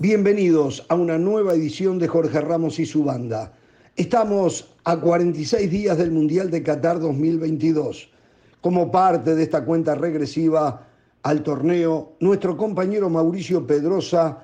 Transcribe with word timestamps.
Bienvenidos 0.00 0.86
a 0.88 0.94
una 0.94 1.18
nueva 1.18 1.52
edición 1.52 1.98
de 1.98 2.08
Jorge 2.08 2.40
Ramos 2.40 2.78
y 2.78 2.86
su 2.86 3.04
banda. 3.04 3.52
Estamos 3.96 4.72
a 4.84 4.98
46 4.98 5.70
días 5.70 5.98
del 5.98 6.10
Mundial 6.10 6.50
de 6.50 6.62
Qatar 6.62 6.98
2022. 7.00 8.08
Como 8.62 8.90
parte 8.90 9.34
de 9.34 9.42
esta 9.42 9.62
cuenta 9.62 9.94
regresiva 9.94 10.88
al 11.22 11.42
torneo, 11.42 12.14
nuestro 12.18 12.56
compañero 12.56 13.10
Mauricio 13.10 13.66
Pedrosa 13.66 14.38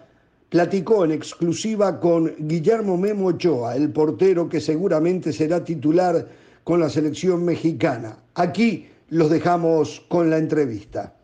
platicó 0.50 1.06
en 1.06 1.12
exclusiva 1.12 2.00
con 2.00 2.34
Guillermo 2.38 2.98
Memo 2.98 3.29
Ochoa, 3.29 3.77
el 3.77 3.91
portero 3.91 4.50
que 4.50 4.61
seguramente 4.61 5.32
será 5.32 5.64
titular 5.64 6.29
con 6.64 6.80
la 6.80 6.91
selección 6.91 7.46
mexicana. 7.46 8.18
Aquí 8.34 8.88
los 9.09 9.30
dejamos 9.30 10.04
con 10.09 10.29
la 10.29 10.36
entrevista. 10.36 11.16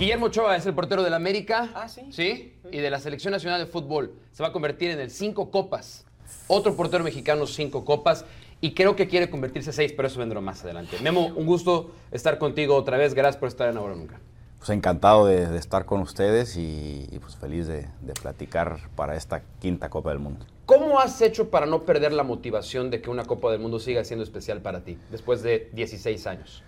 Guillermo 0.00 0.26
Ochoa 0.26 0.56
es 0.56 0.64
el 0.64 0.72
portero 0.72 1.02
del 1.02 1.12
América. 1.12 1.68
Ah, 1.74 1.86
sí. 1.86 2.06
¿Sí? 2.10 2.54
Y 2.72 2.78
de 2.78 2.88
la 2.88 2.98
Selección 3.00 3.32
Nacional 3.32 3.60
de 3.60 3.66
Fútbol. 3.66 4.14
Se 4.32 4.42
va 4.42 4.48
a 4.48 4.52
convertir 4.52 4.90
en 4.90 4.98
el 4.98 5.10
cinco 5.10 5.50
copas. 5.50 6.06
Otro 6.48 6.74
portero 6.74 7.04
mexicano, 7.04 7.46
cinco 7.46 7.84
copas. 7.84 8.24
Y 8.62 8.72
creo 8.72 8.96
que 8.96 9.08
quiere 9.08 9.28
convertirse 9.28 9.68
en 9.68 9.74
seis, 9.74 9.92
pero 9.92 10.08
eso 10.08 10.18
vendrá 10.18 10.40
más 10.40 10.64
adelante. 10.64 10.96
Memo, 11.02 11.26
un 11.26 11.44
gusto 11.44 11.90
estar 12.12 12.38
contigo 12.38 12.76
otra 12.76 12.96
vez. 12.96 13.12
Gracias 13.12 13.36
por 13.36 13.48
estar 13.48 13.68
en 13.68 13.76
Ahora 13.76 13.94
Nunca. 13.94 14.18
Pues 14.56 14.70
encantado 14.70 15.26
de, 15.26 15.46
de 15.46 15.58
estar 15.58 15.84
con 15.84 16.00
ustedes 16.00 16.56
y, 16.56 17.06
y 17.12 17.18
pues 17.18 17.36
feliz 17.36 17.66
de, 17.66 17.86
de 18.00 18.14
platicar 18.14 18.78
para 18.96 19.16
esta 19.16 19.42
quinta 19.58 19.90
Copa 19.90 20.08
del 20.08 20.18
Mundo. 20.18 20.46
¿Cómo 20.64 20.98
has 20.98 21.20
hecho 21.20 21.50
para 21.50 21.66
no 21.66 21.82
perder 21.82 22.12
la 22.12 22.22
motivación 22.22 22.90
de 22.90 23.02
que 23.02 23.10
una 23.10 23.26
Copa 23.26 23.50
del 23.52 23.60
Mundo 23.60 23.78
siga 23.78 24.02
siendo 24.04 24.24
especial 24.24 24.62
para 24.62 24.82
ti 24.82 24.96
después 25.10 25.42
de 25.42 25.68
16 25.74 26.26
años? 26.26 26.64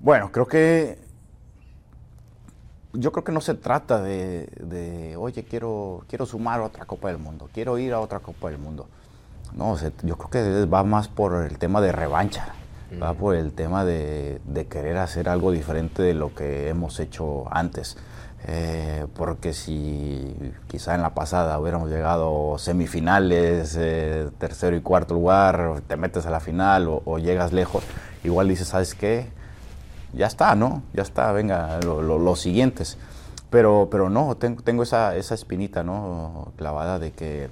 Bueno, 0.00 0.32
creo 0.32 0.46
que 0.46 0.98
yo 2.94 3.12
creo 3.12 3.24
que 3.24 3.32
no 3.32 3.40
se 3.40 3.54
trata 3.54 4.00
de, 4.02 4.48
de, 4.60 5.16
oye, 5.16 5.44
quiero, 5.44 6.02
quiero 6.08 6.26
sumar 6.26 6.60
a 6.60 6.64
otra 6.64 6.84
Copa 6.86 7.08
del 7.08 7.18
Mundo, 7.18 7.48
quiero 7.52 7.76
ir 7.78 7.92
a 7.92 8.00
otra 8.00 8.20
Copa 8.20 8.48
del 8.50 8.58
Mundo. 8.58 8.86
No, 9.54 9.76
se- 9.76 9.92
yo 10.02 10.16
creo 10.16 10.30
que 10.30 10.64
va 10.66 10.82
más 10.84 11.08
por 11.08 11.44
el 11.44 11.58
tema 11.58 11.80
de 11.80 11.92
revancha, 11.92 12.54
va 13.02 13.12
por 13.14 13.34
el 13.34 13.52
tema 13.52 13.84
de, 13.84 14.40
de 14.44 14.66
querer 14.66 14.96
hacer 14.98 15.28
algo 15.28 15.50
diferente 15.52 16.02
de 16.02 16.14
lo 16.14 16.34
que 16.34 16.68
hemos 16.68 16.98
hecho 17.00 17.44
antes. 17.54 17.96
Eh, 18.46 19.06
porque 19.16 19.54
si 19.54 20.36
quizá 20.68 20.94
en 20.94 21.00
la 21.02 21.14
pasada 21.14 21.58
hubiéramos 21.58 21.88
llegado 21.88 22.58
semifinales, 22.58 23.74
eh, 23.80 24.28
tercero 24.38 24.76
y 24.76 24.80
cuarto 24.82 25.14
lugar, 25.14 25.80
te 25.88 25.96
metes 25.96 26.26
a 26.26 26.30
la 26.30 26.40
final 26.40 26.88
o, 26.88 27.02
o 27.06 27.18
llegas 27.18 27.52
lejos, 27.54 27.82
igual 28.22 28.48
dices, 28.48 28.68
¿sabes 28.68 28.94
qué? 28.94 29.28
Ya 30.16 30.26
está, 30.26 30.54
¿no? 30.54 30.82
Ya 30.92 31.02
está, 31.02 31.32
venga, 31.32 31.80
lo- 31.84 32.02
lo- 32.02 32.18
los 32.18 32.40
siguientes. 32.40 32.96
Pero, 33.50 33.88
pero 33.90 34.10
no, 34.10 34.36
tengo, 34.36 34.62
tengo 34.62 34.82
esa, 34.82 35.14
esa 35.16 35.34
espinita, 35.34 35.82
¿no? 35.84 36.52
Clavada 36.56 36.98
de 36.98 37.12
que, 37.12 37.48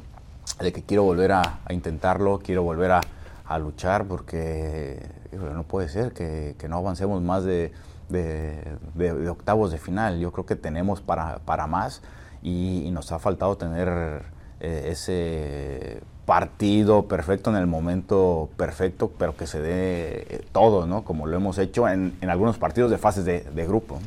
de 0.60 0.72
que 0.72 0.82
quiero 0.82 1.04
volver 1.04 1.32
a, 1.32 1.60
intentarlo, 1.70 2.40
quiero 2.40 2.62
volver 2.64 2.92
a, 2.92 3.00
a 3.46 3.58
luchar, 3.58 4.06
porque 4.06 5.00
no 5.32 5.62
puede 5.64 5.88
ser 5.88 6.12
que, 6.12 6.56
que 6.58 6.68
no 6.68 6.78
avancemos 6.78 7.22
más 7.22 7.44
de, 7.44 7.72
de- 8.08 9.28
octavos 9.28 9.70
de 9.70 9.78
final. 9.78 10.18
Yo 10.18 10.32
creo 10.32 10.44
que 10.46 10.56
tenemos 10.56 11.00
para, 11.00 11.38
para 11.40 11.66
más 11.66 12.02
y, 12.42 12.82
y 12.84 12.90
nos 12.90 13.12
ha 13.12 13.18
faltado 13.18 13.56
tener 13.56 14.22
eh, 14.60 14.88
ese 14.90 16.02
partido 16.32 17.08
perfecto 17.08 17.50
en 17.50 17.56
el 17.56 17.66
momento 17.66 18.48
perfecto, 18.56 19.12
pero 19.18 19.36
que 19.36 19.46
se 19.46 19.60
dé 19.60 20.26
eh, 20.30 20.44
todo, 20.50 20.86
¿no? 20.86 21.04
Como 21.04 21.26
lo 21.26 21.36
hemos 21.36 21.58
hecho 21.58 21.86
en, 21.86 22.16
en 22.22 22.30
algunos 22.30 22.56
partidos 22.56 22.90
de 22.90 22.96
fases 22.96 23.26
de, 23.26 23.40
de 23.40 23.66
grupo. 23.66 23.98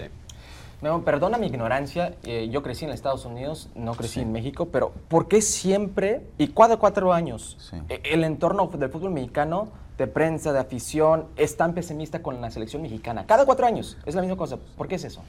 Perdona 1.05 1.37
mi 1.37 1.45
ignorancia, 1.45 2.15
eh, 2.23 2.49
yo 2.51 2.63
crecí 2.63 2.83
en 2.83 2.89
Estados 2.89 3.25
Unidos, 3.25 3.69
no 3.75 3.93
crecí 3.93 4.21
en 4.21 4.31
México, 4.31 4.69
pero 4.71 4.91
¿por 5.07 5.27
qué 5.27 5.39
siempre 5.39 6.25
y 6.39 6.47
cada 6.47 6.77
cuatro 6.77 7.13
años 7.13 7.57
Sí. 7.59 7.77
eh, 7.89 8.01
el 8.05 8.23
entorno 8.23 8.71
del 8.75 8.89
fútbol 8.89 9.11
mexicano, 9.11 9.67
de 9.99 10.07
prensa, 10.07 10.51
de 10.51 10.57
afición, 10.57 11.25
es 11.37 11.57
tan 11.57 11.75
pesimista 11.75 12.23
con 12.23 12.41
la 12.41 12.49
selección 12.49 12.81
mexicana? 12.81 13.25
Cada 13.27 13.45
cuatro 13.45 13.67
años 13.67 13.99
es 14.03 14.15
la 14.15 14.21
misma 14.21 14.35
cosa. 14.35 14.57
¿Por 14.75 14.87
qué 14.87 14.95
es 14.95 15.03
eso? 15.03 15.21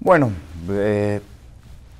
Bueno, 0.00 0.32
eh, 0.70 1.20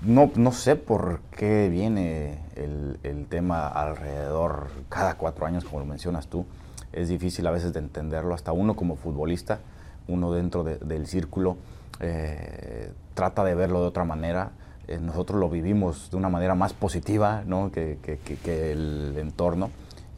no, 0.03 0.32
no 0.34 0.50
sé 0.50 0.75
por 0.75 1.21
qué 1.37 1.69
viene 1.69 2.44
el, 2.56 3.26
tema 3.28 3.69
alrededor 3.69 4.69
cada 4.88 5.15
cuatro 5.16 5.47
años, 5.47 5.65
como 5.65 5.81
lo 5.81 5.87
mencionas 5.87 6.28
tú. 6.28 6.47
Es 6.92 7.09
difícil 7.09 7.47
a 7.47 7.50
veces 7.50 7.72
de 7.72 7.81
entenderlo, 7.81 8.34
hasta 8.34 8.53
uno 8.53 8.76
como 8.76 8.97
futbolista, 8.97 9.59
uno 10.06 10.32
dentro 10.32 10.62
de- 10.62 10.78
del 10.78 11.06
círculo, 11.06 11.56
eh, 12.00 12.93
trata 13.14 13.44
de 13.44 13.54
verlo 13.54 13.81
de 13.81 13.87
otra 13.87 14.04
manera. 14.04 14.53
Eh, 14.87 14.98
nosotros 15.00 15.41
lo 15.41 15.48
vivimos 15.48 16.10
de 16.10 16.16
una 16.16 16.28
manera 16.28 16.54
más 16.54 16.75
positiva 16.75 17.43
¿no? 17.47 17.72
que, 17.72 17.98
el 18.44 19.14
entorno 19.16 19.70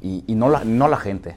y, 0.03 0.35
no, 0.35 0.49
la, 0.49 0.97
gente 0.97 1.37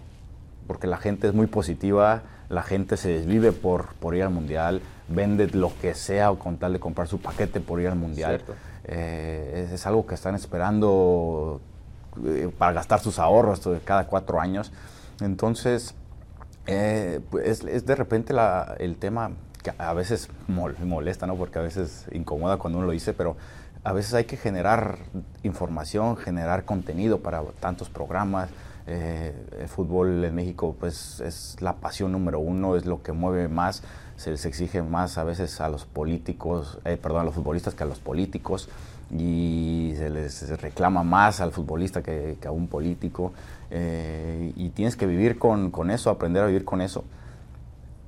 porque 0.66 0.88
la 0.88 0.98
gente 0.98 1.28
es 1.28 1.34
muy 1.34 1.46
positiva, 1.46 2.24
la 2.50 2.64
gente 2.64 2.98
se 2.98 3.10
desvive 3.10 3.52
por, 3.52 3.86
ir 4.16 4.24
al 4.24 4.32
mundial, 4.32 4.82
vende 5.08 5.48
lo 5.48 5.72
que 5.80 5.94
sea 5.94 6.32
con 6.32 6.58
tal 6.58 6.74
de 6.74 6.80
comprar 6.80 7.08
su 7.08 7.20
paquete 7.20 7.60
por 7.60 7.80
ir 7.80 7.88
al 7.88 7.96
mundial. 7.96 8.42
Eh, 8.92 9.66
es, 9.68 9.72
es 9.72 9.86
algo 9.86 10.06
que 10.08 10.16
están 10.16 10.34
esperando 10.34 11.62
eh, 12.26 12.52
para 12.58 12.74
gastar 12.74 13.00
sus 13.00 13.20
ahorros 13.20 13.62
cada 13.86 14.08
cuatro 14.08 14.42
años. 14.42 14.72
Entonces, 15.22 15.94
eh, 16.66 17.20
pues, 17.30 17.48
es, 17.48 17.64
es 17.66 17.86
de 17.86 17.96
repente 17.96 18.34
la- 18.34 18.76
el 18.80 18.98
tema 18.98 19.32
que 19.62 19.72
a 19.78 19.94
veces 19.94 20.30
mol- 20.48 20.78
molesta, 20.80 21.28
¿no? 21.28 21.36
porque 21.36 21.60
a 21.60 21.62
veces 21.62 22.06
incomoda 22.12 22.58
cuando 22.58 22.80
uno 22.80 22.88
lo 22.88 22.94
dice, 22.94 23.14
pero 23.14 23.36
a 23.84 23.94
veces 23.94 24.14
hay 24.16 24.26
que 24.26 24.38
generar 24.38 24.98
información, 25.44 26.18
generar 26.18 26.66
contenido 26.66 27.20
para 27.20 27.44
tantos 27.60 27.90
programas. 27.90 28.50
Eh, 28.92 29.36
el 29.60 29.68
fútbol 29.68 30.26
en 30.26 30.34
México 30.34 30.76
pues 30.80 31.20
es 31.20 31.58
la 31.60 31.76
pasión 31.76 32.12
número 32.12 32.40
uno, 32.40 32.76
es 32.76 32.88
lo 32.88 33.04
que 33.04 33.12
mueve 33.12 33.48
más, 33.48 33.84
se 34.18 34.32
les 34.32 34.44
exige 34.48 34.82
más 34.82 35.20
a 35.20 35.24
veces 35.24 35.62
a 35.62 35.70
los 35.70 35.86
políticos, 35.86 36.80
eh, 36.86 36.98
perdón, 36.98 37.22
a 37.22 37.24
los 37.26 37.36
futbolistas 37.36 37.76
que 37.76 37.84
a 37.84 37.86
los 37.86 38.00
políticos 38.00 38.68
y 39.16 39.94
se 39.96 40.10
les 40.10 40.60
reclama 40.60 41.04
más 41.04 41.40
al 41.40 41.52
futbolista 41.52 42.02
que, 42.02 42.36
a 42.44 42.50
un 42.50 42.68
político 42.68 43.32
eh, 43.70 44.54
y 44.56 44.70
tienes 44.70 44.96
que 44.96 45.06
vivir 45.06 45.38
con, 45.38 45.70
con 45.70 45.92
eso, 45.92 46.10
aprender 46.10 46.42
a 46.42 46.48
vivir 46.48 46.66
con 46.66 46.82
eso. 46.82 47.04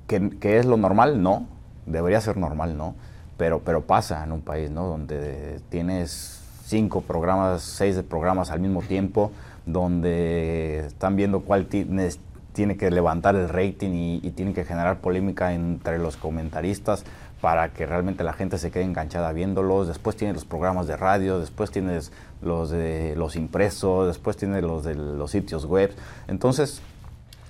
¿Que, 0.08 0.31
que 0.40 0.58
es 0.58 0.66
lo 0.66 0.78
normal? 0.78 1.22
No, 1.22 1.46
debería 1.86 2.22
ser 2.22 2.38
normal, 2.38 2.75
¿no? 2.75 2.96
Pero, 3.38 3.59
pero 3.59 3.81
pasa 3.81 4.24
en 4.24 4.31
un 4.31 4.42
país, 4.42 4.72
¿no? 4.72 4.88
Donde 4.88 5.59
tienes 5.69 6.42
cinco 6.66 7.02
programas, 7.02 7.62
seis 7.62 8.02
programas 8.09 8.50
al 8.50 8.62
mismo 8.62 8.81
tiempo, 8.81 9.31
donde 9.66 10.86
están 10.88 11.16
viendo 11.16 11.42
cuál 11.42 11.68
tiene 11.68 12.78
que 12.78 12.92
levantar 12.92 13.36
el 13.36 13.48
rating 13.50 13.92
y, 13.92 14.16
y 14.24 14.32
tienen 14.32 14.54
que 14.54 14.66
generar 14.66 15.00
polémica 15.00 15.54
entre 15.54 15.98
los 16.00 16.18
comentaristas 16.18 17.06
para 17.40 17.70
que 17.74 17.86
realmente 17.88 18.24
la 18.24 18.34
gente 18.34 18.58
se 18.60 18.70
quede 18.72 18.84
enganchada 18.84 19.32
viéndolos. 19.32 19.88
Después 19.88 20.16
tienes 20.16 20.36
los 20.36 20.46
programas 20.46 20.86
de 20.88 20.96
radio, 20.98 21.40
después 21.40 21.72
tienes 21.72 22.12
los 22.42 22.70
de 22.70 23.16
los 23.16 23.36
impresos, 23.36 24.08
después 24.08 24.38
tienes 24.38 24.62
los 24.64 24.84
de 24.84 24.96
los 24.96 25.32
sitios 25.32 25.66
web. 25.66 25.92
Entonces, 26.28 26.82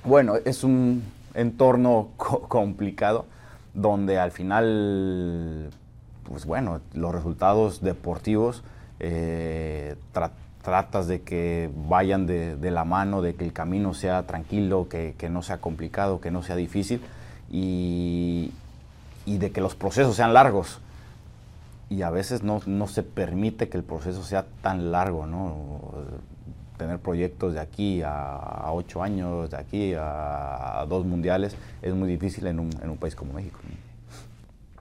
bueno, 0.05 0.35
es 0.45 0.63
un 0.63 1.03
entorno 1.33 2.09
co- 2.17 2.41
complicado 2.47 3.25
donde 3.73 4.19
al 4.19 4.31
final, 4.31 5.69
pues 6.23 6.45
bueno, 6.45 6.79
los 6.93 7.13
resultados 7.13 7.81
deportivos 7.81 8.63
eh, 8.99 9.95
tratas 10.61 11.07
de 11.07 11.21
que 11.21 11.69
vayan 11.87 12.25
de, 12.25 12.55
de 12.55 12.71
la 12.71 12.85
mano, 12.85 13.21
de 13.21 13.35
que 13.35 13.43
el 13.43 13.53
camino 13.53 13.93
sea 13.93 14.23
tranquilo, 14.23 14.87
que, 14.89 15.15
no 15.29 15.41
sea 15.41 15.57
complicado, 15.57 16.21
que 16.21 16.31
no 16.31 16.43
sea 16.43 16.55
difícil 16.55 17.01
y, 17.51 18.51
y 19.25 19.37
de 19.37 19.51
que 19.51 19.61
los 19.61 19.75
procesos 19.75 20.15
sean 20.15 20.33
largos. 20.33 20.79
Y 21.89 22.03
a 22.03 22.09
veces 22.09 22.41
no, 22.43 22.87
se 22.87 23.03
permite 23.03 23.67
que 23.67 23.77
el 23.77 23.83
proceso 23.83 24.23
sea 24.23 24.45
tan 24.61 24.91
largo, 24.91 25.25
¿no? 25.25 25.79
Tener 26.77 26.99
proyectos 26.99 27.53
de 27.53 27.59
aquí 27.59 28.01
a, 28.03 28.71
ocho 28.71 29.03
años, 29.03 29.51
de 29.51 29.57
aquí 29.57 29.93
a, 29.97 30.85
dos 30.87 31.05
mundiales, 31.05 31.55
es 31.81 31.93
muy 31.93 32.07
difícil 32.07 32.47
en 32.47 32.59
un, 32.59 32.69
un 32.81 32.97
país 32.97 33.15
como 33.15 33.33
México. 33.33 33.59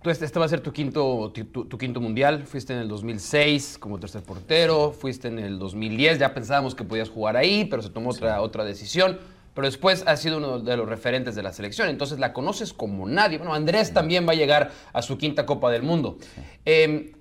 Tú, 0.03 0.09
este, 0.09 0.25
este 0.25 0.39
va 0.39 0.47
a 0.47 0.49
ser 0.49 0.61
tu 0.61 0.73
quinto, 0.73 1.31
tu, 1.31 1.77
quinto 1.77 2.01
mundial. 2.01 2.47
Fuiste 2.47 2.73
en 2.73 2.79
el 2.79 2.89
2006 2.89 3.77
como 3.79 4.01
tercer 4.01 4.23
portero, 4.23 4.93
fuiste 4.93 5.29
en 5.29 5.39
el 5.39 5.59
2010, 5.59 6.19
ya 6.19 6.33
pensábamos 6.33 6.75
que 6.75 6.85
podías 6.85 7.11
jugar 7.11 7.37
ahí, 7.37 7.67
pero 7.67 7.83
se 7.83 7.91
tomó 7.91 8.11
otra, 8.11 8.41
otra 8.41 8.65
decisión. 8.65 9.21
Pero 9.53 9.67
después 9.67 10.05
has 10.07 10.21
sido 10.21 10.39
uno 10.39 10.61
de 10.61 10.77
los 10.79 10.89
referentes 10.89 11.35
de 11.35 11.43
la 11.43 11.53
selección, 11.53 11.91
entonces 11.91 12.19
la 12.19 12.33
conoces 12.33 12.73
como 12.73 13.07
nadie. 13.07 13.37
Bueno, 13.37 13.53
Andrés 13.53 13.93
también 13.93 14.27
va 14.27 14.33
a 14.33 14.37
llegar 14.37 14.71
a 14.95 15.03
su 15.03 15.19
quinta 15.19 15.45
Copa 15.45 15.71
del 15.71 15.83
Mundo. 15.83 16.17
Eh, 16.65 17.13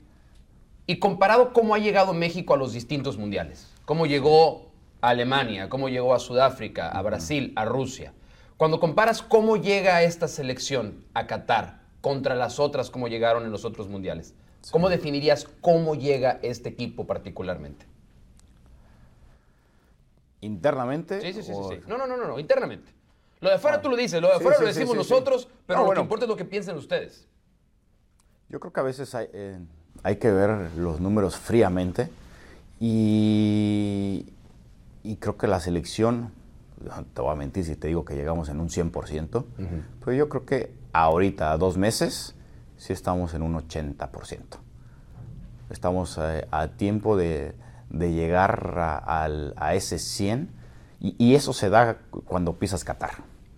y 0.87 0.99
comparado 0.99 1.51
cómo 1.51 1.75
ha 1.75 1.79
llegado 1.79 2.13
México 2.13 2.53
a 2.53 2.57
los 2.57 2.71
distintos 2.71 3.17
mundiales, 3.17 3.67
cómo 3.83 4.05
llegó 4.05 4.71
a 5.01 5.09
Alemania, 5.09 5.67
cómo 5.67 5.89
llegó 5.89 6.13
a 6.13 6.19
Sudáfrica, 6.19 6.87
a 6.87 7.01
Brasil, 7.01 7.51
a 7.57 7.65
Rusia. 7.65 8.13
Cuando 8.55 8.79
comparas 8.79 9.21
cómo 9.21 9.57
llega 9.57 10.01
esta 10.03 10.29
selección 10.29 11.03
a 11.13 11.27
Qatar 11.27 11.78
contra 12.01 12.35
las 12.35 12.59
otras, 12.59 12.89
cómo 12.89 13.07
llegaron 13.07 13.43
en 13.43 13.51
los 13.51 13.65
otros 13.65 13.87
mundiales, 13.89 14.33
¿Cómo 14.71 14.89
definirías 14.89 15.47
cómo 15.61 15.95
llega 15.95 16.39
este 16.41 16.67
equipo 16.69 17.07
particularmente? 17.07 17.85
¿Internamente? 20.41 21.21
Sí, 21.21 21.33
sí, 21.33 21.41
sí, 21.43 21.53
sí, 21.53 21.59
o- 21.59 21.69
sí. 21.71 21.79
No, 21.87 21.97
no, 21.97 22.07
no, 22.07 22.17
no, 22.17 22.27
no, 22.27 22.39
internamente. 22.39 22.91
Lo 23.41 23.49
de 23.49 23.55
afuera 23.55 23.81
tú 23.81 23.89
lo 23.89 23.95
dices, 23.95 24.21
lo 24.21 24.27
de 24.27 24.35
afuera 24.35 24.57
sí, 24.57 24.63
lo 24.63 24.67
decimos 24.67 24.95
nosotros, 24.95 25.47
pero 25.65 25.79
No, 25.79 25.83
lo 25.83 25.87
bueno. 25.87 26.01
que 26.01 26.03
importa 26.03 26.25
es 26.25 26.29
lo 26.29 26.35
que 26.35 26.45
piensen 26.45 26.75
ustedes. 26.77 27.25
Yo 28.49 28.59
creo 28.59 28.73
que 28.73 28.79
a 28.79 28.83
veces 28.83 29.15
hay, 29.15 29.27
eh, 29.33 29.59
hay 30.03 30.17
que 30.17 30.29
ver 30.31 30.71
los 30.75 30.99
números 30.99 31.37
fríamente 31.37 32.09
y, 32.79 34.25
y 35.03 35.15
creo 35.17 35.37
que 35.37 35.47
la 35.47 35.59
selección, 35.59 36.31
te 37.13 37.21
voy 37.21 37.31
a 37.31 37.35
mentir 37.35 37.63
si 37.63 37.75
te 37.75 37.87
digo 37.87 38.03
que 38.03 38.15
llegamos 38.15 38.49
en 38.49 38.59
un 38.59 38.69
100%, 38.69 39.45
pero 40.03 40.13
yo 40.13 40.27
creo 40.29 40.45
que 40.45 40.73
ahorita, 40.93 41.51
a 41.51 41.57
dos 41.57 41.77
meses, 41.77 42.35
sí 42.77 42.93
estamos 42.93 43.33
en 43.33 43.41
un 43.41 43.55
80%. 43.55 44.39
Estamos 45.69 46.17
eh, 46.21 46.47
a 46.51 46.67
tiempo 46.69 47.15
de, 47.17 47.53
de 47.89 48.11
llegar 48.13 48.75
a, 48.77 49.25
a 49.55 49.73
ese 49.75 49.99
100 49.99 50.49
y, 50.99 51.15
y 51.23 51.35
eso 51.35 51.53
se 51.53 51.69
da 51.69 51.97
cuando 52.25 52.53
pisas 52.53 52.83
Qatar. 52.83 53.11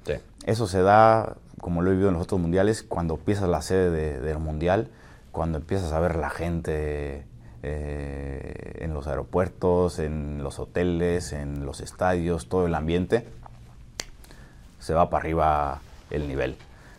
Sí. 0.05 0.13
Eso 0.45 0.67
se 0.67 0.81
da, 0.81 1.35
como 1.59 1.81
lo 1.81 1.89
he 1.89 1.93
vivido 1.93 2.09
en 2.09 2.15
los 2.15 2.23
otros 2.23 2.41
mundiales, 2.41 2.83
cuando 2.83 3.17
pisas 3.17 3.47
la 3.47 3.61
sede 3.61 3.89
de- 3.91 4.19
del 4.19 4.39
mundial, 4.39 4.89
cuando 5.31 5.59
empiezas 5.59 5.93
a 5.93 5.99
ver 5.99 6.15
la 6.17 6.29
gente 6.29 7.25
eh, 7.63 8.77
en 8.81 8.93
los 8.93 9.07
aeropuertos, 9.07 9.99
en 9.99 10.43
los 10.43 10.59
hoteles, 10.59 11.31
en 11.31 11.65
los 11.65 11.79
estadios, 11.79 12.49
todo 12.49 12.65
el 12.65 12.75
ambiente, 12.75 13.25
se 14.79 14.93
va 14.93 15.09
para 15.09 15.21
arriba 15.21 15.81
el 16.09 16.27
nivel. 16.27 16.57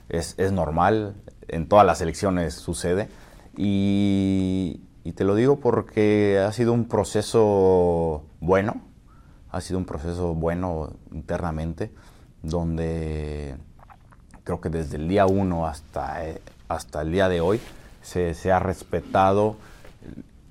Es, 0.08 0.34
es 0.38 0.52
normal, 0.52 1.16
en 1.48 1.68
todas 1.68 1.86
las 1.86 2.00
elecciones 2.00 2.54
sucede. 2.54 3.08
Y, 3.56 4.80
y 5.04 5.12
te 5.12 5.24
lo 5.24 5.34
digo 5.34 5.56
porque 5.56 6.38
ha 6.38 6.52
sido 6.52 6.72
un 6.72 6.86
proceso 6.86 8.24
bueno, 8.40 8.82
ha 9.50 9.60
sido 9.60 9.78
un 9.78 9.84
proceso 9.84 10.34
bueno 10.34 10.90
internamente, 11.12 11.92
donde 12.42 13.56
creo 14.44 14.60
que 14.60 14.70
desde 14.70 14.96
el 14.96 15.08
día 15.08 15.26
uno 15.26 15.66
hasta, 15.66 16.22
hasta 16.68 17.02
el 17.02 17.12
día 17.12 17.28
de 17.28 17.40
hoy 17.40 17.60
se, 18.00 18.34
se 18.34 18.52
ha 18.52 18.58
respetado 18.58 19.56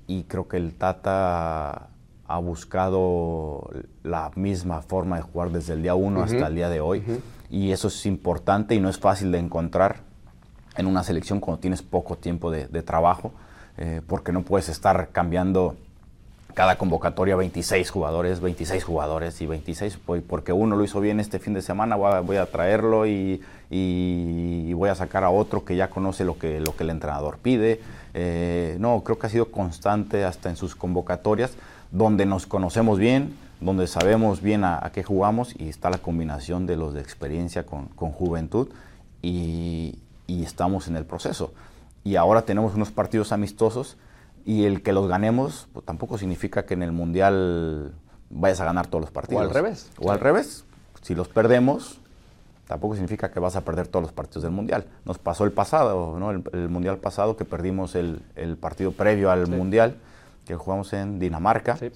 y 0.06 0.24
creo 0.24 0.48
que 0.48 0.56
el 0.56 0.74
Tata 0.74 1.88
ha 2.26 2.38
buscado 2.38 3.70
la 4.02 4.30
misma 4.36 4.82
forma 4.82 5.16
de 5.16 5.22
jugar 5.22 5.50
desde 5.50 5.74
el 5.74 5.82
día 5.82 5.94
uno 5.94 6.22
hasta 6.22 6.46
el 6.46 6.54
día 6.54 6.68
de 6.68 6.80
hoy 6.80 7.02
y 7.52 7.70
eso 7.70 7.88
es 7.88 8.06
importante 8.06 8.74
y 8.74 8.80
no 8.80 8.88
es 8.88 8.98
fácil 8.98 9.30
de 9.30 9.38
encontrar 9.38 9.96
en 10.76 10.86
una 10.86 11.04
selección 11.04 11.38
cuando 11.38 11.60
tienes 11.60 11.82
poco 11.82 12.16
tiempo 12.16 12.50
de, 12.50 12.66
trabajo 12.82 13.32
eh, 13.76 14.00
porque 14.06 14.32
no 14.32 14.42
puedes 14.42 14.70
estar 14.70 15.10
cambiando 15.12 15.76
cada 16.54 16.76
convocatoria 16.76 17.36
26 17.36 17.90
jugadores, 17.90 18.40
26 18.40 18.82
jugadores 18.84 19.40
y 19.40 19.46
26, 19.46 19.98
pues, 20.04 20.22
porque 20.26 20.52
uno 20.52 20.76
lo 20.76 20.84
hizo 20.84 21.00
bien 21.00 21.20
este 21.20 21.38
fin 21.38 21.54
de 21.54 21.62
semana, 21.62 21.96
voy 21.96 22.36
a, 22.36 22.46
traerlo 22.46 23.06
y 23.06 23.40
voy 23.70 24.88
a 24.90 24.94
sacar 24.94 25.24
a 25.24 25.30
otro 25.30 25.64
que 25.64 25.76
ya 25.76 25.88
conoce 25.88 26.24
lo 26.24 26.38
que, 26.38 26.60
lo 26.60 26.74
que 26.74 26.84
el 26.84 26.90
entrenador 26.90 27.38
pide. 27.38 27.80
Eh, 28.14 28.76
no, 28.78 29.02
creo 29.02 29.18
que 29.18 29.26
ha 29.26 29.30
sido 29.30 29.50
constante 29.50 30.24
hasta 30.24 30.50
en 30.50 30.56
sus 30.56 30.74
convocatorias, 30.74 31.52
donde 31.90 32.26
nos 32.26 32.46
conocemos 32.46 32.98
bien, 32.98 33.34
donde 33.62 33.86
sabemos 33.86 34.42
bien 34.42 34.64
a, 34.64 34.84
a 34.84 34.92
qué 34.92 35.02
jugamos 35.02 35.54
y 35.58 35.68
está 35.68 35.90
la 35.90 35.98
combinación 35.98 36.66
de 36.66 36.76
los 36.76 36.94
de 36.94 37.00
experiencia 37.00 37.64
con, 37.64 37.86
con 37.88 38.10
juventud 38.12 38.68
y, 39.22 39.98
y 40.26 40.42
estamos 40.42 40.88
en 40.88 40.96
el 40.96 41.04
proceso. 41.04 41.52
Y 42.04 42.16
ahora 42.16 42.42
tenemos 42.42 42.74
unos 42.74 42.90
partidos 42.90 43.32
amistosos 43.32 43.96
y 44.44 44.64
el 44.64 44.82
que 44.82 44.92
los 44.92 45.08
ganemos 45.08 45.68
pues, 45.72 45.86
tampoco 45.86 46.18
significa 46.18 46.64
que 46.64 46.74
en 46.74 46.82
el 46.82 46.92
Mundial 46.92 47.92
vayas 48.30 48.60
a 48.60 48.64
ganar 48.64 48.86
todos 48.88 49.02
los 49.02 49.10
partidos. 49.10 49.42
al 49.42 49.50
revés. 49.50 49.90
O 49.98 50.10
al 50.10 50.20
revés. 50.20 50.64
Si 51.02 51.14
los 51.14 51.28
perdemos, 51.28 52.00
tampoco 52.66 52.94
significa 52.94 53.30
que 53.30 53.40
vas 53.40 53.56
a 53.56 53.60
perder 53.64 53.86
todos 53.86 54.02
los 54.02 54.12
partidos 54.12 54.42
del 54.42 54.52
Mundial. 54.52 54.86
Nos 55.04 55.18
pasó 55.18 55.44
el 55.44 55.52
pasado, 55.52 56.18
¿no? 56.18 56.30
el, 56.30 56.42
el 56.52 56.68
Mundial 56.68 56.98
pasado, 56.98 57.36
que 57.36 57.44
perdimos 57.44 57.94
el, 57.94 58.22
el 58.34 58.56
partido 58.56 58.92
previo 58.92 59.30
al 59.30 59.46
Mundial, 59.46 59.96
que 60.44 60.56
jugamos 60.56 60.92
en 60.92 61.18
Dinamarca 61.20 61.76
Sí. 61.76 61.90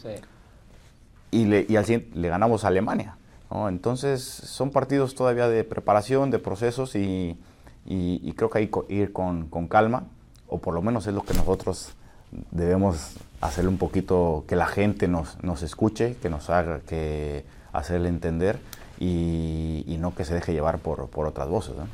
Y, 1.40 1.44
le, 1.46 1.66
y 1.68 1.76
al 1.76 1.84
siguiente 1.84 2.18
le 2.18 2.28
ganamos 2.28 2.64
a 2.64 2.68
Alemania. 2.68 3.16
¿no? 3.50 3.68
Entonces 3.68 4.22
son 4.22 4.70
partidos 4.70 5.14
todavía 5.14 5.48
de 5.48 5.64
preparación, 5.64 6.30
de 6.30 6.38
procesos 6.38 6.94
y, 6.96 7.38
y- 7.84 8.20
y 8.22 8.32
creo 8.32 8.50
que 8.50 8.58
hay 8.58 8.66
que 8.68 8.80
ir 8.88 9.12
con, 9.12 9.48
con 9.48 9.68
calma, 9.68 10.04
o 10.48 10.58
por 10.58 10.74
lo 10.74 10.82
menos 10.82 11.06
es 11.06 11.14
lo 11.14 11.22
que 11.22 11.34
nosotros 11.34 11.92
debemos 12.50 13.16
hacerle 13.40 13.68
un 13.70 13.78
poquito, 13.78 14.44
que 14.48 14.56
la 14.56 14.66
gente 14.66 15.08
nos, 15.08 15.42
nos 15.42 15.62
escuche, 15.62 16.16
que 16.20 16.28
nos 16.30 16.50
haga, 16.50 16.80
que 16.80 17.44
hacerle 17.72 18.08
entender 18.08 18.58
y, 18.98 19.84
y 19.86 19.96
no 19.98 20.14
que 20.14 20.24
se 20.24 20.34
deje 20.34 20.52
llevar 20.52 20.78
por, 20.78 21.08
por 21.08 21.26
otras 21.26 21.48
voces. 21.48 21.74
¿no? 21.76 21.86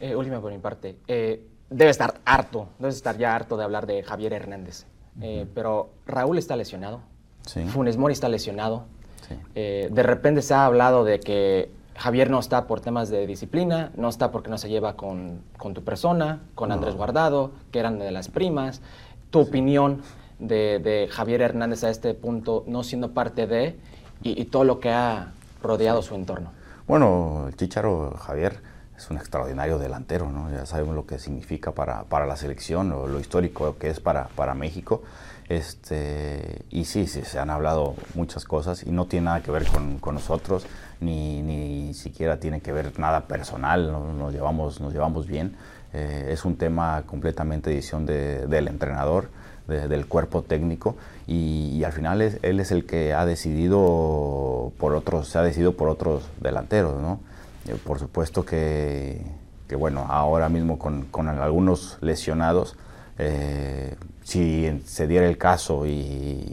Eh, 0.00 0.16
última 0.16 0.40
por 0.40 0.52
mi 0.52 0.58
parte. 0.58 0.96
Eh, 1.06 1.46
debe 1.70 1.90
estar 1.90 2.20
harto, 2.24 2.68
debe 2.78 2.90
estar 2.92 3.16
ya 3.18 3.34
harto 3.34 3.56
de 3.56 3.64
hablar 3.64 3.86
de 3.86 4.02
Javier 4.02 4.32
Hernández. 4.32 4.86
Eh, 5.20 5.46
Pero 5.54 5.90
Raúl 6.06 6.38
está 6.38 6.56
lesionado. 6.56 7.00
Sí. 7.46 7.64
Funes 7.64 7.96
Mori 7.96 8.12
está 8.12 8.28
lesionado. 8.28 8.84
Sí. 9.26 9.34
Eh, 9.54 9.88
de 9.90 10.02
repente 10.02 10.42
se 10.42 10.54
ha 10.54 10.66
hablado 10.66 11.04
de 11.04 11.18
que 11.18 11.70
Javier 11.96 12.28
no 12.28 12.38
está 12.38 12.66
por 12.66 12.80
temas 12.80 13.08
de 13.08 13.26
disciplina, 13.26 13.90
no 13.96 14.08
está 14.08 14.30
porque 14.30 14.50
no 14.50 14.58
se 14.58 14.68
lleva 14.68 14.96
con, 14.96 15.40
con 15.56 15.72
tu 15.72 15.82
persona, 15.82 16.42
con 16.54 16.70
Andrés 16.70 16.94
Guardado, 16.94 17.52
que 17.72 17.78
eran 17.78 17.98
de 17.98 18.10
las 18.10 18.28
primas. 18.28 18.82
Tu 19.30 19.40
opinión 19.40 20.02
de, 20.38 20.78
de 20.78 21.08
Javier 21.10 21.40
Hernández 21.40 21.82
a 21.84 21.90
este 21.90 22.12
punto, 22.12 22.64
no 22.66 22.84
siendo 22.84 23.12
parte 23.12 23.46
de, 23.46 23.78
y, 24.22 24.40
y 24.40 24.44
todo 24.44 24.64
lo 24.64 24.78
que 24.78 24.90
ha 24.90 25.32
rodeado 25.62 26.02
su 26.02 26.14
entorno. 26.14 26.50
Bueno, 26.86 27.46
el 27.48 27.56
Chicharo 27.56 28.14
Javier 28.18 28.60
es 28.96 29.10
un 29.10 29.16
extraordinario 29.16 29.78
delantero, 29.78 30.30
¿no? 30.30 30.50
Ya 30.50 30.66
sabemos 30.66 30.94
lo 30.94 31.06
que 31.06 31.18
significa 31.18 31.72
para, 31.72 32.04
para 32.04 32.26
la 32.26 32.36
selección, 32.36 32.92
o 32.92 33.06
lo 33.06 33.18
histórico 33.18 33.76
que 33.78 33.90
es 33.90 34.00
para, 34.00 34.28
para 34.36 34.54
México. 34.54 35.02
Este, 35.48 36.62
y 36.70 36.84
sí, 36.84 37.06
sí, 37.06 37.22
se 37.22 37.38
han 37.38 37.50
hablado 37.50 37.94
muchas 38.14 38.44
cosas 38.44 38.82
y 38.84 38.90
no 38.90 39.06
tiene 39.06 39.26
nada 39.26 39.42
que 39.42 39.50
ver 39.50 39.64
con, 39.66 39.98
con 39.98 40.14
nosotros, 40.16 40.66
ni, 41.00 41.42
ni 41.42 41.94
siquiera 41.94 42.38
tiene 42.40 42.60
que 42.60 42.72
ver 42.72 42.98
nada 42.98 43.26
personal, 43.26 43.90
¿no? 43.92 44.12
nos, 44.12 44.32
llevamos, 44.32 44.80
nos 44.80 44.92
llevamos 44.92 45.26
bien. 45.26 45.56
Eh, 45.92 46.30
es 46.32 46.44
un 46.44 46.56
tema 46.56 47.04
completamente 47.06 47.70
de 47.70 47.76
decisión 47.76 48.06
de- 48.06 48.46
del 48.46 48.68
entrenador, 48.68 49.28
de- 49.68 49.88
del 49.88 50.06
cuerpo 50.06 50.42
técnico, 50.42 50.96
y, 51.26 51.70
y 51.74 51.84
al 51.84 51.92
final 51.92 52.22
es- 52.22 52.38
él 52.42 52.60
es 52.60 52.70
el 52.72 52.84
que 52.84 53.14
ha 53.14 53.24
decidido 53.24 54.72
por 54.78 54.94
otros, 54.94 55.28
se 55.28 55.38
ha 55.38 55.42
decidido 55.42 55.76
por 55.76 55.88
otros 55.88 56.24
delanteros, 56.40 57.00
¿no? 57.00 57.20
Eh, 57.68 57.76
por 57.84 57.98
supuesto 57.98 58.44
que, 58.44 59.22
que, 59.68 59.76
bueno, 59.76 60.06
ahora 60.08 60.48
mismo 60.48 60.78
con, 60.78 61.04
con 61.06 61.28
algunos 61.28 61.98
lesionados, 62.00 62.76
eh, 63.18 63.96
si 64.26 64.82
se 64.86 65.06
diera 65.06 65.28
el 65.28 65.38
caso 65.38 65.86
y, 65.86 65.92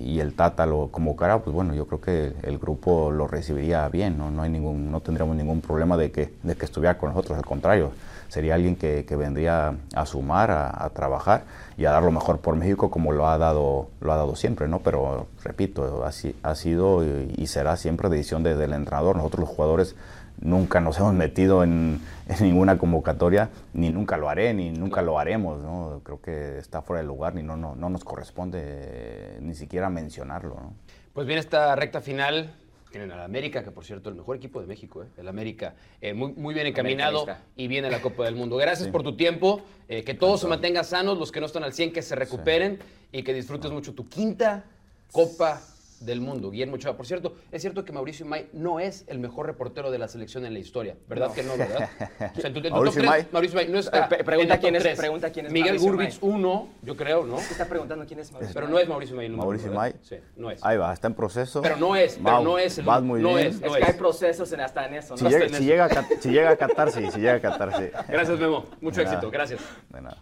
y 0.06 0.20
el 0.20 0.36
Tata 0.36 0.68
lo 0.68 0.90
convocara, 0.92 1.40
pues 1.40 1.56
bueno, 1.56 1.74
yo 1.74 1.88
creo 1.88 2.00
que 2.00 2.34
el 2.44 2.60
grupo 2.60 3.10
lo 3.10 3.28
recibiría 3.28 3.90
bien, 3.90 4.16
no, 4.16 4.30
no, 4.30 4.44
hay 4.44 4.52
ningún, 4.52 4.92
no 4.92 5.00
tendríamos 5.00 5.36
ningún 5.36 5.60
problema 5.60 5.98
de 5.98 6.12
que, 6.12 6.36
de 6.44 6.56
que 6.56 6.66
estuviera 6.66 7.00
con 7.00 7.10
nosotros, 7.10 7.36
al 7.36 7.44
contrario, 7.46 7.90
sería 8.30 8.54
alguien 8.54 8.76
que, 8.76 9.06
que 9.06 9.16
vendría 9.16 9.74
a 9.96 10.06
sumar, 10.06 10.52
a, 10.52 10.88
trabajar 10.94 11.46
y 11.76 11.86
a 11.86 11.92
dar 11.92 12.04
lo 12.04 12.12
mejor 12.12 12.42
por 12.42 12.56
México 12.56 12.92
como 12.92 13.12
lo 13.12 13.28
ha 13.28 13.40
dado, 13.40 13.88
lo 14.02 14.14
ha 14.14 14.18
dado 14.18 14.36
siempre, 14.36 14.68
¿no? 14.68 14.78
Pero 14.80 15.26
repito, 15.44 16.06
así, 16.06 16.36
ha 16.44 16.54
sido 16.54 17.04
y, 17.04 17.48
será 17.48 17.76
siempre 17.76 18.08
decisión 18.08 18.44
de- 18.44 18.56
del 18.56 18.74
entrenador. 18.74 19.16
Nosotros 19.16 19.42
los 19.42 19.50
jugadores 19.50 19.96
nunca 20.44 20.80
nos 20.80 20.98
hemos 21.00 21.14
metido 21.14 21.64
en, 21.64 22.00
en 22.28 22.46
ninguna 22.46 22.78
convocatoria, 22.78 23.50
ni 23.74 23.90
nunca 23.90 24.18
lo 24.18 24.30
haré, 24.30 24.54
ni 24.54 24.70
nunca 24.70 25.02
lo 25.02 25.18
haremos, 25.18 25.62
¿no? 25.62 26.02
Creo 26.04 26.22
que 26.22 26.58
está 26.60 26.82
fuera 26.82 27.02
de 27.02 27.08
lugar, 27.08 27.34
ni 27.34 27.44
no, 27.44 27.58
no, 27.58 27.76
no 27.76 27.90
nos 27.90 28.04
corresponde 28.04 28.60
eh, 28.62 29.38
ni 29.42 29.56
siquiera 29.56 29.90
mencionarlo, 29.90 30.56
¿no? 30.56 30.74
Pues 31.14 31.28
viene 31.28 31.40
esta 31.40 31.76
recta 31.76 32.02
final. 32.02 32.54
Tienen 32.92 33.12
al 33.12 33.22
América, 33.22 33.64
que 33.64 33.72
por 33.72 33.84
cierto, 33.84 34.10
el 34.10 34.16
mejor 34.16 34.36
equipo 34.36 34.62
de 34.62 34.68
México, 34.68 35.02
¿eh? 35.02 35.08
el 35.18 35.28
América, 35.28 35.74
eh, 36.00 36.14
muy, 36.14 36.32
muy 36.34 36.54
bien 36.54 36.68
encaminado 36.68 37.26
y 37.56 37.68
viene 37.68 37.90
la 37.90 38.00
Copa 38.02 38.24
del 38.26 38.36
Mundo. 38.36 38.56
Gracias 38.58 38.88
por 38.90 39.02
tu 39.02 39.16
tiempo, 39.16 39.62
eh, 39.88 40.04
que 40.04 40.14
todos 40.14 40.42
se 40.42 40.48
mantengan 40.48 40.86
sanos, 40.86 41.18
los 41.18 41.32
que 41.32 41.40
no 41.40 41.48
están 41.48 41.64
al 41.64 41.74
100 41.74 41.92
que 41.92 42.04
se 42.04 42.16
recuperen 42.16 42.78
y 43.12 43.24
que 43.24 43.34
disfrutes 43.34 43.72
mucho 43.72 43.96
tu 43.96 44.08
quinta 44.08 44.66
Copa 45.12 45.60
del 46.06 46.22
Mundo. 46.22 46.52
Guillermo 46.52 46.76
Ochoa, 46.76 46.96
por 46.98 47.06
cierto, 47.06 47.36
es 47.52 47.62
cierto 47.62 47.84
que 47.86 47.92
Mauricio 47.92 48.26
May 48.26 48.50
no 48.54 48.80
es 48.80 49.04
el 49.08 49.20
mejor 49.20 49.46
reportero 49.46 49.92
de 49.92 49.98
la 49.98 50.08
selección 50.08 50.46
en 50.46 50.54
la 50.54 50.60
historia, 50.60 50.96
¿verdad 51.08 51.34
que 51.34 51.44
no, 51.44 51.58
verdad? 51.58 51.90
O 52.38 52.42
sea, 52.42 52.48
en 52.48 52.54
tu- 52.54 52.60
en 52.60 52.66
tu 52.66 52.70
Mauricio 52.72 53.02
top 53.02 53.10
May. 53.10 53.28
Mauricio 53.32 53.56
May 53.56 53.68
no 53.70 53.80
está 53.80 54.08
Eh, 54.12 54.24
pregunta 54.24 54.56
en 54.56 54.60
quién 54.62 54.76
es- 54.76 54.98
pregunta 54.98 55.32
quién 55.32 55.46
es 55.48 55.52
Miguel 55.52 55.80
Gurbitz, 55.80 56.18
uno, 56.22 56.70
yo 56.82 56.96
creo, 56.96 57.26
¿no? 57.26 57.38
está 57.40 57.66
preguntando 57.68 58.06
quién 58.06 58.20
es 58.20 58.32
Mauricio 58.32 58.54
Pero 58.54 58.68
no 58.68 58.80
es 58.80 58.88
Mauricio 58.88 59.16
May 59.16 59.26
el 59.28 59.32
número 59.32 59.48
Mauricio 59.48 59.70
uno. 59.72 59.80
May. 59.80 59.94
Sí, 60.02 60.16
no 60.36 60.52
es. 60.52 60.64
Ahí 60.64 60.78
va, 60.78 60.94
está 60.94 61.08
en 61.08 61.14
proceso. 61.14 61.62
Pero 61.62 61.78
no 61.78 61.96
es, 61.96 62.20
pero 62.24 62.42
no 62.42 62.58
es 62.58 62.78
el- 62.78 62.86
vas 62.86 63.02
muy 63.02 63.22
no 63.22 63.36
bien. 63.36 63.48
es. 63.48 63.56
Es 63.56 63.62
No 63.62 63.74
que 63.74 63.84
hay 63.86 63.94
procesos 63.94 64.52
en, 64.54 64.62
hasta 64.62 64.86
en 64.86 64.96
eso, 64.96 65.18
Si 65.18 65.24
¿no? 65.24 65.30
llega, 65.30 65.48
si 65.58 65.64
llega 65.66 65.86
a 65.86 66.08
si 66.20 66.30
llega 66.30 66.50
a 66.52 66.58
Qatar, 66.58 66.92
sí, 66.92 67.10
si 67.12 67.20
llega 67.20 67.36
a 67.36 67.40
Qatar, 67.42 67.76
sí. 67.78 67.90
Gracias, 68.10 68.40
Memo. 68.40 68.66
Mucho 68.82 68.98
De 69.00 69.06
nada. 69.06 69.16
éxito. 69.18 69.32
Gracias. 69.32 69.62
De 69.90 70.02
nada. 70.02 70.18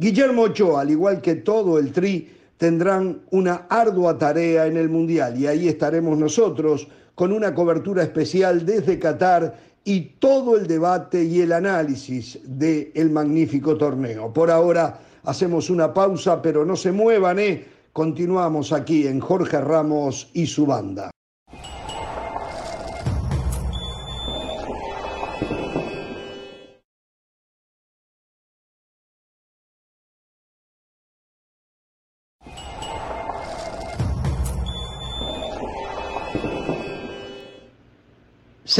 Guillermo 0.00 0.44
Ochoa, 0.44 0.80
al 0.80 0.90
igual 0.90 1.20
que 1.20 1.34
todo 1.34 1.78
el 1.78 1.92
Tri, 1.92 2.26
tendrán 2.56 3.20
una 3.32 3.66
ardua 3.68 4.16
tarea 4.16 4.66
en 4.66 4.78
el 4.78 4.88
Mundial 4.88 5.38
y 5.38 5.46
ahí 5.46 5.68
estaremos 5.68 6.16
nosotros 6.16 6.88
con 7.14 7.32
una 7.32 7.54
cobertura 7.54 8.02
especial 8.02 8.64
desde 8.64 8.98
Qatar 8.98 9.60
y 9.84 10.00
todo 10.18 10.56
el 10.56 10.66
debate 10.66 11.22
y 11.22 11.42
el 11.42 11.52
análisis 11.52 12.38
del 12.44 12.90
el 12.94 13.10
magnífico 13.10 13.76
torneo. 13.76 14.32
Por 14.32 14.50
ahora 14.50 15.02
hacemos 15.24 15.68
una 15.68 15.92
pausa, 15.92 16.40
pero 16.40 16.64
no 16.64 16.76
se 16.76 16.92
muevan, 16.92 17.38
¿eh? 17.38 17.66
Continuamos 17.92 18.72
aquí 18.72 19.06
en 19.06 19.20
Jorge 19.20 19.60
Ramos 19.60 20.30
y 20.32 20.46
su 20.46 20.64
banda. 20.64 21.10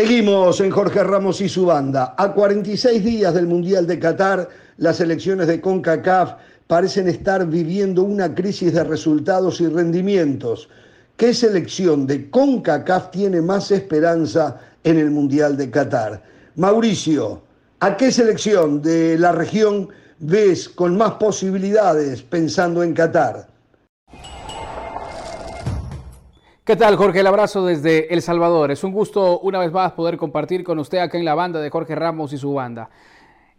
Seguimos 0.00 0.58
en 0.62 0.70
Jorge 0.70 1.04
Ramos 1.04 1.42
y 1.42 1.48
su 1.50 1.66
banda. 1.66 2.14
A 2.16 2.32
46 2.32 3.04
días 3.04 3.34
del 3.34 3.46
Mundial 3.46 3.86
de 3.86 3.98
Qatar, 3.98 4.48
las 4.78 4.98
elecciones 4.98 5.46
de 5.46 5.60
CONCACAF 5.60 6.36
parecen 6.66 7.06
estar 7.06 7.46
viviendo 7.46 8.02
una 8.04 8.34
crisis 8.34 8.72
de 8.72 8.82
resultados 8.82 9.60
y 9.60 9.66
rendimientos. 9.66 10.70
¿Qué 11.18 11.34
selección 11.34 12.06
de 12.06 12.30
CONCACAF 12.30 13.10
tiene 13.10 13.42
más 13.42 13.70
esperanza 13.72 14.58
en 14.84 14.96
el 14.96 15.10
Mundial 15.10 15.58
de 15.58 15.70
Qatar? 15.70 16.22
Mauricio, 16.56 17.42
¿a 17.80 17.98
qué 17.98 18.10
selección 18.10 18.80
de 18.80 19.18
la 19.18 19.32
región 19.32 19.90
ves 20.18 20.70
con 20.70 20.96
más 20.96 21.12
posibilidades 21.16 22.22
pensando 22.22 22.82
en 22.82 22.94
Qatar? 22.94 23.49
¿Qué 26.70 26.76
tal, 26.76 26.94
Jorge? 26.94 27.18
El 27.18 27.26
abrazo 27.26 27.66
desde 27.66 28.14
El 28.14 28.22
Salvador. 28.22 28.70
Es 28.70 28.84
un 28.84 28.92
gusto 28.92 29.40
una 29.40 29.58
vez 29.58 29.72
más 29.72 29.90
poder 29.90 30.16
compartir 30.16 30.62
con 30.62 30.78
usted 30.78 30.98
acá 30.98 31.18
en 31.18 31.24
la 31.24 31.34
banda 31.34 31.60
de 31.60 31.68
Jorge 31.68 31.96
Ramos 31.96 32.32
y 32.32 32.38
su 32.38 32.54
banda. 32.54 32.90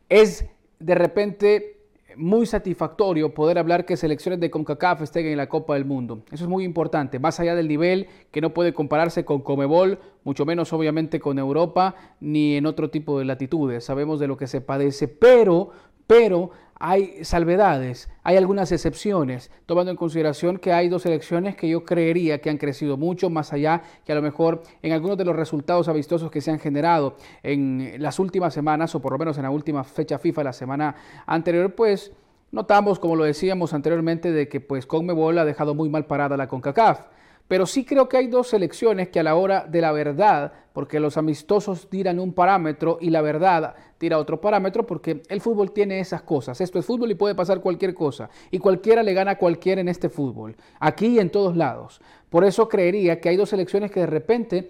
Es 0.08 0.46
de 0.80 0.96
repente 0.96 1.82
muy 2.16 2.46
satisfactorio 2.46 3.34
poder 3.34 3.58
hablar 3.58 3.84
que 3.86 3.98
selecciones 3.98 4.40
de 4.40 4.50
CONCACAF 4.50 5.02
estén 5.02 5.26
en 5.26 5.36
la 5.36 5.50
Copa 5.50 5.74
del 5.74 5.84
Mundo. 5.84 6.24
Eso 6.32 6.46
es 6.46 6.50
muy 6.50 6.64
importante, 6.64 7.20
más 7.20 7.38
allá 7.42 7.54
del 7.54 7.68
nivel 7.68 8.08
que 8.32 8.40
no 8.40 8.54
puede 8.54 8.74
compararse 8.74 9.26
con 9.26 9.42
Comebol, 9.42 10.00
mucho 10.24 10.46
menos 10.46 10.72
obviamente 10.72 11.20
con 11.20 11.38
Europa, 11.38 11.96
ni 12.22 12.56
en 12.56 12.66
otro 12.66 12.92
tipo 12.92 13.20
de 13.20 13.26
latitudes. 13.26 13.84
Sabemos 13.84 14.22
de 14.22 14.28
lo 14.28 14.38
que 14.38 14.48
se 14.48 14.62
padece, 14.62 15.10
pero, 15.10 15.72
pero 16.08 16.52
hay 16.84 17.24
salvedades, 17.24 18.10
hay 18.24 18.38
algunas 18.38 18.72
excepciones, 18.72 19.52
tomando 19.68 19.92
en 19.92 19.98
consideración 19.98 20.58
que 20.58 20.74
hay 20.74 20.90
dos 20.90 21.06
elecciones 21.06 21.56
que 21.56 21.70
yo 21.70 21.86
creería 21.86 22.42
que 22.42 22.50
han 22.50 22.58
crecido 22.58 22.98
mucho 22.98 23.30
más 23.30 23.54
allá 23.54 23.84
que 24.04 24.12
a 24.12 24.16
lo 24.16 24.24
mejor 24.24 24.64
en 24.82 24.92
algunos 24.92 25.16
de 25.16 25.26
los 25.26 25.36
resultados 25.36 25.88
avistosos 25.88 26.32
que 26.32 26.42
se 26.42 26.50
han 26.50 26.58
generado 26.58 27.18
en 27.44 27.94
las 28.00 28.18
últimas 28.18 28.56
semanas 28.56 28.96
o 28.96 29.00
por 29.00 29.12
lo 29.12 29.20
menos 29.20 29.38
en 29.38 29.44
la 29.44 29.52
última 29.52 29.84
fecha 29.84 30.18
FIFA, 30.18 30.44
la 30.44 30.54
semana 30.54 30.96
anterior, 31.28 31.76
pues 31.76 32.14
notamos, 32.52 32.98
como 32.98 33.16
lo 33.16 33.26
decíamos 33.26 33.76
anteriormente, 33.76 34.32
de 34.32 34.50
que 34.50 34.60
pues 34.60 34.88
Conmebol 34.88 35.38
ha 35.38 35.46
dejado 35.46 35.76
muy 35.76 35.88
mal 35.88 36.08
parada 36.08 36.36
la 36.36 36.48
CONCACAF. 36.48 37.06
Pero 37.52 37.66
sí 37.66 37.84
creo 37.84 38.08
que 38.08 38.16
hay 38.16 38.28
dos 38.28 38.48
selecciones 38.48 39.10
que 39.10 39.20
a 39.20 39.24
la 39.24 39.36
hora 39.36 39.66
de 39.68 39.82
la 39.82 39.92
verdad, 39.92 40.54
porque 40.72 41.02
los 41.02 41.18
amistosos 41.18 41.90
tiran 41.90 42.18
un 42.18 42.32
parámetro 42.32 42.98
y 43.02 43.10
la 43.10 43.22
verdad 43.22 43.76
tira 43.98 44.20
otro 44.20 44.40
parámetro, 44.40 44.88
porque 44.88 45.22
el 45.28 45.42
fútbol 45.42 45.74
tiene 45.74 46.00
esas 46.00 46.22
cosas. 46.22 46.62
Esto 46.62 46.80
es 46.80 46.86
fútbol 46.86 47.12
y 47.12 47.16
puede 47.16 47.36
pasar 47.36 47.60
cualquier 47.60 47.94
cosa. 47.94 48.30
Y 48.52 48.60
cualquiera 48.60 49.04
le 49.04 49.14
gana 49.14 49.32
a 49.32 49.38
cualquiera 49.38 49.82
en 49.82 49.90
este 49.90 50.08
fútbol, 50.08 50.56
aquí 50.80 51.08
y 51.08 51.20
en 51.20 51.30
todos 51.30 51.58
lados. 51.58 52.00
Por 52.30 52.46
eso 52.46 52.70
creería 52.70 53.20
que 53.20 53.28
hay 53.28 53.36
dos 53.36 53.50
selecciones 53.50 53.92
que 53.92 54.00
de 54.00 54.08
repente 54.08 54.70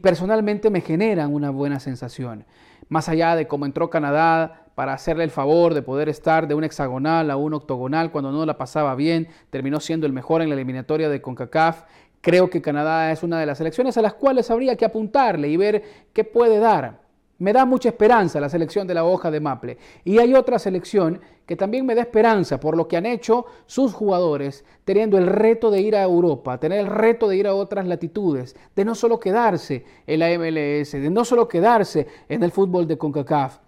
personalmente 0.00 0.70
me 0.70 0.80
generan 0.80 1.34
una 1.34 1.50
buena 1.50 1.80
sensación. 1.80 2.46
Más 2.88 3.10
allá 3.10 3.36
de 3.36 3.46
cómo 3.46 3.66
entró 3.66 3.90
Canadá 3.90 4.62
para 4.76 4.92
hacerle 4.92 5.24
el 5.24 5.30
favor 5.30 5.72
de 5.72 5.80
poder 5.80 6.10
estar 6.10 6.46
de 6.46 6.54
un 6.54 6.62
hexagonal 6.62 7.30
a 7.30 7.36
un 7.36 7.54
octogonal 7.54 8.12
cuando 8.12 8.30
no 8.30 8.44
la 8.44 8.58
pasaba 8.58 8.94
bien, 8.94 9.28
terminó 9.48 9.80
siendo 9.80 10.06
el 10.06 10.12
mejor 10.12 10.42
en 10.42 10.50
la 10.50 10.54
eliminatoria 10.54 11.08
de 11.08 11.22
CONCACAF 11.22 11.84
Creo 12.26 12.50
que 12.50 12.60
Canadá 12.60 13.12
es 13.12 13.22
una 13.22 13.38
de 13.38 13.46
las 13.46 13.58
selecciones 13.58 13.96
a 13.96 14.02
las 14.02 14.14
cuales 14.14 14.50
habría 14.50 14.74
que 14.74 14.84
apuntarle 14.84 15.46
y 15.46 15.56
ver 15.56 15.84
qué 16.12 16.24
puede 16.24 16.58
dar. 16.58 16.98
Me 17.38 17.52
da 17.52 17.64
mucha 17.64 17.90
esperanza 17.90 18.40
la 18.40 18.48
selección 18.48 18.84
de 18.84 18.94
la 18.94 19.04
hoja 19.04 19.30
de 19.30 19.38
Maple. 19.38 19.78
Y 20.02 20.18
hay 20.18 20.34
otra 20.34 20.58
selección 20.58 21.20
que 21.46 21.54
también 21.54 21.86
me 21.86 21.94
da 21.94 22.00
esperanza 22.00 22.58
por 22.58 22.76
lo 22.76 22.88
que 22.88 22.96
han 22.96 23.06
hecho 23.06 23.46
sus 23.66 23.94
jugadores, 23.94 24.64
teniendo 24.84 25.18
el 25.18 25.28
reto 25.28 25.70
de 25.70 25.80
ir 25.80 25.94
a 25.94 26.02
Europa, 26.02 26.58
tener 26.58 26.80
el 26.80 26.88
reto 26.88 27.28
de 27.28 27.36
ir 27.36 27.46
a 27.46 27.54
otras 27.54 27.86
latitudes, 27.86 28.56
de 28.74 28.84
no 28.84 28.96
solo 28.96 29.20
quedarse 29.20 29.84
en 30.04 30.18
la 30.18 30.28
MLS, 30.36 30.90
de 31.00 31.10
no 31.10 31.24
solo 31.24 31.46
quedarse 31.46 32.08
en 32.28 32.42
el 32.42 32.50
fútbol 32.50 32.88
de 32.88 32.98
CONCACAF, 32.98 33.60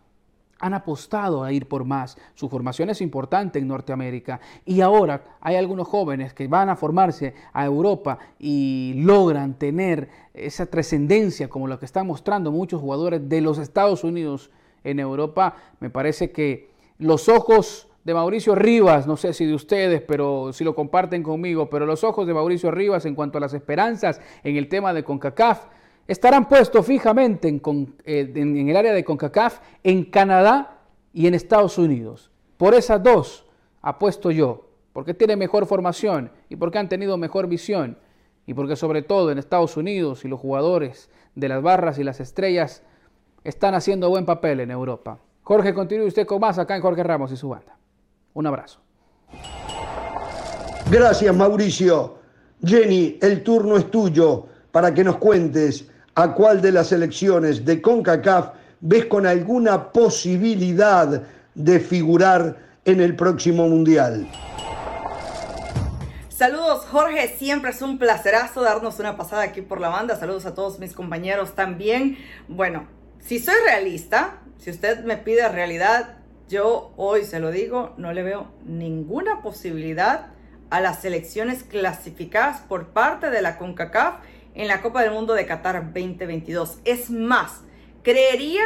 han 0.58 0.74
apostado 0.74 1.42
a 1.44 1.52
ir 1.52 1.66
por 1.66 1.84
más. 1.84 2.16
Su 2.34 2.48
formación 2.48 2.90
es 2.90 3.00
importante 3.00 3.58
en 3.58 3.68
Norteamérica 3.68 4.40
y 4.64 4.80
ahora 4.80 5.22
hay 5.40 5.56
algunos 5.56 5.88
jóvenes 5.88 6.34
que 6.34 6.48
van 6.48 6.68
a 6.68 6.76
formarse 6.76 7.34
a 7.52 7.64
Europa 7.64 8.18
y 8.38 8.94
logran 8.96 9.54
tener 9.54 10.08
esa 10.34 10.66
trascendencia 10.66 11.48
como 11.48 11.66
lo 11.66 11.78
que 11.78 11.86
están 11.86 12.06
mostrando 12.06 12.52
muchos 12.52 12.80
jugadores 12.80 13.28
de 13.28 13.40
los 13.40 13.58
Estados 13.58 14.04
Unidos 14.04 14.50
en 14.84 15.00
Europa. 15.00 15.56
Me 15.80 15.90
parece 15.90 16.30
que 16.30 16.70
los 16.98 17.28
ojos 17.28 17.88
de 18.04 18.14
Mauricio 18.14 18.54
Rivas, 18.54 19.06
no 19.06 19.16
sé 19.16 19.34
si 19.34 19.44
de 19.44 19.54
ustedes, 19.54 20.00
pero 20.00 20.52
si 20.52 20.64
lo 20.64 20.74
comparten 20.74 21.22
conmigo, 21.22 21.68
pero 21.68 21.84
los 21.84 22.04
ojos 22.04 22.26
de 22.26 22.34
Mauricio 22.34 22.70
Rivas 22.70 23.04
en 23.04 23.14
cuanto 23.14 23.38
a 23.38 23.40
las 23.40 23.52
esperanzas 23.52 24.20
en 24.42 24.56
el 24.56 24.68
tema 24.68 24.94
de 24.94 25.04
CONCACAF 25.04 25.66
estarán 26.08 26.48
puestos 26.48 26.84
fijamente 26.84 27.48
eh, 28.04 28.32
en, 28.34 28.68
el 28.68 28.76
área 28.76 28.92
de 28.92 29.04
CONCACAF, 29.04 29.60
en 29.84 30.04
Canadá 30.04 30.78
y 31.12 31.26
en 31.26 31.34
Estados 31.34 31.78
Unidos. 31.78 32.32
Por 32.56 32.74
esas 32.74 33.02
dos 33.02 33.46
apuesto 33.82 34.30
yo, 34.30 34.70
porque 34.92 35.14
tienen 35.14 35.38
mejor 35.38 35.66
formación 35.66 36.32
y 36.48 36.56
porque 36.56 36.78
han 36.78 36.88
tenido 36.88 37.16
mejor 37.18 37.46
visión 37.46 37.98
y 38.46 38.54
porque 38.54 38.74
sobre 38.74 39.02
todo 39.02 39.30
en 39.30 39.38
Estados 39.38 39.76
Unidos 39.76 40.24
y 40.24 40.28
los 40.28 40.40
jugadores 40.40 41.10
de 41.34 41.48
las 41.48 41.62
barras 41.62 41.98
y 41.98 42.04
las 42.04 42.18
estrellas 42.18 42.82
están 43.44 43.74
haciendo 43.74 44.08
buen 44.08 44.24
papel 44.24 44.60
en 44.60 44.70
Europa. 44.70 45.18
Jorge, 45.42 45.72
continúe 45.72 46.06
usted 46.06 46.26
con 46.26 46.40
más 46.40 46.58
acá 46.58 46.74
en 46.74 46.82
Jorge 46.82 47.02
Ramos 47.02 47.30
y 47.32 47.36
su 47.36 47.50
banda. 47.50 47.76
Un 48.34 48.46
abrazo. 48.46 48.80
Gracias, 50.90 51.36
Mauricio. 51.36 52.16
Jenny, 52.64 53.18
el 53.20 53.42
turno 53.42 53.76
es 53.76 53.90
tuyo 53.90 54.46
para 54.72 54.92
que 54.92 55.04
nos 55.04 55.16
cuentes 55.16 55.88
a 56.18 56.34
cuál 56.34 56.60
de 56.60 56.72
las 56.72 56.90
elecciones 56.90 57.64
de 57.64 57.80
CONCACAF 57.80 58.48
ves 58.80 59.06
con 59.06 59.24
alguna 59.24 59.92
posibilidad 59.92 61.22
de 61.54 61.78
figurar 61.78 62.56
en 62.84 63.00
el 63.00 63.14
próximo 63.14 63.68
Mundial. 63.68 64.28
Saludos 66.28 66.86
Jorge, 66.90 67.28
siempre 67.38 67.70
es 67.70 67.82
un 67.82 68.00
placerazo 68.00 68.62
darnos 68.62 68.98
una 68.98 69.16
pasada 69.16 69.42
aquí 69.42 69.62
por 69.62 69.80
la 69.80 69.90
banda. 69.90 70.16
Saludos 70.16 70.44
a 70.46 70.54
todos 70.54 70.80
mis 70.80 70.92
compañeros 70.92 71.54
también. 71.54 72.18
Bueno, 72.48 72.88
si 73.20 73.38
soy 73.38 73.54
realista, 73.64 74.40
si 74.56 74.70
usted 74.70 75.04
me 75.04 75.18
pide 75.18 75.48
realidad, 75.48 76.16
yo 76.48 76.94
hoy 76.96 77.26
se 77.26 77.38
lo 77.38 77.52
digo, 77.52 77.94
no 77.96 78.12
le 78.12 78.24
veo 78.24 78.50
ninguna 78.64 79.40
posibilidad 79.40 80.30
a 80.70 80.80
las 80.80 81.04
elecciones 81.04 81.62
clasificadas 81.62 82.60
por 82.62 82.88
parte 82.88 83.30
de 83.30 83.40
la 83.40 83.56
CONCACAF 83.56 84.16
en 84.58 84.66
la 84.66 84.82
Copa 84.82 85.02
del 85.02 85.12
Mundo 85.12 85.34
de 85.34 85.46
Qatar 85.46 85.92
2022. 85.94 86.80
Es 86.84 87.10
más, 87.10 87.62
creería 88.02 88.64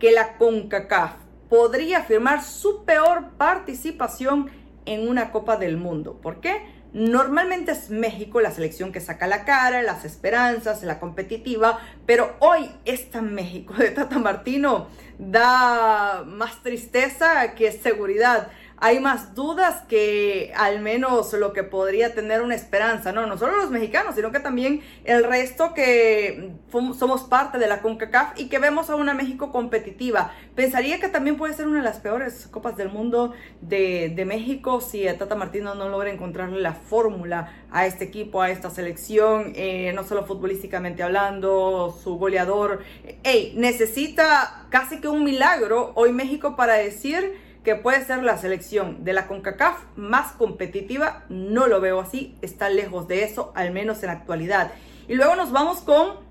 que 0.00 0.10
la 0.10 0.36
CONCACAF 0.38 1.12
podría 1.48 2.02
firmar 2.02 2.42
su 2.42 2.84
peor 2.84 3.32
participación 3.36 4.50
en 4.86 5.06
una 5.06 5.30
Copa 5.30 5.56
del 5.58 5.76
Mundo. 5.76 6.18
¿Por 6.20 6.40
qué? 6.40 6.62
Normalmente 6.94 7.72
es 7.72 7.90
México 7.90 8.40
la 8.40 8.52
selección 8.52 8.90
que 8.90 9.00
saca 9.00 9.26
la 9.26 9.44
cara, 9.44 9.82
las 9.82 10.04
esperanzas, 10.04 10.82
la 10.82 10.98
competitiva, 10.98 11.78
pero 12.06 12.36
hoy 12.38 12.70
esta 12.84 13.20
México 13.20 13.74
de 13.74 13.90
Tata 13.90 14.18
Martino 14.18 14.88
da 15.18 16.24
más 16.26 16.62
tristeza 16.62 17.54
que 17.54 17.70
seguridad 17.72 18.48
hay 18.78 19.00
más 19.00 19.34
dudas 19.34 19.82
que 19.88 20.52
al 20.56 20.80
menos 20.80 21.32
lo 21.32 21.52
que 21.52 21.62
podría 21.62 22.14
tener 22.14 22.42
una 22.42 22.54
esperanza, 22.54 23.12
¿no? 23.12 23.26
No 23.26 23.38
solo 23.38 23.56
los 23.56 23.70
mexicanos, 23.70 24.14
sino 24.14 24.32
que 24.32 24.40
también 24.40 24.82
el 25.04 25.24
resto 25.24 25.74
que 25.74 26.52
somos 26.70 27.22
parte 27.22 27.58
de 27.58 27.66
la 27.66 27.80
CONCACAF 27.80 28.38
y 28.38 28.48
que 28.48 28.58
vemos 28.58 28.90
a 28.90 28.96
una 28.96 29.14
México 29.14 29.52
competitiva. 29.52 30.32
Pensaría 30.54 31.00
que 31.00 31.08
también 31.08 31.36
puede 31.36 31.54
ser 31.54 31.66
una 31.66 31.78
de 31.78 31.84
las 31.84 31.98
peores 31.98 32.48
copas 32.50 32.76
del 32.76 32.88
mundo 32.88 33.32
de, 33.60 34.22
México 34.24 34.80
si 34.80 35.04
Tata 35.18 35.34
Martino 35.34 35.74
no 35.74 35.90
logra 35.90 36.10
encontrarle 36.10 36.60
la 36.60 36.72
fórmula 36.72 37.52
a 37.70 37.86
este 37.86 38.04
equipo, 38.04 38.40
a 38.40 38.50
esta 38.50 38.70
selección, 38.70 39.52
eh, 39.54 39.92
no 39.94 40.02
solo 40.02 40.24
futbolísticamente 40.24 41.02
hablando, 41.02 41.94
su 42.02 42.16
goleador. 42.16 42.82
Ey, 43.22 43.52
necesita 43.56 44.66
casi 44.70 45.00
que 45.00 45.08
un 45.08 45.24
milagro 45.24 45.92
hoy 45.94 46.12
México 46.12 46.56
para 46.56 46.74
decir 46.74 47.43
que 47.64 47.74
puede 47.74 48.04
ser 48.04 48.22
la 48.22 48.36
selección 48.36 49.04
de 49.04 49.14
la 49.14 49.26
CONCACAF 49.26 49.78
más 49.96 50.32
competitiva, 50.32 51.24
no 51.30 51.66
lo 51.66 51.80
veo 51.80 52.00
así, 52.00 52.36
está 52.42 52.68
lejos 52.68 53.08
de 53.08 53.24
eso, 53.24 53.52
al 53.56 53.72
menos 53.72 54.02
en 54.02 54.08
la 54.08 54.12
actualidad. 54.12 54.72
Y 55.08 55.14
luego 55.14 55.34
nos 55.34 55.50
vamos 55.50 55.78
con 55.78 56.22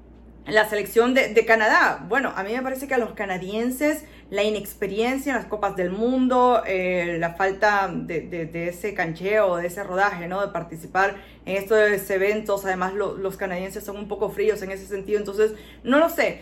la 0.45 0.69
selección 0.69 1.13
de, 1.13 1.45
Canadá. 1.45 2.05
Bueno, 2.07 2.33
a 2.35 2.43
mí 2.43 2.53
me 2.53 2.61
parece 2.61 2.87
que 2.87 2.93
a 2.93 2.97
los 2.97 3.13
canadienses 3.13 4.05
la 4.29 4.43
inexperiencia 4.43 5.31
en 5.31 5.37
las 5.37 5.47
Copas 5.47 5.75
del 5.75 5.89
Mundo, 5.91 6.63
eh, 6.65 7.17
la 7.19 7.33
falta 7.33 7.89
de, 7.91 8.67
ese 8.67 8.93
cancheo, 8.93 9.57
de 9.57 9.67
ese 9.67 9.83
rodaje, 9.83 10.27
¿no? 10.27 10.41
De 10.41 10.51
participar 10.51 11.15
en 11.45 11.57
estos 11.57 12.09
eventos. 12.09 12.65
Además, 12.65 12.93
los 12.93 13.37
canadienses 13.37 13.83
son 13.83 13.97
un 13.97 14.07
poco 14.07 14.29
fríos 14.29 14.61
en 14.61 14.71
ese 14.71 14.85
sentido. 14.85 15.19
Entonces, 15.19 15.53
no 15.83 15.97
lo 15.97 16.09
sé. 16.09 16.41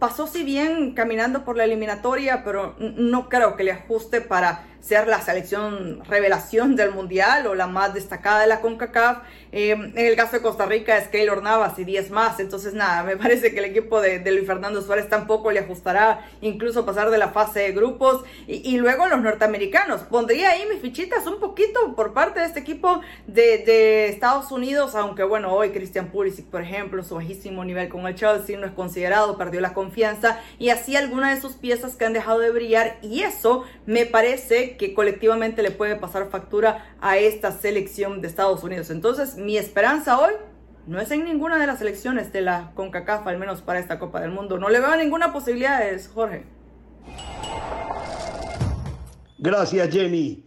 Pasó 0.00 0.26
si 0.26 0.44
bien 0.44 0.94
caminando 0.94 1.44
por 1.44 1.58
la 1.58 1.64
eliminatoria, 1.64 2.42
pero 2.42 2.74
no 2.78 3.28
creo 3.28 3.54
que 3.54 3.64
le 3.64 3.72
ajuste 3.72 4.22
para 4.22 4.64
ser 4.80 5.06
la 5.08 5.20
selección 5.20 6.02
revelación 6.06 6.74
del 6.74 6.92
Mundial 6.92 7.46
o 7.46 7.54
la 7.54 7.66
más 7.66 7.92
destacada 7.92 8.40
de 8.40 8.46
la 8.46 8.60
CONCACAF. 8.62 9.18
Eh, 9.52 9.72
en 9.72 9.98
el 9.98 10.16
caso 10.16 10.36
de 10.36 10.42
Costa 10.42 10.64
Rica 10.64 10.96
es 10.96 11.08
Keylor 11.08 11.42
Navas 11.42 11.78
y 11.78 11.84
10 11.84 12.10
más. 12.12 12.40
Entonces, 12.40 12.72
nada, 12.72 13.02
me 13.02 13.16
parece 13.18 13.52
que 13.52 13.58
el 13.58 13.66
equipo 13.66 14.00
de, 14.00 14.22
Luis 14.30 14.46
Fernando 14.46 14.80
Suárez 14.80 15.10
tampoco 15.10 15.50
le 15.50 15.60
ajustará 15.60 16.26
incluso 16.40 16.86
pasar 16.86 17.10
de 17.10 17.18
la 17.18 17.28
fase 17.28 17.60
de 17.60 17.72
grupos. 17.72 18.24
Y, 18.46 18.78
luego 18.78 19.06
los 19.06 19.20
norteamericanos. 19.20 20.00
Pondría 20.02 20.52
ahí 20.52 20.64
mis 20.66 20.80
fichitas 20.80 21.26
un 21.26 21.38
poquito 21.38 21.94
por 21.94 22.14
parte 22.14 22.40
de 22.40 22.46
este 22.46 22.60
equipo 22.60 23.02
de, 23.26 24.08
Estados 24.08 24.50
Unidos, 24.50 24.94
aunque 24.94 25.22
bueno, 25.24 25.52
hoy 25.52 25.70
Christian 25.70 26.06
Pulisic, 26.06 26.46
por 26.46 26.62
ejemplo, 26.62 27.02
su 27.02 27.16
bajísimo 27.16 27.64
nivel 27.64 27.88
con 27.88 28.06
el 28.06 28.14
Chelsea 28.14 28.58
no 28.58 28.66
es 28.66 28.72
considerado, 28.72 29.36
perdió 29.36 29.60
la 29.60 29.74
confianza 29.74 29.89
y 30.58 30.70
así 30.70 30.96
algunas 30.96 31.34
de 31.34 31.40
sus 31.40 31.56
piezas 31.56 31.96
que 31.96 32.04
han 32.04 32.12
dejado 32.12 32.38
de 32.40 32.50
brillar. 32.50 32.98
Y 33.02 33.22
eso 33.22 33.64
me 33.86 34.06
parece 34.06 34.76
que 34.76 34.94
colectivamente 34.94 35.62
le 35.62 35.70
puede 35.70 35.96
pasar 35.96 36.28
factura 36.30 36.94
a 37.00 37.16
esta 37.18 37.52
selección 37.52 38.20
de 38.20 38.28
Estados 38.28 38.62
Unidos. 38.62 38.90
Entonces, 38.90 39.36
mi 39.36 39.56
esperanza 39.56 40.18
hoy 40.18 40.32
no 40.86 41.00
es 41.00 41.10
en 41.10 41.24
ninguna 41.24 41.58
de 41.58 41.66
las 41.66 41.78
selecciones 41.78 42.32
de 42.32 42.40
la 42.40 42.72
CONCACAF, 42.74 43.26
al 43.26 43.38
menos 43.38 43.62
para 43.62 43.78
esta 43.78 43.98
Copa 43.98 44.20
del 44.20 44.30
Mundo. 44.30 44.58
No 44.58 44.68
le 44.68 44.80
veo 44.80 44.96
ninguna 44.96 45.32
posibilidad, 45.32 45.80
Jorge. 46.12 46.44
Gracias, 49.38 49.88
Jenny. 49.90 50.44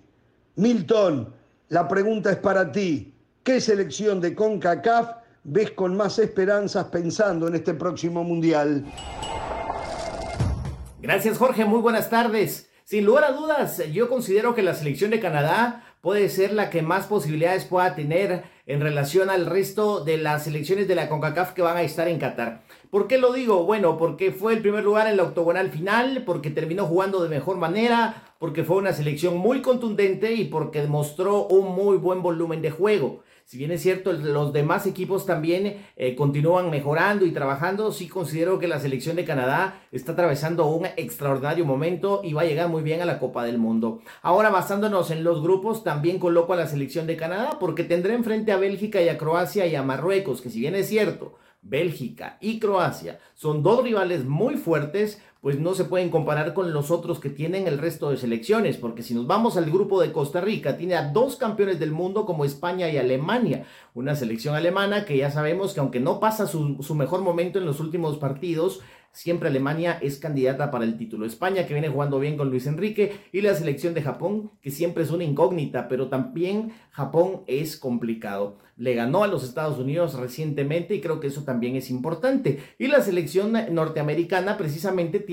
Milton, 0.55 1.33
la 1.69 1.87
pregunta 1.87 2.31
es 2.31 2.37
para 2.37 2.71
ti. 2.71 3.15
¿Qué 3.43 3.59
selección 3.59 4.21
de 4.21 4.35
CONCACAF 4.35 5.22
ves 5.43 5.71
con 5.71 5.95
más 5.95 6.19
esperanzas 6.19 6.85
pensando 6.85 7.47
en 7.47 7.55
este 7.55 7.73
próximo 7.73 8.23
Mundial? 8.23 8.85
Gracias, 11.01 11.37
Jorge. 11.37 11.65
Muy 11.65 11.81
buenas 11.81 12.09
tardes. 12.09 12.69
Sin 12.85 13.05
lugar 13.05 13.23
a 13.23 13.31
dudas, 13.31 13.81
yo 13.91 14.09
considero 14.09 14.55
que 14.55 14.61
la 14.61 14.73
selección 14.73 15.11
de 15.11 15.19
Canadá 15.19 15.83
puede 16.01 16.27
ser 16.27 16.53
la 16.53 16.69
que 16.69 16.81
más 16.81 17.07
posibilidades 17.07 17.63
pueda 17.63 17.95
tener 17.95 18.43
en 18.65 18.81
relación 18.81 19.29
al 19.29 19.45
resto 19.45 20.03
de 20.03 20.17
las 20.17 20.43
selecciones 20.43 20.87
de 20.87 20.95
la 20.95 21.07
CONCACAF 21.07 21.53
que 21.53 21.61
van 21.61 21.77
a 21.77 21.81
estar 21.81 22.09
en 22.09 22.19
Qatar. 22.19 22.63
¿Por 22.89 23.07
qué 23.07 23.17
lo 23.17 23.31
digo? 23.31 23.63
Bueno, 23.65 23.97
porque 23.97 24.31
fue 24.31 24.53
el 24.53 24.61
primer 24.61 24.83
lugar 24.83 25.07
en 25.07 25.17
la 25.17 25.23
octogonal 25.23 25.71
final, 25.71 26.23
porque 26.25 26.51
terminó 26.51 26.85
jugando 26.85 27.23
de 27.23 27.29
mejor 27.29 27.57
manera, 27.57 28.33
porque 28.37 28.63
fue 28.63 28.77
una 28.77 28.91
selección 28.91 29.37
muy 29.37 29.61
contundente 29.61 30.33
y 30.33 30.45
porque 30.45 30.81
demostró 30.81 31.47
un 31.47 31.73
muy 31.73 31.97
buen 31.97 32.21
volumen 32.21 32.61
de 32.61 32.71
juego. 32.71 33.22
Si 33.45 33.57
bien 33.57 33.71
es 33.71 33.81
cierto, 33.81 34.13
los 34.13 34.53
demás 34.53 34.87
equipos 34.87 35.25
también 35.25 35.85
eh, 35.95 36.15
continúan 36.15 36.69
mejorando 36.69 37.25
y 37.25 37.31
trabajando, 37.31 37.91
sí 37.91 38.07
considero 38.07 38.57
que 38.57 38.67
la 38.67 38.79
selección 38.79 39.15
de 39.15 39.25
Canadá 39.25 39.81
está 39.91 40.13
atravesando 40.13 40.65
un 40.65 40.85
extraordinario 40.85 41.65
momento 41.65 42.21
y 42.23 42.33
va 42.33 42.43
a 42.43 42.45
llegar 42.45 42.69
muy 42.69 42.83
bien 42.83 43.01
a 43.01 43.05
la 43.05 43.19
Copa 43.19 43.43
del 43.43 43.57
Mundo. 43.57 43.99
Ahora, 44.21 44.49
basándonos 44.49 45.11
en 45.11 45.23
los 45.23 45.41
grupos, 45.41 45.83
también 45.83 46.19
coloco 46.19 46.53
a 46.53 46.57
la 46.57 46.67
selección 46.67 47.05
de 47.05 47.17
Canadá 47.17 47.57
porque 47.59 47.83
tendré 47.83 48.13
enfrente 48.13 48.51
a 48.51 48.57
Bélgica 48.57 49.01
y 49.01 49.09
a 49.09 49.17
Croacia 49.17 49.67
y 49.67 49.75
a 49.75 49.83
Marruecos, 49.83 50.41
que 50.41 50.49
si 50.49 50.59
bien 50.59 50.75
es 50.75 50.87
cierto, 50.87 51.35
Bélgica 51.61 52.37
y 52.41 52.59
Croacia 52.59 53.19
son 53.33 53.63
dos 53.63 53.83
rivales 53.83 54.25
muy 54.25 54.55
fuertes, 54.55 55.21
pues 55.43 55.59
no 55.59 55.75
se 55.75 55.83
pueden 55.83 56.09
comparar 56.09 56.53
con 56.53 56.71
los 56.71 56.89
otros 56.89 57.19
que 57.19 57.29
tienen 57.29 57.67
el 57.67 57.77
resto 57.77 58.09
de 58.09 58.15
selecciones, 58.15 58.77
porque 58.77 59.03
si 59.03 59.13
nos 59.13 59.27
vamos 59.27 59.57
al 59.57 59.69
grupo 59.69 60.01
de 60.01 60.13
Costa 60.13 60.39
Rica, 60.39 60.77
tiene 60.77 60.95
a 60.95 61.11
dos 61.11 61.35
campeones 61.35 61.81
del 61.81 61.91
mundo 61.91 62.25
como 62.25 62.45
España 62.45 62.89
y 62.89 62.95
Alemania, 62.95 63.65
una 63.93 64.15
selección 64.15 64.55
alemana 64.55 65.03
que 65.03 65.17
ya 65.17 65.31
sabemos 65.31 65.73
que 65.73 65.81
aunque 65.81 65.99
no 65.99 66.21
pasa 66.21 66.47
su, 66.47 66.81
su 66.81 66.95
mejor 66.95 67.23
momento 67.23 67.59
en 67.59 67.65
los 67.65 67.81
últimos 67.81 68.15
partidos, 68.19 68.79
Siempre 69.13 69.49
Alemania 69.49 69.99
es 70.01 70.17
candidata 70.17 70.71
para 70.71 70.85
el 70.85 70.97
título. 70.97 71.27
España 71.27 71.67
que 71.67 71.75
viene 71.75 71.87
jugando 71.87 72.19
bien 72.19 72.35
con 72.35 72.49
Luis 72.49 72.65
Enrique 72.65 73.19
y 73.31 73.41
la 73.41 73.53
selección 73.53 73.93
de 73.93 74.01
Japón 74.01 74.49
que 74.59 74.71
siempre 74.71 75.03
es 75.03 75.11
una 75.11 75.23
incógnita, 75.23 75.87
pero 75.87 76.09
también 76.09 76.73
Japón 76.89 77.43
es 77.45 77.77
complicado. 77.77 78.57
Le 78.75 78.95
ganó 78.95 79.23
a 79.23 79.27
los 79.27 79.43
Estados 79.43 79.77
Unidos 79.77 80.15
recientemente 80.15 80.95
y 80.95 80.99
creo 80.99 81.19
que 81.19 81.27
eso 81.27 81.43
también 81.43 81.75
es 81.75 81.91
importante. 81.91 82.57
Y 82.79 82.87
la 82.87 83.01
selección 83.01 83.53
norteamericana 83.69 84.57
precisamente 84.57 85.19
tiene 85.19 85.32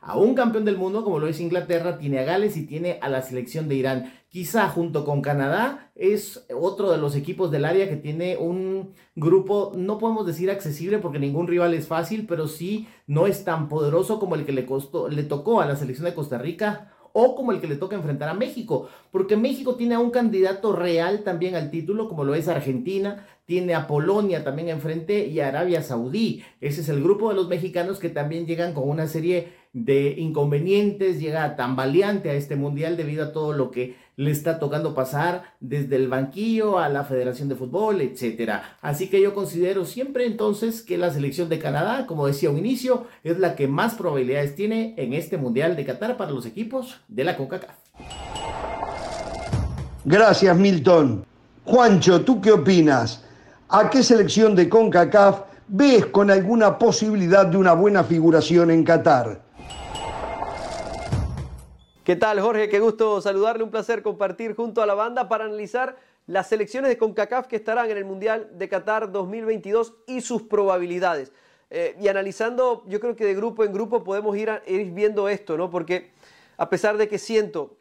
a 0.00 0.16
un 0.16 0.34
campeón 0.34 0.64
del 0.64 0.76
mundo 0.76 1.02
como 1.02 1.18
lo 1.18 1.26
es 1.26 1.40
Inglaterra, 1.40 1.98
tiene 1.98 2.20
a 2.20 2.24
Gales 2.24 2.56
y 2.56 2.66
tiene 2.66 2.98
a 3.02 3.08
la 3.08 3.22
selección 3.22 3.68
de 3.68 3.74
Irán. 3.74 4.12
Quizá 4.28 4.68
junto 4.68 5.04
con 5.04 5.22
Canadá 5.22 5.90
es 5.96 6.46
otro 6.54 6.92
de 6.92 6.98
los 6.98 7.16
equipos 7.16 7.50
del 7.50 7.64
área 7.64 7.88
que 7.88 7.96
tiene 7.96 8.36
un 8.36 8.92
grupo, 9.16 9.72
no 9.76 9.98
podemos 9.98 10.26
decir 10.26 10.50
accesible 10.50 10.98
porque 10.98 11.18
ningún 11.18 11.48
rival 11.48 11.74
es 11.74 11.88
fácil, 11.88 12.26
pero 12.28 12.46
sí 12.46 12.86
no 13.06 13.26
es 13.26 13.44
tan 13.44 13.68
poderoso 13.68 14.20
como 14.20 14.36
el 14.36 14.44
que 14.44 14.52
le, 14.52 14.66
costó, 14.66 15.08
le 15.08 15.24
tocó 15.24 15.60
a 15.60 15.66
la 15.66 15.76
selección 15.76 16.04
de 16.04 16.14
Costa 16.14 16.38
Rica 16.38 16.92
o 17.12 17.34
como 17.34 17.52
el 17.52 17.60
que 17.60 17.66
le 17.66 17.76
toca 17.76 17.96
enfrentar 17.96 18.28
a 18.28 18.34
México, 18.34 18.88
porque 19.10 19.36
México 19.36 19.76
tiene 19.76 19.94
a 19.94 19.98
un 19.98 20.10
candidato 20.10 20.72
real 20.74 21.22
también 21.24 21.54
al 21.54 21.70
título, 21.70 22.08
como 22.08 22.24
lo 22.24 22.34
es 22.34 22.48
Argentina, 22.48 23.26
tiene 23.44 23.74
a 23.74 23.86
Polonia 23.86 24.44
también 24.44 24.68
enfrente 24.68 25.26
y 25.26 25.40
a 25.40 25.48
Arabia 25.48 25.82
Saudí. 25.82 26.44
Ese 26.60 26.82
es 26.82 26.88
el 26.88 27.02
grupo 27.02 27.30
de 27.30 27.34
los 27.34 27.48
mexicanos 27.48 27.98
que 27.98 28.08
también 28.08 28.46
llegan 28.46 28.74
con 28.74 28.88
una 28.88 29.08
serie 29.08 29.48
de 29.72 30.14
inconvenientes, 30.18 31.20
llega 31.20 31.56
tambaleante 31.56 32.30
a 32.30 32.34
este 32.34 32.56
mundial 32.56 32.96
debido 32.96 33.24
a 33.24 33.32
todo 33.32 33.52
lo 33.52 33.70
que 33.70 33.96
le 34.20 34.30
está 34.30 34.58
tocando 34.58 34.94
pasar 34.94 35.54
desde 35.60 35.96
el 35.96 36.08
banquillo 36.08 36.78
a 36.78 36.90
la 36.90 37.04
Federación 37.04 37.48
de 37.48 37.54
Fútbol, 37.54 38.02
etcétera. 38.02 38.76
Así 38.82 39.08
que 39.08 39.22
yo 39.22 39.32
considero 39.32 39.86
siempre 39.86 40.26
entonces 40.26 40.82
que 40.82 40.98
la 40.98 41.10
selección 41.10 41.48
de 41.48 41.58
Canadá, 41.58 42.06
como 42.06 42.26
decía 42.26 42.50
un 42.50 42.58
inicio, 42.58 43.06
es 43.24 43.38
la 43.38 43.56
que 43.56 43.66
más 43.66 43.94
probabilidades 43.94 44.54
tiene 44.54 44.92
en 44.98 45.14
este 45.14 45.38
mundial 45.38 45.74
de 45.74 45.86
Qatar 45.86 46.18
para 46.18 46.32
los 46.32 46.44
equipos 46.44 47.00
de 47.08 47.24
la 47.24 47.34
CONCACAF. 47.38 47.74
Gracias, 50.04 50.54
Milton. 50.54 51.24
Juancho, 51.64 52.20
¿tú 52.20 52.42
qué 52.42 52.52
opinas? 52.52 53.24
¿A 53.70 53.88
qué 53.88 54.02
selección 54.02 54.54
de 54.54 54.68
CONCACAF 54.68 55.44
ves 55.66 56.04
con 56.04 56.30
alguna 56.30 56.76
posibilidad 56.76 57.46
de 57.46 57.56
una 57.56 57.72
buena 57.72 58.04
figuración 58.04 58.70
en 58.70 58.84
Qatar? 58.84 59.49
¿Qué 62.04 62.16
tal, 62.16 62.40
Jorge? 62.40 62.70
Qué 62.70 62.80
gusto 62.80 63.20
saludarle. 63.20 63.62
Un 63.62 63.70
placer 63.70 64.02
compartir 64.02 64.54
junto 64.54 64.80
a 64.80 64.86
la 64.86 64.94
banda 64.94 65.28
para 65.28 65.44
analizar 65.44 65.98
las 66.26 66.48
selecciones 66.48 66.88
de 66.88 66.96
CONCACAF 66.96 67.46
que 67.46 67.56
estarán 67.56 67.90
en 67.90 67.98
el 67.98 68.06
Mundial 68.06 68.48
de 68.54 68.70
Qatar 68.70 69.12
2022 69.12 69.92
y 70.06 70.22
sus 70.22 70.40
probabilidades. 70.40 71.30
Eh, 71.68 71.96
y 72.00 72.08
analizando, 72.08 72.84
yo 72.86 73.00
creo 73.00 73.14
que 73.14 73.26
de 73.26 73.34
grupo 73.34 73.64
en 73.64 73.74
grupo 73.74 74.02
podemos 74.02 74.34
ir, 74.38 74.50
ir 74.66 74.90
viendo 74.92 75.28
esto, 75.28 75.58
¿no? 75.58 75.70
Porque 75.70 76.12
a 76.56 76.70
pesar 76.70 76.96
de 76.96 77.06
que 77.06 77.18
siento, 77.18 77.76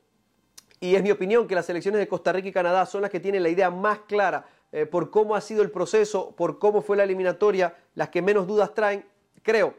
y 0.81 0.95
es 0.95 1.01
mi 1.01 1.11
opinión, 1.11 1.47
que 1.47 1.55
las 1.55 1.67
selecciones 1.67 1.99
de 1.99 2.09
Costa 2.09 2.33
Rica 2.33 2.49
y 2.49 2.51
Canadá 2.51 2.85
son 2.85 3.01
las 3.01 3.11
que 3.11 3.21
tienen 3.21 3.41
la 3.41 3.49
idea 3.49 3.69
más 3.69 3.99
clara 3.99 4.47
eh, 4.73 4.85
por 4.85 5.11
cómo 5.11 5.33
ha 5.33 5.41
sido 5.41 5.61
el 5.61 5.71
proceso, 5.71 6.35
por 6.35 6.59
cómo 6.59 6.81
fue 6.81 6.97
la 6.97 7.03
eliminatoria, 7.03 7.73
las 7.95 8.09
que 8.09 8.21
menos 8.21 8.47
dudas 8.47 8.73
traen, 8.73 9.05
creo 9.43 9.75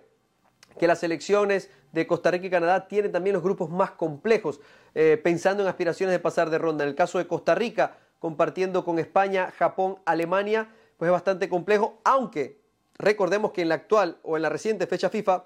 que 0.79 0.87
las 0.87 1.01
selecciones 1.01 1.71
de 1.93 2.07
Costa 2.07 2.31
Rica 2.31 2.47
y 2.47 2.51
Canadá 2.51 2.87
tienen 2.87 3.13
también 3.13 3.35
los 3.35 3.43
grupos 3.43 3.71
más 3.71 3.93
complejos, 3.93 4.61
eh, 4.95 5.21
pensando 5.23 5.63
en 5.63 5.69
aspiraciones 5.69 6.13
de 6.13 6.19
pasar 6.19 6.51
de 6.51 6.59
ronda. 6.59 6.85
En 6.85 6.91
el 6.91 6.97
caso 6.97 7.19
de 7.19 7.27
Costa 7.27 7.55
Rica, 7.55 7.97
compartiendo 8.19 8.85
con 8.85 8.99
España, 8.99 9.53
Japón, 9.59 9.99
Alemania, 10.05 10.69
pues 10.97 11.09
es 11.09 11.13
bastante 11.13 11.49
complejo, 11.49 11.99
aunque 12.05 12.61
recordemos 12.99 13.53
que 13.53 13.63
en 13.63 13.71
la 13.71 13.77
actual 13.77 14.19
o 14.23 14.37
en 14.37 14.43
la 14.43 14.51
reciente 14.51 14.87
fecha 14.87 15.09
FIFA, 15.09 15.45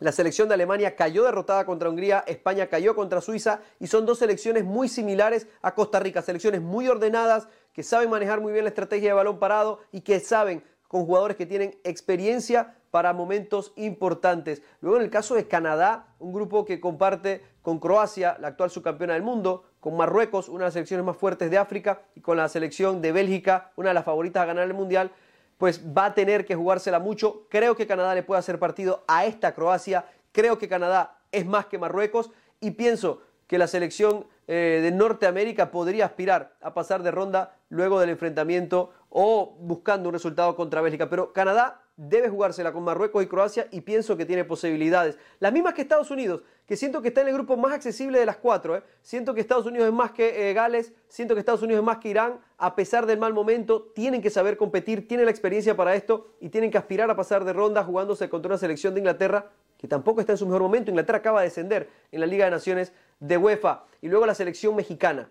la 0.00 0.10
selección 0.10 0.48
de 0.48 0.54
Alemania 0.54 0.96
cayó 0.96 1.24
derrotada 1.24 1.64
contra 1.64 1.88
Hungría, 1.88 2.24
España 2.26 2.66
cayó 2.66 2.96
contra 2.96 3.20
Suiza 3.20 3.60
y 3.78 3.86
son 3.86 4.04
dos 4.04 4.18
selecciones 4.18 4.64
muy 4.64 4.88
similares 4.88 5.46
a 5.62 5.74
Costa 5.74 6.00
Rica, 6.00 6.20
selecciones 6.20 6.60
muy 6.60 6.88
ordenadas, 6.88 7.46
que 7.72 7.84
saben 7.84 8.10
manejar 8.10 8.40
muy 8.40 8.52
bien 8.52 8.64
la 8.64 8.70
estrategia 8.70 9.10
de 9.10 9.14
balón 9.14 9.38
parado 9.38 9.80
y 9.92 10.00
que 10.00 10.18
saben 10.18 10.64
con 10.88 11.06
jugadores 11.06 11.36
que 11.36 11.46
tienen 11.46 11.78
experiencia 11.84 12.76
para 12.94 13.12
momentos 13.12 13.72
importantes. 13.74 14.62
Luego 14.80 14.98
en 14.98 15.02
el 15.02 15.10
caso 15.10 15.34
de 15.34 15.48
Canadá, 15.48 16.14
un 16.20 16.32
grupo 16.32 16.64
que 16.64 16.78
comparte 16.78 17.42
con 17.60 17.80
Croacia, 17.80 18.36
la 18.38 18.46
actual 18.46 18.70
subcampeona 18.70 19.14
del 19.14 19.22
mundo, 19.24 19.64
con 19.80 19.96
Marruecos, 19.96 20.48
una 20.48 20.60
de 20.60 20.64
las 20.66 20.74
selecciones 20.74 21.04
más 21.04 21.16
fuertes 21.16 21.50
de 21.50 21.58
África, 21.58 22.02
y 22.14 22.20
con 22.20 22.36
la 22.36 22.48
selección 22.48 23.02
de 23.02 23.10
Bélgica, 23.10 23.72
una 23.74 23.88
de 23.88 23.94
las 23.94 24.04
favoritas 24.04 24.44
a 24.44 24.46
ganar 24.46 24.62
el 24.62 24.74
Mundial, 24.74 25.10
pues 25.58 25.82
va 25.84 26.04
a 26.04 26.14
tener 26.14 26.46
que 26.46 26.54
jugársela 26.54 27.00
mucho. 27.00 27.48
Creo 27.50 27.74
que 27.74 27.88
Canadá 27.88 28.14
le 28.14 28.22
puede 28.22 28.38
hacer 28.38 28.60
partido 28.60 29.02
a 29.08 29.24
esta 29.24 29.56
Croacia, 29.56 30.04
creo 30.30 30.58
que 30.58 30.68
Canadá 30.68 31.18
es 31.32 31.44
más 31.46 31.66
que 31.66 31.78
Marruecos 31.78 32.30
y 32.60 32.70
pienso 32.70 33.22
que 33.48 33.58
la 33.58 33.66
selección 33.66 34.28
eh, 34.46 34.78
de 34.80 34.92
Norteamérica 34.92 35.72
podría 35.72 36.04
aspirar 36.04 36.54
a 36.60 36.74
pasar 36.74 37.02
de 37.02 37.10
ronda 37.10 37.56
luego 37.70 37.98
del 37.98 38.10
enfrentamiento 38.10 38.92
o 39.08 39.56
buscando 39.58 40.10
un 40.10 40.12
resultado 40.12 40.54
contra 40.54 40.80
Bélgica. 40.80 41.10
Pero 41.10 41.32
Canadá 41.32 41.80
debe 41.96 42.28
jugársela 42.28 42.72
con 42.72 42.82
Marruecos 42.82 43.22
y 43.22 43.26
Croacia 43.26 43.68
y 43.70 43.80
pienso 43.82 44.16
que 44.16 44.26
tiene 44.26 44.44
posibilidades. 44.44 45.16
Las 45.38 45.52
mismas 45.52 45.74
que 45.74 45.82
Estados 45.82 46.10
Unidos, 46.10 46.42
que 46.66 46.76
siento 46.76 47.00
que 47.02 47.08
está 47.08 47.20
en 47.20 47.28
el 47.28 47.34
grupo 47.34 47.56
más 47.56 47.72
accesible 47.72 48.18
de 48.18 48.26
las 48.26 48.36
cuatro. 48.36 48.76
¿eh? 48.76 48.82
Siento 49.02 49.34
que 49.34 49.40
Estados 49.40 49.66
Unidos 49.66 49.88
es 49.88 49.94
más 49.94 50.10
que 50.12 50.50
eh, 50.50 50.54
Gales, 50.54 50.92
siento 51.08 51.34
que 51.34 51.40
Estados 51.40 51.62
Unidos 51.62 51.82
es 51.82 51.86
más 51.86 51.98
que 51.98 52.08
Irán. 52.08 52.40
A 52.58 52.74
pesar 52.74 53.06
del 53.06 53.18
mal 53.18 53.32
momento, 53.32 53.92
tienen 53.94 54.22
que 54.22 54.30
saber 54.30 54.56
competir, 54.56 55.06
tienen 55.06 55.26
la 55.26 55.30
experiencia 55.30 55.76
para 55.76 55.94
esto 55.94 56.34
y 56.40 56.48
tienen 56.48 56.70
que 56.70 56.78
aspirar 56.78 57.10
a 57.10 57.16
pasar 57.16 57.44
de 57.44 57.52
ronda 57.52 57.84
jugándose 57.84 58.28
contra 58.28 58.48
una 58.48 58.58
selección 58.58 58.94
de 58.94 59.00
Inglaterra 59.00 59.50
que 59.78 59.86
tampoco 59.86 60.20
está 60.20 60.32
en 60.32 60.38
su 60.38 60.46
mejor 60.46 60.62
momento. 60.62 60.90
Inglaterra 60.90 61.18
acaba 61.18 61.40
de 61.40 61.48
descender 61.48 61.90
en 62.10 62.20
la 62.20 62.26
Liga 62.26 62.46
de 62.46 62.50
Naciones 62.50 62.92
de 63.20 63.36
UEFA. 63.36 63.84
Y 64.00 64.08
luego 64.08 64.26
la 64.26 64.34
selección 64.34 64.74
mexicana, 64.74 65.28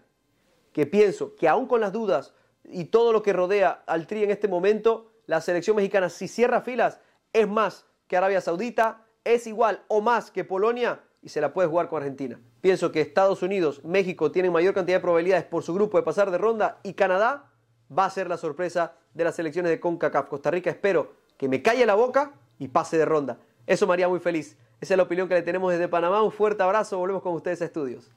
que 0.71 0.86
pienso 0.86 1.36
que 1.36 1.47
aún 1.47 1.67
con 1.67 1.82
las 1.82 1.91
dudas 1.91 2.34
y 2.65 2.86
todo 2.86 3.12
lo 3.12 3.23
que 3.23 3.34
rodea 3.34 3.84
al 3.86 4.08
Tri 4.08 4.23
en 4.23 4.32
este 4.32 4.47
momento, 4.47 5.12
la 5.25 5.41
selección 5.41 5.75
mexicana, 5.75 6.09
si 6.09 6.27
cierra 6.27 6.62
filas, 6.62 6.99
es 7.31 7.47
más 7.47 7.86
que 8.07 8.17
Arabia 8.17 8.41
Saudita, 8.41 9.05
es 9.23 9.47
igual 9.47 9.83
o 9.88 10.01
más 10.01 10.31
que 10.31 10.43
Polonia 10.43 11.01
y 11.21 11.29
se 11.29 11.41
la 11.41 11.53
puede 11.53 11.69
jugar 11.69 11.89
con 11.89 12.01
Argentina. 12.01 12.39
Pienso 12.62 12.91
que 12.91 13.01
Estados 13.01 13.41
Unidos, 13.41 13.81
México 13.83 14.31
tienen 14.31 14.51
mayor 14.51 14.73
cantidad 14.73 14.97
de 14.97 15.01
probabilidades 15.01 15.45
por 15.45 15.63
su 15.63 15.73
grupo 15.73 15.97
de 15.97 16.03
pasar 16.03 16.31
de 16.31 16.38
ronda 16.38 16.79
y 16.83 16.93
Canadá 16.93 17.51
va 17.97 18.05
a 18.05 18.09
ser 18.09 18.27
la 18.27 18.38
sorpresa 18.38 18.93
de 19.13 19.23
las 19.23 19.36
selecciones 19.36 19.71
de 19.71 19.79
CONCACAF. 19.79 20.27
Costa 20.27 20.51
Rica 20.51 20.69
espero 20.69 21.13
que 21.38 21.47
me 21.47 21.62
calle 21.62 21.86
la 21.86 21.95
boca 21.95 22.33
y 22.59 22.67
pase 22.67 22.97
de 22.97 23.05
ronda. 23.05 23.38
Eso 23.65 23.88
me 23.88 24.07
muy 24.07 24.19
feliz. 24.19 24.57
Esa 24.81 24.93
es 24.95 24.97
la 24.97 25.03
opinión 25.03 25.29
que 25.29 25.36
le 25.36 25.41
tenemos 25.41 25.71
desde 25.71 25.88
Panamá. 25.88 26.21
Un 26.21 26.31
fuerte 26.31 26.62
abrazo. 26.62 26.97
Volvemos 26.97 27.23
con 27.23 27.33
ustedes 27.33 27.62
a 27.62 27.65
estudios. 27.65 28.12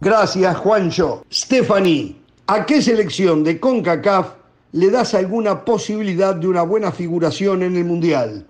Gracias, 0.00 0.56
Juancho. 0.56 1.24
Stephanie, 1.32 2.21
¿a 2.54 2.66
qué 2.66 2.82
selección 2.82 3.42
de 3.44 3.58
CONCACAF 3.58 4.34
le 4.72 4.90
das 4.90 5.14
alguna 5.14 5.64
posibilidad 5.64 6.34
de 6.34 6.48
una 6.48 6.60
buena 6.60 6.92
figuración 6.92 7.62
en 7.62 7.78
el 7.78 7.84
Mundial? 7.86 8.46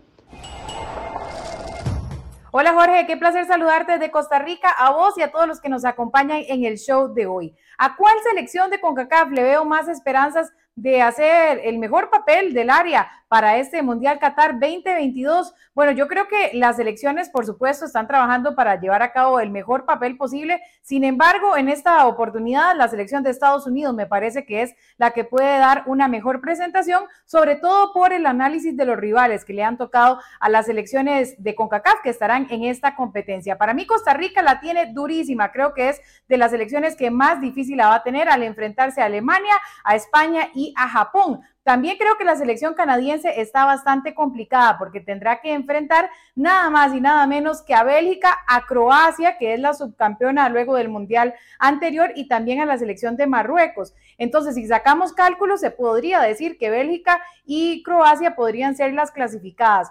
Hola 2.50 2.74
Jorge, 2.74 3.06
qué 3.06 3.16
placer 3.16 3.46
saludarte 3.46 3.92
desde 3.92 4.10
Costa 4.10 4.40
Rica, 4.40 4.70
a 4.70 4.90
vos 4.90 5.16
y 5.16 5.22
a 5.22 5.30
todos 5.30 5.46
los 5.46 5.60
que 5.60 5.68
nos 5.68 5.84
acompañan 5.84 6.42
en 6.48 6.64
el 6.64 6.78
show 6.78 7.14
de 7.14 7.26
hoy. 7.26 7.54
¿A 7.78 7.94
cuál 7.94 8.16
selección 8.28 8.70
de 8.70 8.80
CONCACAF 8.80 9.30
le 9.30 9.44
veo 9.44 9.64
más 9.64 9.86
esperanzas 9.86 10.52
de 10.74 11.00
hacer 11.00 11.60
el 11.62 11.78
mejor 11.78 12.10
papel 12.10 12.54
del 12.54 12.70
área 12.70 13.08
para 13.32 13.56
este 13.56 13.80
Mundial 13.80 14.18
Qatar 14.18 14.60
2022? 14.60 15.54
Bueno, 15.74 15.92
yo 15.92 16.06
creo 16.06 16.28
que 16.28 16.50
las 16.52 16.78
elecciones, 16.78 17.30
por 17.30 17.46
supuesto, 17.46 17.86
están 17.86 18.06
trabajando 18.06 18.54
para 18.54 18.78
llevar 18.78 19.02
a 19.02 19.10
cabo 19.10 19.40
el 19.40 19.48
mejor 19.48 19.86
papel 19.86 20.18
posible. 20.18 20.60
Sin 20.82 21.02
embargo, 21.02 21.56
en 21.56 21.70
esta 21.70 22.06
oportunidad, 22.06 22.76
la 22.76 22.88
selección 22.88 23.22
de 23.22 23.30
Estados 23.30 23.66
Unidos 23.66 23.94
me 23.94 24.04
parece 24.04 24.44
que 24.44 24.60
es 24.60 24.74
la 24.98 25.12
que 25.12 25.24
puede 25.24 25.56
dar 25.56 25.84
una 25.86 26.08
mejor 26.08 26.42
presentación, 26.42 27.04
sobre 27.24 27.56
todo 27.56 27.94
por 27.94 28.12
el 28.12 28.26
análisis 28.26 28.76
de 28.76 28.84
los 28.84 28.98
rivales 28.98 29.46
que 29.46 29.54
le 29.54 29.64
han 29.64 29.78
tocado 29.78 30.20
a 30.38 30.50
las 30.50 30.66
selecciones 30.66 31.42
de 31.42 31.54
CONCACAF 31.54 32.02
que 32.02 32.10
estarán 32.10 32.48
en 32.50 32.64
esta 32.64 32.94
competencia. 32.96 33.56
Para 33.56 33.72
mí, 33.72 33.86
Costa 33.86 34.12
Rica 34.12 34.42
la 34.42 34.60
tiene 34.60 34.92
durísima. 34.92 35.52
Creo 35.52 35.72
que 35.72 35.88
es 35.88 36.02
de 36.28 36.36
las 36.36 36.50
selecciones 36.50 36.96
que 36.96 37.10
más 37.10 37.40
difícil 37.40 37.78
la 37.78 37.88
va 37.88 37.94
a 37.94 38.02
tener 38.02 38.28
al 38.28 38.42
enfrentarse 38.42 39.00
a 39.00 39.06
Alemania, 39.06 39.54
a 39.84 39.96
España 39.96 40.50
y 40.52 40.74
a 40.76 40.86
Japón. 40.86 41.40
También 41.64 41.96
creo 41.96 42.16
que 42.16 42.24
la 42.24 42.34
selección 42.34 42.74
canadiense 42.74 43.40
está 43.40 43.64
bastante 43.64 44.14
complicada 44.14 44.78
porque 44.78 45.00
tendrá 45.00 45.40
que 45.40 45.52
enfrentar 45.52 46.10
nada 46.34 46.68
más 46.70 46.92
y 46.92 47.00
nada 47.00 47.24
menos 47.28 47.62
que 47.62 47.72
a 47.72 47.84
Bélgica, 47.84 48.36
a 48.48 48.66
Croacia, 48.66 49.38
que 49.38 49.54
es 49.54 49.60
la 49.60 49.72
subcampeona 49.72 50.48
luego 50.48 50.74
del 50.74 50.88
Mundial 50.88 51.34
anterior, 51.60 52.12
y 52.16 52.26
también 52.26 52.60
a 52.60 52.66
la 52.66 52.78
selección 52.78 53.16
de 53.16 53.28
Marruecos. 53.28 53.94
Entonces, 54.18 54.56
si 54.56 54.66
sacamos 54.66 55.12
cálculos, 55.12 55.60
se 55.60 55.70
podría 55.70 56.20
decir 56.20 56.58
que 56.58 56.70
Bélgica 56.70 57.20
y 57.44 57.82
Croacia 57.84 58.34
podrían 58.34 58.74
ser 58.74 58.92
las 58.92 59.12
clasificadas. 59.12 59.88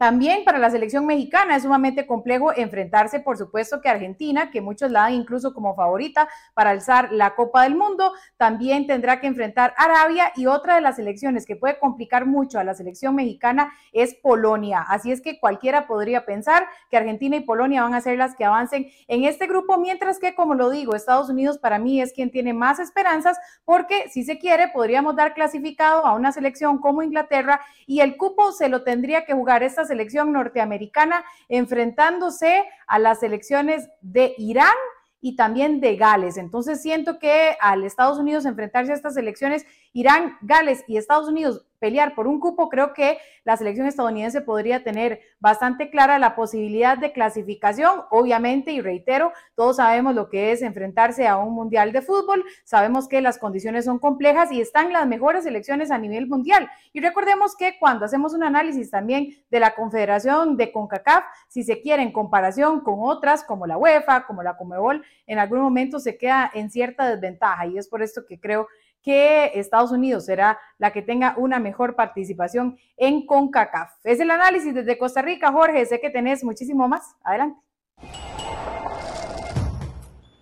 También 0.00 0.44
para 0.46 0.56
la 0.56 0.70
selección 0.70 1.04
mexicana 1.04 1.56
es 1.56 1.64
sumamente 1.64 2.06
complejo 2.06 2.54
enfrentarse, 2.56 3.20
por 3.20 3.36
supuesto, 3.36 3.82
que 3.82 3.90
Argentina, 3.90 4.50
que 4.50 4.62
muchos 4.62 4.90
la 4.90 5.00
dan 5.02 5.12
incluso 5.12 5.52
como 5.52 5.74
favorita 5.74 6.26
para 6.54 6.70
alzar 6.70 7.12
la 7.12 7.34
Copa 7.34 7.64
del 7.64 7.74
Mundo, 7.74 8.14
también 8.38 8.86
tendrá 8.86 9.20
que 9.20 9.26
enfrentar 9.26 9.74
Arabia 9.76 10.32
y 10.36 10.46
otra 10.46 10.76
de 10.76 10.80
las 10.80 10.96
selecciones 10.96 11.44
que 11.44 11.54
puede 11.54 11.78
complicar 11.78 12.24
mucho 12.24 12.58
a 12.58 12.64
la 12.64 12.72
selección 12.72 13.14
mexicana 13.14 13.74
es 13.92 14.14
Polonia. 14.14 14.86
Así 14.88 15.12
es 15.12 15.20
que 15.20 15.38
cualquiera 15.38 15.86
podría 15.86 16.24
pensar 16.24 16.66
que 16.90 16.96
Argentina 16.96 17.36
y 17.36 17.40
Polonia 17.40 17.82
van 17.82 17.92
a 17.92 18.00
ser 18.00 18.16
las 18.16 18.34
que 18.34 18.46
avancen 18.46 18.86
en 19.06 19.24
este 19.24 19.48
grupo, 19.48 19.76
mientras 19.76 20.18
que, 20.18 20.34
como 20.34 20.54
lo 20.54 20.70
digo, 20.70 20.94
Estados 20.94 21.28
Unidos 21.28 21.58
para 21.58 21.78
mí 21.78 22.00
es 22.00 22.14
quien 22.14 22.30
tiene 22.30 22.54
más 22.54 22.78
esperanzas 22.78 23.38
porque 23.66 24.08
si 24.08 24.24
se 24.24 24.38
quiere 24.38 24.68
podríamos 24.68 25.14
dar 25.14 25.34
clasificado 25.34 26.06
a 26.06 26.14
una 26.14 26.32
selección 26.32 26.78
como 26.78 27.02
Inglaterra 27.02 27.60
y 27.86 28.00
el 28.00 28.16
cupo 28.16 28.52
se 28.52 28.70
lo 28.70 28.82
tendría 28.82 29.26
que 29.26 29.34
jugar 29.34 29.62
estas 29.62 29.89
selección 29.90 30.32
norteamericana 30.32 31.24
enfrentándose 31.48 32.64
a 32.86 32.98
las 32.98 33.20
selecciones 33.20 33.88
de 34.00 34.34
Irán 34.38 34.74
y 35.20 35.36
también 35.36 35.80
de 35.80 35.96
Gales. 35.96 36.36
Entonces 36.36 36.80
siento 36.80 37.18
que 37.18 37.56
al 37.60 37.84
Estados 37.84 38.18
Unidos 38.18 38.46
enfrentarse 38.46 38.92
a 38.92 38.94
estas 38.94 39.14
selecciones, 39.14 39.66
Irán, 39.92 40.38
Gales 40.40 40.84
y 40.86 40.96
Estados 40.96 41.28
Unidos 41.28 41.66
pelear 41.80 42.14
por 42.14 42.28
un 42.28 42.38
cupo, 42.38 42.68
creo 42.68 42.94
que 42.94 43.18
la 43.42 43.56
selección 43.56 43.86
estadounidense 43.86 44.42
podría 44.42 44.84
tener 44.84 45.20
bastante 45.40 45.90
clara 45.90 46.18
la 46.18 46.36
posibilidad 46.36 46.98
de 46.98 47.12
clasificación. 47.12 48.02
Obviamente, 48.10 48.70
y 48.70 48.80
reitero, 48.80 49.32
todos 49.56 49.76
sabemos 49.76 50.14
lo 50.14 50.28
que 50.28 50.52
es 50.52 50.62
enfrentarse 50.62 51.26
a 51.26 51.38
un 51.38 51.54
mundial 51.54 51.90
de 51.90 52.02
fútbol, 52.02 52.44
sabemos 52.64 53.08
que 53.08 53.20
las 53.20 53.38
condiciones 53.38 53.86
son 53.86 53.98
complejas 53.98 54.52
y 54.52 54.60
están 54.60 54.92
las 54.92 55.06
mejores 55.06 55.44
selecciones 55.44 55.90
a 55.90 55.98
nivel 55.98 56.28
mundial. 56.28 56.70
Y 56.92 57.00
recordemos 57.00 57.56
que 57.56 57.78
cuando 57.80 58.04
hacemos 58.04 58.34
un 58.34 58.44
análisis 58.44 58.90
también 58.90 59.28
de 59.50 59.60
la 59.60 59.74
Confederación 59.74 60.56
de 60.56 60.70
CONCACAF, 60.70 61.24
si 61.48 61.62
se 61.62 61.80
quiere 61.80 62.02
en 62.02 62.12
comparación 62.12 62.80
con 62.80 62.98
otras 63.00 63.42
como 63.42 63.66
la 63.66 63.78
UEFA, 63.78 64.26
como 64.26 64.42
la 64.42 64.56
Comebol, 64.56 65.02
en 65.26 65.38
algún 65.38 65.60
momento 65.60 65.98
se 65.98 66.18
queda 66.18 66.50
en 66.52 66.70
cierta 66.70 67.08
desventaja 67.08 67.66
y 67.66 67.78
es 67.78 67.88
por 67.88 68.02
esto 68.02 68.26
que 68.28 68.38
creo 68.38 68.68
Estados 69.04 69.90
Unidos 69.90 70.26
será 70.26 70.58
la 70.78 70.92
que 70.92 71.02
tenga 71.02 71.34
una 71.36 71.58
mejor 71.58 71.96
participación 71.96 72.78
en 72.96 73.26
CONCACAF. 73.26 73.90
Es 74.04 74.20
el 74.20 74.30
análisis 74.30 74.74
desde 74.74 74.98
Costa 74.98 75.22
Rica, 75.22 75.52
Jorge. 75.52 75.86
Sé 75.86 76.00
que 76.00 76.10
tenés 76.10 76.44
muchísimo 76.44 76.88
más. 76.88 77.14
Adelante. 77.22 77.58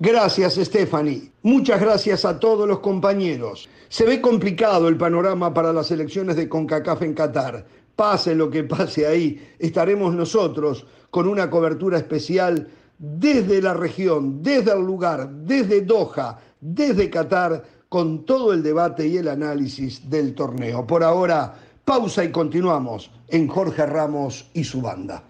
Gracias, 0.01 0.55
Stephanie. 0.55 1.33
Muchas 1.42 1.81
gracias 1.81 2.25
a 2.25 2.38
todos 2.38 2.68
los 2.68 2.79
compañeros. 2.79 3.68
Se 3.88 4.05
ve 4.05 4.21
complicado 4.21 4.87
el 4.87 4.97
panorama 4.97 5.53
para 5.53 5.73
las 5.73 5.90
elecciones 5.90 6.37
de 6.37 6.49
CONCACAF 6.49 7.03
en 7.03 7.14
Qatar. 7.14 7.66
Pase 7.97 8.35
lo 8.37 8.49
que 8.49 8.62
pase 8.62 9.07
ahí, 9.09 9.55
estaremos 9.59 10.14
nosotros 10.14 10.87
con 11.11 11.27
una 11.27 11.51
cobertura 11.51 11.99
especial 11.99 12.68
desde 12.97 13.61
la 13.61 13.75
región, 13.75 14.40
desde 14.40 14.73
el 14.73 14.85
lugar, 14.85 15.29
desde 15.31 15.81
Doha, 15.81 16.38
desde 16.61 17.11
Qatar 17.11 17.64
con 17.88 18.24
todo 18.24 18.53
el 18.53 18.62
debate 18.62 19.07
y 19.07 19.16
el 19.16 19.29
análisis 19.29 20.09
del 20.11 20.35
torneo. 20.35 20.87
Por 20.87 21.03
ahora, 21.03 21.55
pausa 21.85 22.24
y 22.24 22.31
continuamos 22.31 23.11
en 23.29 23.48
Jorge 23.48 23.87
Ramos 23.87 24.51
y 24.53 24.64
su 24.64 24.83
banda. 24.83 25.22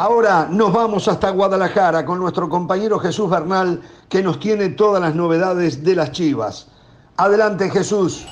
Ahora 0.00 0.48
nos 0.50 0.72
vamos 0.72 1.06
hasta 1.08 1.28
Guadalajara 1.28 2.06
con 2.06 2.18
nuestro 2.18 2.48
compañero 2.48 2.98
Jesús 2.98 3.28
Bernal 3.28 3.82
que 4.08 4.22
nos 4.22 4.40
tiene 4.40 4.70
todas 4.70 5.02
las 5.02 5.14
novedades 5.14 5.84
de 5.84 5.94
las 5.94 6.12
Chivas. 6.12 6.68
Adelante 7.20 7.68
Jesús. 7.68 8.26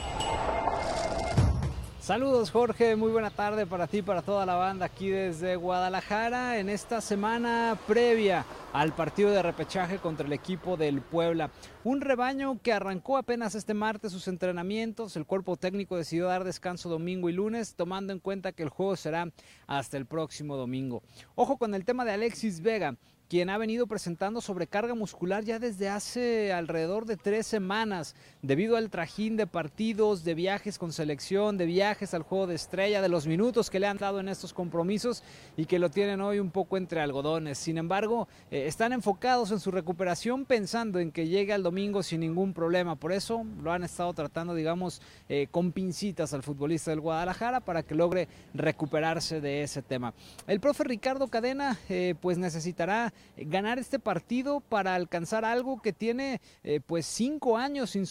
Saludos 2.00 2.50
Jorge, 2.50 2.96
muy 2.96 3.12
buena 3.12 3.28
tarde 3.28 3.66
para 3.66 3.86
ti, 3.86 4.00
para 4.00 4.22
toda 4.22 4.46
la 4.46 4.54
banda 4.54 4.86
aquí 4.86 5.10
desde 5.10 5.56
Guadalajara 5.56 6.58
en 6.58 6.70
esta 6.70 7.02
semana 7.02 7.78
previa 7.86 8.46
al 8.72 8.94
partido 8.94 9.30
de 9.30 9.42
repechaje 9.42 9.98
contra 9.98 10.26
el 10.26 10.32
equipo 10.32 10.78
del 10.78 11.02
Puebla. 11.02 11.50
Un 11.84 12.00
rebaño 12.00 12.62
que 12.62 12.72
arrancó 12.72 13.18
apenas 13.18 13.54
este 13.54 13.74
martes 13.74 14.10
sus 14.10 14.26
entrenamientos, 14.26 15.16
el 15.16 15.26
cuerpo 15.26 15.58
técnico 15.58 15.98
decidió 15.98 16.24
dar 16.24 16.44
descanso 16.44 16.88
domingo 16.88 17.28
y 17.28 17.34
lunes, 17.34 17.74
tomando 17.74 18.14
en 18.14 18.20
cuenta 18.20 18.52
que 18.52 18.62
el 18.62 18.70
juego 18.70 18.96
será 18.96 19.30
hasta 19.66 19.98
el 19.98 20.06
próximo 20.06 20.56
domingo. 20.56 21.02
Ojo 21.34 21.58
con 21.58 21.74
el 21.74 21.84
tema 21.84 22.06
de 22.06 22.12
Alexis 22.12 22.62
Vega, 22.62 22.96
quien 23.28 23.50
ha 23.50 23.58
venido 23.58 23.86
presentando 23.86 24.40
sobrecarga 24.40 24.94
muscular 24.94 25.44
ya 25.44 25.58
desde 25.58 25.88
hace 25.88 26.52
alrededor 26.52 27.04
de 27.04 27.16
tres 27.16 27.46
semanas, 27.46 28.16
debido 28.42 28.76
al 28.76 28.90
trajín 28.90 29.36
de 29.36 29.46
partidos, 29.46 30.22
de 30.22 30.34
viajes 30.34 30.78
con 30.78 30.92
selección, 30.92 31.58
de 31.58 31.66
viajes 31.66 32.14
al 32.14 32.22
juego 32.22 32.46
de 32.46 32.54
estrella, 32.54 33.02
de 33.02 33.08
los 33.08 33.26
minutos 33.26 33.68
que 33.68 33.80
le 33.80 33.86
han 33.88 33.96
dado 33.96 34.20
en 34.20 34.28
estos 34.28 34.52
compromisos 34.52 35.24
y 35.56 35.66
que 35.66 35.78
lo 35.78 35.90
tienen 35.90 36.20
hoy 36.20 36.38
un 36.38 36.50
poco 36.50 36.76
entre 36.76 37.00
algodones. 37.00 37.58
Sin 37.58 37.78
embargo, 37.78 38.28
eh, 38.50 38.66
están 38.66 38.92
enfocados 38.92 39.50
en 39.50 39.58
su 39.58 39.70
recuperación 39.70 40.44
pensando 40.44 41.00
en 41.00 41.10
que 41.10 41.26
llegue 41.26 41.52
al 41.52 41.64
domingo 41.64 42.02
sin 42.02 42.20
ningún 42.20 42.54
problema. 42.54 42.94
Por 42.94 43.12
eso 43.12 43.44
lo 43.60 43.72
han 43.72 43.82
estado 43.82 44.12
tratando, 44.14 44.54
digamos, 44.54 45.02
eh, 45.28 45.48
con 45.50 45.72
pincitas 45.72 46.32
al 46.32 46.44
futbolista 46.44 46.92
del 46.92 47.00
Guadalajara 47.00 47.60
para 47.60 47.82
que 47.82 47.96
logre 47.96 48.28
recuperarse 48.54 49.40
de 49.40 49.62
ese 49.62 49.82
tema. 49.82 50.14
El 50.46 50.60
profe 50.60 50.84
Ricardo 50.84 51.26
Cadena, 51.26 51.78
eh, 51.88 52.14
pues 52.20 52.38
necesitará 52.38 53.12
ganar 53.36 53.78
este 53.78 53.98
partido 53.98 54.60
para 54.60 54.94
alcanzar 54.94 55.44
algo 55.44 55.82
que 55.82 55.92
tiene 55.92 56.40
pues 56.86 57.06
cinco 57.06 57.56
años 57.56 57.90
sin 57.90 58.06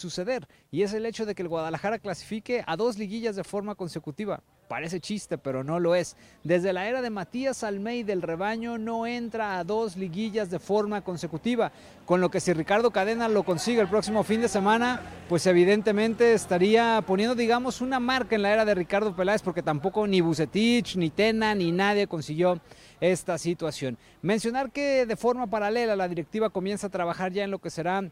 y 0.70 0.82
es 0.82 0.92
el 0.92 1.06
hecho 1.06 1.26
de 1.26 1.34
que 1.34 1.42
el 1.42 1.48
Guadalajara 1.48 1.98
clasifique 1.98 2.64
a 2.66 2.76
dos 2.76 2.98
liguillas 2.98 3.36
de 3.36 3.44
forma 3.44 3.74
consecutiva. 3.74 4.42
Parece 4.68 5.00
chiste, 5.00 5.38
pero 5.38 5.64
no 5.64 5.80
lo 5.80 5.94
es. 5.94 6.16
Desde 6.44 6.72
la 6.74 6.88
era 6.88 7.00
de 7.00 7.08
Matías 7.08 7.64
Almeida 7.64 8.08
del 8.08 8.20
rebaño 8.20 8.76
no 8.76 9.06
entra 9.06 9.58
a 9.58 9.64
dos 9.64 9.96
liguillas 9.96 10.50
de 10.50 10.58
forma 10.58 11.00
consecutiva, 11.00 11.72
con 12.04 12.20
lo 12.20 12.30
que 12.30 12.40
si 12.40 12.52
Ricardo 12.52 12.90
Cadena 12.90 13.28
lo 13.28 13.44
consigue 13.44 13.80
el 13.80 13.88
próximo 13.88 14.24
fin 14.24 14.42
de 14.42 14.48
semana, 14.48 15.00
pues 15.28 15.46
evidentemente 15.46 16.34
estaría 16.34 17.02
poniendo, 17.06 17.34
digamos, 17.34 17.80
una 17.80 17.98
marca 17.98 18.34
en 18.36 18.42
la 18.42 18.52
era 18.52 18.64
de 18.64 18.74
Ricardo 18.74 19.16
Peláez, 19.16 19.40
porque 19.40 19.62
tampoco 19.62 20.06
ni 20.06 20.20
Bucetich, 20.20 20.96
ni 20.96 21.10
Tena, 21.10 21.54
ni 21.54 21.72
nadie 21.72 22.06
consiguió 22.06 22.60
esta 23.00 23.38
situación. 23.38 23.96
Mencionar 24.20 24.70
que 24.70 25.06
de 25.06 25.16
forma 25.16 25.46
paralela 25.46 25.96
la 25.96 26.08
directiva 26.08 26.50
comienza 26.50 26.88
a 26.88 26.90
trabajar 26.90 27.32
ya 27.32 27.44
en 27.44 27.50
lo 27.50 27.58
que 27.58 27.70
será 27.70 28.02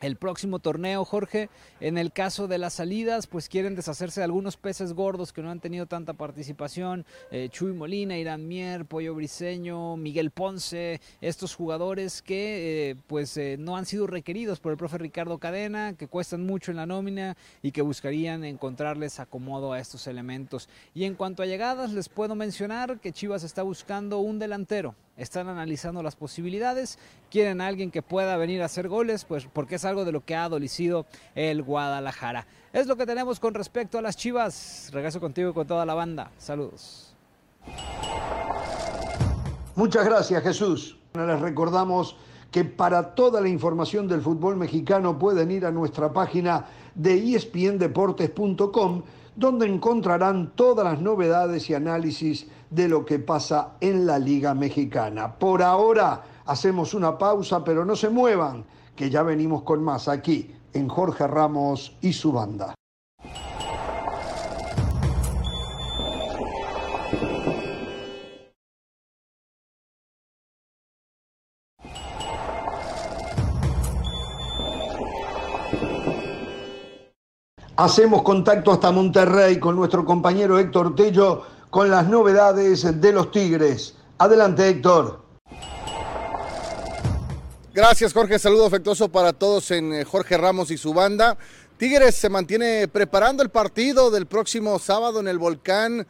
el 0.00 0.16
próximo 0.16 0.58
torneo, 0.58 1.04
Jorge. 1.04 1.48
En 1.80 1.98
el 1.98 2.12
caso 2.12 2.48
de 2.48 2.58
las 2.58 2.74
salidas, 2.74 3.26
pues 3.26 3.48
quieren 3.48 3.74
deshacerse 3.74 4.20
de 4.20 4.24
algunos 4.24 4.56
peces 4.56 4.92
gordos 4.92 5.32
que 5.32 5.42
no 5.42 5.50
han 5.50 5.60
tenido 5.60 5.86
tanta 5.86 6.14
participación. 6.14 7.04
Eh, 7.30 7.48
Chuy 7.50 7.72
Molina, 7.72 8.18
Irán 8.18 8.48
Mier, 8.48 8.84
Pollo 8.84 9.14
Briseño, 9.14 9.96
Miguel 9.96 10.30
Ponce, 10.30 11.00
estos 11.20 11.54
jugadores 11.54 12.22
que 12.22 12.90
eh, 12.90 12.96
pues 13.06 13.36
eh, 13.36 13.56
no 13.58 13.76
han 13.76 13.86
sido 13.86 14.06
requeridos 14.06 14.60
por 14.60 14.72
el 14.72 14.78
profe 14.78 14.98
Ricardo 14.98 15.38
Cadena, 15.38 15.94
que 15.94 16.08
cuestan 16.08 16.44
mucho 16.44 16.70
en 16.70 16.78
la 16.78 16.86
nómina 16.86 17.36
y 17.62 17.72
que 17.72 17.82
buscarían 17.82 18.44
encontrarles 18.44 19.20
acomodo 19.20 19.72
a 19.72 19.80
estos 19.80 20.06
elementos. 20.06 20.68
Y 20.94 21.04
en 21.04 21.14
cuanto 21.14 21.42
a 21.42 21.46
llegadas, 21.46 21.92
les 21.92 22.08
puedo 22.08 22.34
mencionar 22.34 23.00
que 23.00 23.12
Chivas 23.12 23.44
está 23.44 23.62
buscando 23.62 24.18
un 24.18 24.38
delantero 24.38 24.94
están 25.20 25.48
analizando 25.48 26.02
las 26.02 26.16
posibilidades, 26.16 26.98
quieren 27.30 27.60
a 27.60 27.66
alguien 27.66 27.90
que 27.90 28.02
pueda 28.02 28.36
venir 28.36 28.62
a 28.62 28.64
hacer 28.64 28.88
goles, 28.88 29.24
pues 29.24 29.46
porque 29.52 29.74
es 29.74 29.84
algo 29.84 30.04
de 30.04 30.12
lo 30.12 30.24
que 30.24 30.34
ha 30.34 30.44
adolecido 30.44 31.06
el 31.34 31.62
Guadalajara. 31.62 32.46
Es 32.72 32.86
lo 32.86 32.96
que 32.96 33.04
tenemos 33.04 33.38
con 33.38 33.52
respecto 33.54 33.98
a 33.98 34.02
las 34.02 34.16
Chivas. 34.16 34.90
Regreso 34.92 35.20
contigo 35.20 35.50
y 35.50 35.52
con 35.52 35.66
toda 35.66 35.84
la 35.84 35.94
banda. 35.94 36.30
Saludos. 36.38 37.14
Muchas 39.76 40.04
gracias, 40.04 40.42
Jesús. 40.42 40.96
Les 41.14 41.40
recordamos 41.40 42.16
que 42.50 42.64
para 42.64 43.14
toda 43.14 43.40
la 43.40 43.48
información 43.48 44.08
del 44.08 44.22
fútbol 44.22 44.56
mexicano 44.56 45.18
pueden 45.18 45.50
ir 45.50 45.66
a 45.66 45.70
nuestra 45.70 46.12
página 46.12 46.66
de 46.94 47.34
espndeportes.com 47.36 49.02
donde 49.36 49.66
encontrarán 49.66 50.52
todas 50.54 50.84
las 50.84 51.00
novedades 51.00 51.70
y 51.70 51.74
análisis 51.74 52.46
de 52.70 52.88
lo 52.88 53.04
que 53.04 53.18
pasa 53.18 53.72
en 53.80 54.06
la 54.06 54.18
Liga 54.18 54.54
Mexicana. 54.54 55.34
Por 55.38 55.62
ahora 55.62 56.22
hacemos 56.46 56.94
una 56.94 57.18
pausa, 57.18 57.62
pero 57.64 57.84
no 57.84 57.96
se 57.96 58.08
muevan, 58.08 58.64
que 58.96 59.10
ya 59.10 59.22
venimos 59.22 59.62
con 59.62 59.82
más 59.82 60.08
aquí 60.08 60.54
en 60.72 60.88
Jorge 60.88 61.26
Ramos 61.26 61.96
y 62.00 62.12
su 62.12 62.32
banda. 62.32 62.74
Hacemos 77.76 78.20
contacto 78.20 78.72
hasta 78.72 78.92
Monterrey 78.92 79.58
con 79.58 79.74
nuestro 79.74 80.04
compañero 80.04 80.58
Héctor 80.58 80.94
Tello 80.94 81.44
con 81.70 81.88
las 81.88 82.08
novedades 82.08 83.00
de 83.00 83.12
los 83.12 83.30
Tigres. 83.30 83.94
Adelante, 84.18 84.68
Héctor. 84.68 85.22
Gracias, 87.72 88.12
Jorge. 88.12 88.38
Saludo 88.38 88.66
afectuoso 88.66 89.08
para 89.08 89.32
todos 89.32 89.70
en 89.70 89.94
eh, 89.94 90.04
Jorge 90.04 90.36
Ramos 90.36 90.72
y 90.72 90.76
su 90.76 90.92
banda. 90.92 91.38
Tigres 91.78 92.16
se 92.16 92.28
mantiene 92.28 92.88
preparando 92.88 93.44
el 93.44 93.48
partido 93.48 94.10
del 94.10 94.26
próximo 94.26 94.78
sábado 94.80 95.20
en 95.20 95.28
el 95.28 95.38
Volcán, 95.38 96.00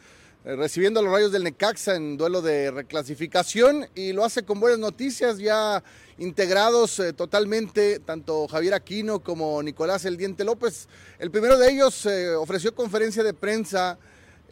eh, 0.45 0.57
recibiendo 0.57 1.01
a 1.01 1.03
los 1.03 1.13
rayos 1.13 1.33
del 1.33 1.45
Necaxa 1.45 1.95
en 1.95 2.17
duelo 2.17 2.41
de 2.41 2.71
reclasificación 2.71 3.87
y 3.95 4.15
lo 4.15 4.25
hace 4.25 4.43
con 4.43 4.59
buenas 4.59 4.79
noticias, 4.79 5.37
ya 5.37 5.85
integrados 6.17 6.99
eh, 6.99 7.13
totalmente 7.13 8.01
tanto 8.01 8.49
Javier 8.49 8.73
Aquino 8.73 9.21
como 9.21 9.63
Nicolás 9.63 10.07
El 10.07 10.17
Diente 10.17 10.45
López. 10.45 10.89
El 11.19 11.31
primero 11.31 11.59
de 11.59 11.71
ellos 11.71 12.09
ofreció 12.39 12.75
conferencia 12.75 13.23
de 13.23 13.35
prensa 13.35 13.99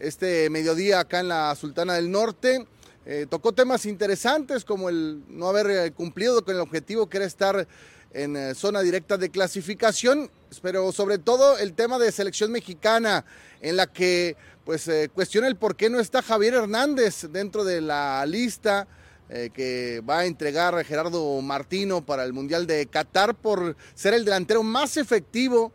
este 0.00 0.50
mediodía 0.50 1.00
acá 1.00 1.20
en 1.20 1.28
la 1.28 1.54
Sultana 1.54 1.94
del 1.94 2.10
Norte. 2.10 2.66
Eh, 3.06 3.26
tocó 3.28 3.52
temas 3.52 3.86
interesantes 3.86 4.64
como 4.64 4.88
el 4.88 5.22
no 5.28 5.48
haber 5.48 5.70
eh, 5.70 5.92
cumplido 5.92 6.44
con 6.44 6.54
el 6.54 6.60
objetivo 6.60 7.08
que 7.08 7.16
era 7.16 7.26
estar 7.26 7.66
en 8.12 8.36
eh, 8.36 8.54
zona 8.54 8.80
directa 8.82 9.16
de 9.16 9.30
clasificación, 9.30 10.30
pero 10.62 10.92
sobre 10.92 11.18
todo 11.18 11.58
el 11.58 11.72
tema 11.72 11.98
de 11.98 12.12
selección 12.12 12.52
mexicana 12.52 13.24
en 13.60 13.76
la 13.76 13.86
que 13.86 14.36
pues 14.64 14.90
cuestiona 15.14 15.48
el 15.48 15.56
por 15.56 15.76
qué 15.76 15.88
no 15.88 15.98
está 15.98 16.20
Javier 16.20 16.52
Hernández 16.52 17.26
dentro 17.30 17.64
de 17.64 17.80
la 17.80 18.26
lista 18.26 18.86
que 19.54 20.02
va 20.08 20.20
a 20.20 20.26
entregar 20.26 20.84
Gerardo 20.84 21.40
Martino 21.40 22.04
para 22.04 22.22
el 22.24 22.34
Mundial 22.34 22.66
de 22.66 22.84
Qatar 22.86 23.34
por 23.34 23.76
ser 23.94 24.12
el 24.12 24.26
delantero 24.26 24.62
más 24.62 24.98
efectivo 24.98 25.72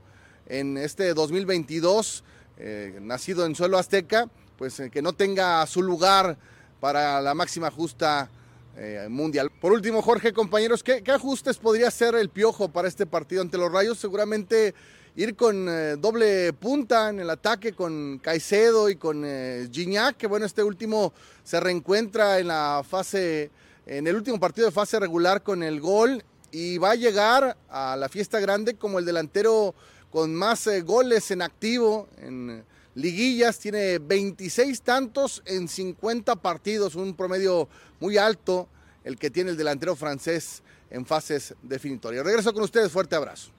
en 0.47 0.77
este 0.77 1.15
2022 1.15 2.23
eh, 2.65 2.97
nacido 3.01 3.45
en 3.45 3.55
suelo 3.55 3.77
azteca, 3.77 4.29
pues 4.57 4.79
eh, 4.79 4.89
que 4.89 5.01
no 5.01 5.11
tenga 5.11 5.65
su 5.67 5.81
lugar 5.81 6.37
para 6.79 7.19
la 7.19 7.33
máxima 7.33 7.69
justa 7.69 8.29
eh, 8.77 9.07
mundial. 9.09 9.51
Por 9.59 9.73
último, 9.73 10.01
Jorge, 10.01 10.31
compañeros, 10.31 10.81
¿qué, 10.81 11.03
ajustes 11.11 11.57
podría 11.57 11.89
hacer 11.89 12.15
el 12.15 12.29
Piojo 12.29 12.69
para 12.69 12.87
este 12.87 13.05
partido 13.05 13.41
ante 13.41 13.57
los 13.57 13.69
Rayos? 13.69 13.97
Seguramente 13.97 14.73
ir 15.17 15.35
con 15.35 15.65
doble 15.99 16.53
punta 16.53 17.09
en 17.09 17.19
el 17.19 17.29
ataque 17.29 17.73
con 17.73 18.19
Caicedo 18.19 18.89
y 18.89 18.95
con 18.95 19.25
Gignac, 19.69 20.15
que 20.15 20.27
bueno, 20.27 20.45
este 20.45 20.63
último 20.63 21.11
se 21.43 21.59
reencuentra 21.59 22.39
en 22.39 22.47
la 22.47 22.81
fase, 22.89 23.51
en 23.85 24.07
el 24.07 24.15
último 24.15 24.39
partido 24.39 24.67
de 24.67 24.71
fase 24.71 25.01
regular 25.01 25.43
con 25.43 25.63
el 25.63 25.81
gol 25.81 26.23
y 26.49 26.77
va 26.77 26.91
a 26.91 26.95
llegar 26.95 27.57
a 27.69 27.97
la 27.97 28.07
fiesta 28.07 28.39
grande 28.39 28.75
como 28.75 28.99
el 28.99 29.05
delantero 29.05 29.75
con 30.13 30.35
más 30.35 30.67
eh, 30.67 30.81
goles 30.81 31.31
en 31.31 31.41
activo 31.41 32.07
en 32.17 32.63
liguillas, 32.93 33.57
tiene 33.57 33.97
26 33.97 34.83
tantos 34.83 35.41
en 35.43 35.67
50 35.67 36.35
partidos, 36.35 36.93
un 36.93 37.15
promedio 37.15 37.67
muy 37.99 38.17
alto 38.17 38.67
el 39.03 39.17
que 39.17 39.31
tiene 39.31 39.49
el 39.49 39.57
delantero 39.57 39.95
francés 39.95 40.61
en 40.91 41.03
fases 41.07 41.55
definitorias. 41.63 42.23
Regreso 42.23 42.53
con 42.53 42.61
ustedes, 42.61 42.91
fuerte 42.91 43.15
abrazo. 43.15 43.49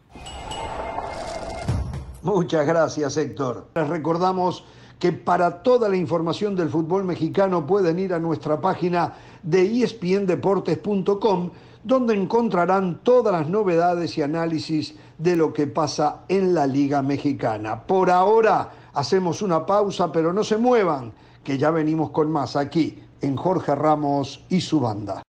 Muchas 2.23 2.65
gracias, 2.65 3.17
Héctor. 3.17 3.67
Les 3.75 3.89
recordamos 3.89 4.65
que 5.01 5.11
para 5.11 5.65
toda 5.65 5.89
la 5.89 5.97
información 5.97 6.55
del 6.55 6.71
fútbol 6.71 7.03
mexicano 7.03 7.67
pueden 7.67 7.99
ir 7.99 8.15
a 8.15 8.21
nuestra 8.21 8.61
página 8.61 9.17
de 9.43 9.83
espndeportes.com 9.83 11.51
donde 11.83 12.15
encontrarán 12.15 13.01
todas 13.03 13.33
las 13.33 13.49
novedades 13.49 14.17
y 14.17 14.23
análisis 14.23 14.95
de 15.19 15.37
lo 15.37 15.53
que 15.53 15.67
pasa 15.67 16.25
en 16.29 16.55
la 16.55 16.67
Liga 16.67 17.03
Mexicana. 17.03 17.87
Por 17.87 18.11
ahora 18.11 18.73
hacemos 18.93 19.43
una 19.43 19.67
pausa, 19.67 20.13
pero 20.13 20.33
no 20.33 20.45
se 20.45 20.57
muevan, 20.57 21.13
que 21.43 21.59
ya 21.59 21.71
venimos 21.71 22.11
con 22.11 22.31
más 22.31 22.57
aquí 22.57 23.03
en 23.21 23.37
Jorge 23.37 23.75
Ramos 23.75 24.45
y 24.49 24.61
su 24.61 24.81
banda. 24.81 25.23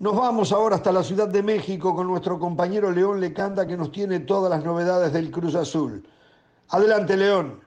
Nos 0.00 0.16
vamos 0.16 0.50
ahora 0.50 0.74
hasta 0.74 0.90
la 0.90 1.04
Ciudad 1.04 1.28
de 1.28 1.42
México 1.42 1.94
con 1.94 2.08
nuestro 2.08 2.38
compañero 2.38 2.90
León 2.90 3.20
Lecanda 3.20 3.64
que 3.64 3.76
nos 3.76 3.92
tiene 3.92 4.18
todas 4.20 4.50
las 4.50 4.64
novedades 4.64 5.12
del 5.12 5.30
Cruz 5.30 5.54
Azul. 5.54 6.04
Adelante, 6.68 7.16
León. 7.16 7.60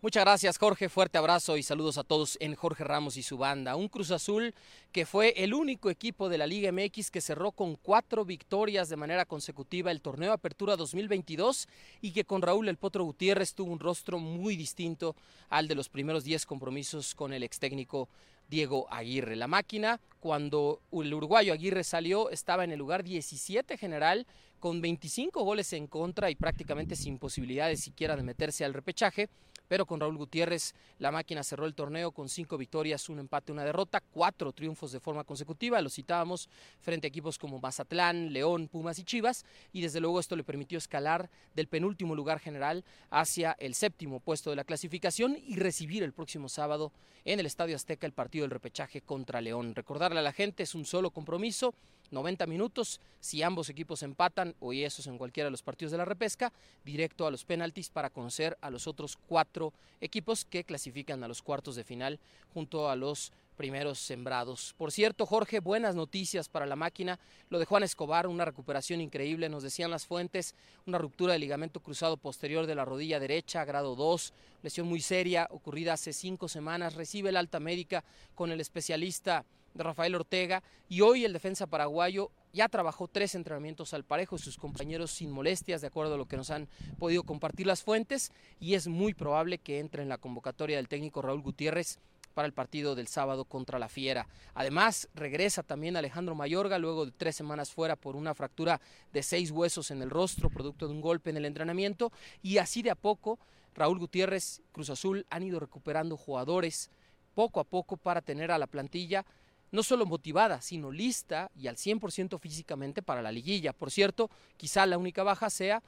Muchas 0.00 0.24
gracias, 0.24 0.56
Jorge. 0.56 0.88
Fuerte 0.88 1.18
abrazo 1.18 1.56
y 1.56 1.62
saludos 1.62 1.98
a 1.98 2.04
todos 2.04 2.38
en 2.40 2.54
Jorge 2.54 2.84
Ramos 2.84 3.16
y 3.16 3.22
su 3.22 3.36
banda. 3.36 3.76
Un 3.76 3.88
Cruz 3.88 4.10
Azul 4.10 4.54
que 4.92 5.04
fue 5.04 5.34
el 5.36 5.52
único 5.52 5.90
equipo 5.90 6.28
de 6.28 6.38
la 6.38 6.46
Liga 6.46 6.72
MX 6.72 7.10
que 7.10 7.20
cerró 7.20 7.50
con 7.52 7.74
cuatro 7.74 8.24
victorias 8.24 8.88
de 8.88 8.96
manera 8.96 9.26
consecutiva 9.26 9.90
el 9.90 10.00
torneo 10.00 10.32
Apertura 10.32 10.76
2022 10.76 11.68
y 12.00 12.12
que 12.12 12.24
con 12.24 12.40
Raúl 12.40 12.68
El 12.68 12.76
Potro 12.76 13.04
Gutiérrez 13.04 13.54
tuvo 13.54 13.72
un 13.72 13.80
rostro 13.80 14.18
muy 14.18 14.56
distinto 14.56 15.16
al 15.50 15.66
de 15.66 15.74
los 15.74 15.88
primeros 15.88 16.24
10 16.24 16.46
compromisos 16.46 17.14
con 17.14 17.32
el 17.32 17.42
ex 17.42 17.58
técnico 17.58 18.08
Diego 18.48 18.86
Aguirre. 18.90 19.36
La 19.36 19.46
máquina, 19.46 20.00
cuando 20.20 20.82
el 20.92 21.12
uruguayo 21.12 21.52
Aguirre 21.52 21.84
salió, 21.84 22.30
estaba 22.30 22.64
en 22.64 22.72
el 22.72 22.78
lugar 22.78 23.02
17 23.02 23.76
general 23.76 24.26
con 24.60 24.80
25 24.80 25.42
goles 25.44 25.72
en 25.72 25.86
contra 25.86 26.30
y 26.30 26.34
prácticamente 26.34 26.96
sin 26.96 27.18
posibilidades 27.18 27.80
siquiera 27.80 28.16
de 28.16 28.22
meterse 28.22 28.64
al 28.64 28.74
repechaje 28.74 29.28
pero 29.68 29.86
con 29.86 30.00
Raúl 30.00 30.16
Gutiérrez 30.16 30.74
la 30.98 31.10
máquina 31.10 31.42
cerró 31.42 31.66
el 31.66 31.74
torneo 31.74 32.12
con 32.12 32.28
cinco 32.28 32.56
victorias, 32.56 33.08
un 33.08 33.18
empate, 33.18 33.52
una 33.52 33.64
derrota, 33.64 34.00
cuatro 34.00 34.52
triunfos 34.52 34.92
de 34.92 35.00
forma 35.00 35.24
consecutiva, 35.24 35.80
lo 35.80 35.90
citábamos 35.90 36.48
frente 36.80 37.06
a 37.06 37.08
equipos 37.08 37.38
como 37.38 37.60
Mazatlán, 37.60 38.32
León, 38.32 38.68
Pumas 38.68 38.98
y 38.98 39.04
Chivas, 39.04 39.44
y 39.72 39.80
desde 39.80 40.00
luego 40.00 40.20
esto 40.20 40.36
le 40.36 40.44
permitió 40.44 40.78
escalar 40.78 41.30
del 41.54 41.68
penúltimo 41.68 42.14
lugar 42.14 42.38
general 42.38 42.84
hacia 43.10 43.56
el 43.58 43.74
séptimo 43.74 44.20
puesto 44.20 44.50
de 44.50 44.56
la 44.56 44.64
clasificación 44.64 45.36
y 45.36 45.56
recibir 45.56 46.02
el 46.02 46.12
próximo 46.12 46.48
sábado 46.48 46.92
en 47.24 47.40
el 47.40 47.46
Estadio 47.46 47.76
Azteca 47.76 48.06
el 48.06 48.12
partido 48.12 48.44
del 48.44 48.50
repechaje 48.50 49.00
contra 49.00 49.40
León. 49.40 49.74
Recordarle 49.74 50.20
a 50.20 50.22
la 50.22 50.32
gente, 50.32 50.62
es 50.62 50.74
un 50.74 50.84
solo 50.84 51.10
compromiso, 51.10 51.74
90 52.10 52.46
minutos, 52.46 53.00
si 53.20 53.42
ambos 53.42 53.68
equipos 53.68 54.02
empatan, 54.02 54.54
o 54.60 54.72
y 54.72 54.84
esos 54.84 55.06
en 55.06 55.18
cualquiera 55.18 55.46
de 55.46 55.52
los 55.52 55.62
partidos 55.62 55.92
de 55.92 55.98
la 55.98 56.04
repesca, 56.04 56.52
directo 56.84 57.26
a 57.26 57.30
los 57.30 57.44
penaltis 57.44 57.90
para 57.90 58.10
conocer 58.10 58.56
a 58.60 58.70
los 58.70 58.86
otros 58.86 59.18
cuatro 59.26 59.72
equipos 60.00 60.44
que 60.44 60.64
clasifican 60.64 61.22
a 61.24 61.28
los 61.28 61.42
cuartos 61.42 61.76
de 61.76 61.84
final 61.84 62.18
junto 62.52 62.88
a 62.90 62.96
los 62.96 63.32
primeros 63.56 63.98
sembrados. 63.98 64.74
Por 64.76 64.92
cierto, 64.92 65.26
Jorge, 65.26 65.60
buenas 65.60 65.94
noticias 65.94 66.48
para 66.48 66.66
la 66.66 66.76
máquina. 66.76 67.18
Lo 67.48 67.58
de 67.58 67.64
Juan 67.64 67.82
Escobar, 67.82 68.26
una 68.26 68.44
recuperación 68.44 69.00
increíble, 69.00 69.48
nos 69.48 69.62
decían 69.62 69.90
las 69.90 70.06
fuentes, 70.06 70.54
una 70.86 70.98
ruptura 70.98 71.32
del 71.32 71.40
ligamento 71.40 71.80
cruzado 71.80 72.16
posterior 72.16 72.66
de 72.66 72.74
la 72.74 72.84
rodilla 72.84 73.18
derecha, 73.18 73.64
grado 73.64 73.96
2, 73.96 74.32
lesión 74.62 74.86
muy 74.86 75.00
seria, 75.00 75.48
ocurrida 75.50 75.94
hace 75.94 76.12
cinco 76.12 76.48
semanas, 76.48 76.94
recibe 76.94 77.30
el 77.30 77.36
alta 77.36 77.58
médica 77.58 78.04
con 78.34 78.52
el 78.52 78.60
especialista 78.60 79.44
de 79.76 79.84
Rafael 79.84 80.14
Ortega 80.14 80.62
y 80.88 81.00
hoy 81.00 81.24
el 81.24 81.32
defensa 81.32 81.66
paraguayo 81.66 82.30
ya 82.52 82.68
trabajó 82.68 83.06
tres 83.06 83.34
entrenamientos 83.34 83.92
al 83.92 84.04
parejo, 84.04 84.38
sus 84.38 84.56
compañeros 84.56 85.10
sin 85.10 85.30
molestias, 85.30 85.82
de 85.82 85.88
acuerdo 85.88 86.14
a 86.14 86.16
lo 86.18 86.26
que 86.26 86.38
nos 86.38 86.50
han 86.50 86.68
podido 86.98 87.22
compartir 87.22 87.66
las 87.66 87.82
fuentes, 87.82 88.32
y 88.58 88.74
es 88.74 88.88
muy 88.88 89.12
probable 89.12 89.58
que 89.58 89.78
entre 89.78 90.02
en 90.02 90.08
la 90.08 90.16
convocatoria 90.16 90.76
del 90.76 90.88
técnico 90.88 91.20
Raúl 91.20 91.42
Gutiérrez 91.42 91.98
para 92.32 92.46
el 92.46 92.54
partido 92.54 92.94
del 92.94 93.08
sábado 93.08 93.44
contra 93.44 93.78
la 93.78 93.88
Fiera. 93.88 94.26
Además, 94.54 95.08
regresa 95.14 95.62
también 95.62 95.96
Alejandro 95.96 96.34
Mayorga 96.34 96.78
luego 96.78 97.06
de 97.06 97.12
tres 97.12 97.36
semanas 97.36 97.70
fuera 97.70 97.96
por 97.96 98.16
una 98.16 98.34
fractura 98.34 98.80
de 99.12 99.22
seis 99.22 99.50
huesos 99.50 99.90
en 99.90 100.00
el 100.02 100.10
rostro, 100.10 100.50
producto 100.50 100.86
de 100.86 100.94
un 100.94 101.00
golpe 101.00 101.30
en 101.30 101.36
el 101.36 101.44
entrenamiento, 101.44 102.10
y 102.42 102.58
así 102.58 102.82
de 102.82 102.90
a 102.90 102.94
poco 102.94 103.38
Raúl 103.74 103.98
Gutiérrez, 103.98 104.62
Cruz 104.72 104.88
Azul 104.88 105.26
han 105.28 105.42
ido 105.42 105.60
recuperando 105.60 106.16
jugadores 106.16 106.90
poco 107.34 107.60
a 107.60 107.64
poco 107.64 107.98
para 107.98 108.22
tener 108.22 108.50
a 108.50 108.58
la 108.58 108.66
plantilla 108.66 109.26
no 109.70 109.82
solo 109.82 110.06
motivada, 110.06 110.60
sino 110.60 110.90
lista 110.90 111.50
y 111.54 111.66
al 111.66 111.76
100% 111.76 112.38
físicamente 112.38 113.02
para 113.02 113.22
la 113.22 113.32
liguilla. 113.32 113.72
Por 113.72 113.90
cierto, 113.90 114.30
quizá 114.56 114.86
la 114.86 114.98
única 114.98 115.22
baja 115.22 115.50
sea 115.50 115.82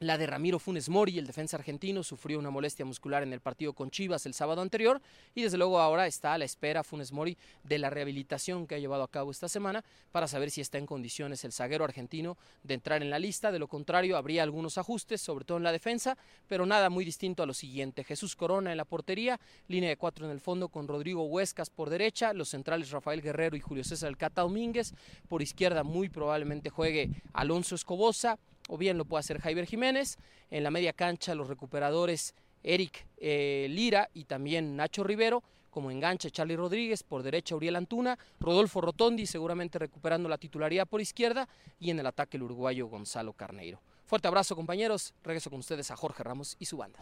la 0.00 0.16
de 0.16 0.26
Ramiro 0.26 0.58
Funes 0.58 0.88
Mori, 0.88 1.18
el 1.18 1.26
defensa 1.26 1.56
argentino, 1.56 2.04
sufrió 2.04 2.38
una 2.38 2.50
molestia 2.50 2.84
muscular 2.84 3.22
en 3.22 3.32
el 3.32 3.40
partido 3.40 3.72
con 3.72 3.90
Chivas 3.90 4.26
el 4.26 4.34
sábado 4.34 4.62
anterior 4.62 5.00
y 5.34 5.42
desde 5.42 5.58
luego 5.58 5.80
ahora 5.80 6.06
está 6.06 6.34
a 6.34 6.38
la 6.38 6.44
espera 6.44 6.84
Funes 6.84 7.10
Mori 7.10 7.36
de 7.64 7.78
la 7.78 7.90
rehabilitación 7.90 8.66
que 8.66 8.76
ha 8.76 8.78
llevado 8.78 9.02
a 9.02 9.10
cabo 9.10 9.30
esta 9.30 9.48
semana 9.48 9.84
para 10.12 10.28
saber 10.28 10.50
si 10.50 10.60
está 10.60 10.78
en 10.78 10.86
condiciones 10.86 11.44
el 11.44 11.52
zaguero 11.52 11.84
argentino 11.84 12.36
de 12.62 12.74
entrar 12.74 13.02
en 13.02 13.10
la 13.10 13.18
lista. 13.18 13.50
De 13.50 13.58
lo 13.58 13.66
contrario, 13.66 14.16
habría 14.16 14.44
algunos 14.44 14.78
ajustes, 14.78 15.20
sobre 15.20 15.44
todo 15.44 15.58
en 15.58 15.64
la 15.64 15.72
defensa, 15.72 16.16
pero 16.46 16.64
nada 16.64 16.90
muy 16.90 17.04
distinto 17.04 17.42
a 17.42 17.46
lo 17.46 17.54
siguiente. 17.54 18.04
Jesús 18.04 18.36
Corona 18.36 18.70
en 18.70 18.76
la 18.76 18.84
portería, 18.84 19.40
línea 19.66 19.90
de 19.90 19.96
cuatro 19.96 20.26
en 20.26 20.30
el 20.30 20.40
fondo 20.40 20.68
con 20.68 20.86
Rodrigo 20.86 21.24
Huescas 21.24 21.70
por 21.70 21.90
derecha, 21.90 22.32
los 22.32 22.50
centrales 22.50 22.90
Rafael 22.90 23.20
Guerrero 23.20 23.56
y 23.56 23.60
Julio 23.60 23.82
César 23.82 24.16
Cata 24.16 24.42
Domínguez. 24.42 24.94
Por 25.28 25.42
izquierda 25.42 25.82
muy 25.82 26.08
probablemente 26.08 26.70
juegue 26.70 27.10
Alonso 27.32 27.74
Escobosa 27.74 28.38
o 28.68 28.78
bien 28.78 28.96
lo 28.96 29.04
puede 29.04 29.20
hacer 29.20 29.40
Javier 29.40 29.66
Jiménez. 29.66 30.16
En 30.50 30.62
la 30.62 30.70
media 30.70 30.92
cancha 30.92 31.34
los 31.34 31.48
recuperadores 31.48 32.34
Eric 32.62 33.06
eh, 33.16 33.66
Lira 33.70 34.08
y 34.14 34.24
también 34.24 34.76
Nacho 34.76 35.02
Rivero. 35.02 35.42
Como 35.70 35.90
enganche 35.90 36.30
Charlie 36.30 36.56
Rodríguez, 36.56 37.02
por 37.02 37.22
derecha 37.22 37.54
Uriel 37.54 37.76
Antuna, 37.76 38.18
Rodolfo 38.40 38.80
Rotondi 38.80 39.26
seguramente 39.26 39.78
recuperando 39.78 40.28
la 40.28 40.38
titularidad 40.38 40.86
por 40.86 41.00
izquierda 41.00 41.48
y 41.78 41.90
en 41.90 42.00
el 42.00 42.06
ataque 42.06 42.36
el 42.36 42.44
uruguayo 42.44 42.86
Gonzalo 42.86 43.32
Carneiro. 43.32 43.80
Fuerte 44.06 44.26
abrazo 44.26 44.56
compañeros, 44.56 45.14
regreso 45.22 45.50
con 45.50 45.60
ustedes 45.60 45.90
a 45.90 45.96
Jorge 45.96 46.22
Ramos 46.22 46.56
y 46.58 46.64
su 46.64 46.78
banda. 46.78 46.98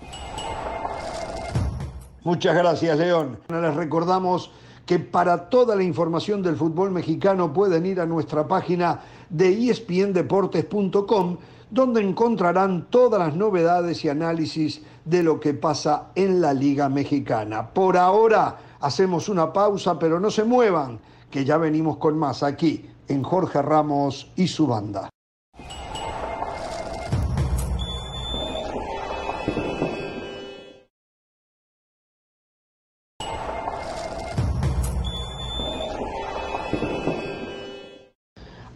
Muchas 2.25 2.57
gracias 2.57 2.99
León. 2.99 3.41
Les 3.49 3.75
recordamos 3.75 4.51
que 4.85 4.99
para 4.99 5.49
toda 5.49 5.77
la 5.77 5.85
información 5.85 6.43
del 6.43 6.57
fútbol 6.57 6.91
mexicano 6.91 7.53
pueden 7.53 7.87
ir 7.87 8.01
a 8.01 8.07
nuestra 8.07 8.47
página 8.47 9.01
de 9.31 9.71
espndeportes.com 9.71 11.39
donde 11.71 12.01
encontrarán 12.01 12.87
todas 12.91 13.21
las 13.21 13.37
novedades 13.37 14.05
y 14.05 14.09
análisis 14.09 14.83
de 15.05 15.23
lo 15.23 15.41
que 15.41 15.55
pasa 15.55 16.09
en 16.15 16.41
la 16.41 16.53
Liga 16.53 16.89
Mexicana. 16.89 17.71
Por 17.71 17.97
ahora 17.97 18.59
hacemos 18.81 19.29
una 19.29 19.53
pausa, 19.53 19.99
pero 19.99 20.21
no 20.21 20.31
se 20.31 20.45
muevan, 20.45 21.01
que 21.31 21.45
ya 21.45 21.57
venimos 21.59 21.97
con 21.97 22.19
más 22.19 22.43
aquí 22.43 22.89
en 23.09 23.23
Jorge 23.23 23.63
Ramos 23.63 24.31
y 24.37 24.49
su 24.49 24.67
banda. 24.67 25.09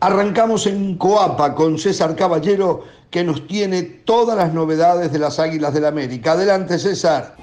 Arrancamos 0.03 0.67
en 0.67 0.97
Coapa 0.97 1.55
con 1.55 1.79
César 1.79 2.17
Caballero 2.17 2.85
que 3.11 3.23
nos 3.23 3.47
tiene 3.47 3.83
todas 3.83 4.35
las 4.35 4.55
novedades 4.55 5.13
de 5.13 5.19
las 5.19 5.39
Águilas 5.39 5.75
del 5.75 5.85
América. 5.85 6.33
Adelante 6.33 6.79
César. 6.79 7.37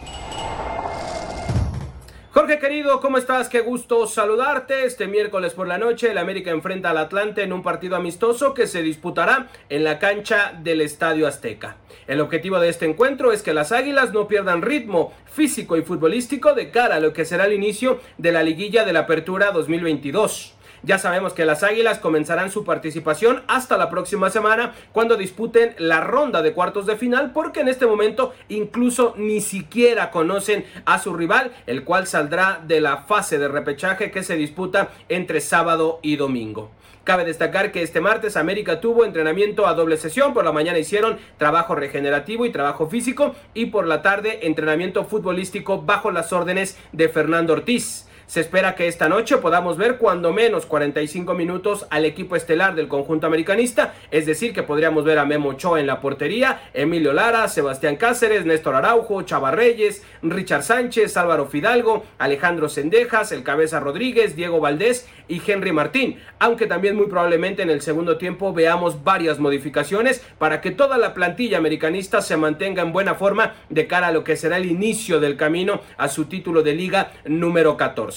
Jorge 2.32 2.58
querido, 2.58 3.00
¿cómo 3.00 3.20
estás? 3.20 3.48
Qué 3.48 3.60
gusto 3.62 4.08
saludarte. 4.08 4.86
Este 4.86 5.06
miércoles 5.06 5.54
por 5.54 5.68
la 5.68 5.78
noche 5.78 6.10
el 6.10 6.18
América 6.18 6.50
enfrenta 6.50 6.90
al 6.90 6.98
Atlante 6.98 7.44
en 7.44 7.54
un 7.54 7.62
partido 7.62 7.96
amistoso 7.96 8.56
que 8.56 8.66
se 8.66 8.82
disputará 8.82 9.50
en 9.70 9.84
la 9.84 10.00
cancha 10.00 10.54
del 10.60 10.82
Estadio 10.82 11.28
Azteca. 11.28 11.78
El 12.08 12.22
objetivo 12.22 12.60
de 12.60 12.70
este 12.70 12.86
encuentro 12.86 13.34
es 13.34 13.44
que 13.44 13.54
las 13.54 13.72
Águilas 13.72 14.14
no 14.14 14.28
pierdan 14.28 14.64
ritmo 14.64 15.14
físico 15.26 15.78
y 15.78 15.84
futbolístico 15.84 16.54
de 16.56 16.72
cara 16.72 16.96
a 16.96 17.00
lo 17.00 17.14
que 17.14 17.26
será 17.26 17.46
el 17.46 17.54
inicio 17.54 18.00
de 18.18 18.32
la 18.32 18.42
liguilla 18.42 18.84
de 18.84 18.94
la 18.94 19.02
Apertura 19.02 19.52
2022. 19.52 20.57
Ya 20.84 21.00
sabemos 21.00 21.34
que 21.34 21.46
las 21.46 21.64
Águilas 21.64 22.00
comenzarán 22.00 22.52
su 22.52 22.64
participación 22.64 23.44
hasta 23.48 23.78
la 23.78 23.90
próxima 23.90 24.30
semana 24.30 24.74
cuando 24.92 25.18
disputen 25.18 25.76
la 25.78 26.02
ronda 26.02 26.42
de 26.42 26.54
cuartos 26.54 26.86
de 26.86 26.98
final 26.98 27.32
porque 27.34 27.62
en 27.62 27.68
este 27.68 27.86
momento 27.86 28.34
incluso 28.50 29.14
ni 29.18 29.42
siquiera 29.42 30.12
conocen 30.12 30.66
a 30.86 31.00
su 31.00 31.14
rival, 31.14 31.52
el 31.66 31.84
cual 31.84 32.08
saldrá 32.08 32.62
de 32.66 32.82
la 32.82 32.98
fase 32.98 33.38
de 33.40 33.48
repechaje 33.48 34.12
que 34.12 34.24
se 34.24 34.36
disputa 34.36 34.90
entre 35.10 35.42
sábado 35.42 36.00
y 36.02 36.16
domingo. 36.16 36.72
Cabe 37.08 37.24
destacar 37.24 37.72
que 37.72 37.84
este 37.84 38.02
martes 38.02 38.36
América 38.36 38.82
tuvo 38.82 39.06
entrenamiento 39.06 39.66
a 39.66 39.74
doble 39.74 39.96
sesión. 39.96 40.34
Por 40.34 40.44
la 40.44 40.52
mañana 40.52 40.78
hicieron 40.78 41.18
trabajo 41.38 41.74
regenerativo 41.74 42.46
y 42.46 42.52
trabajo 42.52 42.90
físico 42.90 43.34
y 43.54 43.68
por 43.68 43.88
la 43.88 44.02
tarde 44.02 44.40
entrenamiento 44.46 45.06
futbolístico 45.06 45.82
bajo 45.82 46.12
las 46.12 46.34
órdenes 46.34 46.78
de 46.92 47.08
Fernando 47.08 47.54
Ortiz. 47.54 48.07
Se 48.28 48.42
espera 48.42 48.76
que 48.76 48.90
esta 48.90 49.08
noche 49.08 49.38
podamos 49.38 49.78
ver 49.78 49.98
cuando 49.98 50.34
menos 50.34 50.66
45 50.66 51.34
minutos 51.34 51.88
al 51.90 52.04
equipo 52.04 52.36
estelar 52.36 52.76
del 52.76 52.90
conjunto 52.90 53.26
americanista, 53.26 53.94
es 54.12 54.26
decir, 54.26 54.52
que 54.54 54.64
podríamos 54.64 55.06
ver 55.06 55.18
a 55.18 55.24
Memo 55.24 55.52
Ochoa 55.52 55.80
en 55.80 55.88
la 55.88 56.02
portería, 56.02 56.60
Emilio 56.74 57.14
Lara, 57.14 57.48
Sebastián 57.48 57.96
Cáceres, 57.96 58.46
Néstor 58.46 58.76
Araujo, 58.76 59.22
Chava 59.22 59.52
Reyes, 59.52 60.04
Richard 60.22 60.64
Sánchez, 60.64 61.16
Álvaro 61.16 61.46
Fidalgo, 61.46 62.04
Alejandro 62.18 62.68
Sendejas, 62.68 63.32
El 63.32 63.44
Cabeza 63.44 63.80
Rodríguez, 63.80 64.36
Diego 64.36 64.60
Valdés 64.60 65.08
y 65.30 65.42
Henry 65.50 65.72
Martín, 65.72 66.20
aunque 66.38 66.68
también 66.68 66.98
muy 66.98 67.08
probablemente 67.08 67.62
en 67.62 67.70
el 67.70 67.82
segundo 67.82 68.18
tiempo 68.18 68.52
veamos 68.52 69.06
varias 69.06 69.40
modificaciones 69.40 70.22
para 70.38 70.60
que 70.60 70.72
toda 70.72 70.98
la 70.98 71.14
plantilla 71.14 71.60
americanista 71.60 72.22
se 72.22 72.36
mantenga 72.36 72.82
en 72.82 72.92
buena 72.92 73.16
forma 73.16 73.56
de 73.70 73.88
cara 73.88 74.08
a 74.08 74.12
lo 74.12 74.26
que 74.26 74.36
será 74.36 74.58
el 74.58 74.66
inicio 74.66 75.22
del 75.22 75.38
camino 75.38 75.80
a 75.96 76.10
su 76.10 76.26
título 76.26 76.62
de 76.62 76.74
liga 76.74 77.14
número 77.24 77.78
14. 77.78 78.17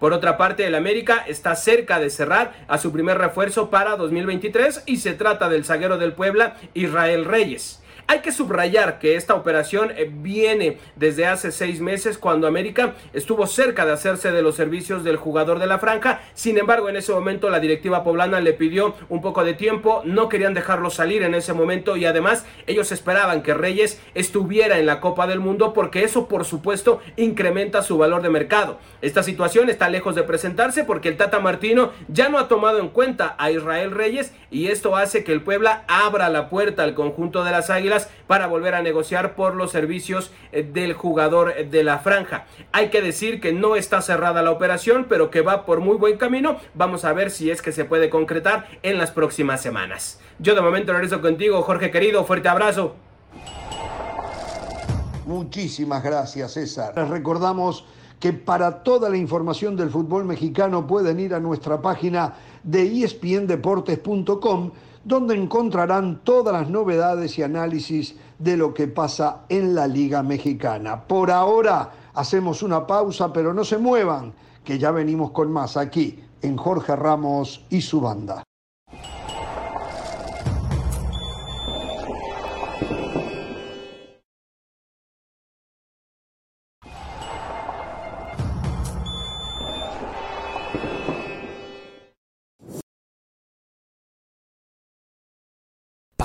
Por 0.00 0.14
otra 0.14 0.38
parte, 0.38 0.66
el 0.66 0.74
América 0.74 1.22
está 1.28 1.54
cerca 1.54 2.00
de 2.00 2.08
cerrar 2.08 2.64
a 2.68 2.78
su 2.78 2.90
primer 2.90 3.18
refuerzo 3.18 3.68
para 3.68 3.96
2023 3.96 4.84
y 4.86 4.96
se 4.96 5.12
trata 5.12 5.50
del 5.50 5.66
zaguero 5.66 5.98
del 5.98 6.14
Puebla, 6.14 6.56
Israel 6.72 7.26
Reyes. 7.26 7.82
Hay 8.10 8.22
que 8.22 8.32
subrayar 8.32 8.98
que 8.98 9.14
esta 9.14 9.36
operación 9.36 9.92
eh, 9.94 10.10
viene 10.12 10.78
desde 10.96 11.26
hace 11.26 11.52
seis 11.52 11.80
meses 11.80 12.18
cuando 12.18 12.48
América 12.48 12.94
estuvo 13.12 13.46
cerca 13.46 13.86
de 13.86 13.92
hacerse 13.92 14.32
de 14.32 14.42
los 14.42 14.56
servicios 14.56 15.04
del 15.04 15.14
jugador 15.14 15.60
de 15.60 15.68
la 15.68 15.78
franja. 15.78 16.20
Sin 16.34 16.58
embargo, 16.58 16.88
en 16.88 16.96
ese 16.96 17.12
momento 17.12 17.50
la 17.50 17.60
directiva 17.60 18.02
poblana 18.02 18.40
le 18.40 18.52
pidió 18.52 18.96
un 19.10 19.22
poco 19.22 19.44
de 19.44 19.54
tiempo, 19.54 20.02
no 20.04 20.28
querían 20.28 20.54
dejarlo 20.54 20.90
salir 20.90 21.22
en 21.22 21.36
ese 21.36 21.52
momento 21.52 21.96
y 21.96 22.04
además 22.04 22.44
ellos 22.66 22.90
esperaban 22.90 23.44
que 23.44 23.54
Reyes 23.54 24.00
estuviera 24.16 24.80
en 24.80 24.86
la 24.86 24.98
Copa 24.98 25.28
del 25.28 25.38
Mundo 25.38 25.72
porque 25.72 26.02
eso 26.02 26.26
por 26.26 26.44
supuesto 26.44 27.00
incrementa 27.16 27.84
su 27.84 27.96
valor 27.96 28.22
de 28.22 28.30
mercado. 28.30 28.80
Esta 29.02 29.22
situación 29.22 29.70
está 29.70 29.88
lejos 29.88 30.16
de 30.16 30.24
presentarse 30.24 30.82
porque 30.82 31.10
el 31.10 31.16
Tata 31.16 31.38
Martino 31.38 31.92
ya 32.08 32.28
no 32.28 32.40
ha 32.40 32.48
tomado 32.48 32.80
en 32.80 32.88
cuenta 32.88 33.36
a 33.38 33.52
Israel 33.52 33.92
Reyes 33.92 34.32
y 34.50 34.66
esto 34.66 34.96
hace 34.96 35.22
que 35.22 35.30
el 35.30 35.42
Puebla 35.42 35.84
abra 35.86 36.28
la 36.28 36.48
puerta 36.48 36.82
al 36.82 36.94
conjunto 36.94 37.44
de 37.44 37.52
las 37.52 37.70
Águilas 37.70 37.99
para 38.26 38.46
volver 38.46 38.74
a 38.74 38.82
negociar 38.82 39.34
por 39.34 39.54
los 39.54 39.70
servicios 39.70 40.30
eh, 40.52 40.62
del 40.62 40.92
jugador 40.92 41.54
de 41.68 41.84
la 41.84 41.98
franja. 41.98 42.46
Hay 42.72 42.90
que 42.90 43.02
decir 43.02 43.40
que 43.40 43.52
no 43.52 43.76
está 43.76 44.00
cerrada 44.02 44.42
la 44.42 44.50
operación, 44.50 45.06
pero 45.08 45.30
que 45.30 45.40
va 45.40 45.64
por 45.66 45.80
muy 45.80 45.96
buen 45.96 46.16
camino. 46.16 46.56
Vamos 46.74 47.04
a 47.04 47.12
ver 47.12 47.30
si 47.30 47.50
es 47.50 47.62
que 47.62 47.72
se 47.72 47.84
puede 47.84 48.10
concretar 48.10 48.66
en 48.82 48.98
las 48.98 49.10
próximas 49.10 49.60
semanas. 49.60 50.20
Yo 50.38 50.54
de 50.54 50.60
momento 50.60 50.92
regreso 50.92 51.20
contigo, 51.20 51.62
Jorge 51.62 51.90
querido, 51.90 52.24
fuerte 52.24 52.48
abrazo. 52.48 52.94
Muchísimas 55.26 56.02
gracias, 56.02 56.52
César. 56.52 56.92
Les 56.96 57.08
recordamos 57.08 57.84
que 58.18 58.32
para 58.32 58.82
toda 58.82 59.08
la 59.08 59.16
información 59.16 59.76
del 59.76 59.90
fútbol 59.90 60.24
mexicano 60.24 60.86
pueden 60.86 61.18
ir 61.18 61.34
a 61.34 61.40
nuestra 61.40 61.80
página 61.80 62.34
de 62.62 63.04
espndeportes.com, 63.04 64.72
donde 65.04 65.34
encontrarán 65.34 66.20
todas 66.24 66.52
las 66.52 66.70
novedades 66.70 67.38
y 67.38 67.42
análisis 67.42 68.16
de 68.38 68.56
lo 68.56 68.74
que 68.74 68.88
pasa 68.88 69.42
en 69.48 69.74
la 69.74 69.86
Liga 69.86 70.22
Mexicana. 70.22 71.04
Por 71.04 71.30
ahora 71.30 71.90
hacemos 72.14 72.62
una 72.62 72.86
pausa, 72.86 73.32
pero 73.32 73.54
no 73.54 73.64
se 73.64 73.78
muevan, 73.78 74.32
que 74.64 74.78
ya 74.78 74.90
venimos 74.90 75.30
con 75.30 75.50
más 75.50 75.76
aquí 75.76 76.18
en 76.42 76.56
Jorge 76.56 76.96
Ramos 76.96 77.64
y 77.70 77.80
su 77.80 78.00
banda. 78.00 78.42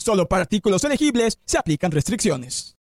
Solo 0.00 0.26
para 0.26 0.42
artículos 0.42 0.82
elegibles 0.84 1.38
se 1.44 1.58
aplican 1.58 1.90
restricciones. 1.90 2.74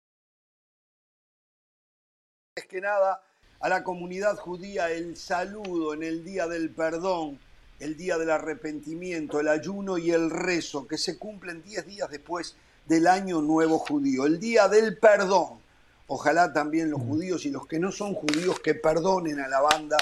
Es 2.55 2.65
que 2.65 2.79
nada, 2.79 3.21
a 3.59 3.67
la 3.67 3.83
comunidad 3.83 4.37
judía 4.37 4.89
el 4.89 5.17
saludo 5.17 5.93
en 5.93 6.03
el 6.03 6.23
día 6.23 6.47
del 6.47 6.69
perdón, 6.69 7.37
el 7.81 7.97
día 7.97 8.17
del 8.17 8.29
arrepentimiento, 8.29 9.41
el 9.41 9.49
ayuno 9.49 9.97
y 9.97 10.11
el 10.11 10.29
rezo, 10.29 10.87
que 10.87 10.97
se 10.97 11.17
cumplen 11.17 11.61
10 11.61 11.85
días 11.87 12.09
después 12.09 12.55
del 12.85 13.05
año 13.05 13.41
nuevo 13.41 13.79
judío, 13.79 14.25
el 14.25 14.39
día 14.39 14.69
del 14.69 14.97
perdón. 14.97 15.59
Ojalá 16.07 16.53
también 16.53 16.89
los 16.89 17.01
judíos 17.01 17.45
y 17.45 17.51
los 17.51 17.67
que 17.67 17.79
no 17.79 17.91
son 17.91 18.13
judíos 18.13 18.61
que 18.61 18.75
perdonen 18.75 19.41
a 19.41 19.49
la 19.49 19.59
banda 19.59 19.97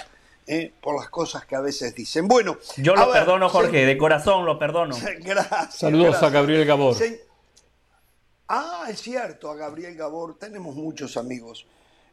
¿eh? 0.48 0.74
por 0.82 0.96
las 0.96 1.10
cosas 1.10 1.46
que 1.46 1.56
a 1.56 1.62
veces 1.62 1.94
dicen. 1.94 2.28
Bueno, 2.28 2.58
yo 2.78 2.96
lo 2.96 3.12
perdono, 3.12 3.50
Jorge, 3.50 3.86
de 3.86 3.98
corazón 3.98 4.46
lo 4.46 4.58
perdono. 4.58 4.96
Gracias. 5.20 5.76
Saludos 5.76 6.24
a 6.24 6.30
Gabriel 6.30 6.66
Gabor. 6.66 6.96
Ah, 8.48 8.86
es 8.90 9.02
cierto, 9.02 9.52
a 9.52 9.56
Gabriel 9.56 9.96
Gabor. 9.96 10.38
Tenemos 10.40 10.76
muchos 10.76 11.18
amigos 11.18 11.68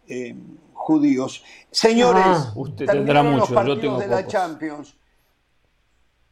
eh, 0.08 0.34
judíos. 0.72 1.44
Señores, 1.70 2.24
ah, 2.26 2.52
usted 2.56 2.86
tendrá 2.86 3.22
muchos, 3.22 3.50
los 3.50 3.52
partidos 3.52 3.76
yo 3.76 3.82
tengo 3.82 4.00
de 4.00 4.08
la 4.08 4.26
Champions. 4.26 4.96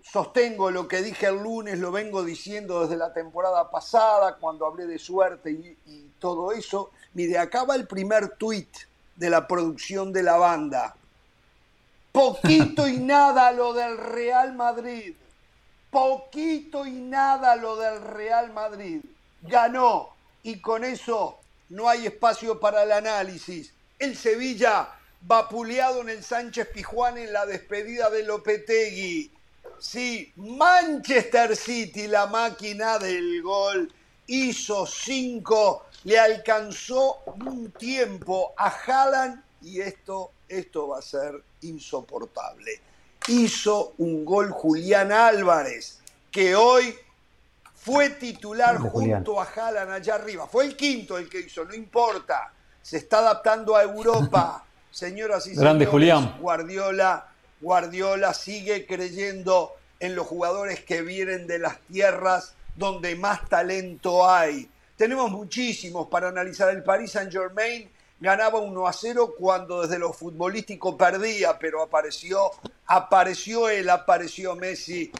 Sostengo 0.03 0.73
lo 0.73 0.89
que 0.89 1.01
dije 1.01 1.27
el 1.27 1.41
lunes, 1.41 1.79
lo 1.79 1.93
vengo 1.93 2.25
diciendo 2.25 2.83
desde 2.83 2.97
la 2.97 3.15
temporada 3.15 3.71
pasada, 3.71 4.37
cuando 4.37 4.67
hablé 4.67 4.87
de 4.87 4.99
suerte 4.99 5.53
y, 5.53 5.79
y 5.87 6.11
todo 6.19 6.51
eso. 6.51 6.91
Mire, 7.15 7.39
acaba 7.39 7.77
el 7.77 7.87
primer 7.87 8.37
tuit 8.37 8.69
de 9.15 9.31
la 9.31 9.47
producción 9.47 10.13
de 10.13 10.25
la 10.25 10.37
banda 10.37 10.97
Poquito 12.13 12.87
y 12.87 12.99
nada 12.99 13.53
lo 13.53 13.73
del 13.73 13.97
Real 13.97 14.55
Madrid. 14.55 15.15
Poquito 15.91 16.87
y 16.87 16.93
nada 16.93 17.57
lo 17.57 17.77
del 17.77 18.03
Real 18.03 18.53
Madrid. 18.53 19.01
Ganó 19.43 20.11
y 20.43 20.61
con 20.61 20.85
eso 20.85 21.39
no 21.71 21.89
hay 21.89 22.07
espacio 22.07 22.61
para 22.61 22.83
el 22.83 22.93
análisis. 22.93 23.73
El 23.99 24.17
Sevilla 24.17 24.89
vapuleado 25.23 26.03
en 26.03 26.11
el 26.11 26.23
Sánchez 26.23 26.69
Pijuán 26.73 27.17
en 27.19 27.33
la 27.33 27.47
despedida 27.47 28.11
de 28.11 28.25
Lopetegui. 28.25 29.31
Sí, 29.79 30.33
Manchester 30.37 31.57
City, 31.57 32.07
la 32.09 32.27
máquina 32.27 32.99
del 32.99 33.43
gol, 33.43 33.93
hizo 34.27 34.87
cinco, 34.87 35.87
le 36.05 36.19
alcanzó 36.19 37.19
un 37.27 37.71
tiempo 37.73 38.53
a 38.57 38.69
Haaland 38.69 39.43
y 39.63 39.81
esto, 39.81 40.31
esto 40.53 40.89
va 40.89 40.99
a 40.99 41.03
ser 41.03 41.43
insoportable. 41.63 42.81
Hizo 43.29 43.95
un 43.99 44.25
gol 44.25 44.51
Julián 44.51 45.13
Álvarez, 45.13 46.01
que 46.31 46.55
hoy 46.55 46.95
fue 47.75 48.11
titular 48.11 48.79
junto 48.79 49.41
a 49.41 49.45
Haaland 49.45 49.93
allá 49.93 50.17
arriba. 50.17 50.47
Fue 50.47 50.65
el 50.65 50.77
quinto 50.77 51.19
el 51.19 51.29
que 51.29 51.41
hizo, 51.41 51.65
no 51.65 51.75
importa. 51.75 52.53
Se 52.81 52.99
está 52.99 53.19
adaptando 53.19 53.77
a 53.77 53.83
Europa. 53.83 54.65
Señoras 54.91 55.47
y 55.47 55.55
Grande 55.55 55.87
Julián. 55.87 56.37
Guardiola, 56.39 57.29
Guardiola 57.61 58.35
sigue 58.35 58.87
creyendo 58.87 59.73
en 60.01 60.15
los 60.15 60.27
jugadores 60.27 60.85
que 60.85 61.01
vienen 61.01 61.47
de 61.47 61.59
las 61.59 61.81
tierras 61.81 62.55
donde 62.77 63.17
más 63.17 63.49
talento 63.49 64.29
hay. 64.29 64.69
Tenemos 64.97 65.31
muchísimos 65.31 66.09
para 66.09 66.29
analizar 66.29 66.69
el 66.71 66.83
Paris 66.83 67.13
Saint 67.13 67.33
Germain 67.33 67.89
ganaba 68.23 68.61
1 68.61 68.87
a 68.87 68.93
0 68.93 69.35
cuando 69.37 69.83
desde 69.83 69.99
lo 69.99 70.12
futbolístico 70.12 70.97
perdía, 70.97 71.59
pero 71.59 71.83
apareció, 71.83 72.53
apareció 72.87 73.68
él, 73.68 73.91
apareció 73.91 74.55
Messi 74.55 75.11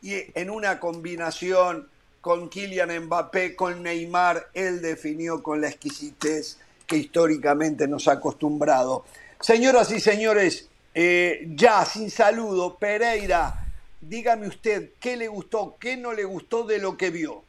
y 0.00 0.14
en 0.34 0.48
una 0.48 0.78
combinación 0.78 1.88
con 2.20 2.48
Kylian 2.48 3.06
Mbappé, 3.06 3.56
con 3.56 3.82
Neymar, 3.82 4.50
él 4.54 4.80
definió 4.80 5.42
con 5.42 5.60
la 5.60 5.70
exquisitez 5.70 6.56
que 6.86 6.96
históricamente 6.96 7.88
nos 7.88 8.06
ha 8.06 8.12
acostumbrado. 8.12 9.04
Señoras 9.40 9.90
y 9.90 9.98
señores, 9.98 10.68
eh, 10.94 11.48
ya 11.56 11.84
sin 11.84 12.10
saludo, 12.10 12.76
Pereira, 12.78 13.66
dígame 14.00 14.46
usted 14.46 14.90
qué 15.00 15.16
le 15.16 15.26
gustó, 15.26 15.76
qué 15.80 15.96
no 15.96 16.12
le 16.12 16.22
gustó 16.22 16.62
de 16.62 16.78
lo 16.78 16.96
que 16.96 17.10
vio. 17.10 17.42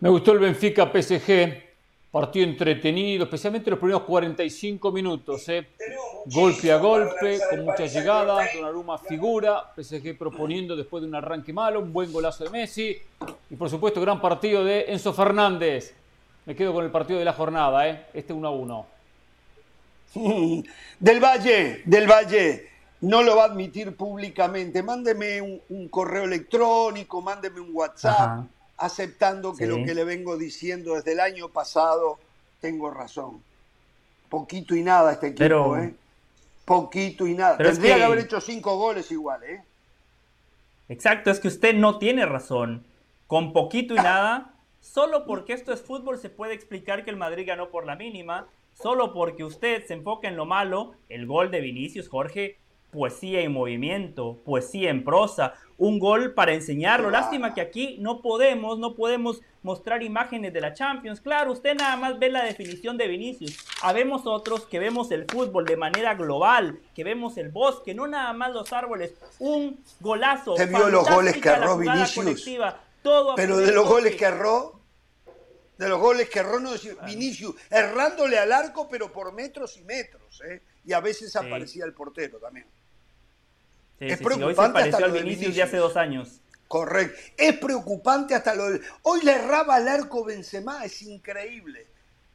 Me 0.00 0.08
gustó 0.08 0.32
el 0.32 0.40
Benfica 0.40 0.90
PSG, 0.90 1.73
Partido 2.14 2.46
entretenido, 2.46 3.24
especialmente 3.24 3.68
los 3.70 3.78
primeros 3.80 4.02
45 4.02 4.92
minutos. 4.92 5.48
¿eh? 5.48 5.66
Golpe 6.26 6.70
a 6.70 6.76
golpe, 6.76 7.40
con 7.50 7.64
muchas 7.64 7.92
llegadas. 7.92 8.50
Donnarumma 8.54 8.98
figura, 8.98 9.72
PSG 9.74 10.16
proponiendo 10.16 10.76
después 10.76 11.02
de 11.02 11.08
un 11.08 11.16
arranque 11.16 11.52
malo, 11.52 11.80
un 11.80 11.92
buen 11.92 12.12
golazo 12.12 12.44
de 12.44 12.50
Messi. 12.50 12.96
Y 13.50 13.56
por 13.56 13.68
supuesto, 13.68 14.00
gran 14.00 14.20
partido 14.20 14.62
de 14.62 14.84
Enzo 14.92 15.12
Fernández. 15.12 15.92
Me 16.46 16.54
quedo 16.54 16.72
con 16.72 16.84
el 16.84 16.92
partido 16.92 17.18
de 17.18 17.24
la 17.24 17.32
jornada, 17.32 17.88
¿eh? 17.88 18.06
este 18.14 18.32
1 18.32 18.46
a 18.46 18.50
1. 18.52 18.86
Del 21.00 21.18
Valle, 21.18 21.82
del 21.84 22.08
Valle, 22.08 22.68
no 23.00 23.24
lo 23.24 23.34
va 23.34 23.42
a 23.42 23.46
admitir 23.46 23.96
públicamente. 23.96 24.84
Mándeme 24.84 25.42
un, 25.42 25.60
un 25.68 25.88
correo 25.88 26.22
electrónico, 26.22 27.20
mándeme 27.20 27.58
un 27.58 27.70
WhatsApp, 27.72 28.20
Ajá. 28.20 28.46
Aceptando 28.76 29.54
que 29.54 29.64
Sí. 29.66 29.70
lo 29.70 29.84
que 29.84 29.94
le 29.94 30.04
vengo 30.04 30.36
diciendo 30.36 30.94
desde 30.94 31.12
el 31.12 31.20
año 31.20 31.48
pasado, 31.48 32.18
tengo 32.60 32.90
razón. 32.90 33.42
Poquito 34.28 34.74
y 34.74 34.82
nada 34.82 35.12
este 35.12 35.28
equipo, 35.28 35.38
Pero- 35.38 35.76
¿eh? 35.78 35.94
Poquito 36.64 37.26
y 37.26 37.34
nada. 37.34 37.56
Pero 37.58 37.68
es 37.68 37.74
Tendría 37.76 37.94
que... 37.94 38.00
que- 38.00 38.04
haber 38.06 38.18
hecho 38.20 38.40
cinco 38.40 38.76
goles 38.78 39.10
igual, 39.12 39.42
¿eh? 39.44 39.62
Exacto, 40.88 41.30
es 41.30 41.40
que 41.40 41.48
usted 41.48 41.74
no 41.74 41.98
tiene 41.98 42.26
razón. 42.26 42.84
Con 43.26 43.52
poquito 43.52 43.94
y 43.94 43.98
nada, 43.98 44.54
solo 44.80 45.24
porque 45.26 45.52
esto 45.54 45.72
es 45.72 45.80
fútbol 45.82 46.18
se 46.18 46.30
puede 46.30 46.54
explicar 46.54 47.04
que 47.04 47.10
el 47.10 47.16
Madrid 47.16 47.46
ganó 47.46 47.68
por 47.70 47.86
la 47.86 47.96
mínima, 47.96 48.46
solo 48.80 49.12
porque 49.14 49.44
usted 49.44 49.86
se 49.86 49.94
enfoca 49.94 50.28
en 50.28 50.36
lo 50.36 50.44
malo, 50.46 50.94
el 51.08 51.26
gol 51.26 51.50
de 51.50 51.60
Vinicius, 51.60 52.08
Jorge, 52.08 52.58
poesía 52.94 53.40
en 53.40 53.52
movimiento, 53.52 54.40
poesía 54.44 54.88
en 54.90 55.02
prosa, 55.04 55.54
un 55.76 55.98
gol 55.98 56.32
para 56.32 56.54
enseñarlo. 56.54 57.10
Lástima 57.10 57.52
que 57.52 57.60
aquí 57.60 57.96
no 58.00 58.22
podemos, 58.22 58.78
no 58.78 58.94
podemos 58.94 59.42
mostrar 59.62 60.04
imágenes 60.04 60.52
de 60.52 60.60
la 60.60 60.72
Champions. 60.72 61.20
Claro, 61.20 61.50
usted 61.50 61.74
nada 61.74 61.96
más 61.96 62.18
ve 62.20 62.30
la 62.30 62.44
definición 62.44 62.96
de 62.96 63.08
Vinicius. 63.08 63.58
Habemos 63.82 64.26
otros 64.26 64.66
que 64.66 64.78
vemos 64.78 65.10
el 65.10 65.26
fútbol 65.28 65.64
de 65.64 65.76
manera 65.76 66.14
global, 66.14 66.78
que 66.94 67.02
vemos 67.02 67.36
el 67.36 67.48
bosque, 67.48 67.94
no 67.94 68.06
nada 68.06 68.32
más 68.32 68.52
los 68.52 68.72
árboles. 68.72 69.14
Un 69.40 69.80
golazo. 69.98 70.52
¿Usted 70.52 70.68
vio 70.68 70.88
los 70.88 71.08
goles 71.10 71.34
que 71.34 71.50
jugada 71.50 71.76
Vinicius? 71.76 72.48
todo 73.02 73.34
Pero 73.34 73.58
de 73.58 73.72
los 73.72 73.86
goles 73.86 74.14
que 74.14 74.24
erró, 74.24 74.80
de 75.76 75.88
los 75.88 76.00
goles 76.00 76.30
que 76.30 76.38
erró, 76.38 76.60
no 76.60 76.70
decir, 76.70 76.96
Vinicius, 77.04 77.56
errándole 77.70 78.38
al 78.38 78.52
arco, 78.52 78.88
pero 78.88 79.12
por 79.12 79.32
metros 79.32 79.76
y 79.76 79.82
metros, 79.82 80.40
¿eh? 80.48 80.62
Y 80.84 80.92
a 80.92 81.00
veces 81.00 81.34
aparecía 81.34 81.84
el 81.84 81.92
portero 81.92 82.38
también. 82.38 82.66
Sí, 83.98 84.06
es 84.06 84.12
sí, 84.12 84.18
sí, 84.18 84.24
preocupante 84.24 84.80
hasta 84.80 85.00
lo 85.00 85.12
de 85.12 85.22
Vinicius 85.22 85.54
de 85.54 85.62
hace 85.62 85.76
dos 85.76 85.96
años. 85.96 86.40
Correcto. 86.68 87.20
Es 87.36 87.56
preocupante 87.58 88.34
hasta 88.34 88.54
lo 88.54 88.70
del... 88.70 88.82
Hoy 89.02 89.20
le 89.22 89.32
erraba 89.32 89.76
al 89.76 89.88
arco 89.88 90.24
Benzema, 90.24 90.84
es 90.84 91.02
increíble. 91.02 91.86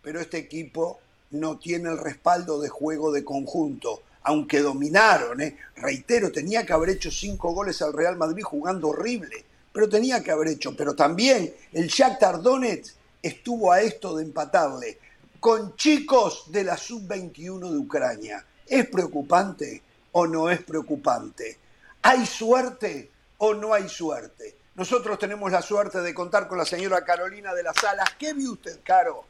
Pero 0.02 0.22
este 0.22 0.38
equipo 0.38 1.00
no 1.32 1.58
tiene 1.58 1.90
el 1.90 1.98
respaldo 1.98 2.60
de 2.60 2.70
juego 2.70 3.12
de 3.12 3.24
conjunto, 3.24 4.02
aunque 4.24 4.60
dominaron, 4.60 5.42
¿eh? 5.42 5.58
Reitero, 5.76 6.32
tenía 6.32 6.66
que 6.66 6.74
haber 6.74 6.90
hecho 6.92 7.12
cinco 7.12 7.54
goles 7.54 7.82
al 7.82 7.94
Real 7.94 8.16
Madrid 8.16 8.44
jugando 8.44 8.90
horrible, 8.90 9.44
pero 9.74 9.90
tenía 9.90 10.24
que 10.24 10.32
haber 10.32 10.50
hecho. 10.50 10.76
Pero 10.76 10.96
también 10.96 11.54
el 11.74 11.88
Shakhtar 11.88 12.42
Donetsk 12.42 12.96
estuvo 13.22 13.72
a 13.72 13.82
esto 13.82 14.16
de 14.16 14.24
empatarle 14.24 14.98
con 15.40 15.76
chicos 15.76 16.52
de 16.52 16.64
la 16.64 16.78
sub-21 16.78 17.72
de 17.72 17.78
Ucrania. 17.78 18.46
¿Es 18.66 18.88
preocupante 18.88 19.82
o 20.12 20.28
no 20.28 20.50
es 20.50 20.64
preocupante? 20.64 21.58
¿Hay 22.02 22.26
suerte 22.26 23.12
o 23.38 23.54
no 23.54 23.74
hay 23.74 23.90
suerte? 23.90 24.56
Nosotros 24.76 25.20
tenemos 25.20 25.52
la 25.52 25.62
suerte 25.62 26.00
de 26.02 26.14
contar 26.14 26.48
con 26.48 26.58
la 26.58 26.66
señora 26.66 27.04
Carolina 27.04 27.54
de 27.54 27.64
las 27.64 27.76
Salas. 27.76 28.10
¿Qué 28.18 28.34
vio 28.34 28.54
usted, 28.54 28.80
Caro? 28.84 29.26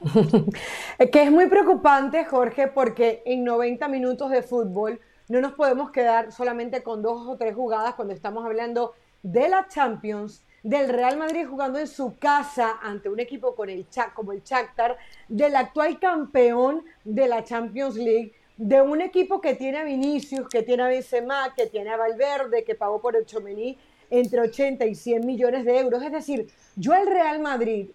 Que 1.12 1.22
es 1.22 1.30
muy 1.30 1.48
preocupante, 1.48 2.24
Jorge, 2.24 2.68
porque 2.68 3.22
en 3.24 3.44
90 3.44 3.88
minutos 3.88 4.30
de 4.30 4.42
fútbol 4.42 5.00
no 5.28 5.40
nos 5.40 5.52
podemos 5.52 5.90
quedar 5.90 6.32
solamente 6.32 6.82
con 6.82 7.02
dos 7.02 7.26
o 7.26 7.36
tres 7.36 7.54
jugadas 7.54 7.94
cuando 7.94 8.14
estamos 8.14 8.44
hablando 8.44 8.94
de 9.22 9.48
la 9.48 9.66
Champions, 9.68 10.42
del 10.62 10.88
Real 10.88 11.16
Madrid 11.16 11.46
jugando 11.48 11.78
en 11.78 11.88
su 11.88 12.16
casa 12.18 12.78
ante 12.82 13.08
un 13.08 13.18
equipo 13.18 13.54
con 13.54 13.68
el, 13.68 13.86
como 14.14 14.32
el 14.32 14.42
Shakhtar, 14.42 14.96
del 15.28 15.56
actual 15.56 15.98
campeón 15.98 16.84
de 17.04 17.26
la 17.26 17.42
Champions 17.44 17.96
League, 17.96 18.34
de 18.56 18.82
un 18.82 19.00
equipo 19.00 19.40
que 19.40 19.54
tiene 19.54 19.78
a 19.78 19.84
Vinicius, 19.84 20.48
que 20.48 20.62
tiene 20.62 20.82
a 20.82 20.88
Benzema, 20.88 21.54
que 21.54 21.66
tiene 21.66 21.90
a 21.90 21.96
Valverde, 21.96 22.64
que 22.64 22.74
pagó 22.74 23.00
por 23.00 23.16
el 23.16 23.26
Chomení 23.26 23.78
entre 24.10 24.40
80 24.40 24.84
y 24.86 24.94
100 24.94 25.26
millones 25.26 25.64
de 25.64 25.78
euros. 25.78 26.02
Es 26.02 26.12
decir, 26.12 26.48
yo 26.76 26.92
al 26.92 27.06
Real 27.06 27.40
Madrid 27.40 27.88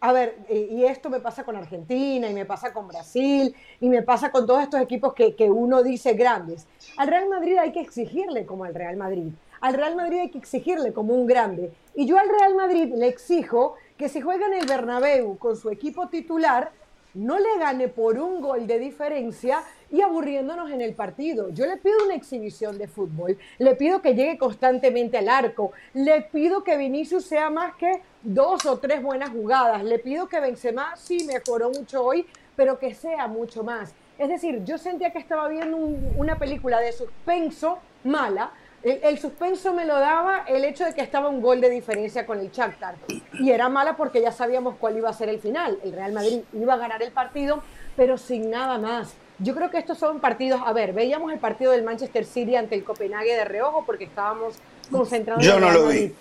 a 0.00 0.12
ver, 0.12 0.36
y 0.50 0.84
esto 0.84 1.10
me 1.10 1.20
pasa 1.20 1.44
con 1.44 1.56
Argentina, 1.56 2.28
y 2.28 2.34
me 2.34 2.44
pasa 2.44 2.72
con 2.72 2.88
Brasil, 2.88 3.54
y 3.80 3.88
me 3.88 4.02
pasa 4.02 4.30
con 4.30 4.46
todos 4.46 4.62
estos 4.62 4.80
equipos 4.80 5.14
que, 5.14 5.34
que 5.34 5.50
uno 5.50 5.82
dice 5.82 6.14
grandes. 6.14 6.66
Al 6.96 7.08
Real 7.08 7.28
Madrid 7.28 7.56
hay 7.58 7.72
que 7.72 7.80
exigirle 7.80 8.46
como 8.46 8.64
al 8.64 8.74
Real 8.74 8.96
Madrid. 8.96 9.28
Al 9.60 9.74
Real 9.74 9.96
Madrid 9.96 10.20
hay 10.20 10.30
que 10.30 10.38
exigirle 10.38 10.92
como 10.92 11.14
un 11.14 11.26
grande. 11.26 11.72
Y 11.94 12.06
yo 12.06 12.18
al 12.18 12.28
Real 12.28 12.54
Madrid 12.54 12.92
le 12.94 13.08
exijo 13.08 13.74
que 13.96 14.08
si 14.08 14.20
juega 14.20 14.46
en 14.46 14.54
el 14.54 14.66
Bernabéu 14.66 15.38
con 15.38 15.56
su 15.56 15.70
equipo 15.70 16.08
titular, 16.08 16.72
no 17.16 17.38
le 17.38 17.58
gane 17.58 17.88
por 17.88 18.18
un 18.18 18.40
gol 18.40 18.66
de 18.66 18.78
diferencia 18.78 19.62
y 19.90 20.00
aburriéndonos 20.00 20.70
en 20.70 20.80
el 20.80 20.94
partido. 20.94 21.48
Yo 21.50 21.66
le 21.66 21.76
pido 21.76 21.96
una 22.04 22.14
exhibición 22.14 22.76
de 22.78 22.88
fútbol, 22.88 23.38
le 23.58 23.74
pido 23.74 24.02
que 24.02 24.14
llegue 24.14 24.38
constantemente 24.38 25.18
al 25.18 25.28
arco, 25.28 25.72
le 25.94 26.22
pido 26.22 26.62
que 26.62 26.76
Vinicius 26.76 27.24
sea 27.24 27.50
más 27.50 27.74
que 27.76 28.02
dos 28.22 28.66
o 28.66 28.78
tres 28.78 29.02
buenas 29.02 29.30
jugadas, 29.30 29.82
le 29.84 29.98
pido 29.98 30.28
que 30.28 30.40
Benzema 30.40 30.96
sí 30.96 31.24
mejoró 31.26 31.70
mucho 31.70 32.04
hoy, 32.04 32.26
pero 32.56 32.78
que 32.78 32.94
sea 32.94 33.26
mucho 33.28 33.62
más. 33.62 33.94
Es 34.18 34.28
decir, 34.28 34.64
yo 34.64 34.78
sentía 34.78 35.10
que 35.12 35.18
estaba 35.18 35.46
viendo 35.48 35.76
un- 35.76 36.14
una 36.16 36.38
película 36.38 36.80
de 36.80 36.92
suspenso 36.92 37.78
mala, 38.04 38.50
el, 38.86 39.00
el 39.02 39.18
suspenso 39.18 39.74
me 39.74 39.84
lo 39.84 39.98
daba 39.98 40.44
el 40.46 40.64
hecho 40.64 40.84
de 40.84 40.94
que 40.94 41.00
estaba 41.00 41.28
un 41.28 41.40
gol 41.40 41.60
de 41.60 41.68
diferencia 41.70 42.24
con 42.24 42.38
el 42.38 42.50
Shakhtar. 42.50 42.94
Y 43.34 43.50
era 43.50 43.68
mala 43.68 43.96
porque 43.96 44.20
ya 44.20 44.30
sabíamos 44.30 44.76
cuál 44.78 44.96
iba 44.96 45.10
a 45.10 45.12
ser 45.12 45.28
el 45.28 45.40
final. 45.40 45.78
El 45.82 45.92
Real 45.92 46.12
Madrid 46.12 46.40
iba 46.52 46.74
a 46.74 46.76
ganar 46.76 47.02
el 47.02 47.10
partido, 47.10 47.62
pero 47.96 48.16
sin 48.16 48.50
nada 48.50 48.78
más. 48.78 49.14
Yo 49.38 49.54
creo 49.54 49.70
que 49.70 49.78
estos 49.78 49.98
son 49.98 50.20
partidos, 50.20 50.60
a 50.64 50.72
ver, 50.72 50.92
veíamos 50.92 51.32
el 51.32 51.38
partido 51.38 51.72
del 51.72 51.82
Manchester 51.82 52.24
City 52.24 52.56
ante 52.56 52.74
el 52.74 52.84
Copenhague 52.84 53.34
de 53.34 53.44
reojo 53.44 53.84
porque 53.84 54.04
estábamos 54.04 54.54
concentrados 54.90 55.44
Yo 55.44 55.56
en 55.56 55.64
el 55.64 55.68
no 55.68 55.72
lo 55.72 55.86
vi. 55.88 55.94
Madrid. 55.94 56.12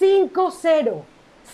5-0. 0.00 1.02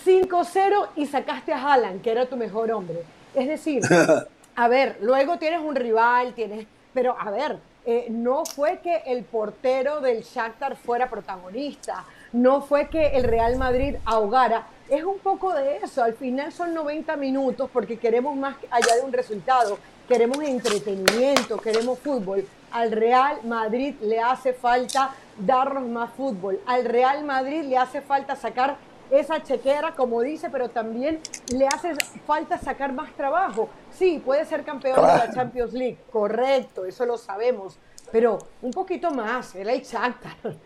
5-0 0.05 0.89
y 0.97 1.07
sacaste 1.07 1.53
a 1.53 1.63
Haaland, 1.63 2.03
que 2.03 2.11
era 2.11 2.27
tu 2.27 2.37
mejor 2.37 2.71
hombre. 2.73 3.03
Es 3.35 3.47
decir, 3.47 3.83
a 4.57 4.69
ver, 4.69 4.99
luego 5.01 5.39
tienes 5.39 5.61
un 5.61 5.75
rival, 5.75 6.35
tienes, 6.35 6.67
pero 6.93 7.17
a 7.19 7.31
ver, 7.31 7.59
eh, 7.87 8.09
no 8.11 8.45
fue 8.45 8.81
que 8.81 8.97
el 9.07 9.23
portero 9.23 10.01
del 10.01 10.23
Shakhtar 10.23 10.77
fuera 10.77 11.09
protagonista, 11.09 12.05
no 12.33 12.61
fue 12.61 12.89
que 12.89 13.17
el 13.17 13.23
Real 13.23 13.57
Madrid 13.57 13.95
ahogara, 14.05 14.67
es 14.89 15.05
un 15.05 15.19
poco 15.19 15.55
de 15.55 15.77
eso, 15.79 16.03
al 16.03 16.15
final 16.15 16.53
son 16.53 16.75
90 16.75 17.17
minutos 17.17 17.71
porque 17.73 17.97
queremos 17.97 18.37
más 18.37 18.57
allá 18.71 18.97
de 18.97 19.03
un 19.03 19.13
resultado, 19.13 19.79
queremos 20.09 20.41
entretenimiento, 20.41 21.59
queremos 21.59 21.99
fútbol. 21.99 22.47
Al 22.73 22.93
Real 22.93 23.39
Madrid 23.45 23.95
le 24.01 24.21
hace 24.21 24.53
falta 24.53 25.15
darnos 25.39 25.85
más 25.85 26.11
fútbol, 26.11 26.61
al 26.67 26.85
Real 26.85 27.25
Madrid 27.25 27.63
le 27.63 27.79
hace 27.79 28.01
falta 28.01 28.37
sacar 28.37 28.77
esa 29.11 29.43
chequera, 29.43 29.93
como 29.95 30.21
dice, 30.23 30.51
pero 30.51 30.69
también 30.71 31.21
le 31.55 31.67
hace 31.69 31.95
falta 32.27 32.59
sacar 32.59 32.93
más 32.93 33.13
trabajo. 33.15 33.69
Sí, 33.93 34.21
puede 34.25 34.45
ser 34.45 34.65
campeón 34.65 34.97
de 34.97 35.03
la 35.03 35.15
Claro. 35.19 35.35
Champions 35.35 35.73
League, 35.73 35.99
correcto, 36.11 36.85
eso 36.85 37.07
lo 37.07 37.17
sabemos, 37.19 37.79
pero 38.13 38.39
un 38.63 38.71
poquito 38.73 39.11
más, 39.11 39.55
era 39.55 39.73
el 39.73 39.83
Shakhtar. 39.83 40.57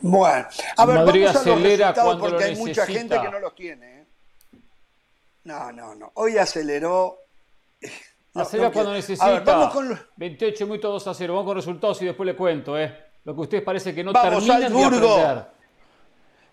Bueno, 0.00 0.46
a 0.76 0.86
ver, 0.86 0.96
Madrid 0.96 1.24
vamos 1.24 1.36
a 1.36 1.48
los 1.48 1.56
acelera 1.58 1.88
resultados 1.88 2.04
cuando 2.18 2.20
porque 2.28 2.44
lo 2.44 2.50
hay 2.50 2.56
mucha 2.56 2.86
gente 2.86 2.92
necesita. 3.04 3.22
que 3.22 3.30
no 3.30 3.38
los 3.40 3.54
tiene. 3.54 4.00
¿eh? 4.00 4.06
No, 5.44 5.72
no, 5.72 5.94
no. 5.94 6.10
Hoy 6.14 6.36
aceleró. 6.38 7.18
No, 8.34 8.42
Acelera 8.42 8.68
no 8.68 8.72
cuando 8.74 8.90
quiero. 8.90 8.92
necesita. 8.92 9.26
A 9.26 9.30
ver, 9.30 9.44
vamos 9.44 9.72
con 9.72 9.88
los- 9.88 9.98
28 10.16 10.66
minutos 10.66 11.04
2 11.04 11.06
a 11.08 11.14
0. 11.14 11.32
Vamos 11.34 11.46
con 11.48 11.56
resultados 11.56 12.02
y 12.02 12.04
después 12.04 12.26
le 12.26 12.36
cuento, 12.36 12.78
¿eh? 12.78 12.94
Lo 13.24 13.34
que 13.34 13.40
ustedes 13.40 13.62
parece 13.64 13.94
que 13.94 14.04
no 14.04 14.12
Vamos, 14.12 14.44
terminan 14.46 14.72
de 14.72 14.84
aprender. 14.84 15.46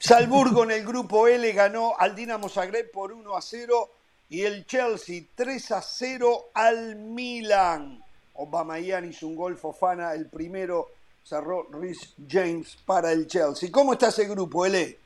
Salzburgo 0.06 0.66
en 0.66 0.72
el 0.72 0.86
grupo 0.86 1.30
L 1.30 1.50
ganó 1.54 1.94
al 1.98 2.14
Dinamo 2.14 2.50
Zagreb 2.50 2.92
por 2.92 3.14
1 3.14 3.38
a 3.38 3.42
0 3.42 3.90
y 4.30 4.42
el 4.42 4.66
Chelsea 4.66 5.24
3 5.34 5.72
a 5.72 5.82
0 5.82 6.50
al 6.54 6.98
Milan. 6.98 8.04
Obamayan 8.34 9.10
hizo 9.10 9.28
un 9.28 9.38
gol 9.38 9.56
Fofana, 9.56 10.14
el 10.14 10.28
primero 10.28 10.90
cerró 11.24 11.70
Rhys 11.72 12.16
James 12.28 12.78
para 12.86 13.14
el 13.14 13.28
Chelsea. 13.28 13.72
¿Cómo 13.72 13.94
está 13.94 14.10
ese 14.10 14.26
grupo, 14.26 14.66
L? 14.66 15.00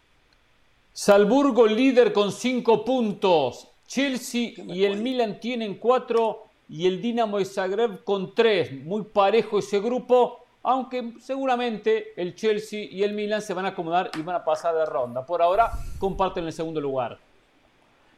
Salzburgo 0.93 1.67
líder 1.67 2.11
con 2.11 2.31
5 2.31 2.83
puntos. 2.83 3.67
Chelsea 3.85 4.53
y 4.57 4.83
el 4.83 4.97
Milan 4.97 5.39
tienen 5.39 5.75
4 5.75 6.43
y 6.69 6.87
el 6.87 7.03
Dinamo 7.03 7.37
de 7.37 7.45
Zagreb 7.45 8.03
con 8.03 8.33
3. 8.33 8.83
Muy 8.83 9.03
parejo 9.03 9.59
ese 9.59 9.79
grupo, 9.79 10.46
aunque 10.67 11.13
seguramente 11.21 12.11
el 12.17 12.35
Chelsea 12.35 12.89
y 12.91 13.01
el 13.01 13.13
Milan 13.13 13.41
se 13.41 13.53
van 13.53 13.65
a 13.65 13.69
acomodar 13.69 14.11
y 14.15 14.21
van 14.21 14.35
a 14.35 14.43
pasar 14.43 14.75
de 14.75 14.85
ronda. 14.85 15.25
Por 15.25 15.41
ahora 15.41 15.71
comparten 15.97 16.45
el 16.45 16.51
segundo 16.51 16.81
lugar. 16.81 17.17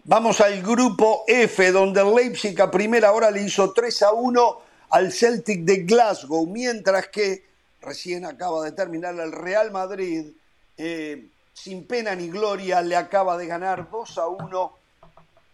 Vamos 0.05 0.41
al 0.41 0.59
grupo 0.63 1.25
F, 1.27 1.71
donde 1.71 2.01
el 2.01 2.15
Leipzig 2.15 2.59
a 2.59 2.71
primera 2.71 3.11
hora 3.11 3.29
le 3.29 3.43
hizo 3.43 3.71
3 3.71 4.01
a 4.01 4.13
1 4.13 4.61
al 4.89 5.11
Celtic 5.11 5.59
de 5.59 5.83
Glasgow, 5.83 6.47
mientras 6.47 7.09
que 7.09 7.45
recién 7.81 8.25
acaba 8.25 8.65
de 8.65 8.71
terminar 8.71 9.13
el 9.19 9.31
Real 9.31 9.69
Madrid, 9.69 10.31
eh, 10.75 11.27
sin 11.53 11.85
pena 11.85 12.15
ni 12.15 12.29
gloria, 12.29 12.81
le 12.81 12.95
acaba 12.95 13.37
de 13.37 13.45
ganar 13.45 13.91
2 13.91 14.17
a 14.17 14.27
1 14.27 14.73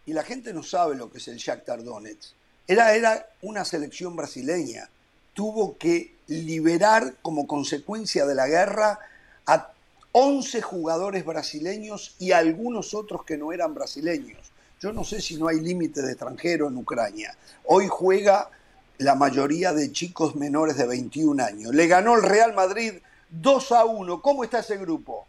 y 0.06 0.14
la 0.14 0.22
gente 0.22 0.54
no 0.54 0.62
sabe 0.62 0.96
lo 0.96 1.10
que 1.10 1.18
es 1.18 1.28
el 1.28 1.36
Shakhtar 1.36 1.84
Donetsk. 1.84 2.32
Era, 2.66 2.94
era 2.94 3.28
una 3.42 3.66
selección 3.66 4.16
brasileña. 4.16 4.88
Tuvo 5.36 5.76
que 5.76 6.14
liberar 6.28 7.16
como 7.20 7.46
consecuencia 7.46 8.24
de 8.24 8.34
la 8.34 8.46
guerra 8.46 8.98
a 9.46 9.68
11 10.12 10.62
jugadores 10.62 11.26
brasileños 11.26 12.16
y 12.18 12.32
algunos 12.32 12.94
otros 12.94 13.22
que 13.22 13.36
no 13.36 13.52
eran 13.52 13.74
brasileños. 13.74 14.38
Yo 14.80 14.94
no 14.94 15.04
sé 15.04 15.20
si 15.20 15.36
no 15.36 15.48
hay 15.48 15.60
límite 15.60 16.00
de 16.00 16.12
extranjero 16.12 16.68
en 16.68 16.78
Ucrania. 16.78 17.36
Hoy 17.66 17.86
juega 17.86 18.48
la 18.96 19.14
mayoría 19.14 19.74
de 19.74 19.92
chicos 19.92 20.36
menores 20.36 20.78
de 20.78 20.86
21 20.86 21.44
años. 21.44 21.74
Le 21.74 21.86
ganó 21.86 22.14
el 22.14 22.22
Real 22.22 22.54
Madrid 22.54 22.94
2 23.28 23.72
a 23.72 23.84
1. 23.84 24.22
¿Cómo 24.22 24.42
está 24.42 24.60
ese 24.60 24.78
grupo? 24.78 25.26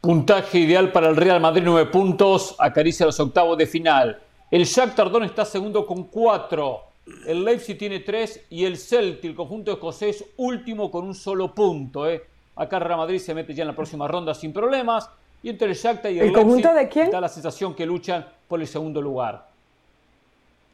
Puntaje 0.00 0.58
ideal 0.58 0.92
para 0.92 1.08
el 1.08 1.16
Real 1.16 1.40
Madrid, 1.40 1.62
9 1.64 1.90
puntos, 1.90 2.54
acaricia 2.60 3.06
los 3.06 3.18
octavos 3.18 3.58
de 3.58 3.66
final. 3.66 4.22
El 4.52 4.66
Shakhtar 4.66 5.10
Donetsk 5.10 5.32
está 5.32 5.44
segundo 5.44 5.84
con 5.84 6.04
4. 6.04 6.93
El 7.26 7.44
Leipzig 7.44 7.76
tiene 7.76 8.00
3 8.00 8.46
y 8.50 8.64
el 8.64 8.78
Celtic, 8.78 9.30
el 9.30 9.36
conjunto 9.36 9.72
escocés, 9.72 10.24
último 10.36 10.90
con 10.90 11.04
un 11.04 11.14
solo 11.14 11.54
punto. 11.54 12.08
¿eh? 12.08 12.24
Acá 12.56 12.78
Real 12.78 12.98
Madrid 12.98 13.18
se 13.18 13.34
mete 13.34 13.52
ya 13.54 13.62
en 13.62 13.68
la 13.68 13.76
próxima 13.76 14.08
ronda 14.08 14.34
sin 14.34 14.52
problemas. 14.52 15.10
Y 15.42 15.50
entre 15.50 15.68
el 15.68 15.74
Shakhtar 15.74 16.10
y 16.10 16.18
el, 16.20 16.26
¿El 16.28 16.32
conjunto 16.32 16.72
Leipzig 16.72 16.88
de 16.88 16.88
quién? 16.88 17.10
da 17.10 17.20
la 17.20 17.28
sensación 17.28 17.74
que 17.74 17.84
luchan 17.84 18.26
por 18.48 18.60
el 18.60 18.66
segundo 18.66 19.02
lugar. 19.02 19.46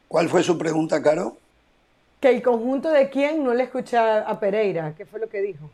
¿Cuál 0.07 0.29
fue 0.29 0.43
su 0.43 0.57
pregunta, 0.57 1.01
Caro? 1.01 1.35
Que 2.21 2.29
el 2.29 2.41
conjunto 2.41 2.89
de 2.89 3.09
quién 3.09 3.43
no 3.43 3.53
le 3.53 3.63
escucha 3.63 4.21
a 4.21 4.39
Pereira. 4.39 4.93
¿Qué 4.95 5.05
fue 5.05 5.19
lo 5.19 5.27
que 5.27 5.41
dijo? 5.41 5.69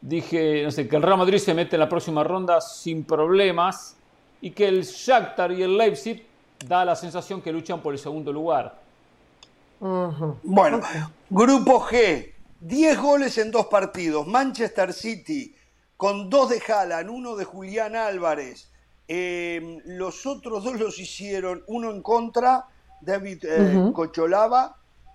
Dije, 0.00 0.62
no 0.64 0.70
sé, 0.70 0.88
que 0.88 0.96
el 0.96 1.02
Real 1.02 1.18
Madrid 1.18 1.38
se 1.38 1.54
mete 1.54 1.76
en 1.76 1.80
la 1.80 1.88
próxima 1.88 2.24
ronda 2.24 2.60
sin 2.60 3.04
problemas 3.04 3.96
y 4.40 4.50
que 4.50 4.66
el 4.66 4.82
Shakhtar 4.82 5.52
y 5.52 5.62
el 5.62 5.76
Leipzig 5.76 6.24
da 6.66 6.84
la 6.84 6.96
sensación 6.96 7.40
que 7.42 7.52
luchan 7.52 7.80
por 7.80 7.92
el 7.92 7.98
segundo 7.98 8.32
lugar. 8.32 8.80
Bueno, 10.42 10.80
grupo 11.30 11.80
G, 11.80 12.32
10 12.60 12.98
goles 13.00 13.38
en 13.38 13.50
dos 13.50 13.66
partidos. 13.66 14.26
Manchester 14.26 14.92
City 14.92 15.54
con 15.96 16.30
dos 16.30 16.50
de 16.50 16.60
Haaland, 16.66 17.10
uno 17.10 17.36
de 17.36 17.44
Julián 17.44 17.96
Álvarez. 17.96 18.70
Eh, 19.08 19.80
los 19.86 20.24
otros 20.26 20.64
dos 20.64 20.78
los 20.78 20.98
hicieron, 20.98 21.62
uno 21.66 21.90
en 21.90 22.02
contra, 22.02 22.66
David 23.00 23.44
eh, 23.44 23.90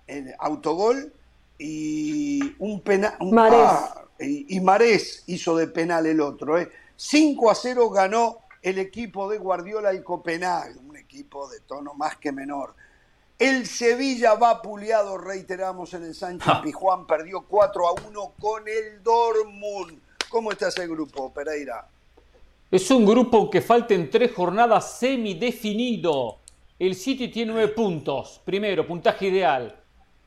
en 0.06 0.32
autogol, 0.38 1.12
y 1.58 2.54
un 2.58 2.80
penal. 2.82 3.14
Marés. 3.20 3.60
y, 4.20 4.56
y 4.56 4.60
Marés 4.60 5.24
hizo 5.26 5.56
de 5.56 5.66
penal 5.66 6.06
el 6.06 6.20
otro. 6.20 6.58
eh. 6.58 6.70
5 6.96 7.50
a 7.50 7.54
0 7.54 7.90
ganó 7.90 8.38
el 8.62 8.78
equipo 8.78 9.28
de 9.28 9.38
Guardiola 9.38 9.94
y 9.94 10.02
Copenhague, 10.02 10.78
un 10.78 10.96
equipo 10.96 11.48
de 11.48 11.60
tono 11.60 11.94
más 11.94 12.16
que 12.16 12.32
menor. 12.32 12.74
El 13.38 13.66
Sevilla 13.66 14.34
va 14.34 14.60
puliado, 14.60 15.16
reiteramos, 15.16 15.94
en 15.94 16.04
el 16.04 16.14
Sánchez 16.14 16.54
Pijuán, 16.62 17.06
perdió 17.06 17.42
4 17.42 17.88
a 17.88 17.92
1 18.08 18.32
con 18.40 18.66
el 18.66 19.02
Dortmund. 19.02 20.00
¿Cómo 20.28 20.50
está 20.50 20.68
ese 20.68 20.86
grupo, 20.88 21.32
Pereira? 21.32 21.86
Es 22.70 22.90
un 22.90 23.06
grupo 23.06 23.48
que 23.48 23.62
falten 23.62 24.10
tres 24.10 24.34
jornadas 24.34 24.98
semidefinido. 24.98 26.38
El 26.78 26.94
City 26.94 27.28
tiene 27.28 27.52
nueve 27.52 27.68
puntos. 27.68 28.40
Primero, 28.44 28.86
puntaje 28.86 29.28
ideal. 29.28 29.80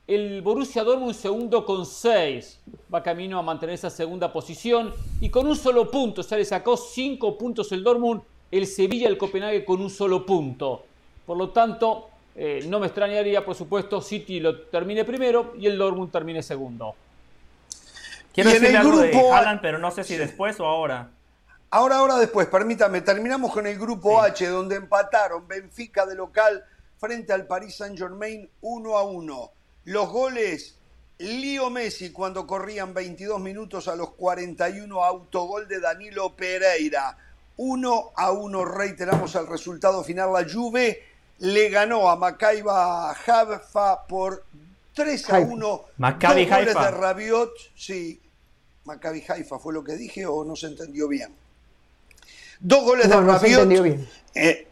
El 0.06 0.42
Borussia 0.42 0.82
Dortmund 0.82 1.14
segundo 1.14 1.64
con 1.64 1.86
seis. 1.86 2.58
Va 2.92 3.02
camino 3.02 3.38
a 3.38 3.42
mantener 3.42 3.74
esa 3.74 3.90
segunda 3.90 4.32
posición. 4.32 4.92
Y 5.20 5.28
con 5.30 5.46
un 5.46 5.56
solo 5.56 5.90
punto, 5.90 6.22
o 6.22 6.24
sea, 6.24 6.38
le 6.38 6.44
sacó 6.44 6.76
cinco 6.76 7.38
puntos 7.38 7.70
el 7.72 7.84
Dortmund. 7.84 8.22
El 8.50 8.66
Sevilla 8.66 9.04
y 9.04 9.12
el 9.12 9.16
Copenhague 9.18 9.64
con 9.64 9.80
un 9.80 9.88
solo 9.88 10.26
punto. 10.26 10.84
Por 11.24 11.38
lo 11.38 11.50
tanto, 11.50 12.10
eh, 12.34 12.64
no 12.68 12.80
me 12.80 12.86
extrañaría, 12.86 13.44
por 13.44 13.54
supuesto, 13.54 14.00
City 14.00 14.40
lo 14.40 14.62
termine 14.62 15.04
primero 15.04 15.54
y 15.58 15.66
el 15.66 15.78
Dortmund 15.78 16.10
termine 16.10 16.42
segundo. 16.42 16.94
Quiero 18.34 18.50
Y 18.50 18.56
en 18.56 18.62
decirle 18.62 18.80
el 18.80 18.86
algo 18.86 18.98
de 18.98 19.30
Haaland, 19.32 19.60
pero 19.60 19.78
no 19.78 19.90
sé 19.90 20.04
si 20.04 20.16
después 20.16 20.58
o 20.60 20.66
ahora. 20.66 21.10
Ahora, 21.70 21.96
ahora 21.96 22.18
después, 22.18 22.48
permítame, 22.48 23.00
terminamos 23.00 23.52
con 23.52 23.66
el 23.66 23.78
grupo 23.78 24.20
H, 24.20 24.46
donde 24.46 24.76
empataron 24.76 25.48
Benfica 25.48 26.04
de 26.04 26.14
local 26.14 26.62
frente 26.98 27.32
al 27.32 27.46
Paris 27.46 27.76
Saint 27.76 27.98
Germain 27.98 28.48
1 28.60 28.96
a 28.98 29.02
1. 29.02 29.50
Los 29.84 30.08
goles, 30.10 30.76
Lío 31.18 31.70
Messi 31.70 32.10
cuando 32.10 32.46
corrían 32.46 32.94
22 32.94 33.40
minutos 33.40 33.88
a 33.88 33.96
los 33.96 34.10
41, 34.14 35.04
autogol 35.04 35.68
de 35.68 35.80
Danilo 35.80 36.34
Pereira. 36.34 37.16
1 37.56 38.12
a 38.16 38.30
1, 38.32 38.64
reiteramos 38.64 39.34
el 39.34 39.46
resultado 39.46 40.02
final. 40.02 40.32
La 40.32 40.44
Juve 40.50 41.02
le 41.38 41.68
ganó 41.68 42.08
a 42.08 42.16
Maccabi 42.16 42.62
Haifa 43.26 44.06
por 44.08 44.44
3 44.94 45.30
a 45.30 45.38
1. 45.40 45.84
Maccabi 45.98 46.44
Dos 46.46 46.50
goles 46.50 46.68
Haifa. 46.76 46.84
de 46.84 46.90
Rabiot, 46.98 47.50
sí. 47.76 48.20
Maccabi 48.84 49.22
Haifa 49.28 49.58
fue 49.58 49.72
lo 49.74 49.84
que 49.84 49.92
dije 49.96 50.26
o 50.26 50.44
no 50.44 50.56
se 50.56 50.66
entendió 50.66 51.06
bien. 51.08 51.34
Dos 52.58 52.82
goles 52.84 53.08
No, 53.08 53.20
de 53.20 53.26
no 53.26 53.32
se 53.32 53.38
Rabiot. 53.38 53.62
entendió 53.62 53.82
bien. 53.82 54.08
Eh, 54.34 54.66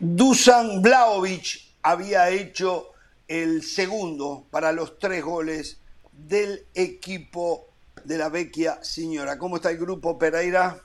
Dusan 0.00 0.80
Blaovic 0.82 1.60
había 1.82 2.28
hecho 2.30 2.92
el 3.28 3.62
segundo 3.62 4.44
para 4.50 4.72
los 4.72 4.98
tres 4.98 5.22
goles 5.24 5.78
del 6.12 6.64
equipo 6.74 7.66
de 8.04 8.18
la 8.18 8.28
Vecchia 8.28 8.78
Señora. 8.82 9.38
¿Cómo 9.38 9.56
está 9.56 9.70
el 9.70 9.78
grupo 9.78 10.18
Pereira? 10.18 10.80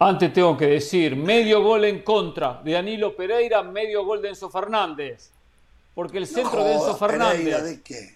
Antes 0.00 0.32
tengo 0.32 0.56
que 0.56 0.66
decir, 0.66 1.16
medio 1.16 1.62
gol 1.62 1.84
en 1.84 2.02
contra 2.02 2.60
de 2.64 2.72
Danilo 2.72 3.16
Pereira, 3.16 3.62
medio 3.62 4.04
gol 4.04 4.22
de 4.22 4.28
Enzo 4.30 4.48
Fernández. 4.48 5.30
Porque 5.94 6.18
el 6.18 6.26
centro 6.26 6.62
de 6.62 6.74
Enzo 6.74 6.96
Fernández. 6.96 7.38
Pereira, 7.38 7.62
¿de 7.62 7.82
qué? 7.82 8.14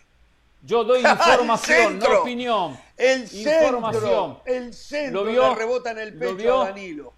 Yo 0.65 0.85
doy 0.85 1.01
información, 1.05 1.99
no 1.99 2.21
opinión. 2.21 2.79
El 2.97 3.23
Información. 3.23 4.37
centro, 4.37 4.43
el 4.47 4.75
centro 4.75 5.25
¿Lo 5.25 5.31
vio? 5.31 5.55
rebota 5.57 5.91
en 5.91 5.99
el 5.99 6.11
¿Lo 6.15 6.21
pecho 6.21 6.35
vio? 6.37 6.63
a 6.63 6.65
Danilo. 6.69 7.13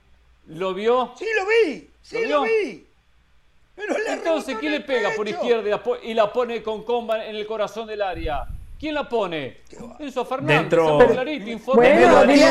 ¿Lo 0.47 0.73
vio? 0.75 1.13
Sí, 1.19 1.27
lo 1.37 1.47
vi, 1.47 1.91
sí, 2.03 2.25
¿Lo 2.27 2.43
vi. 2.43 2.84
Pero 3.75 3.99
le 3.99 4.13
Entonces, 4.13 4.57
¿quién 4.59 4.73
en 4.75 4.81
le 4.81 4.87
pega 4.87 5.11
por 5.17 5.29
izquierda 5.29 5.67
y 6.03 6.15
la, 6.15 6.25
la 6.27 6.33
pone 6.33 6.63
con 6.63 6.85
comba 6.85 7.25
en 7.27 7.37
el 7.37 7.47
corazón 7.47 7.87
del 7.87 8.03
área? 8.03 8.47
¿Quién 8.79 8.95
la 8.95 9.09
pone? 9.09 9.63
Enzo 9.99 10.25
Fernández. 10.27 10.59
Dentro- 10.63 10.99
clarito. 11.07 11.73
Bueno, 11.75 12.25
Dentro 12.27 12.27
de 12.27 12.37
la 12.37 12.49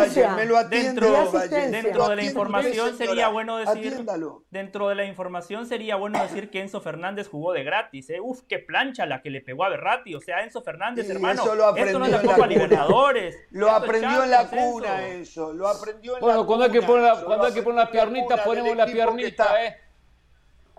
asistencia. 0.00 0.32
Me 0.34 0.44
lo 0.46 0.64
Dentro, 0.64 1.16
asistencia. 1.16 1.70
Dentro 1.82 2.08
de 2.08 2.16
la 2.16 2.24
información 2.24 2.96
sería 2.96 3.28
bueno 3.28 3.56
decir. 3.58 3.88
Atiéndalo. 3.92 4.42
Dentro 4.50 4.88
de 4.88 4.94
la 4.96 5.04
información 5.04 5.66
sería 5.66 5.94
bueno 5.96 6.20
decir 6.22 6.50
que 6.50 6.60
Enzo 6.62 6.80
Fernández 6.80 7.28
jugó 7.28 7.52
de 7.52 7.62
gratis. 7.62 8.10
¿eh? 8.10 8.20
Uf, 8.20 8.40
qué 8.48 8.58
plancha 8.58 9.06
la 9.06 9.22
que 9.22 9.30
le 9.30 9.42
pegó 9.42 9.64
a 9.64 9.68
Berratti. 9.68 10.14
O 10.14 10.20
sea, 10.20 10.42
Enzo 10.42 10.62
Fernández, 10.62 11.06
Sí, 11.06 11.12
hermano. 11.12 11.42
eso 11.42 11.54
lo 11.54 11.76
esto 11.76 11.98
no 11.98 12.06
es 12.06 12.06
aprendió 12.06 12.06
la 12.06 12.06
en 12.06 12.12
la 12.12 12.20
Copa 12.22 12.34
cuna. 12.34 12.46
Libertadores. 12.48 13.36
Lo 13.50 13.70
aprendió 13.70 14.22
en 14.24 14.30
la 14.30 14.48
cuna 14.48 15.06
Enzo. 15.08 15.22
eso, 15.22 15.52
lo 15.52 15.68
aprendió 15.68 16.14
en 16.14 16.20
Bueno, 16.20 16.40
la 16.40 16.46
cuando 16.46 16.64
hay 16.64 16.70
que 16.72 16.78
cuna, 16.80 16.86
poner 16.88 17.02
la- 17.04 17.24
cuando 17.24 17.44
hay 17.46 17.52
que 17.52 17.62
poner 17.62 17.76
la 17.76 17.82
aprendió 17.84 18.12
piernita, 18.12 18.44
ponemos 18.44 18.76
la 18.76 18.86
piernita, 18.86 19.44
está- 19.44 19.64
¿eh? 19.66 19.76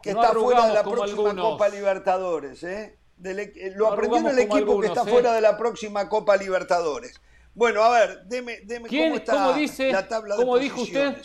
Que 0.07 0.13
No 0.13 0.21
está 0.21 0.33
fuera 0.33 0.67
de 0.67 0.73
la 0.73 0.83
próxima 0.83 1.29
algunos. 1.29 1.51
Copa 1.51 1.69
Libertadores, 1.69 2.63
¿eh? 2.63 2.97
Del 3.17 3.39
eh, 3.39 3.73
lo 3.75 3.87
No 3.87 3.93
aprendió 3.93 4.19
en 4.19 4.27
el 4.27 4.39
equipo 4.39 4.79
que 4.79 4.87
está 4.87 5.01
¿eh? 5.01 5.07
fuera 5.11 5.33
de 5.33 5.41
la 5.41 5.57
próxima 5.57 6.07
Copa 6.07 6.37
Libertadores. 6.37 7.19
Bueno, 7.53 7.83
a 7.83 7.89
ver, 7.89 8.23
deme, 8.25 8.59
deme 8.63 8.87
cómo 8.87 9.15
está 9.15 9.33
¿Cómo 9.33 9.53
dice? 9.53 9.91
la 9.91 10.07
tabla 10.07 10.35
de 10.35 10.41
¿Cómo 10.43 10.57
dijo 10.59 10.81
usted? 10.81 11.17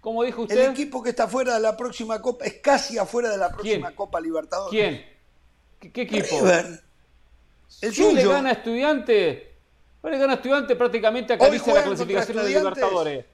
¿Cómo 0.00 0.22
dijo 0.22 0.42
El 0.42 0.48
usted? 0.48 0.70
equipo 0.70 1.02
que 1.02 1.10
está 1.10 1.26
fuera 1.28 1.54
de 1.54 1.60
la 1.60 1.76
próxima 1.76 2.22
Copa, 2.22 2.44
es 2.44 2.54
casi 2.54 2.96
afuera 2.96 3.28
de 3.28 3.36
la 3.36 3.50
próxima 3.50 3.88
¿Quién? 3.88 3.96
Copa 3.96 4.20
Libertadores. 4.20 4.70
¿Quién? 4.70 5.04
¿Qué, 5.80 5.92
qué 5.92 6.02
equipo? 6.02 6.38
River. 6.40 6.82
El 7.82 7.92
¿Quién 7.92 8.14
le 8.14 8.20
suyo. 8.22 8.32
gana 8.32 8.48
a 8.50 8.52
estudiante? 8.52 9.54
¿Quién 10.00 10.12
le 10.12 10.18
gana 10.18 10.34
estudiante? 10.34 10.76
Prácticamente 10.76 11.32
acaricia 11.34 11.74
la 11.74 11.82
clasificación 11.82 12.36
de. 12.38 12.48
Libertadores. 12.48 13.24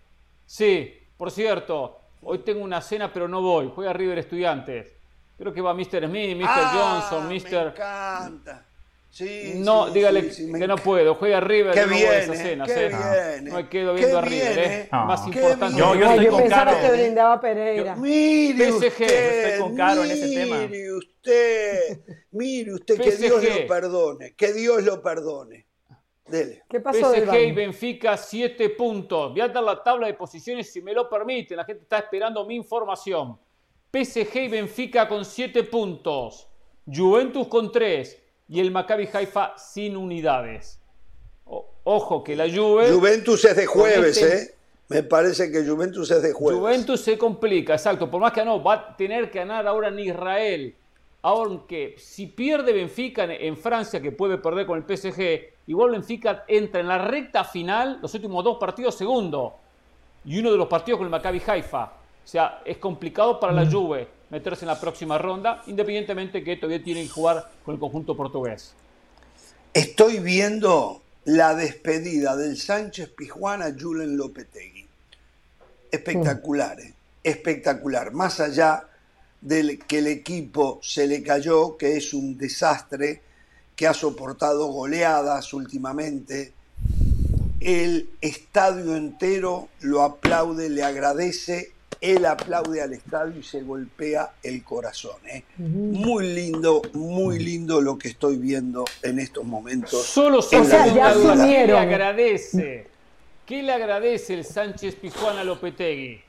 Sí, 0.46 0.94
por 1.16 1.30
cierto. 1.30 2.00
Hoy 2.22 2.38
tengo 2.38 2.62
una 2.62 2.80
cena, 2.80 3.12
pero 3.12 3.28
no 3.28 3.42
voy. 3.42 3.70
Juega 3.74 3.92
River 3.92 4.18
Estudiantes. 4.18 4.92
Creo 5.36 5.52
que 5.52 5.60
va 5.60 5.74
Mr. 5.74 6.06
Smith, 6.06 6.36
Mr. 6.36 6.44
Ah, 6.48 7.00
Johnson, 7.10 7.28
Me 7.28 7.34
Mr. 7.34 7.66
encanta. 7.74 8.66
Sí, 9.10 9.54
No, 9.56 9.88
sí, 9.88 9.92
dígale 9.94 10.22
sí, 10.22 10.46
sí, 10.46 10.46
me 10.46 10.58
que 10.58 10.66
no 10.66 10.76
puedo. 10.76 11.14
Juega 11.16 11.40
River, 11.40 11.74
Qué 11.74 11.80
yo 11.80 11.86
no 11.86 11.92
voy 11.92 12.02
a 12.02 12.10
bien, 12.10 12.22
esas 12.22 12.38
eh, 12.38 12.42
cenas. 12.42 12.68
qué 12.72 12.86
eh. 12.86 12.88
bien, 12.88 13.44
No 13.44 13.54
me 13.56 13.68
quedo 13.68 13.94
Qué 13.94 13.98
viendo 14.00 14.18
a 14.18 14.22
bien, 14.22 14.32
River, 14.52 14.58
eh. 14.58 14.80
eh. 14.84 14.88
Más 14.92 15.20
Qué 15.20 15.26
importante. 15.28 15.66
bien. 15.66 15.78
Yo- 15.78 15.94
yo 15.96 16.06
estoy 16.10 16.24
yo 16.24 16.30
con 16.30 16.40
pensaba 16.42 16.64
Caro. 16.72 16.80
que 16.80 16.92
brindaba 16.92 17.40
Pereira. 17.40 17.96
Mire 17.96 18.68
PSG, 18.72 18.86
usted, 18.86 18.98
yo 18.98 19.04
estoy 19.48 19.60
con 19.60 19.76
Caro 19.76 20.04
en 20.04 20.10
ese 20.12 20.34
tema. 20.34 20.56
mire 20.66 20.92
usted, 20.94 22.00
mire 22.30 22.72
usted, 22.74 23.00
que 23.02 23.10
PSG. 23.12 23.18
Dios 23.20 23.44
lo 23.60 23.66
perdone, 23.66 24.34
que 24.34 24.52
Dios 24.54 24.82
lo 24.82 25.02
perdone. 25.02 25.66
Dele. 26.26 26.62
¿Qué 26.68 26.80
pasó 26.80 27.12
PSG 27.12 27.34
y? 27.48 27.52
Benfica, 27.52 28.16
7 28.16 28.70
puntos. 28.70 29.32
Voy 29.32 29.40
a 29.40 29.48
dar 29.48 29.62
la 29.62 29.82
tabla 29.82 30.06
de 30.06 30.14
posiciones 30.14 30.72
si 30.72 30.80
me 30.80 30.92
lo 30.94 31.08
permiten. 31.08 31.56
La 31.56 31.64
gente 31.64 31.82
está 31.82 31.98
esperando 31.98 32.44
mi 32.46 32.54
información. 32.54 33.36
PSG 33.92 34.36
y 34.36 34.48
Benfica 34.48 35.08
con 35.08 35.24
7 35.24 35.64
puntos. 35.64 36.48
Juventus 36.86 37.48
con 37.48 37.70
3. 37.72 38.22
Y 38.48 38.60
el 38.60 38.70
Maccabi 38.70 39.08
Haifa 39.12 39.54
sin 39.56 39.96
unidades. 39.96 40.78
O- 41.44 41.68
ojo 41.84 42.22
que 42.22 42.36
la 42.36 42.48
Juve... 42.48 42.90
Juventus 42.92 43.44
es 43.44 43.56
de 43.56 43.66
jueves, 43.66 44.16
este- 44.16 44.42
¿eh? 44.42 44.54
Me 44.88 45.02
parece 45.02 45.50
que 45.50 45.64
Juventus 45.64 46.10
es 46.10 46.22
de 46.22 46.32
jueves. 46.32 46.60
Juventus 46.60 47.00
se 47.00 47.16
complica, 47.16 47.72
exacto. 47.72 48.10
Por 48.10 48.20
más 48.20 48.32
que 48.32 48.44
no, 48.44 48.62
va 48.62 48.74
a 48.74 48.96
tener 48.96 49.30
que 49.30 49.38
ganar 49.38 49.66
ahora 49.66 49.88
en 49.88 49.98
Israel. 49.98 50.76
Aunque 51.22 51.94
si 51.98 52.26
pierde 52.26 52.72
Benfica 52.72 53.24
en, 53.24 53.30
en 53.30 53.56
Francia, 53.56 54.02
que 54.02 54.12
puede 54.12 54.38
perder 54.38 54.66
con 54.66 54.76
el 54.76 54.84
PSG, 54.84 55.62
igual 55.68 55.92
Benfica 55.92 56.44
entra 56.48 56.80
en 56.80 56.88
la 56.88 56.98
recta 56.98 57.44
final, 57.44 57.98
los 58.02 58.12
últimos 58.14 58.44
dos 58.44 58.58
partidos 58.58 58.96
segundo, 58.96 59.54
y 60.24 60.38
uno 60.38 60.52
de 60.52 60.58
los 60.58 60.68
partidos 60.68 60.98
con 60.98 61.06
el 61.06 61.10
Maccabi 61.10 61.42
Haifa. 61.46 61.84
O 61.84 62.28
sea, 62.28 62.62
es 62.64 62.78
complicado 62.78 63.40
para 63.40 63.52
la 63.52 63.68
Juve 63.68 64.06
meterse 64.30 64.64
en 64.64 64.68
la 64.68 64.80
próxima 64.80 65.18
ronda, 65.18 65.62
independientemente 65.66 66.42
que 66.42 66.56
todavía 66.56 66.82
tienen 66.82 67.06
que 67.06 67.12
jugar 67.12 67.50
con 67.64 67.74
el 67.74 67.80
conjunto 67.80 68.16
portugués. 68.16 68.74
Estoy 69.74 70.20
viendo 70.20 71.02
la 71.24 71.54
despedida 71.54 72.36
del 72.36 72.56
Sánchez 72.56 73.10
Pijuán 73.10 73.62
a 73.62 73.74
Julen 73.78 74.16
Lopetegui. 74.16 74.86
Espectacular, 75.90 76.80
¿eh? 76.80 76.94
espectacular. 77.22 78.12
Más 78.12 78.40
allá 78.40 78.84
del 79.42 79.80
que 79.80 79.98
el 79.98 80.06
equipo 80.06 80.78
se 80.82 81.06
le 81.06 81.22
cayó, 81.22 81.76
que 81.76 81.96
es 81.96 82.14
un 82.14 82.38
desastre, 82.38 83.20
que 83.76 83.86
ha 83.86 83.92
soportado 83.92 84.66
goleadas 84.68 85.52
últimamente, 85.52 86.52
el 87.60 88.08
estadio 88.20 88.96
entero 88.96 89.68
lo 89.80 90.02
aplaude, 90.02 90.68
le 90.68 90.82
agradece, 90.82 91.72
él 92.00 92.24
aplaude 92.26 92.82
al 92.82 92.92
estadio 92.92 93.40
y 93.40 93.42
se 93.42 93.62
golpea 93.62 94.32
el 94.42 94.62
corazón. 94.62 95.16
¿eh? 95.26 95.44
Muy 95.58 96.34
lindo, 96.34 96.82
muy 96.92 97.38
lindo 97.38 97.80
lo 97.80 97.98
que 97.98 98.08
estoy 98.08 98.36
viendo 98.36 98.84
en 99.02 99.18
estos 99.18 99.44
momentos. 99.44 100.04
Solo 100.06 100.42
se 100.42 100.56
en 100.56 100.68
la 100.68 100.84
pregunta, 100.84 101.14
dictadura. 101.14 101.46
¿Qué 101.46 101.66
le 101.66 101.78
agradece? 101.78 102.86
¿Qué 103.46 103.62
le 103.62 103.72
agradece 103.72 104.34
el 104.34 104.44
Sánchez 104.44 104.94
Pizjuán 104.96 105.38
a 105.38 105.44
Lopetegui? 105.44 106.20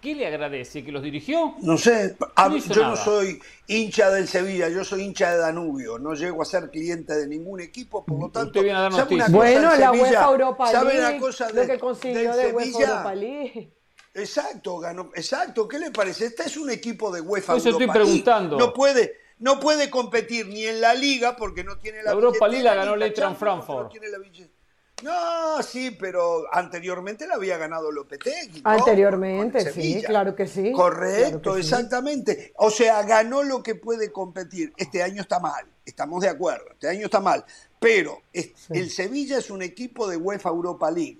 ¿Qué 0.00 0.14
le 0.14 0.26
agradece? 0.28 0.84
¿Que 0.84 0.92
los 0.92 1.02
dirigió? 1.02 1.54
No 1.62 1.76
sé, 1.76 2.16
a- 2.36 2.48
No 2.48 2.56
yo 2.58 2.82
no 2.82 2.90
nada. 2.90 3.04
soy 3.04 3.40
hincha 3.66 4.10
del 4.10 4.28
Sevilla, 4.28 4.68
yo 4.68 4.84
soy 4.84 5.02
hincha 5.02 5.32
de 5.32 5.38
Danubio, 5.38 5.98
no 5.98 6.14
llego 6.14 6.40
a 6.42 6.44
ser 6.44 6.70
cliente 6.70 7.14
de 7.14 7.26
ningún 7.26 7.60
equipo, 7.60 8.04
por 8.04 8.20
lo 8.20 8.30
tanto, 8.30 8.62
viene 8.62 8.78
a 8.78 8.82
dar 8.82 8.92
¿sabe 8.92 9.14
una 9.16 9.28
noticias. 9.28 9.30
cosa 9.30 9.36
Bueno, 9.36 9.62
la 9.76 9.90
Sevilla? 9.90 10.02
UEFA 10.02 10.30
Europa 10.30 10.70
¿Sabe 10.70 10.94
League, 10.94 11.08
una 11.16 11.18
cosa 11.20 11.50
lo 11.50 11.60
de- 11.60 11.66
que 11.66 11.78
consiguió 11.78 12.36
del 12.36 12.46
de 12.46 12.52
UEFA 12.52 12.64
Sevilla? 12.70 12.88
Europa 12.90 13.14
League. 13.14 13.72
Exacto, 14.14 14.78
ganó, 14.78 15.10
exacto, 15.14 15.68
¿qué 15.68 15.78
le 15.78 15.90
parece? 15.90 16.26
Este 16.26 16.44
es 16.44 16.56
un 16.56 16.70
equipo 16.70 17.10
de 17.12 17.20
UEFA 17.20 17.56
Eso 17.56 17.68
estoy 17.70 17.82
Europa 17.84 17.94
League. 17.98 18.04
preguntando. 18.22 18.58
No 18.58 18.72
puede, 18.72 19.14
no 19.38 19.60
puede 19.60 19.90
competir 19.90 20.46
ni 20.48 20.64
en 20.64 20.80
la 20.80 20.94
Liga 20.94 21.36
porque 21.36 21.62
no 21.64 21.76
tiene 21.78 21.98
la 21.98 22.10
La 22.10 22.12
Europa 22.12 22.48
League 22.48 22.64
la 22.64 22.74
ganó 22.74 22.94
en 22.94 23.00
Champions 23.12 23.36
porque 23.38 23.38
Frankfurt. 23.38 23.82
no 23.84 23.88
tiene 23.90 24.08
la 24.08 24.18
billetera. 24.18 24.57
No, 25.02 25.62
sí, 25.62 25.90
pero 25.92 26.44
anteriormente 26.52 27.26
la 27.26 27.34
había 27.34 27.56
ganado 27.56 27.90
Lopetegui. 27.90 28.62
¿no? 28.62 28.70
Anteriormente, 28.70 29.72
sí, 29.72 30.02
claro 30.04 30.34
que 30.34 30.46
sí. 30.46 30.72
Correcto, 30.72 31.40
claro 31.40 31.56
que 31.56 31.62
sí. 31.62 31.68
exactamente. 31.68 32.52
O 32.56 32.70
sea, 32.70 33.02
ganó 33.02 33.42
lo 33.42 33.62
que 33.62 33.74
puede 33.74 34.10
competir. 34.10 34.72
Este 34.76 35.02
año 35.02 35.22
está 35.22 35.38
mal, 35.40 35.66
estamos 35.84 36.22
de 36.22 36.28
acuerdo, 36.28 36.66
este 36.72 36.88
año 36.88 37.04
está 37.06 37.20
mal. 37.20 37.44
Pero 37.78 38.22
el 38.32 38.90
Sevilla 38.90 39.38
es 39.38 39.50
un 39.50 39.62
equipo 39.62 40.08
de 40.08 40.16
UEFA 40.16 40.48
Europa 40.48 40.90
League. 40.90 41.18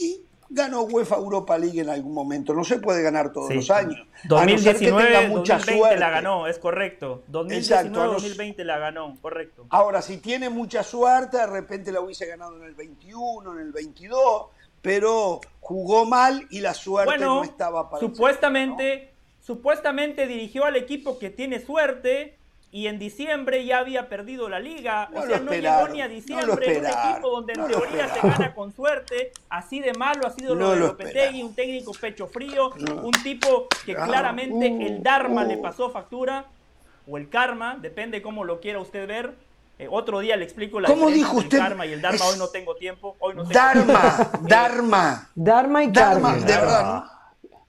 Y 0.00 0.22
ganó 0.54 0.82
UEFA 0.82 1.16
Europa 1.16 1.58
League 1.58 1.80
en 1.80 1.90
algún 1.90 2.14
momento. 2.14 2.54
No 2.54 2.64
se 2.64 2.78
puede 2.78 3.02
ganar 3.02 3.32
todos 3.32 3.48
Sí. 3.48 3.54
los 3.54 3.70
años. 3.70 3.96
A 4.00 4.28
no 4.46 4.58
ser 4.58 4.76
que 4.78 4.90
2019, 4.90 5.04
tenga 5.06 5.28
mucha 5.28 5.54
2020 5.54 5.78
suerte. 5.78 6.00
la 6.00 6.10
ganó, 6.10 6.46
es 6.46 6.58
correcto. 6.58 7.06
Exacto, 7.26 7.32
2019, 7.32 8.00
a 8.00 8.06
no- 8.06 8.12
2020 8.12 8.64
la 8.64 8.78
ganó, 8.78 9.16
correcto. 9.20 9.66
Ahora, 9.70 10.00
si 10.02 10.18
tiene 10.18 10.48
mucha 10.48 10.82
suerte, 10.82 11.36
de 11.36 11.46
repente 11.46 11.92
la 11.92 12.00
hubiese 12.00 12.26
ganado 12.26 12.56
en 12.56 12.64
el 12.64 12.74
21, 12.74 13.52
en 13.52 13.58
el 13.60 13.72
22, 13.72 14.46
pero 14.80 15.40
jugó 15.60 16.04
mal 16.06 16.46
y 16.50 16.60
la 16.60 16.74
suerte 16.74 17.10
Bueno, 17.10 17.36
no 17.36 17.44
estaba 17.44 17.88
para 17.90 18.00
supuestamente, 18.00 19.12
supuestamente 19.40 20.26
dirigió 20.26 20.64
al 20.64 20.76
equipo 20.76 21.18
que 21.18 21.30
tiene 21.30 21.60
suerte 21.60 22.36
y 22.74 22.88
en 22.88 22.98
diciembre 22.98 23.64
ya 23.64 23.78
había 23.78 24.08
perdido 24.08 24.48
la 24.48 24.58
liga. 24.58 25.08
No 25.12 25.20
o 25.20 25.22
lo 25.26 25.28
sea, 25.28 25.38
no 25.38 25.52
llegó 25.52 25.88
ni 25.90 26.00
a 26.02 26.06
no 26.06 26.10
lo 26.10 26.14
diciembre. 26.16 26.78
un 26.80 26.86
equipo 26.86 27.30
donde 27.30 27.52
en 27.52 27.60
no 27.60 27.68
lo 27.68 27.78
teoría 27.78 28.08
se 28.12 28.20
gana 28.20 28.52
con 28.52 28.74
suerte. 28.74 29.30
Así 29.48 29.78
de 29.78 29.92
malo 29.92 30.26
ha 30.26 30.30
sido 30.30 30.56
No 30.56 30.60
lo 30.62 30.70
de 30.72 30.76
lo 30.80 30.86
Lopetegui, 30.88 31.44
un 31.44 31.54
técnico 31.54 31.92
pecho 31.92 32.26
frío, 32.26 32.72
No. 32.76 33.02
un 33.02 33.12
tipo 33.12 33.68
que 33.86 33.92
Ah, 33.96 34.04
claramente 34.04 34.70
uh, 34.72 34.86
el 34.88 35.04
Dharma 35.04 35.44
uh. 35.44 35.46
le 35.46 35.56
pasó 35.58 35.90
factura 35.90 36.46
o 37.06 37.16
el 37.16 37.28
karma, 37.28 37.76
depende 37.80 38.20
cómo 38.20 38.42
lo 38.42 38.58
quiera 38.58 38.80
usted 38.80 39.06
ver. 39.06 39.34
Eh, 39.78 39.86
otro 39.88 40.18
día 40.18 40.34
le 40.36 40.42
explico 40.44 40.80
la 40.80 40.88
¿Cómo 40.88 41.10
dijo 41.10 41.40
entre 41.40 41.40
el 41.40 41.44
usted? 41.46 41.58
karma 41.58 41.86
y 41.86 41.92
el 41.92 42.02
Dharma. 42.02 42.16
Es- 42.16 42.22
Hoy 42.32 42.38
no 42.40 42.48
tengo 42.48 42.74
tiempo. 42.74 43.14
Hoy 43.20 43.34
no 43.36 43.42
tengo 43.42 43.54
Dharma, 43.54 44.16
tiempo. 44.16 44.48
Dharma. 44.48 45.28
Dharma 45.36 45.84
y 45.84 45.86
Dharma, 45.92 46.30
karma. 46.32 46.44
de 46.44 46.52
verdad. 46.56 47.04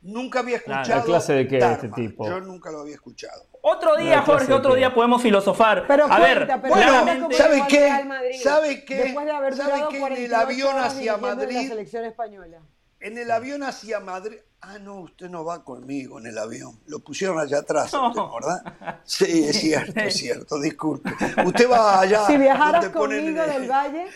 Nunca 0.06 0.40
había 0.40 0.58
escuchado. 0.58 0.88
¿La 0.88 1.04
clase 1.04 1.34
de 1.34 1.48
qué 1.48 1.58
Dharma. 1.58 1.76
este 1.76 1.90
tipo? 1.90 2.28
Yo 2.28 2.40
nunca 2.40 2.72
lo 2.72 2.82
había 2.82 2.94
escuchado. 2.94 3.48
Otro 3.62 3.96
día, 3.98 4.22
Jorge, 4.22 4.54
otro 4.54 4.76
día 4.76 4.94
podemos 4.94 5.20
filosofar. 5.20 5.86
Pero 5.88 6.06
a 6.06 6.20
ver, 6.20 6.46
cuenta, 6.48 6.62
pero 6.62 6.76
Bueno, 6.76 7.30
¿sabe 7.32 7.64
qué? 7.68 8.38
¿Sabe 8.44 8.86
qué? 8.86 8.96
Después 8.98 9.26
de 9.26 9.32
haber 9.32 9.56
¿Sabe 9.56 9.72
qué? 9.90 9.98
En 9.98 10.04
el 10.04 10.30
48 10.30 10.38
avión 10.38 10.78
hacia 10.78 11.18
Madrid- 11.18 11.56
la 11.56 11.68
selección 11.70 12.06
española. 12.06 12.60
En 13.06 13.20
el 13.20 13.30
avión 13.30 13.62
hacia 13.62 14.00
Madrid. 14.00 14.38
Ah, 14.62 14.80
no, 14.80 15.02
usted 15.02 15.30
no 15.30 15.46
va 15.46 15.64
conmigo 15.64 16.18
en 16.20 16.26
el 16.26 16.40
avión. 16.40 16.80
Lo 16.88 16.98
pusieron 17.02 17.38
allá 17.38 17.60
atrás, 17.60 17.94
No. 17.94 18.08
usted, 18.08 18.22
¿verdad? 18.34 19.00
Sí, 19.06 19.46
es 19.48 19.60
cierto, 19.60 20.00
es 20.00 20.16
cierto, 20.16 20.60
disculpe. 20.60 21.12
Usted 21.46 21.70
va 21.70 22.00
allá. 22.00 22.26
Si 22.26 22.36
viajaras 22.36 22.86
ponen 22.90 23.20
conmigo 23.20 23.44
el- 23.44 23.52
del 23.62 23.70
Valle, 23.70 24.08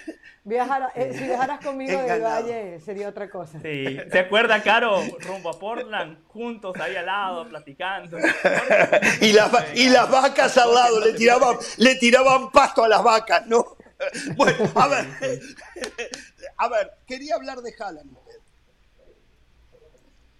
viajara- 0.44 0.92
eh, 0.96 1.14
si 1.16 1.24
viajaras 1.26 1.64
conmigo 1.64 2.02
del. 2.02 2.22
Valle 2.24 2.80
sería 2.82 3.10
otra 3.10 3.30
cosa. 3.30 3.60
Sí, 3.62 4.00
¿se 4.12 4.20
acuerda, 4.20 4.64
Caro? 4.64 5.04
Rumbo 5.20 5.52
a 5.52 5.60
Portland, 5.60 6.26
juntos 6.28 6.76
ahí 6.80 6.96
al 6.96 7.06
lado, 7.06 7.48
platicando. 7.48 8.18
y, 9.22 9.34
las 9.34 9.52
y 9.76 9.90
las 9.90 10.10
vacas 10.10 10.58
al 10.58 10.74
lado, 10.74 11.00
le 11.00 11.14
tiraban, 11.14 11.58
le 11.78 11.94
tiraban 11.98 12.50
pasto 12.52 12.84
a 12.84 12.88
las 12.88 13.04
vacas, 13.04 13.46
¿no? 13.46 13.64
Bueno, 14.38 14.58
a 14.76 14.88
ver, 14.88 15.06
a 16.58 16.70
ver, 16.70 16.92
quería 17.06 17.36
hablar 17.36 17.60
de 17.62 17.74
Haaland. 17.78 18.18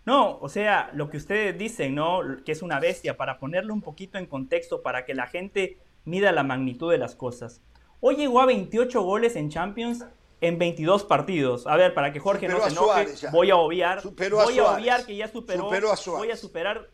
No, 0.10 0.40
o 0.42 0.50
sea, 0.50 0.90
lo 0.96 1.12
que 1.12 1.18
ustedes 1.18 1.56
dicen, 1.56 1.94
¿no? 1.94 2.22
Que 2.44 2.52
es 2.52 2.64
una 2.64 2.80
bestia, 2.80 3.16
para 3.16 3.38
ponerlo 3.38 3.76
un 3.76 3.84
poquito 3.84 4.18
en 4.18 4.26
contexto, 4.26 4.82
para 4.82 5.06
que 5.06 5.14
la 5.14 5.28
gente 5.28 5.78
mida 6.04 6.32
la 6.32 6.42
magnitud 6.42 6.92
de 6.92 6.98
las 6.98 7.14
cosas. 7.14 7.62
Hoy 8.00 8.16
llegó 8.16 8.42
a 8.42 8.48
28 8.48 9.04
goles 9.04 9.36
en 9.36 9.52
Champions 9.52 10.04
en 10.42 10.58
22 10.58 11.04
partidos. 11.04 11.68
A 11.68 11.76
ver, 11.76 11.94
para 11.94 12.12
que 12.12 12.20
Jorge 12.20 12.48
no 12.48 12.60
se 12.60 12.72
enoje, 12.72 13.28
voy 13.32 13.52
a 13.52 13.58
obviar. 13.58 14.02
Superó 14.02 14.38
voy 14.38 14.58
a 14.58 14.72
obviar 14.72 15.06
que 15.06 15.16
ya 15.16 15.28
superó. 15.28 15.66
Superó 15.66 15.92
a 15.92 15.96
Suárez. 15.96 16.26
Voy 16.26 16.32
a 16.32 16.38
superar. 16.38 16.90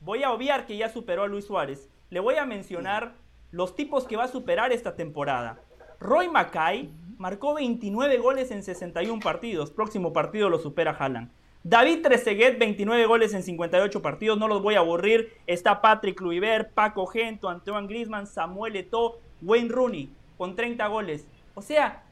Voy 0.00 0.22
a 0.24 0.32
obviar 0.32 0.66
que 0.66 0.76
ya 0.76 0.88
superó 0.88 1.22
a 1.22 1.28
Luis 1.28 1.44
Suárez. 1.44 1.90
Le 2.10 2.18
voy 2.18 2.34
a 2.34 2.44
mencionar 2.44 3.14
los 3.52 3.76
tipos 3.76 4.02
que 4.02 4.16
va 4.16 4.24
a 4.24 4.28
superar 4.28 4.72
esta 4.72 4.96
temporada. 4.96 5.60
Roy 6.00 6.28
Mackay 6.28 6.92
marcó 7.18 7.54
29 7.54 8.18
goles 8.18 8.50
en 8.50 8.64
61 8.64 9.22
partidos. 9.22 9.70
Próximo 9.70 10.12
partido 10.12 10.48
lo 10.48 10.58
supera 10.58 10.90
Haaland. 10.90 11.30
David 11.64 12.02
Trezeguet, 12.02 12.58
29 12.58 13.06
goles 13.06 13.34
en 13.34 13.42
58 13.42 14.02
partidos. 14.02 14.38
No 14.38 14.48
los 14.48 14.62
voy 14.62 14.74
a 14.74 14.80
aburrir. 14.80 15.32
Está 15.46 15.80
Patrick 15.80 16.18
Kluivert, 16.18 16.72
Paco 16.72 17.06
Gento, 17.06 17.48
Antoine 17.48 17.86
Griezmann, 17.86 18.26
Samuel 18.26 18.76
Eto'o, 18.76 19.18
Wayne 19.42 19.68
Rooney 19.68 20.10
con 20.36 20.56
30 20.56 20.86
goles. 20.88 21.24
O 21.54 21.62
sea, 21.62 22.02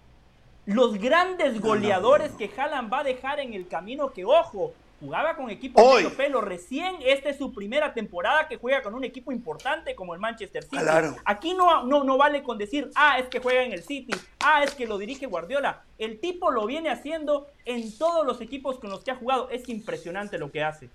los 0.67 0.99
grandes 0.99 1.61
goleadores 1.61 2.31
que 2.33 2.51
Haaland 2.57 2.93
va 2.93 3.01
a 3.01 3.05
dejar 3.05 3.41
en 3.41 3.55
el 3.55 3.67
camino 3.67 4.13
que, 4.13 4.25
ojo, 4.25 4.73
jugaba 5.01 5.35
con 5.35 5.51
equipo 5.51 5.83
Hoy. 5.83 6.05
medio 6.05 6.17
pelo. 6.17 6.41
Recién 6.41 6.97
esta 7.01 7.31
es 7.31 7.39
su 7.39 7.53
primera 7.53 7.93
temporada 7.95 8.47
que 8.47 8.57
juega 8.57 8.83
con 8.83 8.95
un 8.95 9.03
equipo 9.03 9.33
importante 9.33 9.95
como 9.95 10.15
el 10.15 10.21
Manchester 10.21 10.63
City. 10.63 10.77
Claro. 10.77 11.17
Aquí 11.25 11.55
no, 11.55 11.85
no, 11.85 12.05
no 12.05 12.17
vale 12.17 12.43
con 12.43 12.59
decir, 12.59 12.91
ah, 12.95 13.19
es 13.19 13.29
que 13.29 13.41
juega 13.41 13.65
en 13.65 13.73
el 13.73 13.83
City, 13.83 14.15
ah, 14.41 14.63
es 14.63 14.75
que 14.75 14.87
lo 14.87 14.99
dirige 14.99 15.27
Guardiola. 15.27 15.83
El 15.99 16.21
tipo 16.21 16.51
lo 16.51 16.67
viene 16.67 16.91
haciendo 16.91 17.49
en 17.65 17.97
todos 17.97 18.27
los 18.27 18.41
equipos 18.41 18.79
con 18.79 18.91
los 18.91 19.03
que 19.03 19.11
ha 19.11 19.17
jugado. 19.17 19.49
Es 19.51 19.69
impresionante 19.69 20.39
lo 20.39 20.53
que 20.53 20.63
hace. 20.63 20.91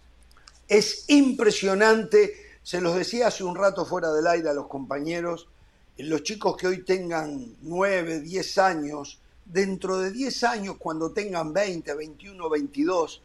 Es 0.68 1.06
impresionante, 1.10 2.34
se 2.64 2.82
los 2.82 2.96
decía 2.96 3.28
hace 3.28 3.44
un 3.44 3.56
rato 3.56 3.86
fuera 3.86 4.12
del 4.12 4.28
aire 4.28 4.50
a 4.50 4.54
los 4.54 4.68
compañeros, 4.68 5.48
los 5.98 6.24
chicos 6.24 6.58
que 6.58 6.68
hoy 6.68 6.84
tengan 6.84 7.56
9, 7.62 8.22
10 8.22 8.58
años, 8.58 9.20
dentro 9.46 10.00
de 10.00 10.12
10 10.12 10.44
años, 10.44 10.76
cuando 10.78 11.12
tengan 11.12 11.54
20, 11.54 11.94
21, 11.94 12.50
22, 12.50 13.22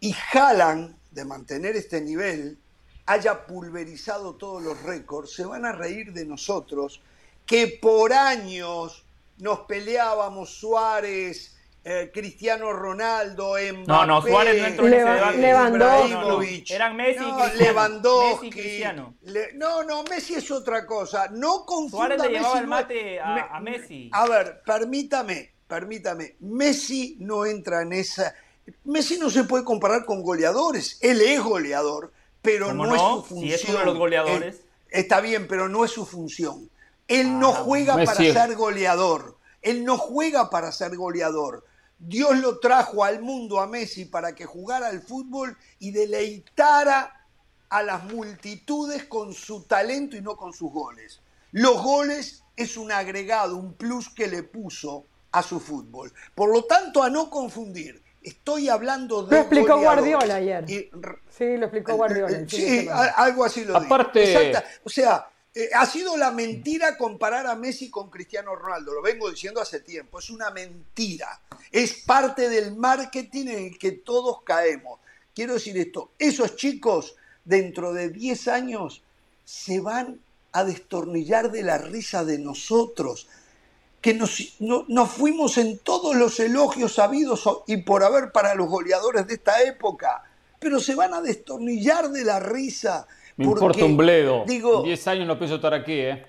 y 0.00 0.12
jalan 0.12 0.96
de 1.10 1.24
mantener 1.24 1.76
este 1.76 2.00
nivel, 2.00 2.58
haya 3.06 3.46
pulverizado 3.46 4.34
todos 4.34 4.62
los 4.62 4.82
récords, 4.82 5.32
se 5.32 5.44
van 5.44 5.64
a 5.64 5.72
reír 5.72 6.12
de 6.12 6.24
nosotros, 6.26 7.00
que 7.46 7.78
por 7.80 8.12
años 8.12 9.04
nos 9.38 9.60
peleábamos 9.60 10.50
Suárez, 10.50 11.56
eh, 11.86 12.10
Cristiano 12.14 12.72
Ronaldo, 12.72 13.56
Mbappé, 13.58 13.84
No, 13.86 14.06
no, 14.06 14.22
Suárez 14.22 14.58
no 14.62 14.66
entró 14.68 14.86
en 14.86 14.94
ese 14.94 15.04
debate. 15.04 15.36
Lewandowski. 15.38 16.10
No, 16.14 16.20
no. 16.38 16.42
Eran 16.70 16.96
Messi 16.96 17.18
y 17.24 17.26
No, 17.28 17.36
Cristiano. 17.36 17.58
Lewandowski. 17.64 18.34
Messi 18.34 18.46
y 18.46 18.50
Cristiano. 18.62 19.14
Le- 19.22 19.52
no, 19.54 19.82
no, 19.84 20.02
Messi 20.04 20.34
es 20.34 20.50
otra 20.50 20.86
cosa. 20.86 21.28
No 21.30 21.66
confunda 21.66 22.16
Suárez 22.16 22.22
le 22.22 22.28
llevaba 22.30 22.54
Messi, 22.54 22.62
el 22.62 22.66
mate 22.68 23.20
a- 23.20 23.34
Me- 23.34 23.44
a 23.50 23.60
Messi. 23.60 24.10
A 24.12 24.26
ver, 24.28 24.62
permítame, 24.64 25.52
permítame. 25.68 26.36
Messi 26.40 27.16
no 27.20 27.44
entra 27.44 27.82
en 27.82 27.92
esa. 27.92 28.34
Messi 28.84 29.18
no 29.18 29.30
se 29.30 29.44
puede 29.44 29.64
comparar 29.64 30.04
con 30.04 30.22
goleadores. 30.22 30.98
Él 31.00 31.20
es 31.20 31.42
goleador, 31.42 32.12
pero 32.42 32.68
¿Cómo 32.68 32.86
no, 32.86 32.94
es 32.94 33.00
su 33.00 33.22
función. 33.22 33.48
Si 33.48 33.54
es 33.54 33.68
uno 33.68 33.78
de 33.78 33.84
los 33.84 33.98
goleadores. 33.98 34.54
Eh, 34.56 34.64
está 34.90 35.20
bien, 35.20 35.48
pero 35.48 35.68
no 35.68 35.84
es 35.84 35.90
su 35.90 36.06
función. 36.06 36.70
Él 37.08 37.38
no 37.38 37.52
juega 37.52 37.96
Messi 37.96 38.30
para 38.32 38.46
ser 38.46 38.56
goleador. 38.56 39.36
Él 39.62 39.84
no 39.84 39.98
juega 39.98 40.50
para 40.50 40.72
ser 40.72 40.96
goleador. 40.96 41.64
Dios 41.98 42.38
lo 42.38 42.58
trajo 42.58 43.04
al 43.04 43.22
mundo 43.22 43.60
a 43.60 43.66
Messi 43.66 44.04
para 44.04 44.34
que 44.34 44.44
jugara 44.44 44.88
al 44.88 45.02
fútbol 45.02 45.56
y 45.78 45.90
deleitara 45.90 47.26
a 47.70 47.82
las 47.82 48.04
multitudes 48.04 49.04
con 49.04 49.32
su 49.32 49.62
talento 49.62 50.16
y 50.16 50.20
no 50.20 50.36
con 50.36 50.52
sus 50.52 50.70
goles. 50.70 51.20
Los 51.52 51.82
goles 51.82 52.44
es 52.56 52.76
un 52.76 52.92
agregado, 52.92 53.56
un 53.56 53.74
plus 53.74 54.10
que 54.10 54.28
le 54.28 54.42
puso 54.42 55.06
a 55.32 55.42
su 55.42 55.60
fútbol. 55.60 56.12
Por 56.34 56.52
lo 56.52 56.64
tanto, 56.64 57.02
a 57.02 57.10
no 57.10 57.30
confundir, 57.30 58.03
estoy 58.24 58.68
hablando 58.68 59.22
de 59.24 59.36
Lo 59.36 59.40
explicó. 59.42 59.78
Guardiola 59.78 60.34
ayer. 60.36 60.64
Y 60.68 60.90
Sí, 61.30 61.56
lo 61.56 61.66
explicó 61.66 61.94
Guardiola. 61.94 62.36
el 62.36 62.46
de 62.46 62.56
Sí, 62.56 62.88
algo 63.16 63.44
así 63.44 63.64
lo 63.64 63.76
Aparte- 63.76 64.20
dijo. 64.26 64.40
Exacta. 64.40 64.68
O 64.84 64.88
sea, 64.90 65.28
eh, 65.54 65.70
ha 65.74 65.86
sido 65.86 66.16
la 66.16 66.30
mentira 66.32 66.96
comparar 66.96 67.46
a 67.46 67.54
Messi 67.54 67.90
con 67.90 68.10
Cristiano 68.10 68.56
Ronaldo. 68.56 68.92
Lo 68.94 69.02
vengo 69.02 69.30
diciendo 69.30 69.60
hace 69.60 69.80
tiempo. 69.80 70.18
Es 70.18 70.30
una 70.30 70.50
mentira. 70.50 71.40
Es 71.70 72.02
parte 72.04 72.48
del 72.48 72.74
marketing 72.76 73.46
en 73.48 73.58
el 73.66 73.78
que 73.78 73.92
todos 73.92 74.42
caemos. 74.42 74.98
Quiero 75.34 75.54
decir 75.54 75.76
esto. 75.78 76.10
Esos 76.18 76.56
chicos, 76.56 77.16
dentro 77.44 77.92
de 77.92 78.08
10 78.10 78.48
años, 78.48 79.02
se 79.44 79.80
van 79.80 80.20
a 80.52 80.64
destornillar 80.64 81.50
de 81.50 81.62
la 81.62 81.78
risa 81.78 82.24
de 82.24 82.38
nosotros 82.38 83.26
que 84.04 84.12
nos, 84.12 84.60
no- 84.60 84.84
nos 84.88 85.08
fuimos 85.12 85.56
en 85.56 85.78
todos 85.78 86.14
los 86.14 86.38
elogios 86.38 86.92
sabidos 86.92 87.48
y 87.66 87.78
por 87.78 88.04
haber 88.04 88.32
para 88.32 88.54
los 88.54 88.68
goleadores 88.68 89.26
de 89.26 89.32
esta 89.32 89.62
época, 89.62 90.22
pero 90.58 90.78
se 90.78 90.94
van 90.94 91.14
a 91.14 91.22
destornillar 91.22 92.10
de 92.10 92.22
la 92.22 92.38
risa. 92.38 93.06
Me 93.38 93.46
porque, 93.46 93.60
importa 93.64 93.84
un 93.86 93.96
bledo. 93.96 94.44
Digo, 94.46 94.80
En 94.80 94.84
10 94.84 95.08
años 95.08 95.26
no 95.26 95.38
pienso 95.38 95.54
estar 95.54 95.72
aquí, 95.72 96.00
¿eh? 96.00 96.26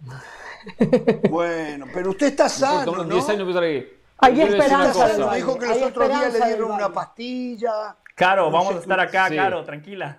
bueno, 1.30 1.86
pero 1.94 2.10
usted 2.10 2.26
está 2.26 2.48
sano, 2.48 3.04
¿no? 3.04 3.04
10 3.04 3.28
años 3.28 3.38
no 3.38 3.44
pienso 3.44 3.50
estar 3.50 3.64
aquí. 3.64 3.86
Hay 4.18 4.40
esperanza, 4.40 5.34
dijo 5.36 5.58
que 5.60 5.66
los 5.66 5.82
otros 5.82 6.08
días 6.08 6.32
le 6.32 6.44
dieron 6.44 6.72
una 6.72 6.92
pastilla. 6.92 7.94
Caro, 8.16 8.46
No 8.46 8.50
vamos 8.50 8.74
a 8.74 8.78
estar 8.80 8.98
acá, 8.98 9.28
Sí. 9.28 9.36
Caro, 9.36 9.64
tranquila. 9.64 10.18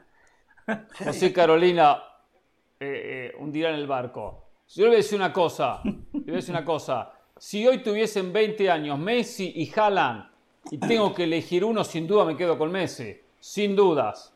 José 1.04 1.34
Carolina, 1.34 2.02
eh, 2.80 3.32
eh, 3.34 3.36
un 3.40 3.52
día 3.52 3.68
en 3.72 3.76
el 3.76 3.88
barco. 3.88 4.51
Yo 4.74 4.84
le 4.84 4.90
voy 4.90 4.96
a 4.96 4.98
decir 4.98 5.18
una 5.18 5.34
cosa. 5.34 5.82
Le 5.84 5.92
voy 6.12 6.34
a 6.34 6.36
decir 6.36 6.52
una 6.52 6.64
cosa. 6.64 7.12
Si 7.38 7.68
hoy 7.68 7.84
tuviesen 7.84 8.32
20 8.32 8.70
años 8.70 8.98
Messi 8.98 9.52
y 9.56 9.72
Haaland 9.78 10.30
y 10.70 10.78
tengo 10.78 11.14
que 11.14 11.24
elegir 11.26 11.66
uno, 11.66 11.84
sin 11.84 12.08
duda 12.08 12.24
me 12.24 12.38
quedo 12.38 12.58
con 12.58 12.72
Messi. 12.72 13.20
Sin 13.40 13.76
dudas. 13.76 14.34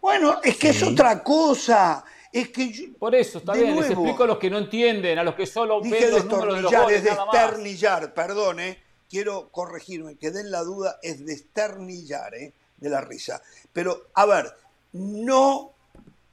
Bueno, 0.00 0.40
es 0.42 0.56
que 0.56 0.70
es 0.70 0.82
otra 0.82 1.22
cosa. 1.22 2.04
Es 2.32 2.50
que 2.50 2.70
yo, 2.70 2.84
Por 2.98 3.14
eso, 3.14 3.38
está 3.38 3.54
bien. 3.54 3.76
Les 3.76 3.90
explico 3.90 4.24
a 4.24 4.26
los 4.26 4.38
que 4.38 4.48
no 4.48 4.58
entienden, 4.58 5.18
a 5.18 5.24
los 5.24 5.34
que 5.34 5.46
solo 5.46 5.80
Dije 5.80 6.06
ven 6.06 6.10
los 6.12 6.24
números 6.26 6.56
de 6.56 6.62
los 6.62 6.72
goles, 6.72 6.98
es 6.98 7.04
desternillar, 7.04 8.14
perdón, 8.14 8.60
eh. 8.60 8.78
quiero 9.08 9.50
corregirme, 9.50 10.16
quedé 10.16 10.42
en 10.42 10.50
la 10.50 10.62
duda, 10.62 10.98
es 11.02 11.24
desternillar, 11.24 12.34
eh, 12.34 12.54
de 12.76 12.90
la 12.90 13.00
risa. 13.00 13.42
Pero, 13.72 14.08
a 14.14 14.26
ver, 14.26 14.52
no, 14.92 15.74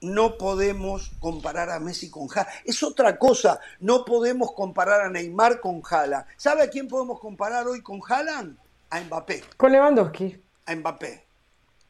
no 0.05 0.37
podemos 0.37 1.11
comparar 1.19 1.69
a 1.69 1.79
Messi 1.79 2.09
con 2.09 2.27
Haaland. 2.29 2.47
Es 2.65 2.81
otra 2.83 3.17
cosa, 3.17 3.59
no 3.79 4.05
podemos 4.05 4.51
comparar 4.53 5.01
a 5.01 5.09
Neymar 5.09 5.59
con 5.59 5.81
Haaland. 5.89 6.25
¿Sabe 6.37 6.63
a 6.63 6.69
quién 6.69 6.87
podemos 6.87 7.19
comparar 7.19 7.67
hoy 7.67 7.81
con 7.81 7.99
Haaland? 8.07 8.57
A 8.89 8.99
Mbappé, 9.01 9.43
Con 9.57 9.71
Lewandowski. 9.71 10.39
a 10.67 10.75
Mbappé, 10.75 11.25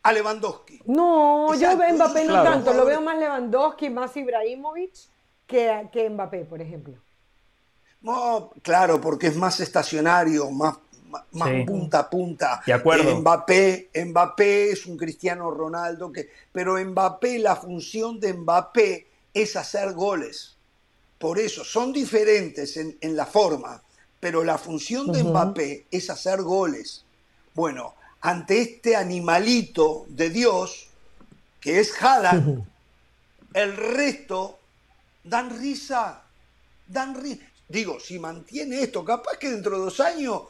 a 0.03 0.13
Lewandowski. 0.13 0.82
No, 0.86 1.47
yo 1.49 1.72
Exacto, 1.72 1.78
veo 1.80 1.93
Mbappé 1.95 2.24
no 2.26 2.32
claro. 2.34 2.49
tanto, 2.49 2.74
lo 2.74 2.86
veo 2.86 3.01
más 3.01 3.18
Lewandowski, 3.18 3.89
más 3.89 4.16
Ibrahimovic 4.16 4.93
que, 5.45 5.89
que 5.91 6.09
Mbappé, 6.09 6.45
por 6.45 6.61
ejemplo. 6.61 6.95
No, 8.01 8.51
claro, 8.61 9.01
porque 9.01 9.28
es 9.28 9.36
más 9.36 9.59
estacionario, 9.59 10.49
más, 10.51 10.78
más, 11.32 11.49
Sí. 11.49 11.63
punta 11.66 11.99
a 11.99 12.09
punta. 12.09 12.61
De 12.66 12.74
acuerdo. 12.74 13.16
Mbappé, 13.20 13.89
Mbappé 14.05 14.72
es 14.72 14.86
un 14.86 14.97
Cristiano 14.97 15.51
Ronaldo, 15.51 16.11
que, 16.11 16.30
pero 16.51 16.78
Mbappé, 16.84 17.39
la 17.39 17.55
función 17.55 18.20
de 18.20 18.34
Mbappé 18.34 19.07
es 19.34 19.55
hacer 19.55 19.93
goles. 19.93 20.55
Por 21.18 21.39
eso, 21.39 21.63
son 21.63 21.93
diferentes 21.93 22.78
en, 22.78 22.97
en 23.01 23.16
la 23.16 23.26
forma, 23.26 23.82
pero 24.20 24.43
la 24.43 24.57
función 24.57 25.11
de 25.11 25.24
Mbappé 25.24 25.86
es 25.91 26.09
hacer 26.09 26.41
goles. 26.41 27.03
Bueno, 27.53 27.95
ante 28.22 28.61
este 28.61 28.95
animalito 28.95 30.05
de 30.09 30.30
Dios, 30.30 30.88
que 31.61 31.80
es 31.80 31.93
Haaland, 32.01 32.66
el 33.53 33.78
resto 33.78 34.59
dan 35.24 35.57
risa, 35.59 36.24
dan 36.88 37.16
risa. 37.22 37.43
Digo, 37.68 37.99
si 37.99 38.20
mantiene 38.20 38.82
esto, 38.82 39.03
capaz 39.03 39.38
que 39.39 39.49
dentro 39.49 39.78
de 39.78 39.86
dos 39.86 39.99
años 39.99 40.43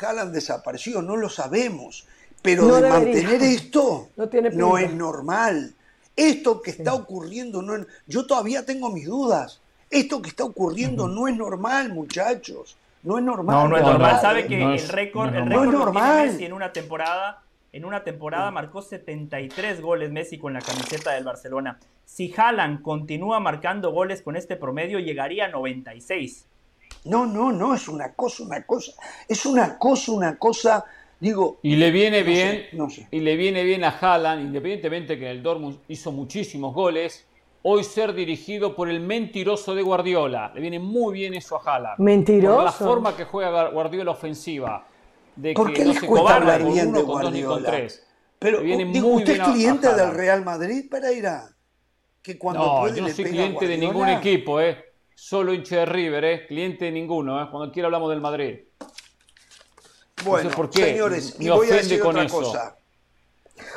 Haaland 0.00 0.32
desapareció, 0.32 1.02
no 1.02 1.16
lo 1.16 1.28
sabemos. 1.28 2.06
Pero 2.42 2.64
No 2.64 2.76
de 2.76 2.82
debería. 2.82 3.22
mantener 3.28 3.42
esto 3.42 4.08
No 4.16 4.28
tiene 4.28 4.50
no 4.50 4.74
pinta. 4.74 4.82
es 4.90 4.94
normal. 4.94 5.74
Esto 6.16 6.60
que 6.62 6.70
está 6.70 6.94
ocurriendo, 6.94 7.62
no 7.62 7.76
es- 7.76 7.86
yo 8.06 8.26
todavía 8.26 8.64
tengo 8.64 8.90
mis 8.90 9.06
dudas. 9.06 9.60
Esto 9.90 10.20
que 10.20 10.28
está 10.28 10.44
ocurriendo 10.44 11.08
no 11.08 11.28
es 11.28 11.36
normal, 11.36 11.92
muchachos. 11.92 12.76
No 13.02 13.18
es 13.18 13.24
normal. 13.24 13.54
No, 13.56 13.68
no 13.68 13.76
es 13.76 13.82
No, 13.82 13.90
normal. 13.92 14.14
no, 14.16 14.20
Sabe 14.20 14.42
no 14.42 14.48
que 14.48 14.74
es- 14.74 14.82
el 14.84 14.88
récord, 14.88 15.28
el 15.28 15.34
normal. 15.34 15.48
récord 15.50 15.68
tiene 15.70 15.78
normal. 15.84 16.26
Messi 16.28 16.44
en 16.44 16.52
una 16.52 16.72
temporada. 16.72 17.42
En 17.72 17.84
una 17.84 18.02
temporada 18.02 18.50
marcó 18.50 18.82
73 18.82 19.80
goles 19.80 20.10
Messi 20.10 20.38
con 20.38 20.52
la 20.54 20.60
camiseta 20.60 21.12
del 21.12 21.24
Barcelona. 21.24 21.78
Si 22.06 22.32
Haaland 22.36 22.82
continúa 22.82 23.40
marcando 23.40 23.92
goles 23.92 24.22
con 24.22 24.36
este 24.36 24.56
promedio, 24.56 24.98
llegaría 24.98 25.44
a 25.44 25.48
96. 25.48 26.46
No, 27.04 27.26
no, 27.26 27.52
no, 27.52 27.74
es 27.74 27.88
una 27.88 28.14
cosa, 28.14 28.42
una 28.44 28.64
cosa. 28.66 28.92
Es 29.28 29.46
una 29.46 29.78
cosa, 29.78 30.12
una 30.12 30.38
cosa. 30.38 30.84
Digo, 31.20 31.58
Y 31.62 31.76
le 31.76 31.90
viene 31.90 32.22
No 32.22 32.24
sé, 32.24 32.30
bien, 32.30 32.66
no 32.72 32.90
sé. 32.90 33.08
y 33.10 33.20
le 33.20 33.36
viene 33.36 33.64
bien 33.64 33.84
a 33.84 33.88
Haaland, 33.90 34.42
independientemente 34.42 35.18
que 35.18 35.24
en 35.26 35.30
el 35.32 35.42
Dortmund 35.42 35.78
hizo 35.88 36.12
muchísimos 36.12 36.74
goles, 36.74 37.26
hoy 37.62 37.82
ser 37.84 38.14
dirigido 38.14 38.76
por 38.76 38.88
el 38.88 39.00
mentiroso 39.00 39.74
de 39.74 39.82
Guardiola. 39.82 40.52
Le 40.54 40.60
viene 40.60 40.78
muy 40.78 41.14
bien 41.14 41.34
eso 41.34 41.56
a 41.56 41.62
Haaland. 41.76 41.98
Mentiroso. 41.98 42.56
Por 42.56 42.64
la 42.64 42.72
forma 42.72 43.16
que 43.16 43.24
juega 43.24 43.68
Guardiola 43.70 44.12
ofensiva. 44.12 44.86
De 45.34 45.54
¿Por 45.54 45.68
que 45.68 45.72
qué 45.74 45.84
no 45.84 45.92
les 45.92 46.00
se 46.00 46.06
cuesta 46.06 46.22
cobarda 46.22 46.36
hablar 46.54 46.62
con 46.62 46.72
bien 46.72 46.88
uno, 46.88 46.98
de 46.98 47.04
Guardiola? 47.04 47.70
tres. 47.70 48.06
Pero 48.38 48.60
digo, 48.92 49.08
muy 49.08 49.22
¿usted 49.22 49.32
bien 49.34 49.42
es 49.42 49.48
cliente 49.52 49.88
del. 49.94 50.10
Real 50.14 50.44
Madrid, 50.44 50.88
Pereira? 50.90 51.56
Que 52.22 52.38
cuando 52.38 52.64
No, 52.64 52.80
puede 52.80 52.96
yo 52.96 53.02
no 53.02 53.08
soy 53.08 53.24
cliente 53.24 53.66
de 53.66 53.78
ningún 53.78 54.08
equipo, 54.08 54.60
¿eh? 54.60 54.87
Solo 55.20 55.52
hincha 55.52 55.78
de 55.78 55.86
River, 55.86 56.24
¿eh? 56.24 56.46
Cliente 56.46 56.84
de 56.84 56.92
ninguno, 56.92 57.42
¿eh? 57.42 57.48
Cuando 57.50 57.72
quiera 57.72 57.88
hablamos 57.88 58.08
del 58.08 58.20
Madrid. 58.20 58.60
Bueno, 60.24 60.44
No 60.44 60.50
sé 60.50 60.56
por 60.56 60.70
qué 60.70 60.84
señores, 60.84 61.34
y 61.40 61.44
me 61.44 61.50
voy 61.50 61.58
a 61.66 61.70
ofende 61.70 61.82
decir 61.82 61.98
con 62.00 62.10
otra 62.10 62.22
eso. 62.22 62.36
cosa. 62.38 62.76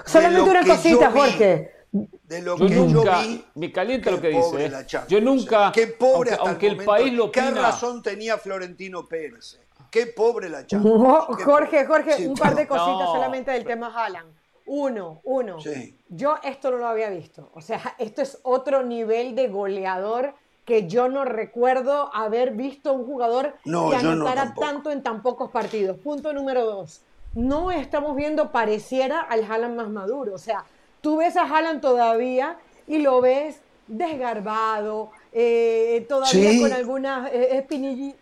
Solamente 0.05 0.49
una 0.51 0.63
cosita, 0.63 1.09
vi, 1.09 1.19
Jorge. 1.19 1.71
De 1.91 2.41
lo 2.43 2.57
Yo 2.57 2.67
que 2.67 2.75
nunca, 2.75 3.23
yo 3.23 3.27
vi, 3.27 3.45
me 3.55 3.71
calienta 3.71 4.11
qué 4.11 4.15
lo 4.15 4.21
que 4.21 4.27
dice. 4.29 4.69
la 4.69 4.81
¿eh? 4.81 4.87
Yo 5.07 5.19
nunca, 5.19 5.69
eh. 5.69 5.71
Qué 5.73 5.87
pobre 5.87 6.31
aunque, 6.39 6.67
el, 6.67 6.73
momento. 6.73 6.91
país 6.91 7.13
lo 7.13 7.31
¿Qué 7.31 7.41
opina, 7.41 7.61
razón 7.61 8.03
tenía 8.03 8.37
Florentino 8.37 9.07
Pérez? 9.07 9.59
Qué 9.89 10.05
pobre 10.05 10.47
la 10.47 10.67
Champions. 10.67 10.99
No, 11.01 11.27
Qué 11.35 11.43
Jorge, 11.43 11.85
Jorge, 11.87 12.13
Sí, 12.17 12.27
un 12.27 12.35
par 12.35 12.55
de 12.55 12.67
cositas 12.67 12.99
No. 12.99 13.13
solamente 13.13 13.49
del 13.49 13.65
tema 13.65 13.87
Haaland. 13.87 14.31
Uno, 14.67 15.21
uno. 15.23 15.59
Sí. 15.59 15.97
Yo 16.07 16.35
esto 16.43 16.69
no 16.69 16.77
lo 16.77 16.87
había 16.87 17.09
visto. 17.09 17.49
O 17.55 17.61
sea, 17.61 17.95
esto 17.97 18.21
es 18.21 18.37
otro 18.43 18.83
nivel 18.83 19.35
de 19.35 19.47
goleador 19.47 20.35
que 20.71 20.87
yo 20.87 21.09
no 21.09 21.25
recuerdo 21.25 22.09
haber 22.15 22.51
visto 22.51 22.93
un 22.93 23.05
jugador 23.05 23.55
No, 23.65 23.89
que 23.89 23.97
no 24.01 24.11
anotara 24.11 24.53
tanto 24.57 24.89
en 24.89 25.03
tan 25.03 25.21
pocos 25.21 25.51
partidos. 25.51 25.97
Punto 25.97 26.31
número 26.31 26.63
dos. 26.63 27.01
No 27.35 27.71
estamos 27.71 28.15
viendo 28.15 28.53
pareciera 28.53 29.19
al 29.19 29.43
Haaland 29.43 29.75
más 29.75 29.89
maduro. 29.89 30.33
O 30.33 30.37
sea, 30.37 30.63
tú 31.01 31.17
ves 31.17 31.35
a 31.35 31.41
Haaland 31.41 31.81
todavía 31.81 32.55
y 32.87 32.99
lo 32.99 33.19
ves 33.19 33.59
desgarbado, 33.87 35.11
eh, 35.33 36.05
todavía 36.07 36.51
Sí. 36.51 36.61
con 36.61 36.71
algunas 36.71 37.29
eh, 37.33 37.57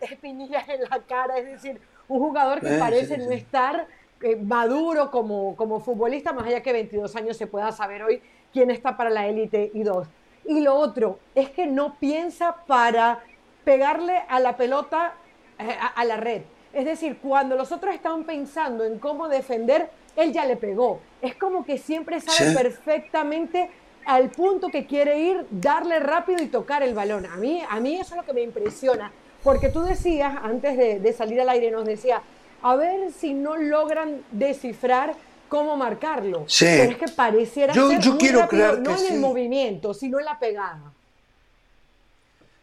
espinillas 0.02 0.68
en 0.70 0.82
la 0.90 1.00
cara. 1.08 1.38
Es 1.38 1.46
decir, 1.46 1.80
un 2.08 2.20
jugador 2.20 2.62
que 2.62 2.78
Eh, 2.78 2.80
parece 2.80 3.18
sí, 3.18 3.22
no 3.28 3.32
estar 3.32 3.86
eh, 4.22 4.36
maduro 4.38 5.12
como, 5.12 5.56
como 5.56 5.80
futbolista, 5.82 6.34
más 6.34 6.48
allá 6.48 6.64
que 6.64 6.74
22 6.74 7.16
años 7.16 7.38
se 7.38 7.46
pueda 7.46 7.72
saber 7.72 8.02
hoy 8.02 8.24
quién 8.52 8.72
está 8.72 8.98
para 8.98 9.12
la 9.12 9.28
élite 9.28 9.70
y 9.72 9.84
dos. 9.84 10.08
Y 10.50 10.62
lo 10.62 10.74
otro 10.76 11.20
es 11.36 11.52
que 11.52 11.68
no 11.68 11.96
piensa 12.00 12.56
para 12.66 13.20
pegarle 13.64 14.24
a 14.28 14.40
la 14.40 14.58
pelota 14.58 15.14
eh, 15.60 15.78
a, 15.80 15.88
a 15.88 16.04
la 16.06 16.18
red. 16.18 16.42
Es 16.74 16.86
decir, 16.86 17.20
cuando 17.22 17.56
los 17.56 17.72
otros 17.72 17.94
están 17.94 18.24
pensando 18.24 18.84
en 18.84 18.98
cómo 18.98 19.28
defender, 19.30 19.90
él 20.16 20.34
ya 20.34 20.46
le 20.46 20.56
pegó. 20.56 21.02
Es 21.22 21.36
como 21.36 21.64
que 21.64 21.78
siempre 21.78 22.20
sabe 22.20 22.50
Sí. 22.50 22.56
perfectamente 22.56 23.70
al 24.06 24.30
punto 24.32 24.70
que 24.70 24.88
quiere 24.88 25.20
ir, 25.20 25.46
darle 25.52 26.00
rápido 26.00 26.42
y 26.42 26.48
tocar 26.48 26.82
el 26.82 26.96
balón. 26.96 27.28
A 27.28 27.36
mí, 27.36 27.62
a 27.70 27.80
mí 27.80 27.96
eso 28.00 28.16
es 28.16 28.18
lo 28.22 28.24
que 28.26 28.34
me 28.34 28.42
impresiona. 28.42 29.12
Porque 29.44 29.70
tú 29.70 29.82
decías, 29.84 30.34
antes 30.42 30.76
de, 30.78 31.00
de 31.00 31.14
salir 31.14 31.40
al 31.42 31.50
aire, 31.50 31.70
nos 31.70 31.86
decía, 31.86 32.24
a 32.64 32.76
ver 32.76 33.12
si 33.12 33.36
no 33.36 33.56
logran 33.56 34.24
descifrar 34.32 35.14
cómo 35.50 35.76
marcarlo. 35.76 36.46
Sí. 36.48 36.66
Pero 36.66 36.92
es 36.92 36.98
que 36.98 37.08
pareciera 37.10 37.74
Yo- 37.74 37.90
ser 37.90 38.00
yo 38.00 38.12
muy 38.12 38.20
quiero 38.20 38.40
rápido, 38.42 38.68
creer 38.68 38.80
no 38.82 38.96
que 38.96 39.08
en 39.08 39.14
el 39.16 39.20
movimiento, 39.20 39.94
sino 39.94 40.20
en 40.20 40.26
la 40.26 40.40
pegada. 40.40 40.94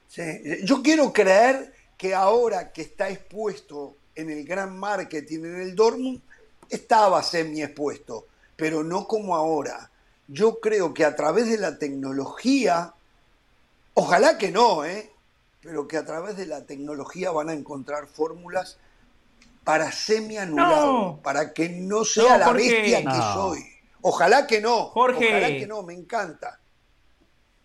Sí, 0.08 0.22
Yo 0.64 0.82
quiero 0.82 1.12
creer 1.12 1.74
que 1.98 2.14
ahora 2.14 2.72
que 2.72 2.82
está 2.82 3.08
expuesto 3.10 3.96
en 4.14 4.30
el 4.30 4.44
gran 4.44 4.78
marketing 4.78 5.40
en 5.40 5.60
el 5.60 5.74
Dortmund, 5.76 6.20
estaba 6.70 7.22
semi 7.22 7.62
expuesto, 7.62 8.26
pero 8.56 8.82
no 8.82 9.06
como 9.06 9.36
ahora. 9.36 9.90
Yo 10.28 10.58
creo 10.60 10.94
que 10.94 11.04
a 11.04 11.14
través 11.14 11.48
de 11.48 11.58
la 11.58 11.78
tecnología, 11.78 12.94
ojalá 13.94 14.38
que 14.38 14.50
no, 14.50 14.84
¿eh? 14.84 15.10
pero 15.60 15.86
que 15.86 15.96
a 15.96 16.04
través 16.04 16.36
de 16.36 16.46
la 16.46 16.64
tecnología 16.64 17.30
van 17.30 17.48
a 17.50 17.52
encontrar 17.52 18.06
fórmulas 18.06 18.78
para 19.66 19.90
semi 19.90 20.38
anularlo, 20.38 20.92
No. 20.92 21.20
para 21.22 21.52
que 21.52 21.68
no 21.68 22.04
sea 22.04 22.34
No, 22.34 22.38
la 22.38 22.44
Jorge. 22.46 22.70
bestia 22.72 22.98
que 23.00 23.04
No. 23.04 23.34
soy. 23.34 23.58
Ojalá 24.00 24.46
que 24.46 24.60
no, 24.60 24.84
Jorge. 24.86 25.26
ojalá 25.28 25.48
que 25.48 25.66
no, 25.66 25.82
me 25.82 25.92
encanta. 25.92 26.60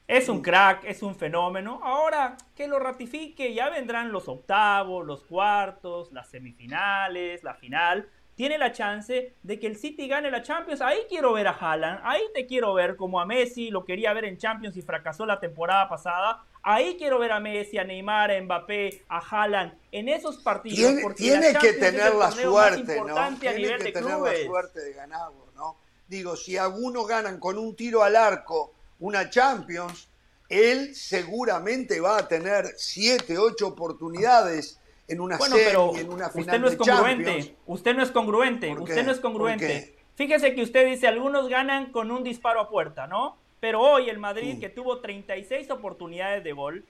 Es 0.08 0.28
un 0.28 0.42
crack, 0.42 0.84
es 0.86 1.04
un 1.04 1.16
fenómeno. 1.16 1.80
Ahora 1.84 2.36
que 2.56 2.68
lo 2.68 2.80
ratifique, 2.80 3.54
ya 3.54 3.70
vendrán 3.70 4.12
los 4.12 4.28
octavos, 4.28 5.06
los 5.06 5.24
cuartos, 5.24 6.12
las 6.12 6.28
semifinales, 6.30 7.44
la 7.44 7.54
final. 7.54 8.10
Tiene 8.42 8.58
la 8.58 8.72
chance 8.72 9.36
de 9.44 9.60
que 9.60 9.68
el 9.68 9.78
City 9.78 10.08
gane 10.08 10.32
la 10.32 10.42
Champions. 10.42 10.82
Ahí 10.82 10.98
quiero 11.08 11.34
ver 11.34 11.46
a 11.46 11.52
Haaland, 11.52 12.00
ahí 12.04 12.24
te 12.34 12.48
quiero 12.48 12.74
ver 12.74 12.96
como 12.96 13.22
a 13.22 13.26
Messi, 13.28 13.70
lo 13.70 13.86
quería 13.86 14.14
ver 14.14 14.26
en 14.26 14.40
Champions 14.40 14.76
y 14.78 14.82
fracasó 14.82 15.28
la 15.28 15.40
temporada 15.40 15.88
pasada. 15.88 16.44
Ahí 16.64 16.96
quiero 16.98 17.20
ver 17.20 17.34
a 17.34 17.40
Messi, 17.40 17.78
a 17.78 17.84
Neymar, 17.84 18.32
a 18.32 18.42
Mbappé, 18.42 19.04
a 19.10 19.20
Haaland 19.20 19.74
en 19.92 20.10
esos 20.10 20.40
partidos. 20.40 20.76
Tiene, 20.76 21.02
porque 21.04 21.22
tiene 21.22 21.54
la 21.54 21.60
que 21.60 21.74
tener 21.74 22.16
la 22.16 22.32
suerte, 22.32 23.00
¿no? 23.00 23.38
Tiene 23.40 23.78
que 23.78 23.92
tener 23.92 23.94
clubes. 23.94 24.40
la 24.40 24.46
suerte 24.48 24.80
de 24.86 24.94
ganarlo, 24.94 25.52
¿no? 25.56 25.78
Digo, 26.08 26.36
si 26.36 26.58
algunos 26.58 27.08
ganan 27.08 27.40
con 27.40 27.60
un 27.60 27.76
tiro 27.76 28.02
al 28.02 28.16
arco 28.16 28.74
una 29.02 29.30
Champions, 29.30 30.10
él 30.50 30.96
seguramente 30.96 32.02
va 32.02 32.18
a 32.18 32.28
tener 32.28 32.74
siete, 32.76 33.38
ocho 33.38 33.68
oportunidades 33.68 34.81
en 35.12 35.20
una 35.20 35.38
Bueno, 35.38 35.56
serie, 35.56 35.70
pero 35.72 35.96
en 35.96 36.10
una 36.10 36.30
final 36.30 36.46
usted 36.46 36.60
no 36.60 36.68
es 36.68 36.76
congruente. 36.76 37.56
Usted 37.66 37.96
no 37.96 38.04
es 38.04 38.12
congruente. 38.12 38.68
¿Por 38.70 38.82
Usted 38.82 39.06
no 39.06 39.12
es 39.12 39.20
¿Por 39.20 39.32
congruente. 39.32 39.96
Fíjese 40.16 40.56
que 40.56 40.62
usted 40.64 40.86
dice, 40.86 41.08
algunos 41.08 41.48
ganan 41.50 41.92
con 41.92 42.12
un 42.12 42.24
disparo 42.24 42.60
a 42.62 42.70
puerta, 42.70 43.08
¿no? 43.08 43.38
Pero 43.60 43.82
hoy 43.82 44.10
el 44.10 44.18
Mm. 44.18 44.22
Madrid, 44.22 44.60
que 44.60 44.70
tuvo 44.70 45.00
36 45.00 45.70
oportunidades 45.70 46.44
de 46.44 46.54
gol, 46.54 46.86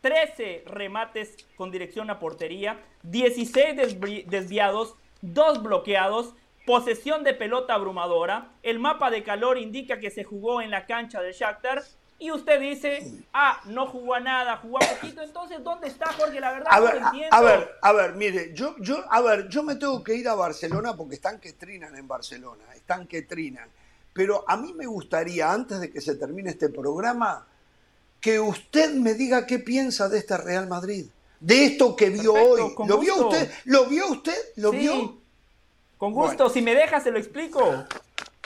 13 0.00 0.62
remates 0.66 1.36
con 1.56 1.70
dirección 1.70 2.10
a 2.10 2.18
portería, 2.18 2.80
16 3.02 3.74
desvi- 3.76 4.24
desviados, 4.26 4.94
2 5.22 5.62
bloqueados, 5.62 6.34
posesión 6.64 7.24
de 7.24 7.32
pelota 7.34 7.74
abrumadora, 7.74 8.50
el 8.62 8.78
mapa 8.78 9.10
de 9.10 9.22
calor 9.22 9.58
indica 9.58 9.98
que 10.00 10.10
se 10.10 10.24
jugó 10.24 10.60
en 10.60 10.70
la 10.70 10.86
cancha 10.86 11.20
del 11.22 11.32
Shakhtar, 11.32 11.82
y 12.18 12.30
usted 12.30 12.60
dice, 12.60 13.12
ah, 13.32 13.60
no 13.66 13.86
jugó 13.86 14.14
a 14.14 14.20
nada, 14.20 14.56
jugó 14.58 14.78
a 14.82 14.86
poquito, 14.86 15.22
entonces, 15.22 15.62
¿dónde 15.62 15.88
está 15.88 16.12
Jorge? 16.14 16.40
La 16.40 16.52
verdad 16.52 16.68
A 16.70 16.80
no 16.80 16.84
ver, 16.86 16.94
lo 16.94 17.00
a, 17.02 17.10
entiendo. 17.10 17.36
a 17.36 17.40
ver, 17.42 17.70
a 17.82 17.92
ver, 17.92 18.14
mire, 18.14 18.54
yo, 18.54 18.74
yo, 18.78 19.04
a 19.10 19.20
ver, 19.20 19.48
yo 19.48 19.62
me 19.62 19.76
tengo 19.76 20.02
que 20.02 20.14
ir 20.14 20.28
a 20.28 20.34
Barcelona 20.34 20.96
porque 20.96 21.16
están 21.16 21.38
que 21.40 21.52
trinan 21.52 21.94
en 21.96 22.08
Barcelona, 22.08 22.64
están 22.74 23.06
que 23.06 23.22
trinan. 23.22 23.68
Pero 24.14 24.44
a 24.48 24.56
mí 24.56 24.72
me 24.72 24.86
gustaría, 24.86 25.52
antes 25.52 25.78
de 25.78 25.90
que 25.90 26.00
se 26.00 26.14
termine 26.14 26.50
este 26.50 26.70
programa, 26.70 27.46
que 28.20 28.40
usted 28.40 28.94
me 28.94 29.12
diga 29.14 29.46
qué 29.46 29.58
piensa 29.58 30.08
de 30.08 30.18
este 30.18 30.38
Real 30.38 30.66
Madrid, 30.68 31.06
de 31.38 31.66
esto 31.66 31.94
que 31.94 32.08
vio 32.08 32.32
Perfecto, 32.32 32.82
hoy. 32.82 32.88
¿Lo 32.88 32.98
vio 32.98 33.16
usted? 33.28 33.52
¿Lo 33.66 33.86
vio 33.86 34.06
usted? 34.08 34.38
¿Lo 34.56 34.70
Sí, 34.70 34.78
vio? 34.78 35.20
Con 35.98 36.12
gusto, 36.14 36.48
si 36.48 36.62
me 36.62 36.74
deja 36.74 36.98
se 37.00 37.10
lo 37.10 37.18
explico. 37.18 37.84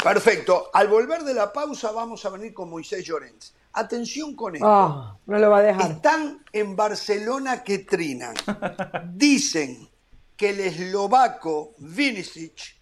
Perfecto. 0.03 0.71
Al 0.73 0.89
volver 0.89 1.23
de 1.23 1.35
la 1.35 1.53
pausa 1.53 1.93
vamos 1.93 2.25
a 2.25 2.31
venir 2.31 2.53
con 2.55 2.69
Moisés 2.71 3.05
Llorens. 3.05 3.55
Atención 3.73 4.35
con 4.35 4.55
esto. 4.57 4.67
Ah, 4.67 5.17
no 5.27 5.39
lo 5.39 5.51
va 5.51 5.59
a 5.59 5.63
dejar. 5.63 5.91
Están 5.93 6.45
en 6.53 6.75
Barcelona 6.75 7.63
que 7.63 7.79
trinan. 7.79 8.35
Dicen 9.15 9.89
que 10.37 10.51
el 10.51 10.61
eslovaco 10.61 11.75
Vinicic, 11.79 12.77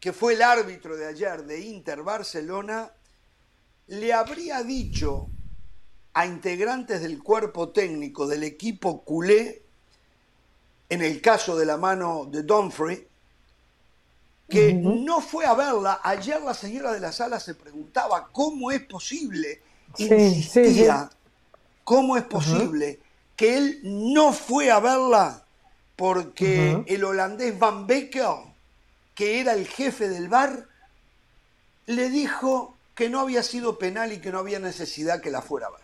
que 0.00 0.12
fue 0.12 0.34
el 0.34 0.42
árbitro 0.42 0.96
de 0.96 1.06
ayer 1.06 1.44
de 1.44 1.60
Inter 1.60 2.02
Barcelona, 2.02 2.90
le 3.88 4.12
habría 4.12 4.62
dicho 4.62 5.28
a 6.14 6.26
integrantes 6.26 7.00
del 7.00 7.22
cuerpo 7.22 7.68
técnico 7.70 8.26
del 8.26 8.42
equipo 8.42 9.04
culé, 9.04 9.62
en 10.88 11.02
el 11.02 11.20
caso 11.20 11.56
de 11.56 11.66
la 11.66 11.76
mano 11.76 12.26
de 12.30 12.42
Dumfries, 12.42 13.02
que 14.48 14.72
no 14.72 15.20
fue 15.20 15.44
a 15.44 15.54
verla. 15.54 16.00
Ayer 16.02 16.40
la 16.42 16.54
señora 16.54 16.92
de 16.92 17.00
la 17.00 17.12
sala 17.12 17.38
se 17.38 17.54
preguntaba 17.54 18.30
cómo 18.32 18.70
es 18.70 18.82
posible, 18.84 19.62
Sí, 20.06 20.14
insistía, 20.14 21.08
sí. 21.10 21.16
cómo 21.84 22.16
es 22.16 22.24
posible 22.24 22.98
que 23.36 23.56
él 23.56 23.80
no 23.84 24.32
fue 24.32 24.70
a 24.70 24.80
verla 24.80 25.42
porque 25.96 26.82
el 26.86 27.04
holandés 27.04 27.58
Van 27.58 27.86
Becker, 27.86 28.26
que 29.14 29.40
era 29.40 29.52
el 29.54 29.66
jefe 29.66 30.08
del 30.08 30.28
bar, 30.28 30.66
le 31.86 32.08
dijo 32.10 32.74
que 32.94 33.08
no 33.08 33.20
había 33.20 33.42
sido 33.42 33.78
penal 33.78 34.12
y 34.12 34.18
que 34.20 34.30
no 34.30 34.38
había 34.38 34.58
necesidad 34.58 35.20
que 35.20 35.30
la 35.30 35.42
fuera 35.42 35.68
a 35.68 35.70
ver. 35.70 35.80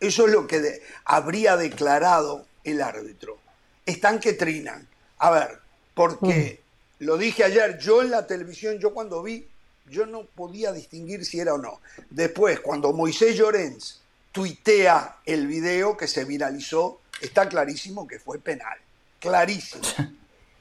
Eso 0.00 0.26
es 0.26 0.32
lo 0.32 0.46
que 0.46 0.60
de- 0.60 0.82
habría 1.04 1.56
declarado 1.56 2.46
el 2.64 2.80
árbitro. 2.82 3.38
Están 3.86 4.20
que 4.20 4.32
trinan. 4.34 4.86
A 5.18 5.30
ver, 5.30 5.58
porque 5.94 6.60
lo 7.00 7.18
dije 7.18 7.44
ayer, 7.44 7.78
yo 7.78 8.02
en 8.02 8.10
la 8.10 8.26
televisión, 8.26 8.78
yo 8.78 8.94
cuando 8.94 9.22
vi, 9.22 9.46
yo 9.90 10.06
no 10.06 10.24
podía 10.24 10.72
distinguir 10.72 11.24
si 11.24 11.40
era 11.40 11.54
o 11.54 11.58
no. 11.58 11.80
Después, 12.08 12.60
cuando 12.60 12.92
Moisés 12.92 13.36
Llorens 13.36 14.00
tuitea 14.32 15.18
el 15.26 15.46
video 15.46 15.96
que 15.96 16.06
se 16.06 16.24
viralizó, 16.24 17.00
está 17.20 17.48
clarísimo 17.48 18.06
que 18.06 18.18
fue 18.18 18.38
penal. 18.38 18.78
Clarísimo. 19.18 19.82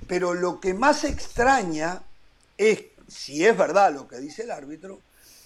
Pero 0.08 0.34
lo 0.34 0.60
que 0.60 0.74
más 0.74 1.04
extraña 1.04 2.02
es, 2.58 2.84
si 3.08 3.46
es 3.46 3.56
verdad 3.56 3.94
lo 3.94 4.08
que 4.08 4.18
dice 4.18 4.44
el 4.44 4.52
árbitro, 4.52 5.00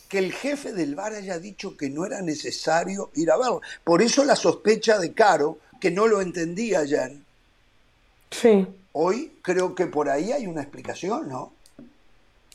que 0.08 0.20
el 0.20 0.32
jefe 0.32 0.72
del 0.72 0.96
bar 0.96 1.14
haya 1.14 1.40
dicho 1.40 1.76
que 1.76 1.90
no 1.90 2.06
era 2.06 2.22
necesario 2.22 3.12
ir 3.16 3.32
a 3.32 3.38
verlo. 3.38 3.62
Por 3.84 4.02
eso 4.02 4.24
la 4.24 4.36
sospecha 4.36 5.00
de 5.00 5.14
Caro, 5.14 5.60
que 5.82 5.92
no 5.92 6.08
lo 6.08 6.22
entendía 6.22 6.80
ayer. 6.80 7.18
Sí. 8.32 8.68
Hoy 8.94 9.40
creo 9.42 9.76
que 9.76 9.88
por 9.88 10.10
ahí 10.10 10.32
hay 10.32 10.48
una 10.48 10.62
explicación, 10.62 11.28
¿no? 11.28 11.54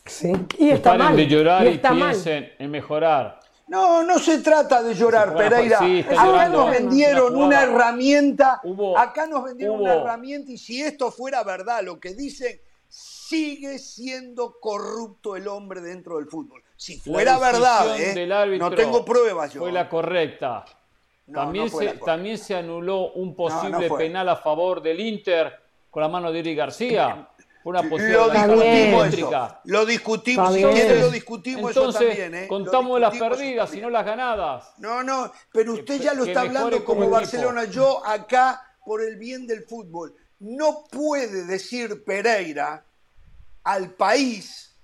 Sí. 0.08 0.32
Y 0.58 0.70
está 0.70 0.90
Paren 0.92 1.06
mal. 1.06 1.16
de 1.16 1.26
llorar 1.26 1.66
y 1.66 1.70
y, 1.70 1.72
está 1.74 1.92
mal. 1.92 2.10
piensen 2.10 2.52
en 2.58 2.70
mejorar. 2.70 3.40
No, 3.68 4.02
no 4.02 4.18
se 4.18 4.38
trata 4.38 4.82
de 4.82 4.94
llorar, 4.94 5.36
Pereira. 5.36 5.78
sí, 5.78 6.00
acá 6.00 6.24
llorando. 6.24 6.58
nos 6.64 6.70
vendieron 6.70 7.36
Una 7.36 7.62
herramienta. 7.64 8.60
Hubo- 8.64 8.96
acá 8.98 9.26
nos 9.26 9.44
vendieron 9.44 9.76
hubo- 9.76 9.82
una 9.84 9.94
herramienta 9.94 10.50
y 10.50 10.56
si 10.58 10.82
esto 10.82 11.10
fuera 11.10 11.44
verdad, 11.44 11.82
lo 11.82 12.00
que 12.00 12.14
dicen, 12.14 12.58
sigue 12.88 13.78
siendo 13.78 14.56
corrupto 14.58 15.36
el 15.36 15.46
hombre 15.48 15.82
dentro 15.82 16.16
del 16.16 16.26
fútbol. 16.26 16.62
Si 16.76 16.98
fuera 16.98 17.38
verdad, 17.38 18.00
¿eh? 18.00 18.26
no 18.58 18.70
tengo 18.70 19.04
pruebas 19.04 19.52
yo. 19.52 19.60
Fue 19.60 19.72
la 19.72 19.88
correcta. 19.88 20.64
No, 21.26 21.40
también, 21.40 21.66
no 21.66 21.70
fue 21.70 21.80
se, 21.80 21.84
la 21.84 21.90
correcta. 21.92 22.12
también 22.12 22.38
se 22.38 22.54
anuló 22.54 23.12
un 23.12 23.36
posible 23.36 23.88
no 23.88 23.96
penal 23.96 24.28
a 24.30 24.36
favor 24.36 24.80
del 24.80 24.98
Inter 24.98 25.52
con 25.90 26.02
la 26.02 26.08
mano 26.08 26.32
de 26.32 26.38
Iri 26.38 26.54
García. 26.54 27.28
Una 27.68 27.82
posible 27.82 28.14
Lo 28.14 28.30
discutimos 28.30 29.04
simétrica. 29.10 29.46
eso. 29.46 29.60
Lo 29.64 29.84
discutimos. 29.84 30.56
Está 30.56 30.70
Si 30.70 30.74
quiere 30.74 31.00
lo 31.00 31.10
discutimos 31.10 31.76
Entonces, 31.76 32.00
eso 32.00 32.08
también, 32.08 32.34
¿eh? 32.44 32.48
Contamos 32.48 32.98
las 32.98 33.18
perdidas 33.18 33.74
y 33.74 33.80
no 33.82 33.90
las 33.90 34.06
ganadas. 34.06 34.72
No, 34.78 35.02
no, 35.02 35.30
pero 35.52 35.74
usted 35.74 36.00
ya 36.00 36.14
lo 36.14 36.24
está 36.24 36.40
hablando 36.40 36.82
como 36.82 37.02
equipo. 37.02 37.16
Barcelona. 37.16 37.64
Yo 37.64 38.02
acá, 38.06 38.62
por 38.86 39.02
el 39.02 39.16
bien 39.16 39.46
del 39.46 39.64
fútbol, 39.64 40.14
no 40.38 40.84
puede 40.90 41.44
decir 41.44 42.04
Pereira 42.04 42.82
al 43.64 43.90
país, 43.90 44.74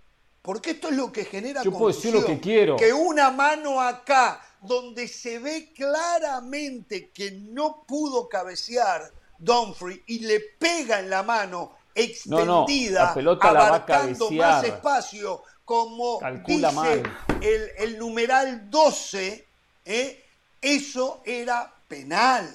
porque 0.42 0.72
esto 0.72 0.90
es 0.90 0.96
lo 0.96 1.10
que 1.10 1.24
genera 1.24 1.62
Yo 1.62 1.72
puedo 1.72 1.86
decir 1.86 2.12
lo 2.12 2.22
que 2.22 2.38
quiero. 2.38 2.76
Que 2.76 2.92
una 2.92 3.30
mano 3.30 3.80
acá, 3.80 4.42
donde 4.60 5.08
se 5.08 5.38
ve 5.38 5.72
claramente 5.74 7.08
que 7.14 7.30
no 7.30 7.82
pudo 7.88 8.28
cabecear 8.28 9.10
Dumfries 9.38 10.00
y 10.06 10.18
le 10.18 10.40
pega 10.58 11.00
en 11.00 11.08
la 11.08 11.22
mano 11.22 11.82
No, 12.26 12.44
no, 12.44 12.62
extendida, 12.62 13.04
la 13.04 13.14
pelota 13.14 13.52
la 13.52 13.58
va 13.58 13.64
a 13.64 13.68
abarcando 13.68 14.30
más 14.32 14.64
espacio, 14.64 15.42
como 15.64 16.18
Calcula 16.18 16.70
dice 16.70 17.02
el, 17.40 17.70
el 17.78 17.98
numeral 17.98 18.68
12, 18.68 19.46
¿eh? 19.84 20.24
eso 20.60 21.22
era 21.24 21.72
penal. 21.88 22.48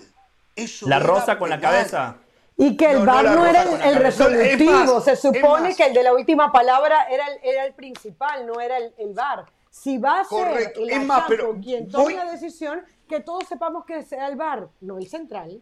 Eso 0.56 0.88
La 0.90 0.98
era 0.98 1.06
rosa 1.06 1.38
con 1.40 1.50
la 1.50 1.60
cabeza. 1.60 2.18
Y 2.58 2.76
que 2.76 2.92
el 2.92 3.06
No, 3.06 3.24
no 3.24 3.46
era 3.46 3.64
el, 3.64 3.96
resolutivo. 3.96 4.72
más, 4.96 5.04
Se 5.06 5.16
supone 5.16 5.74
que 5.74 5.86
el 5.86 5.94
de 5.94 6.04
la 6.04 6.14
última 6.14 6.52
palabra 6.52 7.04
era 7.10 7.28
el, 7.28 7.40
era 7.42 7.66
el 7.66 7.74
principal, 7.74 8.46
no 8.46 8.60
era 8.60 8.78
el, 8.78 8.94
el 8.98 9.14
VAR. 9.14 9.46
Si 9.70 9.98
va 9.98 10.20
a 10.20 10.26
ser 10.26 10.74
el 10.76 11.06
más, 11.06 11.24
pero 11.30 11.56
quien 11.62 11.84
voy- 11.86 11.92
tome 11.92 12.14
la 12.16 12.32
decisión, 12.32 12.82
que 13.08 13.22
todos 13.22 13.48
sepamos 13.48 13.86
que 13.86 14.04
sea 14.04 14.28
el 14.28 14.36
VAR, 14.36 14.68
no 14.82 14.98
el 14.98 15.08
central. 15.08 15.62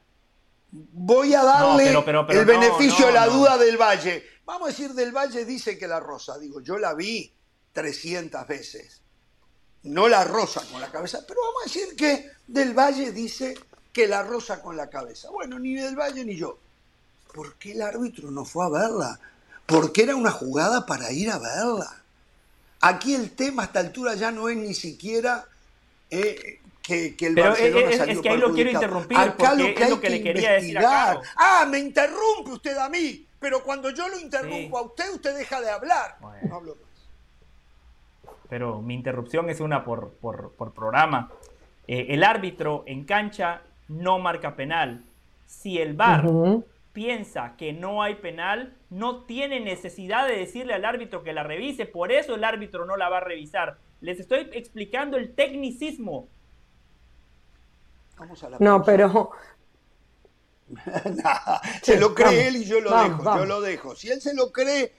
Voy 0.72 1.34
a 1.34 1.44
darle 1.44 1.92
No, 1.94 2.04
pero- 2.04 2.26
pero- 2.26 2.28
pero 2.28 2.40
el 2.42 2.46
beneficio 2.46 3.06
no, 3.06 3.08
a 3.08 3.12
la 3.12 3.28
duda 3.28 3.58
del 3.58 3.78
Valle. 3.78 4.24
Vamos 4.46 4.70
a 4.70 4.72
decir, 4.72 4.94
del 4.94 5.12
Valle 5.12 5.46
dice 5.46 5.78
que 5.78 5.88
la 5.88 6.00
rosa. 6.00 6.38
Digo, 6.38 6.62
yo 6.62 6.78
la 6.78 6.94
vi. 6.94 7.34
300 7.74 8.48
veces. 8.48 9.02
No 9.84 10.08
la 10.08 10.24
rosa 10.24 10.64
con 10.72 10.82
la 10.82 10.92
cabeza, 10.92 11.24
pero 11.28 11.40
vamos 11.42 11.62
a 11.62 11.66
decir 11.66 11.96
que 11.96 12.32
Del 12.48 12.74
Valle 12.74 13.12
dice 13.12 13.54
que 13.94 14.08
la 14.08 14.24
rosa 14.24 14.62
con 14.64 14.76
la 14.76 14.90
cabeza. 14.90 15.30
Bueno, 15.30 15.60
ni 15.60 15.76
Del 15.76 15.96
Valle 15.96 16.26
ni 16.26 16.36
yo. 16.36 16.58
¿Por 17.34 17.54
qué 17.56 17.74
el 17.74 17.82
árbitro 17.84 18.32
no 18.32 18.46
fue 18.46 18.66
a 18.66 18.70
verla? 18.70 19.20
Porque 19.68 20.04
era 20.04 20.16
una 20.16 20.32
jugada 20.32 20.86
para 20.88 21.12
ir 21.12 21.30
a 21.30 21.38
verla. 21.38 22.02
Aquí 22.82 23.14
el 23.14 23.32
tema 23.36 23.62
a 23.64 23.66
esta 23.68 23.80
altura 23.80 24.16
ya 24.16 24.32
no 24.32 24.50
es 24.50 24.58
ni 24.58 24.74
siquiera 24.74 25.46
eh, 26.10 26.60
que, 26.88 27.16
que 27.16 27.28
el 27.28 27.36
Pero 27.36 27.50
Barcelona 27.50 27.86
es- 27.86 27.92
es 27.92 27.98
salió 27.98 28.22
que 28.22 28.30
ahí 28.30 28.38
lo 28.38 28.54
quiero 28.54 28.72
interrumpir, 28.72 29.18
Acá 29.18 29.36
porque 29.38 29.50
lo 29.58 29.66
que 29.66 29.74
es 29.74 29.82
hay 29.82 29.90
lo 29.90 30.00
que 30.00 30.10
le 30.10 30.22
quería 30.24 30.52
decir 30.54 30.78
a. 30.80 31.22
Ah, 31.36 31.68
me 31.70 31.80
interrumpe 31.80 32.52
usted 32.52 32.78
a 32.78 32.88
mí, 32.90 33.26
pero 33.40 33.62
cuando 33.64 33.90
yo 33.92 34.08
lo 34.08 34.18
interrumpo 34.20 34.78
a 34.78 34.82
usted, 34.84 35.14
usted 35.14 35.36
deja 35.38 35.60
de 35.62 35.70
hablar. 35.70 36.16
No 36.22 36.56
hablo 36.56 36.76
más. 36.76 38.34
pero 38.50 38.82
mi 38.82 38.94
interrupción 38.94 39.50
es 39.50 39.60
una 39.60 39.84
por, 39.84 40.12
por- 40.22 40.54
por 40.54 40.74
programa. 40.74 41.30
Eh, 41.88 42.08
el 42.10 42.24
árbitro 42.24 42.84
en 42.88 43.04
cancha 43.04 43.62
no 43.90 44.20
marca 44.20 44.56
penal. 44.56 45.04
Si 45.46 45.78
el 45.80 45.94
VAR 45.94 46.26
piensa 46.94 47.56
que 47.58 47.74
no 47.74 48.02
hay 48.02 48.16
penal, 48.16 48.74
no 48.90 49.24
tiene 49.24 49.60
necesidad 49.60 50.28
de 50.28 50.38
decirle 50.38 50.74
al 50.74 50.86
árbitro 50.86 51.24
que 51.24 51.34
la 51.34 51.44
revise. 51.44 51.86
Por 51.86 52.12
eso 52.12 52.36
el 52.36 52.44
árbitro 52.44 52.86
no 52.86 52.96
la 52.98 53.10
va 53.10 53.18
a 53.18 53.22
revisar. 53.22 53.78
Les 54.02 54.20
estoy 54.20 54.50
explicando 54.54 55.18
el 55.18 55.34
tecnicismo. 55.34 56.28
Vamos 58.18 58.44
a 58.44 58.50
la 58.50 58.58
No, 58.60 58.84
pero 58.84 59.32
Nah, 61.24 61.60
se 61.82 61.98
lo 61.98 62.14
cree 62.14 62.26
vamos, 62.26 62.42
él 62.44 62.56
y 62.58 62.66
yo 62.66 62.82
lo 62.82 62.90
vamos, 62.92 63.12
dejo, 63.12 63.24
vamos. 63.24 63.42
yo 63.42 63.46
lo 63.46 63.62
dejo. 63.62 63.96
Si 63.96 64.10
él 64.10 64.22
se 64.22 64.34
lo 64.34 64.52
cree, 64.52 64.94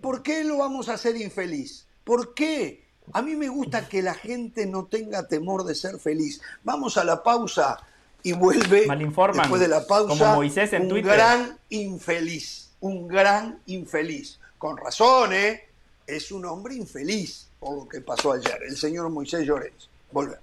¿por 0.00 0.22
qué 0.22 0.42
lo 0.44 0.58
vamos 0.58 0.88
a 0.88 0.94
hacer 0.94 1.16
infeliz? 1.16 1.86
¿Por 2.04 2.34
qué? 2.34 2.84
A 3.12 3.22
mí 3.22 3.36
me 3.36 3.48
gusta 3.48 3.88
que 3.88 4.02
la 4.02 4.14
gente 4.14 4.66
no 4.66 4.86
tenga 4.86 5.28
temor 5.28 5.64
de 5.64 5.74
ser 5.74 5.98
feliz. 5.98 6.40
Vamos 6.64 6.96
a 6.96 7.04
la 7.04 7.22
pausa 7.22 7.78
y 8.22 8.32
vuelve 8.32 8.86
Malinforman, 8.86 9.42
después 9.42 9.60
de 9.60 9.68
la 9.68 9.86
pausa 9.86 10.18
como 10.24 10.36
Moisés 10.36 10.72
en 10.72 10.82
un 10.82 10.88
Twitter. 10.88 11.12
gran 11.12 11.58
infeliz, 11.68 12.70
un 12.80 13.06
gran 13.06 13.60
infeliz. 13.66 14.38
Con 14.58 14.76
razón, 14.76 15.32
¿eh? 15.32 15.68
Es 16.06 16.30
un 16.32 16.44
hombre 16.46 16.74
infeliz 16.74 17.48
por 17.58 17.76
lo 17.76 17.88
que 17.88 18.00
pasó 18.00 18.32
ayer, 18.32 18.58
el 18.68 18.76
señor 18.76 19.08
Moisés 19.10 19.46
Llorens. 19.46 19.88
Volvemos. 20.10 20.42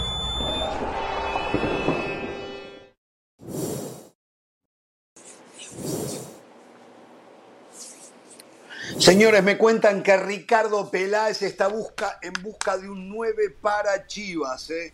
Señores, 9.11 9.43
me 9.43 9.57
cuentan 9.57 10.03
que 10.03 10.15
Ricardo 10.15 10.89
Peláez 10.89 11.41
está 11.41 11.67
busca, 11.67 12.17
en 12.21 12.31
busca 12.41 12.77
de 12.77 12.89
un 12.89 13.09
9 13.09 13.57
para 13.61 14.07
Chivas. 14.07 14.69
¿eh? 14.69 14.93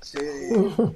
Se, 0.00 0.50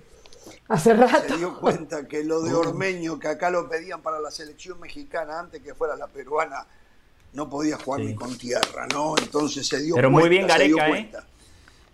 hace 0.68 0.94
rato. 0.94 1.28
se 1.28 1.36
dio 1.36 1.60
cuenta 1.60 2.08
que 2.08 2.24
lo 2.24 2.40
de 2.40 2.54
Ormeño, 2.54 3.18
que 3.18 3.28
acá 3.28 3.50
lo 3.50 3.68
pedían 3.68 4.00
para 4.00 4.20
la 4.20 4.30
selección 4.30 4.80
mexicana 4.80 5.38
antes 5.38 5.60
que 5.60 5.74
fuera 5.74 5.96
la 5.96 6.06
peruana, 6.06 6.66
no 7.34 7.50
podía 7.50 7.76
jugar 7.76 8.00
ni 8.00 8.14
con 8.14 8.38
tierra, 8.38 8.86
¿no? 8.90 9.16
Entonces 9.20 9.68
se 9.68 9.78
dio 9.82 9.94
Pero 9.94 10.10
cuenta. 10.10 10.20
muy 10.20 10.30
bien 10.30 10.48
se 10.48 10.64
dio 10.64 10.76
Gareca, 10.78 10.98
¿eh? 10.98 11.22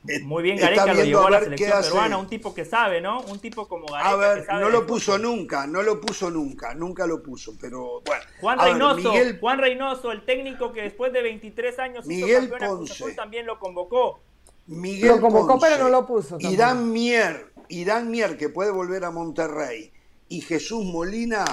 Cuenta. 0.09 0.27
Muy 0.27 0.43
bien 0.43 0.57
está 0.57 0.71
Gareca 0.71 0.87
lo 0.87 0.93
viendo 0.95 1.05
llevó 1.05 1.25
a 1.25 1.27
a 1.27 1.31
la 1.31 1.41
selección 1.41 1.83
peruana, 1.83 2.19
un 2.19 2.29
tipo 2.29 2.55
que 2.55 2.65
sabe, 2.65 3.01
¿no? 3.01 3.21
Un 3.23 3.39
tipo 3.39 3.69
como 3.69 3.87
Gareca 3.87 4.11
A 4.11 4.17
ver, 4.17 4.39
que 4.41 4.47
sabe 4.47 4.61
no 4.61 4.69
lo 4.69 4.81
fútbol. 4.81 4.87
puso 4.87 5.19
nunca, 5.19 5.67
no 5.67 5.83
lo 5.83 6.01
puso 6.01 6.31
nunca, 6.31 6.75
nunca 6.75 7.07
lo 7.07 7.23
puso, 7.23 7.55
pero 7.61 8.01
bueno. 8.05 8.25
Juan 8.41 8.59
ver, 8.59 8.73
Reynoso, 8.73 9.13
Miguel 9.13 9.39
Juan 9.41 9.59
Reynoso, 9.59 10.13
el 10.13 10.25
técnico 10.25 10.73
que 10.73 10.83
después 10.83 11.13
de 11.13 11.23
23 11.23 11.79
años 11.79 12.05
hizo 12.07 12.27
Miguel 12.27 12.49
campeón 12.49 12.63
a 12.63 12.67
Cruz 12.67 12.79
Ponce. 12.79 12.93
Azul, 12.93 13.15
también 13.15 13.47
lo 13.47 13.59
convocó. 13.59 14.21
Miguel 14.67 15.09
Lo 15.09 15.21
convocó, 15.21 15.59
Ponce, 15.59 15.67
pero 15.69 15.85
no 15.85 15.91
lo 15.91 16.07
puso 16.07 16.31
tampoco. 16.31 16.53
Irán 16.53 16.93
Mier, 16.93 17.53
Irán 17.69 18.11
Mier, 18.11 18.37
que 18.37 18.49
puede 18.49 18.71
volver 18.71 19.05
a 19.05 19.11
Monterrey, 19.11 19.93
y 20.29 20.41
Jesús 20.43 20.85
Molina 20.85 21.45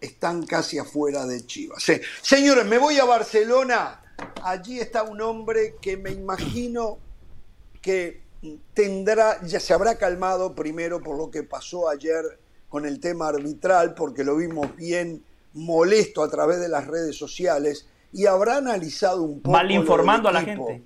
están 0.00 0.46
casi 0.46 0.78
afuera 0.78 1.26
de 1.26 1.44
Chivas. 1.46 1.82
Sí. 1.82 2.00
Señores, 2.22 2.64
me 2.66 2.78
voy 2.78 2.98
a 2.98 3.04
Barcelona. 3.04 4.02
Allí 4.42 4.80
está 4.80 5.04
un 5.04 5.20
hombre 5.20 5.76
que 5.80 5.96
me 5.96 6.10
imagino 6.10 6.98
que 7.88 8.20
tendrá, 8.74 9.40
ya 9.46 9.58
se 9.60 9.72
habrá 9.72 9.96
calmado 9.96 10.54
primero 10.54 11.00
por 11.00 11.16
lo 11.16 11.30
que 11.30 11.42
pasó 11.42 11.88
ayer 11.88 12.22
con 12.68 12.84
el 12.84 13.00
tema 13.00 13.28
arbitral, 13.28 13.94
porque 13.94 14.24
lo 14.24 14.36
vimos 14.36 14.76
bien 14.76 15.24
molesto 15.54 16.22
a 16.22 16.28
través 16.28 16.60
de 16.60 16.68
las 16.68 16.86
redes 16.86 17.16
sociales, 17.16 17.86
y 18.12 18.26
habrá 18.26 18.58
analizado 18.58 19.22
un 19.22 19.40
poco. 19.40 19.52
lo 19.52 19.58
del 19.58 19.68
Malinformando 19.68 20.28
a 20.28 20.32
la 20.32 20.42
equipo 20.42 20.66
gente. 20.66 20.84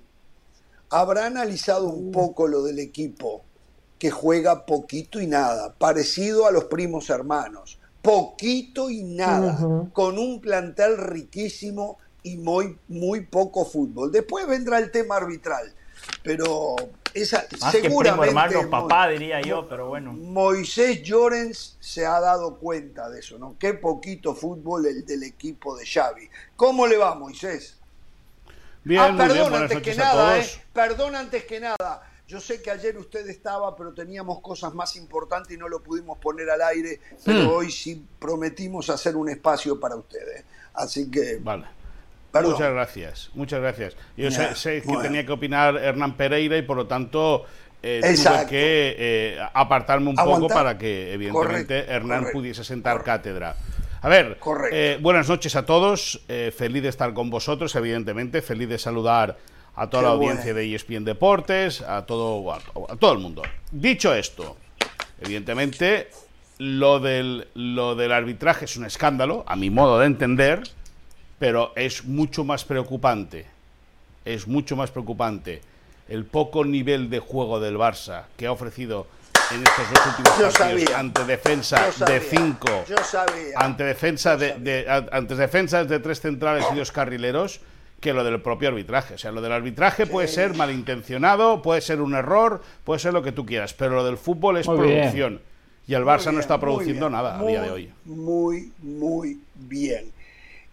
habrá 0.91 1.25
analizado 1.25 1.89
un 1.89 2.13
poco 2.13 2.47
lo 2.47 2.63
del 2.63 2.79
equipo 2.79 3.43
que 3.99 4.09
juega 4.09 4.65
poquito 4.65 5.19
y 5.19 5.27
nada, 5.27 5.75
parecido 5.77 6.47
a 6.47 6.51
los 6.51 6.63
primos 6.65 7.09
hermanos, 7.09 7.79
poquito 8.01 8.89
y 8.89 9.03
nada, 9.03 9.89
con 9.91 10.17
un 10.17 10.39
plantel 10.39 10.95
riquísimo 10.97 11.97
y 12.23 12.37
muy, 12.37 12.77
muy 12.87 13.25
poco 13.25 13.65
fútbol. 13.65 14.09
Después 14.09 14.47
vendrá 14.47 14.77
el 14.79 14.89
tema 14.89 15.17
arbitral, 15.17 15.73
pero 16.23 16.75
esa, 17.13 17.45
Más 17.59 17.71
que 17.73 17.79
primo 17.79 18.01
seguramente 18.01 18.29
hermano, 18.29 18.69
papá, 18.69 19.09
diría 19.09 19.41
yo, 19.41 19.67
pero 19.67 19.89
bueno. 19.89 20.13
Moisés 20.13 21.03
Llorens 21.03 21.77
se 21.79 22.05
ha 22.05 22.19
dado 22.19 22.57
cuenta 22.57 23.09
de 23.09 23.19
eso, 23.19 23.37
¿no? 23.37 23.55
Qué 23.59 23.73
poquito 23.73 24.33
fútbol 24.33 24.85
el 24.85 25.05
del 25.05 25.23
equipo 25.23 25.75
de 25.75 25.85
Xavi. 25.85 26.29
¿Cómo 26.55 26.87
le 26.87 26.97
va, 26.97 27.13
Moisés? 27.15 27.77
Bien, 28.85 29.01
ah, 29.01 29.07
bien, 29.07 29.17
perdón, 29.17 29.53
antes 29.53 29.81
que 29.81 29.95
nada. 29.95 30.39
¿eh? 30.39 30.49
Perdón 30.73 31.15
antes 31.15 31.43
que 31.45 31.59
nada. 31.59 32.09
Yo 32.25 32.39
sé 32.39 32.61
que 32.61 32.71
ayer 32.71 32.97
usted 32.97 33.27
estaba, 33.29 33.75
pero 33.75 33.93
teníamos 33.93 34.39
cosas 34.39 34.73
más 34.73 34.95
importantes 34.95 35.53
y 35.53 35.57
no 35.57 35.67
lo 35.67 35.83
pudimos 35.83 36.17
poner 36.19 36.49
al 36.49 36.61
aire, 36.61 36.99
pero 37.23 37.41
Hmm. 37.43 37.47
hoy 37.49 37.71
sí 37.71 38.03
prometimos 38.17 38.89
hacer 38.89 39.15
un 39.15 39.29
espacio 39.29 39.79
para 39.79 39.95
ustedes. 39.97 40.43
Así 40.73 41.11
que... 41.11 41.37
Vale. 41.43 41.65
Perdón. 42.33 42.53
Muchas 42.53 42.73
gracias, 42.73 43.29
muchas 43.35 43.61
gracias. 43.61 43.95
Yo 44.17 44.31
sé, 44.31 44.55
sé 44.55 44.81
que 44.81 44.87
bueno. 44.87 45.03
tenía 45.03 45.23
que 45.23 45.31
opinar 45.31 45.77
Hernán 45.77 46.17
Pereira 46.17 46.57
y 46.57 46.63
por 46.63 46.75
lo 46.75 46.87
tanto 46.87 47.45
eh, 47.83 48.01
tuve 48.01 48.47
que 48.47 48.95
eh, 48.97 49.39
apartarme 49.53 50.09
un 50.09 50.15
poco 50.15 50.47
para 50.47 50.75
que 50.75 51.13
evidentemente 51.13 51.75
Correcto, 51.75 51.91
Hernán 51.93 52.19
correcto, 52.21 52.39
pudiese 52.39 52.63
sentar 52.63 53.03
cátedra. 53.03 53.55
A 54.01 54.09
ver, 54.09 54.39
eh, 54.71 54.97
buenas 54.99 55.29
noches 55.29 55.55
a 55.55 55.65
todos, 55.65 56.21
eh, 56.27 56.51
feliz 56.57 56.81
de 56.81 56.89
estar 56.89 57.13
con 57.13 57.29
vosotros, 57.29 57.75
evidentemente, 57.75 58.41
feliz 58.41 58.67
de 58.67 58.79
saludar 58.79 59.37
a 59.75 59.89
toda 59.89 60.01
Qué 60.01 60.07
la 60.07 60.13
audiencia 60.13 60.53
bueno. 60.53 60.67
de 60.67 60.75
ESPN 60.75 61.05
Deportes, 61.05 61.81
a 61.81 62.05
todo, 62.05 62.51
a, 62.51 62.57
a 62.89 62.95
todo 62.97 63.13
el 63.13 63.19
mundo. 63.19 63.43
Dicho 63.71 64.13
esto, 64.13 64.57
evidentemente, 65.21 66.09
lo 66.57 66.99
del, 66.99 67.47
lo 67.53 67.95
del 67.95 68.11
arbitraje 68.11 68.65
es 68.65 68.75
un 68.75 68.85
escándalo, 68.85 69.43
a 69.47 69.55
mi 69.55 69.69
modo 69.69 69.99
de 69.99 70.07
entender, 70.07 70.63
pero 71.43 71.73
es 71.75 72.05
mucho 72.05 72.45
más 72.45 72.63
preocupante, 72.63 73.45
es 74.23 74.47
mucho 74.47 74.77
más 74.77 74.91
preocupante 74.91 75.59
el 76.07 76.23
poco 76.23 76.63
nivel 76.63 77.09
de 77.09 77.19
juego 77.19 77.59
del 77.59 77.75
Barça 77.75 78.27
que 78.37 78.45
ha 78.47 78.53
ofrecido 78.53 79.07
en 79.51 79.61
estos 79.61 79.89
dos 79.89 80.07
últimos 80.07 80.39
Yo 80.39 80.43
partidos 80.45 80.83
sabía. 80.83 80.99
ante 80.99 81.25
defensa 81.25 81.85
Yo 81.87 81.91
sabía. 81.91 82.15
de 82.15 82.21
5 82.21 82.67
Yo 82.87 82.95
sabía. 83.03 83.57
ante 83.59 83.83
defensa 83.83 84.37
de, 84.37 84.53
de- 84.57 84.85
ante 85.11 85.35
defensas 85.35 85.89
de 85.89 85.99
tres 85.99 86.21
centrales 86.21 86.63
y 86.73 86.77
dos 86.77 86.93
carrileros 86.93 87.59
que 87.99 88.13
lo 88.13 88.23
del 88.23 88.39
propio 88.41 88.69
arbitraje. 88.69 89.15
O 89.15 89.17
sea, 89.17 89.33
lo 89.33 89.41
del 89.41 89.51
arbitraje 89.51 90.05
puede 90.07 90.29
ser 90.29 90.55
malintencionado, 90.55 91.61
puede 91.61 91.81
ser 91.81 91.99
un 91.99 92.13
error, 92.15 92.61
puede 92.85 93.01
ser 93.01 93.11
lo 93.11 93.21
que 93.21 93.33
tú 93.33 93.45
quieras, 93.45 93.73
pero 93.73 93.95
lo 93.95 94.05
del 94.05 94.15
fútbol 94.17 94.55
es 94.59 94.67
Muy 94.67 94.77
bien. 94.79 94.99
producción. 94.99 95.41
Y 95.87 95.93
el 95.95 96.05
Barça 96.05 96.31
no 96.31 96.39
está 96.39 96.57
produciendo 96.61 97.07
muy 97.09 97.17
nada 97.17 97.35
a 97.35 97.37
muy, 97.39 97.51
día 97.51 97.61
de 97.63 97.69
hoy. 97.71 97.91
Muy, 98.05 98.71
muy 98.81 99.41
bien. 99.55 100.12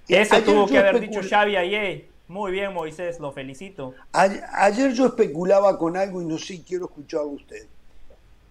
Eso 0.08 0.34
Ayer 0.34 0.44
tuvo 0.44 0.66
yo 0.66 0.72
que 0.72 0.78
haber 0.78 1.00
dicho 1.00 1.20
Xavi 1.22 1.56
ayer. 1.56 2.06
Muy 2.28 2.52
bien, 2.52 2.72
Moisés, 2.72 3.18
lo 3.18 3.32
felicito. 3.32 3.94
Ayer, 4.12 4.44
ayer 4.52 4.92
yo 4.92 5.06
especulaba 5.06 5.76
con 5.78 5.96
algo 5.96 6.22
y 6.22 6.24
no 6.24 6.38
sé, 6.38 6.62
quiero 6.62 6.86
escuchar 6.86 7.20
a 7.20 7.24
usted. 7.24 7.66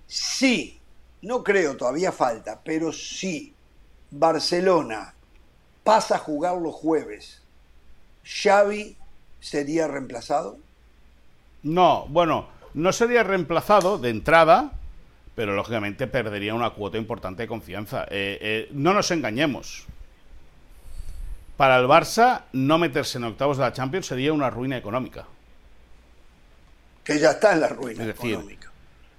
Sí, 0.07 0.80
no 1.21 1.43
creo, 1.43 1.77
todavía 1.77 2.11
falta, 2.11 2.59
pero 2.63 2.91
sí, 2.91 3.53
Barcelona 4.11 5.13
pasa 5.84 6.15
a 6.15 6.19
jugar 6.19 6.57
los 6.57 6.76
jueves. 6.76 7.41
Xavi 8.23 8.95
sería 9.39 9.88
reemplazado? 9.88 10.57
No, 11.63 12.05
bueno, 12.09 12.47
no 12.73 12.93
sería 12.93 13.23
reemplazado 13.23 13.97
de 13.97 14.09
entrada, 14.09 14.71
pero 15.35 15.55
lógicamente 15.55 16.07
perdería 16.07 16.53
una 16.53 16.71
cuota 16.71 16.97
importante 16.97 17.43
de 17.43 17.47
confianza. 17.47 18.03
Eh, 18.03 18.38
eh, 18.41 18.69
no 18.71 18.93
nos 18.93 19.11
engañemos. 19.11 19.85
Para 21.60 21.76
el 21.77 21.88
Barça, 21.88 22.44
no 22.53 22.77
meterse 22.77 23.18
en 23.18 23.26
octavos 23.26 23.57
de 23.57 23.64
la 23.65 23.73
Champions 23.73 24.06
sería 24.06 24.31
una 24.31 24.49
ruina 24.49 24.77
económica. 24.77 25.26
Que 27.03 27.19
ya 27.19 27.31
está 27.31 27.52
en 27.52 27.60
la 27.60 27.68
ruina 27.68 27.99
Es 28.02 28.07
decir, 28.07 28.31
económica. 28.31 28.72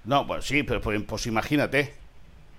No, 0.05 0.25
bueno, 0.25 0.41
sí, 0.41 0.63
pero 0.63 0.81
pues, 0.81 0.99
pues 1.03 1.27
imagínate. 1.27 1.93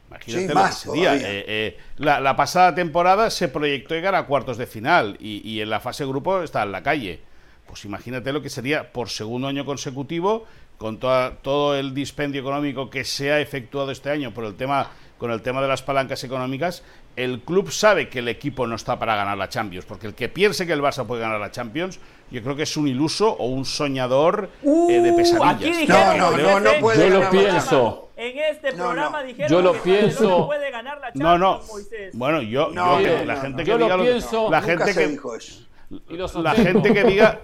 Imagínate 0.08 0.42
Sí, 0.42 0.48
lo 0.48 0.54
más 0.54 0.74
que 0.84 0.88
sería. 0.88 1.08
todavía. 1.08 1.28
Eh, 1.32 1.44
eh, 1.48 1.78
la, 1.96 2.20
la 2.20 2.36
pasada 2.36 2.76
temporada 2.76 3.28
se 3.30 3.48
proyectó 3.48 3.94
llegar 3.96 4.14
a 4.14 4.26
cuartos 4.26 4.56
de 4.56 4.68
final 4.68 5.16
y, 5.18 5.42
y 5.50 5.60
en 5.60 5.68
la 5.68 5.80
fase 5.80 6.06
grupo 6.06 6.44
está 6.44 6.62
en 6.62 6.70
la 6.70 6.84
calle. 6.84 7.20
Pues 7.66 7.84
imagínate 7.84 8.32
lo 8.32 8.40
que 8.40 8.50
sería 8.50 8.92
por 8.92 9.08
segundo 9.08 9.48
año 9.48 9.64
consecutivo, 9.64 10.46
con 10.78 10.98
toda- 11.00 11.32
todo 11.42 11.74
el 11.74 11.92
dispendio 11.92 12.40
económico 12.40 12.88
que 12.88 13.02
se 13.04 13.32
ha 13.32 13.40
efectuado 13.40 13.90
este 13.90 14.10
año 14.10 14.32
por 14.32 14.44
el 14.44 14.54
tema, 14.54 14.90
con 15.18 15.32
el 15.32 15.42
tema 15.42 15.60
de 15.60 15.66
las 15.66 15.82
palancas 15.82 16.22
económicas, 16.22 16.84
el 17.16 17.40
club 17.40 17.70
sabe 17.70 18.08
que 18.08 18.20
el 18.20 18.28
equipo 18.28 18.66
no 18.66 18.74
está 18.76 18.98
para 18.98 19.14
ganar 19.16 19.36
la 19.36 19.48
Champions, 19.48 19.84
porque 19.84 20.06
el 20.06 20.14
que 20.14 20.28
piense 20.28 20.66
que 20.66 20.72
el 20.72 20.80
Barça 20.80 21.06
puede 21.06 21.20
ganar 21.20 21.38
la 21.40 21.50
Champions, 21.50 22.00
yo 22.30 22.42
creo 22.42 22.56
que 22.56 22.62
es 22.62 22.76
un 22.76 22.88
iluso 22.88 23.28
o 23.30 23.46
un 23.46 23.64
soñador 23.66 24.48
eh, 24.62 24.66
de 25.00 25.12
pesadillas. 25.12 25.54
Aquí 25.56 25.70
dijeron 25.72 26.18
No, 26.18 26.30
no, 26.30 26.36
no, 26.38 26.60
no 26.60 26.70
puede 26.80 27.10
Yo 27.10 27.20
lo 27.20 27.30
pienso. 27.30 28.08
En 28.16 28.38
este 28.38 28.72
programa 28.72 29.22
dijeron 29.22 29.50
Yo 29.50 29.60
lo 29.62 29.72
que 29.74 29.78
pienso. 29.80 30.46
puede 30.46 30.70
ganar 30.70 30.98
la 31.00 31.10
No, 31.14 31.36
no. 31.36 31.50
Champions, 31.58 31.72
Moisés. 31.72 32.10
Bueno, 32.16 32.40
yo, 32.42 32.70
No, 32.72 33.00
yo- 33.00 33.18
no, 33.18 33.24
la 33.24 33.34
no, 33.34 33.40
gente 33.42 33.64
no. 33.64 33.66
que 33.78 33.82
diga 33.84 33.96
lo- 33.96 34.02
pienso. 34.04 34.50
la 34.50 34.60
Nunca 34.60 34.70
gente 34.70 34.92
se 34.94 35.00
que 35.00 36.38
la 36.42 36.54
gente 36.54 36.92
que 36.94 37.04
diga 37.04 37.40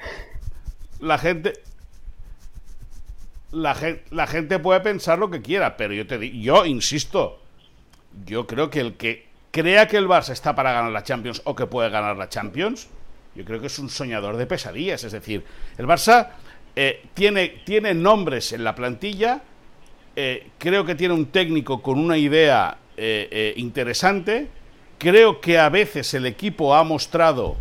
la 1.01 1.19
gente 1.19 1.53
la 3.51 3.75
gente 3.75 4.05
la 4.11 4.27
gente 4.27 4.59
puede 4.59 4.81
pensar 4.81 5.19
lo 5.19 5.31
que 5.31 5.43
quiera, 5.43 5.77
pero 5.77 5.93
yo 5.95 6.07
te 6.07 6.19
di- 6.19 6.41
yo 6.43 6.65
insisto, 6.67 7.41
yo 8.25 8.47
creo 8.47 8.71
que 8.71 8.81
el 8.81 8.97
que 8.97 9.28
crea 9.51 9.87
que 9.89 9.97
el 9.97 10.07
Barça 10.07 10.31
está 10.31 10.55
para 10.55 10.73
ganar 10.73 10.93
la 10.93 11.03
Champions 11.03 11.43
o 11.45 11.55
que 11.55 11.67
puede 11.67 11.91
ganar 11.91 12.17
la 12.17 12.29
Champions, 12.29 12.89
yo 13.35 13.45
creo 13.45 13.61
que 13.61 13.69
es 13.69 13.79
un 13.79 13.89
soñador 13.89 14.37
de 14.37 14.47
pesadillas, 14.47 15.05
es 15.05 15.13
decir, 15.13 15.45
el 15.77 15.87
Barça 15.87 16.31
eh, 16.75 17.05
tiene 17.15 17.63
tiene 17.65 17.95
nombres 17.95 18.53
en 18.53 18.65
la 18.65 18.75
plantilla 18.75 19.43
eh, 20.21 20.49
creo 20.59 20.85
que 20.85 20.97
tiene 20.97 21.15
un 21.15 21.27
técnico 21.27 21.81
con 21.81 21.97
una 21.97 22.19
idea 22.19 22.77
eh, 22.97 23.29
eh, 23.31 23.55
interesante. 23.57 24.49
Creo 24.99 25.41
que 25.41 25.61
a 25.61 25.69
veces 25.69 26.13
el 26.13 26.27
equipo 26.27 26.75
ha 26.75 26.83
mostrado 26.83 27.57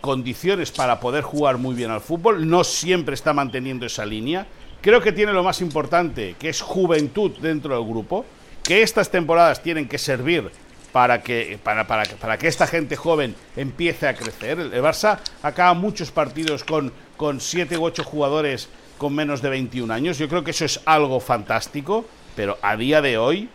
condiciones 0.00 0.70
para 0.70 0.98
poder 1.00 1.22
jugar 1.22 1.58
muy 1.58 1.76
bien 1.76 1.92
al 1.92 2.00
fútbol. 2.00 2.48
No 2.48 2.64
siempre 2.64 3.14
está 3.14 3.32
manteniendo 3.32 3.86
esa 3.86 4.04
línea. 4.04 4.46
Creo 4.80 5.00
que 5.00 5.12
tiene 5.12 5.32
lo 5.32 5.44
más 5.44 5.60
importante, 5.60 6.34
que 6.38 6.48
es 6.48 6.60
juventud 6.60 7.32
dentro 7.40 7.76
del 7.76 7.88
grupo. 7.88 8.24
Que 8.64 8.82
estas 8.82 9.10
temporadas 9.10 9.62
tienen 9.62 9.86
que 9.88 9.98
servir 9.98 10.50
para 10.94 11.22
que, 11.22 11.58
para, 11.60 11.88
para, 11.88 12.04
que- 12.04 12.14
para 12.14 12.38
que 12.38 12.46
esta 12.46 12.68
gente 12.68 12.94
joven 12.94 13.34
empiece 13.56 14.06
a 14.06 14.14
crecer. 14.14 14.60
El, 14.60 14.72
el 14.72 14.80
Barça 14.80 15.18
acaba 15.42 15.74
muchos 15.74 16.12
partidos 16.12 16.62
con, 16.62 16.92
con 17.16 17.40
siete 17.40 17.76
u 17.76 17.82
ocho 17.84 18.04
jugadores 18.04 18.68
con 18.96 19.12
menos 19.12 19.42
de 19.42 19.48
21 19.48 19.92
años. 19.92 20.18
Yo 20.18 20.28
creo 20.28 20.44
que 20.44 20.52
eso 20.52 20.64
es 20.64 20.80
algo 20.84 21.18
fantástico, 21.18 22.04
pero 22.36 22.58
a 22.62 22.76
día 22.76 23.02
de 23.02 23.18
hoy 23.18 23.48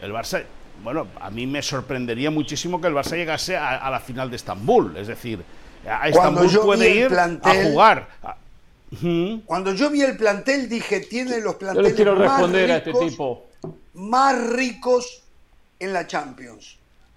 el 0.00 0.12
Barça, 0.12 0.44
bueno, 0.84 1.08
a 1.20 1.28
mí 1.28 1.44
me 1.48 1.60
sorprendería 1.60 2.30
muchísimo 2.30 2.80
que 2.80 2.86
el 2.86 2.94
Barça 2.94 3.16
llegase 3.16 3.56
a, 3.56 3.78
a 3.78 3.90
la 3.90 3.98
final 3.98 4.30
de 4.30 4.36
Estambul. 4.36 4.96
Es 4.96 5.08
decir, 5.08 5.42
a 5.90 6.08
Estambul 6.08 6.48
puede 6.62 6.86
el 6.92 6.98
ir 6.98 7.08
plantel- 7.08 7.40
a 7.64 7.64
jugar. 7.64 8.08
Cuando 9.44 9.74
yo 9.74 9.90
vi 9.90 10.02
el 10.02 10.16
plantel 10.16 10.68
dije, 10.68 11.00
tiene 11.00 11.40
los 11.40 11.54
Yo 11.54 11.58
planteles 11.58 12.06
más 12.20 12.40
a 12.42 12.76
este 12.76 12.92
tipo. 12.92 13.46
más 13.94 14.50
ricos 14.50 15.24
en 15.80 15.92
la 15.92 16.06
Champions. 16.06 16.75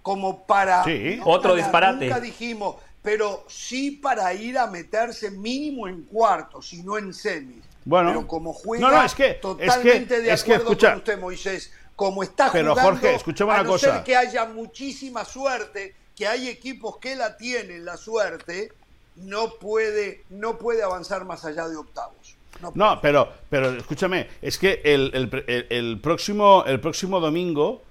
Como 0.10 0.44
para. 0.46 0.84
Sí. 0.86 1.20
Otro 1.24 1.52
para- 1.52 1.62
disparate. 1.64 2.06
Nunca 2.08 2.20
dijimos, 2.20 2.78
pero 3.04 3.46
sí 3.48 3.92
para 3.92 4.34
ir 4.34 4.58
a 4.58 4.66
meterse 4.66 5.30
mínimo 5.30 5.88
en 5.88 6.02
cuartos 6.04 6.74
y 6.74 6.82
no 6.82 6.98
en 6.98 7.14
semis. 7.14 7.64
Bueno. 7.86 8.10
pero 8.10 8.28
como 8.28 8.54
juega 8.54 8.88
No, 8.90 8.96
no, 8.98 9.04
es 9.04 9.14
que- 9.16 9.28
es 9.28 9.34
que- 9.36 9.40
totalmente 9.42 10.22
de 10.22 10.32
es 10.34 10.44
que, 10.44 10.54
acuerdo 10.54 10.72
escucha. 10.72 10.90
con 10.90 10.98
usted, 10.98 11.20
Moisés. 11.20 11.72
Como 11.96 12.24
está 12.24 12.52
Pero, 12.52 12.72
jugando, 12.72 12.92
Jorge, 12.92 13.16
escúchame 13.16 13.52
a 13.52 13.54
una 13.56 13.64
no 13.64 13.70
cosa. 13.72 13.94
ser 13.96 14.04
que 14.04 14.16
haya 14.16 14.46
muchísima 14.46 15.24
suerte, 15.26 15.94
que 16.16 16.28
hay 16.28 16.48
equipos 16.50 16.98
que 16.98 17.16
la 17.16 17.38
tienen 17.38 17.86
la 17.86 17.98
suerte, 17.98 18.72
no 19.18 19.54
puede, 19.60 20.24
no 20.30 20.58
puede 20.58 20.82
avanzar 20.84 21.24
más 21.26 21.46
allá 21.46 21.68
de 21.68 21.78
octavos. 21.78 22.36
No 22.62 22.72
No, 22.76 23.00
pero, 23.02 23.32
pero 23.50 23.70
escúchame, 23.78 24.28
es 24.42 24.58
que 24.58 24.82
el, 24.84 25.12
el 25.14 25.30
pre- 25.30 25.46
el- 25.48 25.68
el 25.70 26.00
próximo, 26.02 26.64
el 26.66 26.80
próximo 26.80 27.20
domingo, 27.20 27.82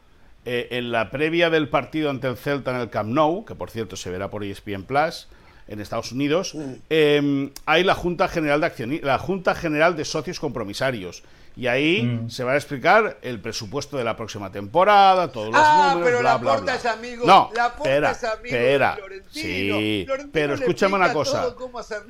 eh, 0.49 0.69
en 0.79 0.91
la 0.91 1.11
previa 1.11 1.51
del 1.51 1.69
partido 1.69 2.11
ante 2.11 2.27
el 2.27 2.37
Celta 2.37 2.71
en 2.75 2.81
el 2.81 2.89
Camp 2.91 3.11
Nou, 3.11 3.45
que 3.45 3.55
por 3.55 3.71
cierto 3.71 3.97
se 3.97 4.11
verá 4.11 4.31
por 4.31 4.43
ESPN 4.43 4.85
Plus 4.85 5.29
en 5.69 5.81
Estados 5.81 6.13
Unidos, 6.13 6.55
eh, 6.89 7.51
hay 7.67 7.85
la 7.85 7.95
Junta 7.95 8.27
General 8.29 8.59
de 8.61 8.67
Accioni- 8.67 9.03
la 9.03 9.19
Junta 9.19 9.55
General 9.55 9.95
de 9.97 10.05
Socios 10.07 10.41
Compromisarios. 10.41 11.23
Y 11.57 11.67
ahí 11.67 12.23
se 12.29 12.45
va 12.45 12.53
a 12.53 12.57
explicar 12.57 13.19
el 13.21 13.41
presupuesto 13.41 13.97
de 13.99 14.05
la 14.05 14.17
próxima 14.17 14.53
temporada, 14.53 15.33
todos 15.33 15.49
los 15.49 15.57
Ah, 15.61 15.91
números, 15.95 16.05
pero 16.09 16.21
bla, 16.21 16.57
bla, 16.57 16.75
es 16.77 16.87
amigo- 16.87 17.27
No, 17.27 17.51
Laporta 17.53 17.91
espera, 17.91 18.11
es 18.13 18.25
amigo 18.25 18.43
de 18.43 18.49
espera. 18.73 18.95
Florentino. 18.97 19.79
Sí, 19.79 20.03
Florentino 20.07 20.31
pero 20.33 20.55
escúchame 20.55 20.95
una 20.95 21.13
cosa. 21.13 21.55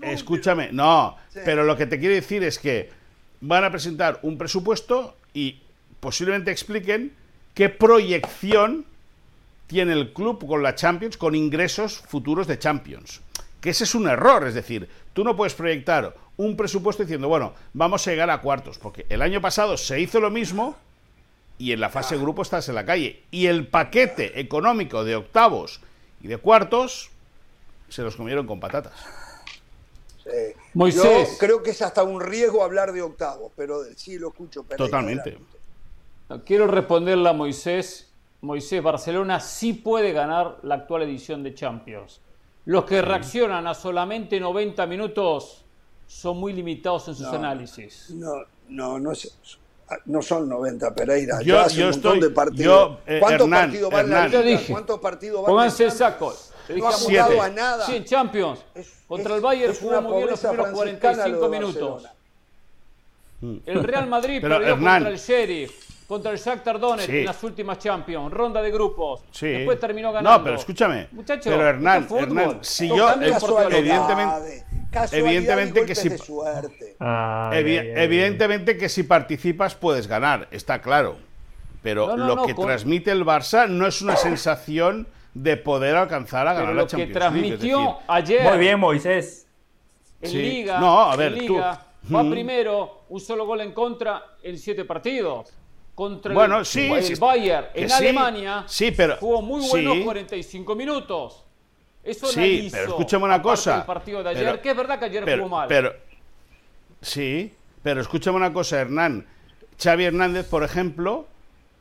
Escúchame, 0.02 0.68
no, 0.72 1.16
Sí. 1.30 1.40
pero 1.44 1.64
lo 1.64 1.76
que 1.76 1.86
te 1.86 1.98
quiero 1.98 2.14
decir 2.14 2.44
es 2.44 2.58
que 2.58 2.90
van 3.40 3.64
a 3.64 3.70
presentar 3.70 4.18
un 4.22 4.36
presupuesto 4.38 5.16
y 5.32 5.62
posiblemente 6.00 6.50
expliquen 6.50 7.12
qué 7.58 7.68
proyección 7.68 8.86
tiene 9.66 9.92
el 9.92 10.12
club 10.12 10.46
con 10.46 10.62
la 10.62 10.76
Champions, 10.76 11.16
con 11.16 11.34
ingresos 11.34 11.98
futuros 11.98 12.46
de 12.46 12.56
Champions. 12.56 13.20
Que 13.60 13.70
ese 13.70 13.82
es 13.82 13.96
un 13.96 14.06
error, 14.06 14.46
es 14.46 14.54
decir, 14.54 14.88
tú 15.12 15.24
no 15.24 15.34
puedes 15.34 15.54
proyectar 15.54 16.14
un 16.36 16.56
presupuesto 16.56 17.02
diciendo, 17.02 17.26
bueno, 17.26 17.54
vamos 17.72 18.06
a 18.06 18.12
llegar 18.12 18.30
a 18.30 18.40
cuartos, 18.40 18.78
porque 18.78 19.06
el 19.08 19.22
año 19.22 19.40
pasado 19.40 19.76
se 19.76 19.98
hizo 19.98 20.20
lo 20.20 20.30
mismo 20.30 20.76
y 21.58 21.72
en 21.72 21.80
la 21.80 21.88
fase 21.88 22.16
grupo 22.16 22.42
estás 22.42 22.68
en 22.68 22.76
la 22.76 22.86
calle. 22.86 23.24
Y 23.32 23.46
el 23.46 23.66
paquete 23.66 24.38
económico 24.38 25.02
de 25.02 25.16
octavos 25.16 25.80
y 26.20 26.28
de 26.28 26.36
cuartos 26.36 27.10
se 27.88 28.02
los 28.02 28.14
comieron 28.14 28.46
con 28.46 28.60
patatas. 28.60 28.94
Sí. 30.22 30.30
Moisés. 30.74 31.30
Yo 31.32 31.38
creo 31.38 31.62
que 31.64 31.70
es 31.70 31.82
hasta 31.82 32.04
un 32.04 32.20
riesgo 32.20 32.62
hablar 32.62 32.92
de 32.92 33.02
octavos, 33.02 33.50
pero 33.56 33.82
sí 33.96 34.16
lo 34.16 34.28
escucho. 34.28 34.64
Totalmente. 34.76 35.38
No, 36.28 36.44
Quiero 36.44 36.66
responderle 36.66 37.28
a 37.28 37.32
Moisés. 37.32 38.04
Moisés, 38.40 38.82
Barcelona 38.82 39.40
sí 39.40 39.72
puede 39.72 40.12
ganar 40.12 40.58
la 40.62 40.76
actual 40.76 41.02
edición 41.02 41.42
de 41.42 41.54
Champions. 41.54 42.20
Los 42.66 42.84
que 42.84 43.02
reaccionan 43.02 43.66
a 43.66 43.74
solamente 43.74 44.38
90 44.38 44.86
minutos 44.86 45.64
son 46.06 46.38
muy 46.38 46.52
limitados 46.52 47.08
en 47.08 47.14
sus 47.16 47.26
No, 47.26 47.32
análisis. 47.32 48.10
No, 48.10 48.32
no, 48.68 48.98
no, 49.00 49.12
es- 49.12 49.36
no 50.04 50.22
son 50.22 50.48
90 50.48 50.94
Pereira. 50.94 51.40
Yo- 51.40 51.54
ya 51.56 51.62
hace 51.62 51.76
yo 51.76 51.86
un 51.86 51.90
montón 51.92 52.14
estoy- 52.16 52.28
de 52.28 52.34
partidos. 52.34 52.64
yo, 52.64 52.98
eh, 53.06 53.18
¿Cuántos 53.20 53.46
Hernán, 53.46 53.60
partidos 53.70 53.90
van 53.92 54.10
la 54.10 54.16
Hernán. 54.26 54.30
liga? 54.30 54.42
Dije. 54.42 54.72
¿Cuántos 54.72 55.00
partidos 55.00 55.42
van 55.42 55.46
Pónganse 55.50 55.82
en 55.84 55.90
el 55.90 55.96
saco. 55.96 56.34
No 56.76 56.88
ha 56.88 56.92
jugado 56.92 57.42
a 57.42 57.48
nada. 57.48 57.86
Sí, 57.86 57.96
en 57.96 58.04
Champions. 58.04 58.60
Contra 59.08 59.30
es- 59.30 59.36
el 59.36 59.42
Bayern 59.42 59.74
jugó 59.74 59.88
una 59.90 60.00
muy 60.02 60.16
bien 60.18 60.28
los 60.28 60.40
primeros 60.40 60.66
franciscana 60.68 61.14
45 61.24 61.40
lo 61.40 61.48
minutos. 61.48 62.02
Barcelona. 62.02 63.62
El 63.66 63.84
Real 63.84 64.06
Madrid 64.08 64.38
Pero, 64.42 64.56
perdió 64.58 64.74
Hernán. 64.74 64.94
contra 65.04 65.10
el 65.12 65.18
Sheriff, 65.18 65.87
contra 66.08 66.30
el 66.32 66.38
Shakhtar 66.38 66.80
Donetsk 66.80 67.10
Sí. 67.10 67.18
en 67.18 67.26
las 67.26 67.44
últimas 67.44 67.78
Champions, 67.78 68.32
ronda 68.32 68.62
de 68.62 68.70
grupos. 68.70 69.20
Sí. 69.30 69.46
Después 69.48 69.78
terminó 69.78 70.10
ganando. 70.10 70.38
No, 70.38 70.42
pero 70.44 70.56
escúchame. 70.56 71.06
Muchacho, 71.12 71.50
pero 71.50 71.66
Hernán, 71.68 72.08
es 72.10 72.66
si 72.66 72.88
yo, 72.88 73.10
evidentemente, 73.70 74.64
evidentemente 75.12 75.84
que 75.84 75.94
si, 75.94 76.08
evidentemente 77.94 78.76
que 78.78 78.88
si 78.88 79.02
participas 79.02 79.74
puedes 79.74 80.06
ganar, 80.06 80.48
está 80.50 80.80
claro. 80.80 81.16
Pero 81.82 82.08
No, 82.08 82.16
no, 82.16 82.26
lo 82.26 82.36
no, 82.36 82.46
que 82.46 82.54
con- 82.54 82.66
transmite 82.66 83.10
el 83.10 83.24
Barça 83.24 83.68
no 83.68 83.86
es 83.86 84.02
una 84.02 84.16
sensación 84.16 85.06
de 85.34 85.56
poder 85.56 85.94
alcanzar 85.94 86.48
a 86.48 86.52
ganar 86.54 86.68
Pero 86.68 86.74
la 86.74 86.82
lo 86.82 86.86
que 86.86 86.90
Champions 86.90 87.14
League. 87.34 87.52
es 87.54 87.58
transmitió 87.60 87.98
ayer 88.08 88.42
Muy 88.50 88.58
bien, 88.58 88.80
Moisés. 88.80 89.46
en 90.20 90.30
Sí. 90.30 90.38
Liga, 90.38 90.80
No, 90.80 91.02
a 91.02 91.14
ver, 91.16 91.34
en 91.34 91.46
tú- 91.46 91.52
Liga 91.54 91.80
va 92.12 92.22
Mm. 92.24 92.30
primero, 92.30 93.04
un 93.10 93.20
solo 93.20 93.46
gol 93.46 93.60
en 93.60 93.72
contra 93.72 94.22
en 94.42 94.58
siete 94.58 94.84
partidos. 94.84 95.50
Contra 95.98 96.32
Bueno, 96.32 96.60
el, 96.60 96.64
sí, 96.64 96.88
el 96.92 97.02
sí, 97.02 97.14
Bayern 97.16 97.66
en 97.74 97.90
Alemania 97.90 98.62
sí, 98.68 98.92
pero- 98.92 99.16
jugó 99.16 99.42
muy 99.42 99.68
buenos 99.68 99.94
sí. 99.96 100.04
45 100.04 100.76
minutos. 100.76 101.44
Eso 102.04 102.28
Sí, 102.28 102.68
pero 102.70 102.90
escúchame 102.90 103.24
una 103.24 103.42
cosa, 103.42 103.78
del 103.78 103.84
partido 103.84 104.22
de 104.22 104.30
ayer, 104.30 104.44
pero- 104.44 104.62
que 104.62 104.70
es 104.70 104.76
verdad 104.76 105.00
que 105.00 105.04
ayer 105.06 105.24
pero, 105.24 105.42
jugó 105.42 105.56
mal. 105.56 105.66
pero- 105.66 105.92
sí, 107.00 107.52
pero 107.82 108.00
escúchame 108.00 108.36
una 108.36 108.52
cosa, 108.52 108.80
Hernán. 108.80 109.26
Xavi 109.76 110.04
Hernández, 110.04 110.46
por 110.46 110.62
ejemplo, 110.62 111.26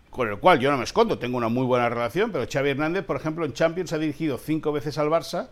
con 0.10 0.28
el 0.30 0.40
cual 0.40 0.60
yo 0.60 0.72
no 0.72 0.78
me 0.78 0.86
escondo, 0.86 1.20
tengo 1.20 1.38
una 1.38 1.50
muy 1.50 1.68
buena 1.68 1.88
relación, 1.88 2.32
pero 2.32 2.48
Xavi 2.52 2.72
Hernández, 2.72 3.06
por 3.06 3.18
ejemplo, 3.18 3.46
en 3.46 3.54
Champions 3.54 3.94
ha 3.94 4.00
dirigido 4.00 4.40
cinco 4.40 4.72
veces 4.72 4.98
al 4.98 5.10
Barça 5.10 5.50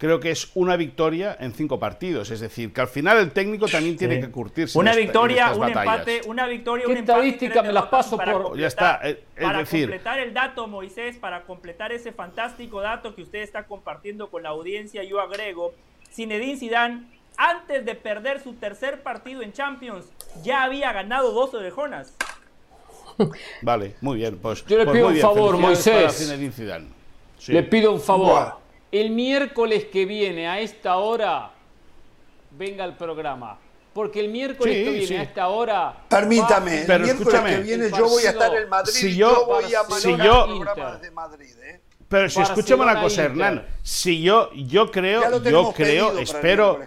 creo 0.00 0.18
que 0.18 0.30
es 0.30 0.50
una 0.54 0.76
victoria 0.76 1.36
en 1.38 1.52
cinco 1.52 1.78
partidos. 1.78 2.30
Es 2.30 2.40
decir, 2.40 2.72
que 2.72 2.80
al 2.80 2.88
final 2.88 3.18
el 3.18 3.32
técnico 3.32 3.68
también 3.68 3.96
tiene 3.98 4.14
Sí. 4.16 4.20
que 4.22 4.30
curtirse. 4.30 4.78
Una 4.78 4.92
en 4.92 4.98
esta- 4.98 5.00
en 5.00 5.06
victoria, 5.06 5.42
estas 5.44 5.56
un 5.58 5.60
batallas. 5.60 5.94
empate, 6.08 6.20
una 6.26 6.46
victoria, 6.46 6.86
¿Qué 6.86 6.90
un 6.92 6.98
empate. 6.98 7.12
estadística 7.18 7.62
me 7.62 7.72
las 7.72 7.84
paso 7.86 8.16
por- 8.16 8.58
Ya 8.58 8.66
está, 8.66 9.00
eh, 9.04 9.22
es 9.36 9.44
para 9.44 9.58
decir- 9.58 9.82
completar 9.88 10.18
el 10.18 10.32
dato, 10.32 10.66
Moisés, 10.66 11.16
para 11.18 11.42
completar 11.42 11.92
ese 11.92 12.12
fantástico 12.12 12.80
dato 12.80 13.14
que 13.14 13.22
usted 13.22 13.40
está 13.40 13.66
compartiendo 13.66 14.30
con 14.30 14.42
la 14.42 14.48
audiencia, 14.48 15.04
yo 15.04 15.20
agrego, 15.20 15.74
Zinedine 16.10 16.56
Zidane, 16.56 17.04
antes 17.36 17.84
de 17.84 17.94
perder 17.94 18.40
su 18.42 18.54
tercer 18.54 19.02
partido 19.02 19.42
en 19.42 19.52
Champions, 19.52 20.06
ya 20.42 20.62
había 20.64 20.92
ganado 20.92 21.30
dos 21.32 21.52
orejonas. 21.52 22.16
Vale, 23.60 23.96
muy 24.00 24.16
bien. 24.16 24.38
Pues, 24.40 24.64
Yo 24.64 24.78
le 24.78 24.84
pues 24.84 24.96
pido 24.96 25.08
un 25.08 25.16
favor, 25.18 25.58
Moisés. 25.58 26.30
Sí. 27.38 27.52
Le 27.52 27.62
pido 27.62 27.92
un 27.92 28.00
favor. 28.00 28.28
Buah. 28.32 28.54
El 28.92 29.10
miércoles 29.10 29.84
que 29.86 30.04
viene 30.06 30.48
a 30.48 30.60
esta 30.60 30.96
hora 30.96 31.50
venga 32.50 32.84
al 32.84 32.96
programa. 32.96 33.58
Porque 33.92 34.20
el 34.20 34.28
miércoles 34.28 34.76
Sí, 34.76 34.84
que 34.84 34.90
viene 34.90 35.06
sí. 35.06 35.16
a 35.16 35.22
esta 35.22 35.48
hora. 35.48 35.94
Permítame, 36.08 36.70
va 36.76 36.80
el 36.80 36.86
Pero 36.86 37.04
miércoles 37.04 37.28
escúchame. 37.34 37.56
que 37.56 37.62
viene 37.62 37.84
el 37.86 37.92
yo 37.92 38.08
voy 38.08 38.24
a 38.24 38.30
estar 38.30 38.54
en 38.54 38.68
Madrid 38.68 38.92
Si 38.92 39.08
y 39.08 39.16
yo- 39.16 39.30
yo 39.34 39.46
voy 39.46 39.64
a 39.74 39.84
si 39.98 40.16
yo- 40.16 40.44
el 40.46 40.60
programa 40.60 40.92
desde 40.96 41.10
Madrid. 41.10 41.54
¿eh? 41.62 41.80
Pero 42.08 42.28
si 42.28 42.40
escúchame 42.40 42.82
una 42.82 43.00
cosa, 43.00 43.22
Inter. 43.26 43.30
Hernán. 43.46 43.66
Si 43.82 44.22
yo, 44.22 44.50
yo 44.54 44.90
creo, 44.90 45.22
yo 45.42 45.72
creo, 45.72 46.18
espero, 46.18 46.80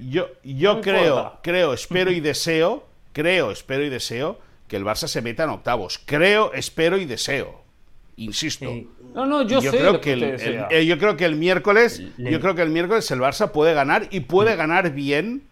yo, 0.00 0.28
yo 0.44 0.74
No 0.74 0.80
creo, 0.80 1.16
importa. 1.18 1.38
creo, 1.42 1.72
espero 1.72 2.10
y 2.12 2.20
deseo, 2.20 2.84
creo, 3.12 3.50
espero 3.50 3.84
y 3.84 3.88
deseo 3.88 4.38
que 4.68 4.76
el 4.76 4.84
Barça 4.84 5.06
se 5.08 5.20
meta 5.22 5.44
en 5.44 5.50
octavos. 5.50 6.00
Creo, 6.04 6.52
espero 6.52 6.96
y 6.98 7.06
deseo. 7.06 7.62
Insisto. 8.16 8.68
No, 9.14 9.26
no, 9.26 9.42
yo, 9.42 9.60
sé 9.60 9.70
creo 9.70 9.92
lo 9.92 10.00
que 10.00 10.00
que 10.00 10.12
el, 10.12 10.66
eh, 10.70 10.86
yo 10.86 10.98
creo 10.98 11.16
que 11.16 11.24
el 11.24 11.34
miércoles, 11.36 12.02
Le- 12.18 12.30
yo 12.30 12.40
creo 12.40 12.54
que 12.54 12.62
el 12.62 12.68
miércoles 12.70 13.10
el 13.10 13.20
Barça 13.20 13.50
puede 13.50 13.74
ganar 13.74 14.06
y 14.10 14.20
puede 14.20 14.54
ganar 14.54 14.90
bien 14.92 15.42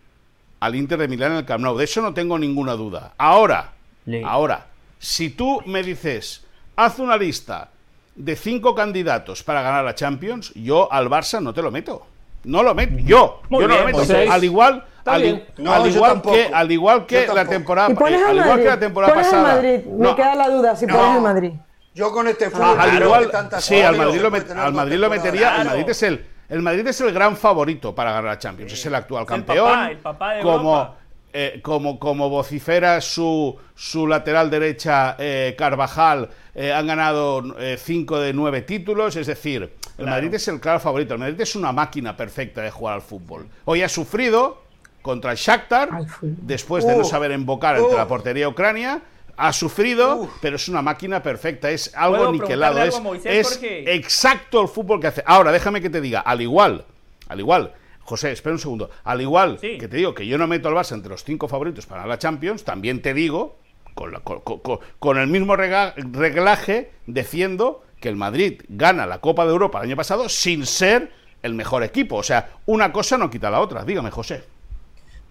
al 0.61 0.75
Inter 0.77 0.99
de 0.99 1.09
Milán 1.09 1.33
en 1.33 1.39
el 1.39 1.45
Camp 1.45 1.63
Nou. 1.65 1.77
De 1.77 1.85
eso 1.85 2.01
no 2.01 2.15
tengo 2.15 2.39
ninguna 2.39 2.73
duda. 2.75 3.15
Ahora, 3.19 3.73
Le- 4.05 4.23
ahora, 4.25 4.67
si 4.99 5.31
tú 5.31 5.63
me 5.67 5.83
dices, 5.83 6.45
haz 6.77 6.99
una 6.99 7.17
lista 7.17 7.71
de 8.15 8.37
cinco 8.37 8.75
candidatos 8.75 9.43
para 9.43 9.63
ganar 9.63 9.85
la 9.85 9.95
Champions, 9.95 10.53
yo 10.55 10.91
al 10.93 11.09
Barça 11.09 11.41
no 11.43 11.53
te 11.53 11.63
lo 11.63 11.71
meto. 11.71 12.07
No 12.45 12.63
lo 12.63 12.75
meto. 12.75 12.95
Yo, 12.99 13.43
Muy 13.49 13.63
yo 13.63 13.69
no 13.69 13.75
bien, 13.75 13.81
lo 13.81 13.87
meto. 13.87 13.99
Moisés. 13.99 14.31
Al 14.31 14.45
igual, 14.45 14.85
al, 15.05 15.45
No, 15.59 15.73
al 15.73 15.87
igual 15.91 16.23
que, 16.23 16.47
al 16.53 16.71
igual 16.73 17.07
que 17.07 17.27
la 17.27 17.45
temporada, 17.47 17.89
eh, 17.93 17.97
al 17.99 18.15
al 18.25 18.37
igual 18.39 18.59
que 18.61 18.65
la 18.69 18.79
temporada 18.79 19.15
pasada. 19.15 19.43
Madrid. 19.55 19.81
No, 19.87 20.11
Me 20.11 20.15
queda 20.17 20.35
la 20.37 20.49
duda 20.51 20.77
si 20.77 20.87
No. 20.87 20.97
pones 20.97 21.21
Madrid. 21.23 21.53
Yo 21.97 22.13
con 22.13 22.29
este 22.29 22.45
Ah, 22.45 22.51
fútbol 22.51 22.79
al 22.81 23.03
igual, 23.03 23.31
que 23.31 23.61
sí, 23.63 23.81
al 23.81 23.97
cosas 23.97 24.07
Madrid, 24.07 24.21
lo, 24.21 24.31
met- 24.31 24.51
al 24.57 24.73
Madrid 24.75 24.97
lo 24.97 25.09
metería. 25.11 25.57
El. 25.63 25.67
Madrid 25.67 25.89
es 25.89 26.03
el, 26.03 26.27
el 26.51 26.63
Madrid 26.63 26.87
es 26.87 27.01
el 27.01 27.11
gran 27.13 27.37
favorito 27.39 27.95
para 27.95 28.11
ganar 28.13 28.25
la 28.25 28.39
Champions. 28.39 28.73
Es 28.75 28.85
el 28.85 28.95
actual 28.95 29.23
Es 29.25 29.31
el 29.31 29.35
campeón. 29.37 29.67
papá, 29.71 29.91
el 29.91 29.97
papá 29.99 30.33
de 30.35 30.43
como, 30.43 30.95
eh, 31.33 31.61
como, 31.63 31.99
como 31.99 32.29
vocifera 32.29 33.01
su, 33.01 33.57
su 33.75 34.07
lateral 34.07 34.51
derecha 34.51 35.17
eh, 35.19 35.55
Carvajal, 35.57 36.29
eh, 36.55 36.71
han 36.71 36.87
ganado 36.87 37.43
5 37.79 38.21
de 38.21 38.33
9 38.35 38.61
títulos. 38.63 39.17
Es 39.17 39.27
decir, 39.27 39.63
el 39.63 39.71
Claro. 39.97 40.11
Madrid 40.11 40.35
es 40.35 40.47
el 40.49 40.61
claro 40.61 40.79
favorito. 40.81 41.15
El 41.15 41.21
Madrid 41.21 41.41
es 41.41 41.57
una 41.57 41.73
máquina 41.73 42.15
perfecta 42.15 42.61
de 42.61 42.71
jugar 42.71 42.97
al 42.97 43.03
fútbol. 43.03 43.49
Hoy 43.65 43.81
ha 43.83 43.89
sufrido 43.89 44.63
contra 45.01 45.31
el 45.31 45.39
Shakhtar, 45.39 45.89
después 46.21 46.87
de 46.87 46.95
no 46.95 47.03
Uh, 47.03 47.05
saber 47.05 47.31
embocar 47.33 47.77
entre 47.77 47.95
uh. 47.95 47.97
la 47.97 48.07
portería 48.07 48.49
ucrania. 48.51 49.01
Ha 49.39 49.53
sufrido, 49.53 50.31
pero 50.41 50.57
es 50.57 50.69
una 50.69 50.81
máquina 50.83 51.23
perfecta. 51.23 51.71
Es 51.71 51.95
algo 51.95 52.17
¿Puedo 52.17 52.33
niquelado. 52.33 52.83
Es, 52.83 53.01
Moisés, 53.01 53.61
exacto 53.63 54.63
el 54.63 54.69
fútbol 54.69 55.01
que 55.01 55.09
hace. 55.09 55.23
Ahora, 55.27 55.53
déjame 55.53 55.81
que 55.81 55.91
te 55.91 56.01
diga, 56.01 56.21
al 56.21 56.41
igual, 56.41 56.85
al 57.29 57.39
igual, 57.41 57.73
José, 58.01 58.33
espera 58.33 58.55
un 58.55 58.59
segundo, 58.61 58.91
al 59.05 59.21
igual 59.21 59.59
Sí. 59.61 59.79
que 59.79 59.89
te 59.89 59.97
digo 59.97 60.15
que 60.15 60.27
yo 60.27 60.39
no 60.39 60.47
meto 60.47 60.69
al 60.69 60.75
Barça 60.75 60.95
entre 60.95 61.11
los 61.11 61.25
cinco 61.25 61.49
favoritos 61.49 61.87
para 61.87 62.07
la 62.07 62.19
Champions, 62.19 62.65
también 62.65 63.03
te 63.03 63.13
digo, 63.15 63.57
con, 63.95 64.13
la- 64.13 64.21
con- 64.21 64.41
con- 64.41 64.61
con- 64.61 64.79
con 64.99 65.19
el 65.19 65.27
mismo 65.27 65.57
rega- 65.57 65.93
reglaje, 65.97 66.93
defiendo 67.07 67.83
que 68.01 68.09
el 68.09 68.17
Madrid 68.17 68.63
gana 68.69 69.07
la 69.07 69.21
Copa 69.21 69.45
de 69.45 69.51
Europa 69.53 69.79
el 69.81 69.87
año 69.87 69.97
pasado 69.97 70.29
sin 70.29 70.67
ser 70.67 71.11
el 71.43 71.55
mejor 71.55 71.83
equipo. 71.83 72.17
O 72.17 72.23
sea, 72.23 72.51
una 72.67 72.93
cosa 72.93 73.19
no 73.19 73.29
quita 73.31 73.51
la 73.51 73.61
otra. 73.61 73.85
Dígame, 73.85 74.11
José. 74.11 74.45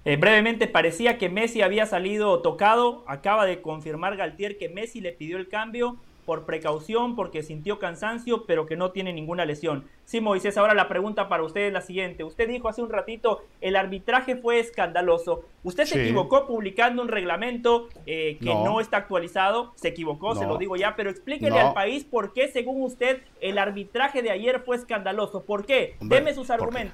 Eh, 0.06 0.18
brevemente, 0.18 0.68
parecía 0.68 1.18
que 1.18 1.30
Messi 1.30 1.64
había 1.64 1.88
salido 1.88 2.40
tocado. 2.41 3.03
Acaba 3.07 3.48
de 3.48 3.61
confirmar 3.61 4.15
Galtier 4.15 4.57
que 4.57 4.69
Messi 4.69 5.02
le 5.02 5.11
pidió 5.11 5.38
el 5.38 5.49
cambio 5.49 5.98
por 6.26 6.45
precaución, 6.45 7.15
porque 7.15 7.44
sintió 7.44 7.77
cansancio, 7.77 8.45
pero 8.45 8.65
que 8.65 8.76
no 8.76 8.91
tiene 8.91 9.14
ninguna 9.14 9.45
lesión. 9.45 9.86
Sí, 10.06 10.22
Moisés, 10.22 10.57
ahora 10.57 10.73
la 10.73 10.88
pregunta 10.88 11.30
para 11.30 11.44
usted 11.44 11.68
es 11.68 11.73
la 11.73 11.82
siguiente. 11.82 12.23
Usted 12.23 12.48
dijo 12.48 12.68
hace 12.68 12.82
un 12.82 12.90
ratito, 12.90 13.44
el 13.61 13.76
arbitraje 13.76 14.36
fue 14.36 14.60
escandaloso. 14.60 15.44
Usted 15.64 15.86
se 15.86 16.02
equivocó 16.03 16.48
publicando 16.48 17.02
un 17.03 17.10
reglamento 17.10 17.90
eh, 18.07 18.38
que 18.40 18.45
no. 18.45 18.64
No. 18.64 18.82
está 18.82 18.98
actualizado. 18.98 19.73
Se 19.76 19.90
equivocó, 19.90 20.36
se 20.36 20.45
lo 20.48 20.57
digo 20.57 20.76
ya, 20.76 20.95
pero 20.95 21.10
explíquele 21.11 21.52
No. 21.52 21.68
al 21.68 21.73
país 21.73 22.03
por 22.06 22.34
qué, 22.34 22.48
según 22.48 22.82
usted, 22.84 23.22
el 23.41 23.57
arbitraje 23.60 24.22
de 24.23 24.32
ayer 24.32 24.61
fue 24.61 24.77
escandaloso. 24.77 25.44
¿Por 25.44 25.65
qué? 25.65 25.95
Hombre, 25.99 26.19
Deme 26.19 26.34
sus 26.34 26.48
¿por 26.48 26.69
qué? 26.73 26.88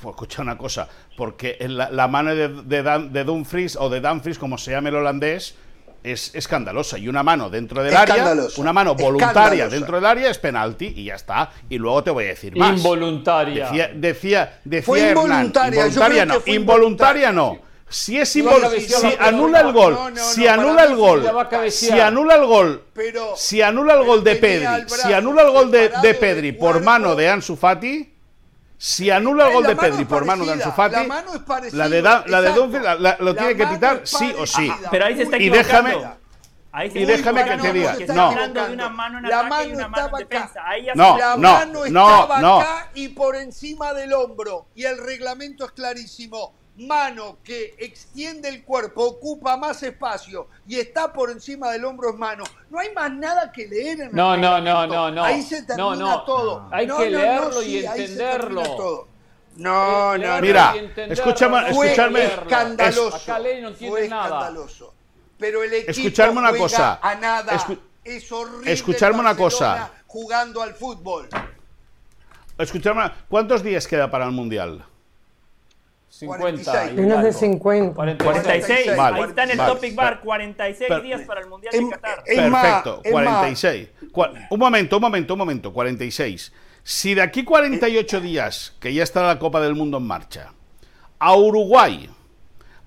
Pues 0.00 0.12
escucha 0.14 0.42
una 0.42 0.56
cosa, 0.56 0.88
porque 1.16 1.56
la, 1.68 1.90
la 1.90 2.06
mano 2.08 2.34
de, 2.34 2.48
de, 2.48 2.82
Dan- 2.82 3.12
de 3.12 3.24
Dumfries 3.24 3.76
o 3.76 3.88
de 3.88 4.00
Dumfries, 4.00 4.38
como 4.38 4.56
se 4.58 4.70
llame 4.70 4.90
el 4.90 4.96
holandés, 4.96 5.54
es 6.04 6.32
escandalosa. 6.34 6.96
Y 6.98 7.08
una 7.08 7.22
mano 7.24 7.50
dentro 7.50 7.82
del 7.82 7.92
área, 7.96 8.32
una 8.58 8.72
mano 8.72 8.94
voluntaria 8.94 9.68
dentro 9.68 9.96
del 9.96 10.06
área 10.06 10.30
es 10.30 10.38
penalti 10.38 10.92
y 10.96 11.04
ya 11.04 11.16
está. 11.16 11.50
Y 11.68 11.78
luego 11.78 12.04
te 12.04 12.10
voy 12.10 12.24
a 12.24 12.28
decir 12.28 12.56
más. 12.56 12.76
Involuntaria. 12.78 13.66
Decía, 13.66 13.90
decía, 13.94 14.58
decía 14.64 14.86
Fue 14.86 15.00
Hernán, 15.00 15.24
involuntaria, 15.24 15.86
involuntaria 15.86 16.24
no, 16.24 16.34
involuntaria 16.46 17.32
no. 17.32 17.58
Si 17.90 18.18
es 18.18 18.36
No, 18.36 18.44
invol- 18.52 18.60
cabeceó 18.60 19.00
si 19.00 19.16
anula 19.18 19.60
el 19.62 19.72
gol, 19.72 19.94
No, 19.94 20.10
no, 20.10 20.22
si 20.22 20.46
anula 20.46 20.84
el 20.84 20.94
gol, 20.94 21.22
si 21.70 21.90
anula 21.98 22.34
el 22.36 22.44
gol, 22.46 22.84
Pero 22.92 23.32
si 23.34 23.62
anula 23.62 23.94
el 23.94 24.04
gol 24.04 24.22
de 24.22 24.36
Pedri, 24.36 24.66
si 24.88 25.12
anula 25.12 25.42
el 25.42 25.50
gol 25.50 25.70
de, 25.70 26.14
Pedri 26.20 26.52
por 26.52 26.82
mano 26.84 27.16
de 27.16 27.28
Ansu 27.30 27.56
Fati, 27.56 28.14
si 28.80 29.10
anula 29.10 29.44
el 29.46 29.50
Eh, 29.50 29.54
gol 29.54 29.66
de 29.66 29.76
Pedri 29.76 30.04
por 30.04 30.24
mano 30.24 30.44
de 30.46 30.52
Ansu 30.52 30.70
Fati, 30.72 30.94
la 30.94 31.02
mano 31.04 31.34
es 31.34 31.40
parecida, 31.40 31.76
la 31.84 31.88
de, 31.88 32.00
Da- 32.02 32.24
la 32.26 32.40
de. 32.40 32.52
Dumfries 32.52 32.82
la- 32.84 32.94
la- 32.94 33.16
lo 33.18 33.32
La 33.32 33.34
tiene 33.34 33.56
que 33.56 33.66
pitar 33.66 34.00
sí 34.04 34.32
o 34.38 34.46
sí. 34.46 34.72
Pero 34.90 35.04
ahí 35.04 35.16
se 35.16 35.22
está 35.24 35.36
Y 35.36 35.50
déjame- 35.50 36.16
Ahí 36.70 36.90
se 36.90 37.00
y 37.00 37.02
está 37.02 37.16
déjame 37.32 37.44
que 37.44 37.56
te 37.56 37.72
diga, 37.72 37.96
no. 38.14 38.30
una 38.30 38.88
mano 38.90 39.18
en 39.18 39.24
La 39.24 39.42
y 39.42 39.48
mano 39.48 39.48
una 39.48 39.48
mano 39.48 39.66
en 39.66 39.80
estaba 39.80 40.06
acá. 40.06 40.16
defensa. 40.18 40.60
Ahí 40.64 40.84
ya 40.84 40.94
No, 40.94 41.18
La 41.18 41.36
no, 41.36 41.52
mano 41.52 41.72
no, 41.90 42.08
estaba 42.20 42.40
no. 42.40 42.60
acá 42.60 42.90
y 42.94 43.08
por 43.08 43.34
encima 43.36 43.92
del 43.94 44.12
hombro. 44.12 44.66
Y 44.76 44.84
el 44.84 44.98
reglamento 44.98 45.64
es 45.64 45.72
clarísimo. 45.72 46.52
Mano 46.78 47.38
que 47.42 47.74
extiende 47.78 48.48
el 48.48 48.62
cuerpo, 48.62 49.02
ocupa 49.04 49.56
más 49.56 49.82
espacio 49.82 50.46
y 50.66 50.78
está 50.78 51.12
por 51.12 51.28
encima 51.30 51.70
del 51.72 51.84
hombro 51.84 52.10
es 52.10 52.16
mano. 52.16 52.44
No 52.70 52.78
hay 52.78 52.92
más 52.94 53.12
nada 53.12 53.50
que 53.50 53.66
leer 53.66 54.00
en 54.00 54.08
el 54.10 54.14
No, 54.14 54.36
no, 54.36 54.60
no, 54.60 54.86
no, 54.86 55.10
no. 55.10 55.24
Ahí 55.24 55.42
se 55.42 55.62
termina 55.64 55.76
No, 55.76 55.96
no. 55.96 56.22
todo. 56.22 56.68
Hay 56.70 56.86
No, 56.86 56.98
que 56.98 57.10
no, 57.10 57.18
no, 57.18 57.24
leerlo 57.24 57.62
y 57.62 57.64
sí, 57.66 57.86
ahí 57.86 58.06
se 58.06 58.16
termina 58.16 58.30
entenderlo. 58.32 58.62
todo. 58.76 59.08
No, 59.56 60.14
Eh, 60.14 60.18
no, 60.20 60.34
no. 60.36 60.40
Mira, 60.40 60.72
y 60.76 61.12
escúchame- 61.12 61.68
no 61.68 61.74
Fue 61.74 61.92
escucharme- 61.92 62.24
escandaloso. 62.42 63.16
Acá 63.16 63.38
ley 63.40 63.60
no 63.60 63.68
entiende 63.68 63.98
Fue 63.98 64.08
nada. 64.08 64.24
escandaloso. 64.26 64.94
Pero 65.36 65.64
el 65.64 65.72
equipo 65.74 65.90
Escucharme 65.90 66.38
una 66.38 66.48
juega 66.50 66.62
cosa. 66.64 66.98
a 67.02 67.14
nada. 67.16 67.52
Escu- 67.54 67.78
es 68.04 68.30
horrible 68.30 68.72
escucharme 68.72 69.18
una 69.18 69.36
cosa. 69.36 69.90
jugando 70.06 70.62
al 70.62 70.74
fútbol. 70.74 71.28
Escuchadme, 72.56 73.10
¿cuántos 73.28 73.62
días 73.64 73.86
queda 73.86 74.10
para 74.10 74.24
el 74.26 74.32
Mundial? 74.32 74.84
50. 76.08 76.90
y 76.90 76.94
Menos 76.94 77.22
de 77.22 77.28
algo. 77.28 77.38
50. 77.38 78.24
46. 78.24 78.96
Vale, 78.96 79.16
Ahí 79.16 79.22
está 79.28 79.44
en 79.44 79.50
el 79.50 79.58
vale. 79.58 79.74
topic 79.74 79.94
bar. 79.94 80.20
46 80.20 80.88
Per- 80.88 81.02
días 81.02 81.20
para 81.22 81.40
el 81.40 81.48
Mundial 81.48 81.74
Em- 81.74 81.84
de 81.88 81.94
Qatar. 81.96 82.24
Perfecto, 82.24 83.00
es 83.04 83.12
más. 83.12 83.22
46. 83.24 83.88
Cua- 84.12 84.46
Un 84.50 84.58
momento, 84.58 84.96
un 84.96 85.02
momento, 85.02 85.34
un 85.34 85.38
momento, 85.38 85.72
46. 85.72 86.52
Si 86.82 87.14
de 87.14 87.22
aquí 87.22 87.44
48 87.44 88.20
días, 88.20 88.74
que 88.80 88.92
ya 88.94 89.02
está 89.02 89.22
la 89.26 89.38
Copa 89.38 89.60
del 89.60 89.74
Mundo 89.74 89.98
en 89.98 90.06
marcha, 90.06 90.52
a 91.18 91.36
Uruguay, 91.36 92.08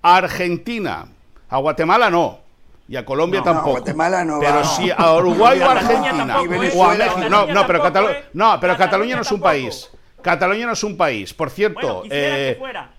a 0.02 0.15
Argentina, 0.18 1.06
a 1.49 1.57
Guatemala 1.57 2.10
no, 2.10 2.39
y 2.88 2.95
a 2.95 3.06
Colombia 3.06 3.39
No, 3.41 3.45
tampoco. 3.45 3.68
no, 3.68 3.73
Guatemala 3.76 4.26
no 4.26 4.39
pero 4.39 4.56
va. 4.56 4.64
si 4.64 4.89
a 4.89 5.14
Uruguay 5.14 5.60
o 5.60 5.65
a 5.69 5.76
Cataluña 5.76 6.10
Argentina 6.10 6.27
tampoco, 6.34 6.77
o 6.80 6.85
a 6.89 6.95
¿eh? 6.95 6.98
México, 6.98 7.19
no, 7.30 7.45
no, 7.45 7.68
pero 7.68 8.10
¿eh? 8.10 8.26
no, 8.34 8.60
pero 8.60 8.77
Cataluña 8.77 9.15
no 9.18 9.22
es 9.22 9.31
un 9.31 9.39
país. 9.41 9.89
Cataluña 10.22 10.65
no 10.65 10.73
es 10.73 10.84
un 10.84 10.98
país. 10.98 11.34
Por 11.34 11.49
cierto, 11.49 11.80
Bueno, 11.81 12.02
quisiera 12.03 12.38
eh, 12.39 12.53
que 12.53 12.60
fuera. 12.60 12.89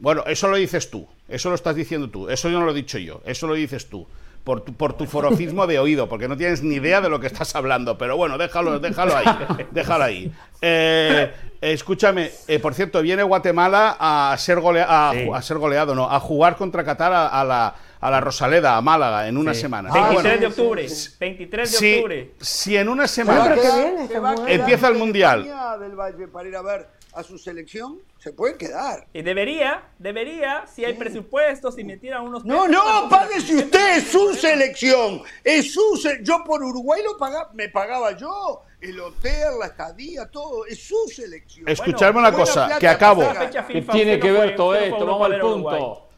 Bueno, 0.00 0.24
eso 0.26 0.48
lo 0.48 0.56
dices 0.56 0.90
tú, 0.90 1.06
eso 1.28 1.48
lo 1.50 1.54
estás 1.54 1.76
diciendo 1.76 2.08
tú, 2.10 2.28
eso 2.28 2.48
yo 2.48 2.58
no 2.58 2.64
lo 2.64 2.72
he 2.72 2.74
dicho 2.74 2.98
yo, 2.98 3.20
eso 3.24 3.46
lo 3.46 3.54
dices 3.54 3.88
tú, 3.88 4.06
por 4.44 4.62
tu, 4.62 4.72
por 4.72 4.94
tu 4.94 5.06
forofismo 5.06 5.66
de 5.66 5.78
oído, 5.78 6.08
porque 6.08 6.26
no 6.26 6.36
tienes 6.36 6.62
ni 6.62 6.76
idea 6.76 7.00
de 7.00 7.08
lo 7.10 7.20
que 7.20 7.26
estás 7.26 7.54
hablando, 7.54 7.98
pero 7.98 8.16
bueno, 8.16 8.38
déjalo, 8.38 8.78
déjalo 8.80 9.16
ahí, 9.16 9.26
déjalo 9.70 10.04
ahí. 10.04 10.32
Eh, 10.62 11.30
escúchame, 11.60 12.30
eh, 12.48 12.58
por 12.58 12.74
cierto, 12.74 13.02
viene 13.02 13.22
Guatemala 13.22 13.96
a 14.00 14.34
ser, 14.38 14.58
golea- 14.60 14.86
a, 14.88 15.12
Sí. 15.12 15.28
a 15.32 15.42
ser 15.42 15.58
goleado, 15.58 15.94
no, 15.94 16.10
a 16.10 16.18
jugar 16.20 16.56
contra 16.56 16.84
Qatar 16.84 17.12
a, 17.12 17.26
a 17.28 17.44
la, 17.44 17.74
a 18.00 18.10
la 18.10 18.20
Rosaleda, 18.20 18.76
a 18.76 18.80
Málaga, 18.80 19.28
en 19.28 19.36
una 19.36 19.52
Sí. 19.52 19.60
semana. 19.60 19.90
23 19.92 20.22
Bueno, 20.22 20.40
de 20.40 20.46
octubre. 20.46 20.86
23 21.20 21.72
de 21.72 21.78
si, 21.78 21.94
octubre. 21.96 22.30
si 22.40 22.76
en 22.78 22.88
una 22.88 23.06
semana 23.06 23.54
quedar- 23.54 24.08
se 24.46 24.54
Empieza 24.54 24.88
el 24.88 24.94
Mundial. 24.96 25.44
Del 25.80 25.94
Valle 25.96 26.28
para 26.28 26.48
ir 26.48 26.56
a 26.56 26.62
ver 26.62 26.88
a 27.12 27.22
su 27.22 27.38
selección, 27.38 27.98
se 28.18 28.32
puede 28.32 28.56
quedar. 28.56 29.06
Y 29.12 29.22
debería, 29.22 29.82
debería, 29.98 30.64
si 30.72 30.84
hay 30.84 30.94
presupuestos, 30.94 31.74
si 31.74 31.84
metieran 31.84 32.22
unos... 32.22 32.44
No, 32.44 32.64
pesos, 32.66 32.84
no, 32.84 33.08
páguese 33.08 33.56
usted, 33.56 33.96
es 33.98 34.08
su 34.10 34.34
selección, 34.34 35.22
es 35.42 35.72
su 35.72 35.96
se- 35.96 36.20
yo 36.22 36.44
por 36.44 36.62
Uruguay 36.62 37.02
lo 37.04 37.16
pagaba, 37.18 37.50
me 37.52 37.68
pagaba 37.68 38.16
yo, 38.16 38.62
el 38.80 38.98
hotel, 39.00 39.58
la 39.58 39.66
estadía, 39.66 40.28
todo, 40.30 40.66
es 40.66 40.82
su 40.86 40.96
selección. 41.08 41.68
Escuchadme 41.68 42.20
una 42.20 42.32
cosa, 42.32 42.66
plata 42.66 42.78
que 42.78 42.88
acabo. 42.88 43.22
para 43.22 43.50
sacar. 43.52 43.66
¿Qué 43.66 43.82
tiene 43.82 44.20
que 44.20 44.30
ver 44.30 44.54
todo 44.56 44.74
esto? 44.76 45.04
Vamos 45.04 45.30
al 45.30 45.40
punto. 45.40 46.08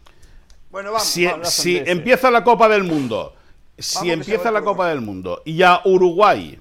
Bueno, 0.70 0.93
vamos, 0.93 1.06
si, 1.06 1.27
vamos. 1.27 1.48
si 1.51 1.78
empieza 1.78 2.31
la 2.31 2.44
Copa 2.44 2.69
del 2.69 2.85
Mundo, 2.85 3.35
si 3.78 3.97
Vamos, 3.97 4.12
empieza 4.12 4.51
la 4.51 4.62
Copa 4.62 4.89
del 4.89 5.01
Mundo 5.01 5.43
y 5.44 5.62
a 5.62 5.81
Uruguay, 5.85 6.60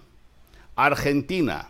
Argentina 0.75 1.69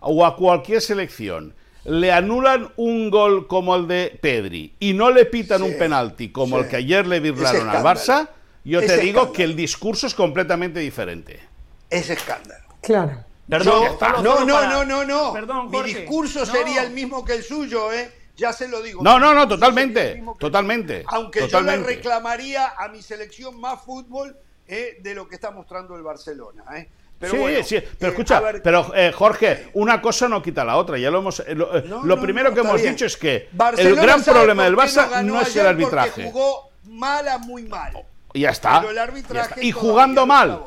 o 0.00 0.24
a 0.24 0.36
cualquier 0.36 0.80
selección 0.80 1.54
le 1.88 2.12
anulan 2.12 2.72
un 2.76 3.10
gol 3.10 3.46
como 3.46 3.76
el 3.76 3.86
de 3.86 4.18
Pedri 4.20 4.74
y 4.80 4.92
no 4.92 5.10
le 5.10 5.24
pitan 5.26 5.62
un 5.62 5.76
penalti 5.78 6.30
como 6.30 6.56
sí. 6.58 6.64
el 6.64 6.68
que 6.70 6.76
ayer 6.76 7.06
le 7.06 7.20
virlaron 7.20 7.68
al. 7.68 7.82
Barça, 7.82 8.28
yo 8.64 8.80
te 8.80 8.96
digo 8.98 9.20
escándalo. 9.20 9.32
que 9.32 9.44
el 9.44 9.56
discurso 9.56 10.06
es 10.06 10.14
completamente 10.14 10.80
diferente. 10.80 11.40
Es 11.88 12.10
escándalo. 12.10 12.64
Claro. 12.82 13.24
Perdón, 13.48 13.84
Yo- 13.84 14.22
no, 14.22 14.44
no, 14.44 14.54
para- 14.54 14.70
no, 14.70 14.84
no, 14.84 15.04
no. 15.04 15.32
Perdón, 15.32 15.70
Mi 15.70 15.82
discurso 15.82 16.40
No. 16.40 16.46
sería 16.46 16.82
el 16.82 16.90
mismo 16.92 17.24
que 17.24 17.34
el 17.34 17.44
suyo, 17.44 17.92
¿eh? 17.92 18.10
Ya 18.36 18.52
se 18.52 18.68
lo 18.68 18.82
digo. 18.82 19.02
No, 19.02 19.18
no, 19.18 19.32
no, 19.32 19.46
totalmente, 19.48 20.22
totalmente. 20.38 21.04
Aunque 21.06 21.40
yo 21.40 21.46
totalmente. 21.46 21.88
le 21.88 21.96
reclamaría 21.96 22.74
a 22.76 22.88
mi 22.88 23.00
selección 23.02 23.58
más 23.60 23.80
fútbol 23.82 24.36
eh, 24.68 24.98
de 25.00 25.14
lo 25.14 25.28
que 25.28 25.36
está 25.36 25.52
mostrando 25.52 25.94
el 25.96 26.02
Barcelona, 26.02 26.64
¿eh? 26.76 26.88
Pero 27.18 27.32
sí, 27.32 27.38
bueno, 27.38 27.58
sí, 27.64 27.76
pero 27.98 28.10
eh, 28.10 28.14
escucha, 28.14 28.40
ver, 28.40 28.62
pero 28.62 28.92
eh, 28.94 29.10
Jorge, 29.12 29.68
una 29.74 30.02
cosa 30.02 30.28
no 30.28 30.42
quita 30.42 30.64
la 30.64 30.76
otra, 30.76 30.98
ya 30.98 31.10
lo 31.10 31.18
hemos... 31.20 31.40
eh, 31.40 31.54
lo 31.54 31.72
No, 31.82 32.04
lo 32.04 32.16
no, 32.16 32.22
primero 32.22 32.50
no, 32.50 32.54
que 32.54 32.60
hemos 32.60 32.80
bien. 32.80 32.92
dicho 32.94 33.06
es 33.06 33.16
que 33.16 33.48
Barcelona 33.52 33.88
el 34.00 34.06
gran 34.06 34.22
¿sabe 34.22 34.38
problema 34.38 34.64
del 34.64 34.76
Barça 34.76 35.22
no 35.24 35.40
es 35.40 35.56
el 35.56 35.66
arbitraje. 35.66 36.24
Jugó 36.30 36.70
mal 36.84 37.26
a 37.28 37.38
muy 37.38 37.62
mal. 37.62 37.92
Y 38.34 38.40
ya 38.40 38.50
está. 38.50 38.80
Pero 38.80 38.90
el 38.92 38.98
arbitraje 38.98 39.34
ya 39.48 39.54
está. 39.54 39.62
Y 39.62 39.72
jugando 39.72 40.26
mal. 40.26 40.60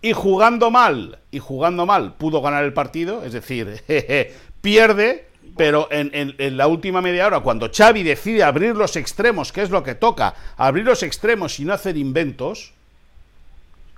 Y 0.00 0.12
jugando 0.12 0.70
mal. 0.70 1.18
Y 1.32 1.40
jugando 1.40 1.86
mal. 1.86 2.14
Pudo 2.14 2.40
ganar 2.40 2.62
el 2.62 2.72
partido. 2.72 3.24
Es 3.24 3.32
decir, 3.32 3.82
pierde. 4.60 5.26
Pero 5.56 5.88
en, 5.90 6.10
en- 6.12 6.34
en 6.38 6.56
la 6.58 6.66
última 6.66 7.00
media 7.00 7.26
hora, 7.26 7.40
cuando 7.40 7.70
Xavi 7.74 8.02
decide 8.02 8.44
abrir 8.44 8.76
los 8.76 8.94
extremos, 8.94 9.52
que 9.52 9.62
es 9.62 9.70
lo 9.70 9.82
que 9.82 9.94
toca, 9.94 10.34
abrir 10.58 10.84
los 10.84 11.02
extremos 11.02 11.58
y 11.58 11.64
no 11.64 11.72
hacer 11.72 11.96
inventos, 11.96 12.74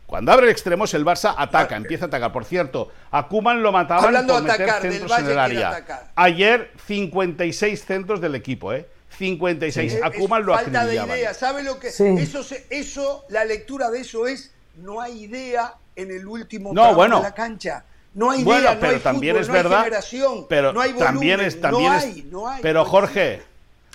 cuando 0.08 0.32
abre 0.32 0.50
extremos 0.50 0.94
el 0.94 1.04
Barça 1.04 1.34
ataca, 1.36 1.76
empieza 1.76 2.06
a 2.06 2.08
atacar. 2.08 2.32
Por 2.32 2.46
cierto, 2.46 2.90
a 3.10 3.28
lo 3.30 3.72
mataban 3.72 4.06
Hablando 4.06 4.32
por 4.32 4.42
de 4.42 4.48
meter 4.48 4.62
atacar, 4.64 4.82
del 4.82 4.92
centros 4.92 5.10
Valle 5.12 5.32
en 5.32 5.38
el 5.38 5.44
quiere 5.44 5.64
área. 5.64 5.68
atacar. 5.68 6.12
Ayer 6.16 6.70
56 6.86 7.84
centros 7.84 8.20
del 8.22 8.34
equipo, 8.34 8.72
¿eh? 8.72 8.88
56. 9.18 9.92
Es- 9.92 10.02
A 10.02 10.10
Koeman 10.10 10.40
es 10.40 10.46
lo 10.46 10.54
falta 10.54 10.86
de 10.86 10.94
idea. 10.94 11.34
¿Sabe 11.34 11.62
lo 11.62 11.78
que? 11.78 11.90
Sí. 11.90 12.04
Eso, 12.18 12.42
se- 12.42 12.66
eso, 12.70 13.26
la 13.28 13.44
lectura 13.44 13.90
de 13.90 14.00
eso 14.00 14.26
es 14.26 14.50
no 14.76 15.02
hay 15.02 15.24
idea 15.24 15.74
en 15.94 16.10
el 16.10 16.26
último 16.26 16.72
No, 16.72 16.80
tramo 16.82 16.96
bueno. 16.96 17.16
de 17.18 17.22
la 17.24 17.34
cancha. 17.34 17.84
No 18.14 18.30
hay 18.30 18.44
Bueno, 18.44 18.60
idea, 18.62 18.74
no 18.76 18.80
pero 18.80 18.92
hay 18.94 18.98
también 19.00 19.34
fútbol, 19.34 19.42
es 19.42 19.48
no 19.48 19.54
hay 19.54 19.62
verdad. 19.62 19.78
generación, 19.84 20.46
pero 20.48 20.72
no 20.72 20.80
hay 20.80 20.92
volumen, 20.92 21.12
también 21.14 21.40
es, 21.42 21.60
también 21.60 21.92
no 21.92 21.98
es- 21.98 22.04
hay, 22.04 22.28
no 22.30 22.48
hay. 22.48 22.62
pero 22.62 22.78
no 22.80 22.84
Jorge, 22.86 23.42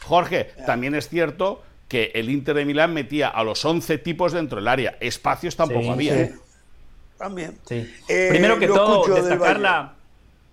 Jorge, 0.04 0.52
también 0.68 0.94
es 0.94 1.10
cierto 1.10 1.64
que 1.88 2.12
el 2.16 2.30
Inter 2.30 2.56
de 2.56 2.66
Milán 2.66 2.94
metía 2.94 3.28
a 3.30 3.44
los 3.44 3.64
11 3.64 3.98
tipos 4.00 4.32
dentro 4.32 4.58
del 4.58 4.68
área. 4.68 4.98
Espacios 5.00 5.56
tampoco 5.56 5.82
Sí, 5.82 5.90
había. 5.90 6.14
sí. 6.14 6.20
¿eh? 6.22 6.34
También. 7.18 7.58
Sí. 7.66 7.94
Eh, 8.10 8.28
Primero 8.30 8.58
que 8.60 8.68
todo, 8.68 9.06
destacar 9.14 9.60
la, 9.60 9.96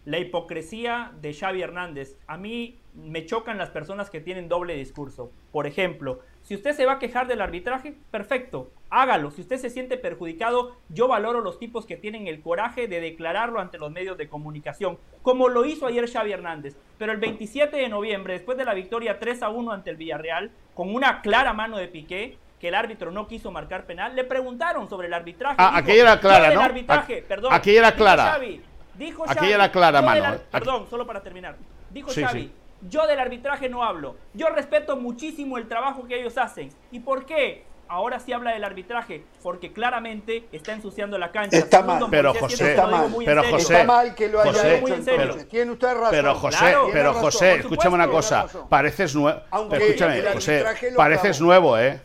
la 0.04 0.18
hipocresía 0.18 1.12
de 1.20 1.32
Xavi 1.34 1.62
Hernández. 1.62 2.16
A 2.26 2.36
mí 2.36 2.76
me 2.94 3.24
chocan 3.26 3.56
las 3.58 3.70
personas 3.70 4.10
que 4.10 4.20
tienen 4.20 4.48
doble 4.48 4.74
discurso. 4.76 5.30
Por 5.52 5.66
ejemplo, 5.66 6.20
si 6.42 6.54
usted 6.54 6.72
se 6.72 6.86
va 6.86 6.92
a 6.92 6.98
quejar 6.98 7.26
del 7.28 7.40
arbitraje, 7.40 7.94
perfecto, 8.10 8.70
hágalo. 8.90 9.30
Si 9.30 9.42
usted 9.42 9.56
se 9.58 9.70
siente 9.70 9.96
perjudicado, 9.96 10.76
yo 10.88 11.06
valoro 11.06 11.40
los 11.40 11.58
tipos 11.58 11.86
que 11.86 11.96
tienen 11.96 12.26
el 12.26 12.40
coraje 12.42 12.88
de 12.88 13.00
declararlo 13.00 13.60
ante 13.60 13.78
los 13.78 13.90
medios 13.92 14.18
de 14.18 14.28
comunicación, 14.28 14.98
como 15.22 15.48
lo 15.48 15.64
hizo 15.64 15.86
ayer 15.86 16.10
Xavi 16.10 16.32
Hernández. 16.32 16.76
Pero 16.98 17.12
el 17.12 17.18
27 17.18 17.76
de 17.76 17.88
noviembre, 17.88 18.32
después 18.34 18.58
de 18.58 18.64
la 18.64 18.74
victoria 18.74 19.18
3 19.18 19.42
a 19.42 19.48
1 19.50 19.70
ante 19.72 19.90
el 19.90 19.96
Villarreal, 19.96 20.50
con 20.74 20.92
una 20.94 21.20
clara 21.22 21.52
mano 21.52 21.76
de 21.76 21.88
Piqué, 21.88 22.36
que 22.58 22.68
el 22.68 22.74
árbitro 22.74 23.10
no 23.10 23.26
quiso 23.26 23.50
marcar 23.50 23.86
penal, 23.86 24.14
le 24.16 24.24
preguntaron 24.24 24.88
sobre 24.88 25.06
el 25.06 25.14
arbitraje. 25.14 25.56
Ah, 25.58 25.68
Dijo, 25.70 25.78
aquella 25.78 26.02
era 26.02 26.14
"Yo 26.16 26.20
clara, 26.20 26.54
¿no? 26.54 26.60
arbitraje, 26.60 27.22
Aqu- 27.22 27.26
perdón, 27.26 27.52
aquella 27.54 27.78
era 27.78 27.90
dijo 27.90 27.98
clara. 27.98 28.24
Xavi, 28.32 28.62
dijo 28.98 29.24
Xavi, 29.26 29.52
era 29.52 29.72
clara, 29.72 30.02
mano, 30.02 30.36
Perdón, 30.50 30.86
solo 30.90 31.06
para 31.06 31.22
terminar. 31.22 31.56
Dijo 31.90 32.10
Sí, 32.10 32.22
Xavi, 32.22 32.42
sí. 32.42 32.52
Yo 32.82 33.06
del 33.06 33.18
arbitraje 33.18 33.68
no 33.68 33.82
hablo. 33.84 34.16
Yo 34.34 34.48
respeto 34.48 34.96
muchísimo 34.96 35.58
el 35.58 35.68
trabajo 35.68 36.06
que 36.06 36.20
ellos 36.20 36.36
hacen. 36.38 36.70
¿Y 36.90 37.00
por 37.00 37.26
qué? 37.26 37.64
Ahora 37.88 38.20
sí 38.20 38.32
habla 38.32 38.52
del 38.52 38.62
arbitraje, 38.62 39.24
porque 39.42 39.72
claramente 39.72 40.44
está 40.52 40.72
ensuciando 40.72 41.18
la 41.18 41.32
cancha. 41.32 41.56
Está 41.58 41.82
mal. 41.82 42.06
Pero 42.08 42.32
José, 42.34 42.76
muy 43.10 43.24
en 43.24 43.28
pero 43.28 43.42
serio. 43.42 43.56
José, 43.58 43.72
Está 43.74 43.84
mal 43.84 44.14
que 44.14 44.28
lo 44.28 44.40
haya 44.40 44.52
José, 44.52 44.78
hecho. 44.78 45.46
Tiene 45.48 45.72
usted 45.72 45.94
razón. 45.94 46.08
Pero 46.12 46.34
José, 46.36 46.58
Claro. 46.58 46.88
pero 46.92 47.08
razón, 47.08 47.22
José, 47.24 47.54
escúchame 47.56 47.94
una 47.96 48.06
cosa, 48.08 48.46
pareces 48.68 49.14
nuevo, 49.16 49.40
Aunque 49.50 49.78
escúchame, 49.78 50.22
José, 50.32 50.64
pareces 50.96 51.40
nuevo, 51.40 51.76
¿eh? 51.78 52.00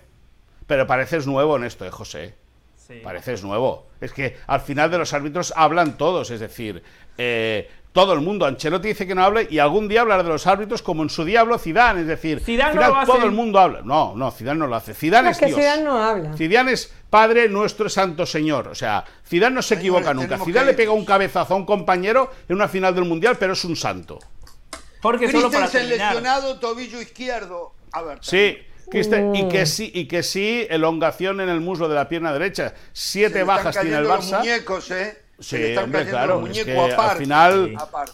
Pero 0.66 0.88
pareces 0.88 1.28
nuevo 1.28 1.56
en 1.58 1.66
esto, 1.66 1.86
¿eh, 1.86 1.92
José? 1.92 2.36
Sí. 2.76 3.02
Pareces 3.04 3.44
nuevo. 3.44 3.86
Es 4.02 4.12
que 4.12 4.38
al 4.48 4.62
final 4.62 4.90
de 4.90 4.98
los 4.98 5.14
árbitros 5.14 5.54
hablan 5.56 5.98
todos, 5.98 6.32
es 6.32 6.40
decir, 6.40 6.82
eh, 7.18 7.70
todo 7.96 8.12
el 8.14 8.20
mundo. 8.20 8.46
Ancelotti 8.46 8.90
dice 8.90 9.08
que 9.08 9.16
no 9.16 9.24
hable 9.24 9.48
y 9.50 9.58
algún 9.58 9.88
día 9.88 10.02
hablará 10.02 10.22
de 10.22 10.28
los 10.28 10.46
árbitros 10.46 10.82
como 10.82 11.02
en 11.02 11.10
su 11.10 11.24
diablo 11.24 11.58
Zidane, 11.58 12.02
es 12.02 12.08
decir, 12.08 12.42
Zidane 12.42 12.76
no 12.76 12.82
hace. 13.00 13.10
todo 13.10 13.24
el 13.26 13.32
mundo 13.32 13.58
habla. 13.58 13.82
No, 13.86 14.14
no, 14.18 14.30
Zidane 14.32 14.60
no 14.60 14.68
lo 14.68 14.76
hace. 14.76 14.94
Zidane 14.94 15.30
Es 15.30 15.38
es 15.38 15.40
que 15.40 15.46
Dios. 15.48 15.58
Zidane 15.60 15.84
no 15.84 15.98
habla. 16.04 16.34
Zidane 16.36 16.74
es 16.74 16.94
Padre 17.10 17.48
nuestro 17.48 17.88
Santo 17.88 18.26
Señor. 18.26 18.68
O 18.68 18.76
sea, 18.76 19.06
Zidane 19.26 19.56
no 19.56 19.62
se 19.62 19.76
equivoca 19.76 20.10
Señores, 20.10 20.30
nunca. 20.30 20.44
Zidane 20.44 20.66
que 20.66 20.72
le 20.74 20.78
pega 20.78 20.92
un 20.92 21.06
cabezazo 21.06 21.54
a 21.54 21.58
un 21.58 21.66
compañero 21.66 22.30
en 22.50 22.56
una 22.58 22.68
final 22.68 22.94
del 22.94 23.06
Mundial, 23.06 23.38
pero 23.40 23.54
es 23.54 23.64
un 23.64 23.78
santo. 23.78 24.20
Jorge, 25.02 25.32
solo 25.32 25.50
para 25.50 25.70
terminar. 25.70 25.98
lesionado, 26.16 26.60
tobillo 26.60 27.00
izquierdo. 27.02 27.74
A 27.94 28.02
ver. 28.02 28.18
Sí, 28.22 28.58
este- 28.92 29.32
y 29.36 29.48
que 29.48 29.66
sí, 29.66 29.90
y 29.94 30.06
que 30.08 30.22
sí, 30.22 30.68
elongación 30.70 31.40
en 31.40 31.48
el 31.48 31.62
muslo 31.62 31.88
de 31.88 31.96
la 31.96 32.10
pierna 32.10 32.34
derecha. 32.34 32.74
Siete 32.92 33.44
bajas 33.44 33.74
tiene 33.80 33.96
el 33.96 34.04
cayendo 34.04 34.16
los 34.18 34.32
Barça. 34.34 34.40
muñecos, 34.40 34.92
¿eh? 34.92 35.22
Se 35.40 35.57
Sí, 35.57 35.62
le 35.62 35.70
están 35.70 35.86
hombre, 35.86 35.99
cayendo 36.02 36.18
claro, 36.18 36.40
los 36.40 36.49
es 36.49 36.66
muñecos 36.66 36.86
que 36.88 36.94
aparte. 36.94 37.12
al 37.12 37.18
final- 37.18 37.76
Aparte. 37.78 38.12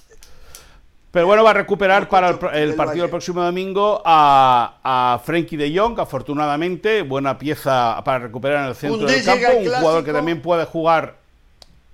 Pero 1.11 1.27
bueno, 1.27 1.43
va 1.43 1.49
a 1.49 1.53
recuperar 1.55 2.07
para 2.07 2.29
el, 2.29 2.73
partido 2.73 3.01
del 3.03 3.09
próximo 3.09 3.41
domingo 3.43 4.01
a, 4.05 4.77
a 4.81 5.19
Frenkie 5.19 5.57
de 5.57 5.77
Jong, 5.77 5.99
afortunadamente, 5.99 7.01
buena 7.01 7.37
pieza 7.37 8.01
para 8.05 8.19
recuperar 8.19 8.63
en 8.63 8.69
el 8.69 8.75
centro 8.75 9.05
del 9.05 9.23
campo, 9.25 9.47
un 9.57 9.65
jugador 9.65 10.05
que 10.05 10.13
también 10.13 10.41
puede 10.41 10.63
jugar, 10.65 11.17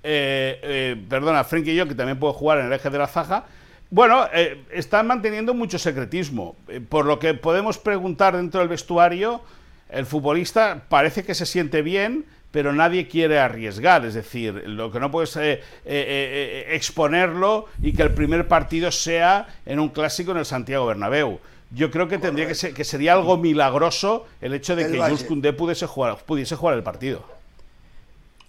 eh, 0.03 0.59
eh, 0.61 1.03
perdona, 1.09 1.43
Frenkie 1.43 1.73
de 1.73 1.79
Jong, 1.79 1.89
que 1.89 1.95
también 1.95 2.19
puede 2.19 2.33
jugar 2.35 2.59
en 2.59 2.67
el 2.67 2.73
eje 2.73 2.91
de 2.91 2.97
la 2.99 3.07
zaja. 3.07 3.45
Bueno, 3.89 4.27
eh, 4.33 4.63
están 4.71 5.07
manteniendo 5.07 5.55
mucho 5.55 5.79
secretismo, 5.79 6.55
Eh, 6.67 6.79
por 6.79 7.05
lo 7.05 7.17
que 7.17 7.33
podemos 7.33 7.79
preguntar 7.79 8.35
dentro 8.37 8.59
del 8.59 8.69
vestuario, 8.69 9.41
el 9.89 10.05
futbolista 10.05 10.83
parece 10.89 11.23
que 11.23 11.33
se 11.33 11.47
siente 11.47 11.81
bien, 11.81 12.25
pero 12.51 12.73
nadie 12.73 13.07
quiere 13.07 13.39
arriesgar, 13.39 14.05
es 14.05 14.13
decir, 14.13 14.63
lo 14.65 14.91
que 14.91 14.99
no 14.99 15.11
puedes 15.11 15.35
eh, 15.35 15.53
eh, 15.53 15.61
eh, 15.85 16.65
exponerlo 16.71 17.65
y 17.81 17.93
que 17.93 18.03
el 18.03 18.13
primer 18.13 18.47
partido 18.47 18.91
sea 18.91 19.47
en 19.65 19.79
un 19.79 19.89
clásico 19.89 20.31
en 20.31 20.37
el 20.37 20.45
Santiago 20.45 20.85
Bernabéu. 20.85 21.39
Yo 21.71 21.91
creo 21.91 22.07
que 22.07 22.17
tendría 22.17 22.47
que 22.47 22.55
ser, 22.55 22.73
que 22.73 22.85
sería 22.85 23.13
algo 23.13 23.37
milagroso 23.37 24.25
el 24.39 24.53
hecho 24.53 24.75
de 24.75 24.85
El 24.85 24.91
que. 24.93 24.99
Jules 24.99 25.23
Koundé 25.25 25.51
pudiese 25.51 25.85
jugar, 25.85 26.17
pudiese 26.25 26.55
jugar 26.55 26.77
el 26.77 26.83
partido. 26.83 27.23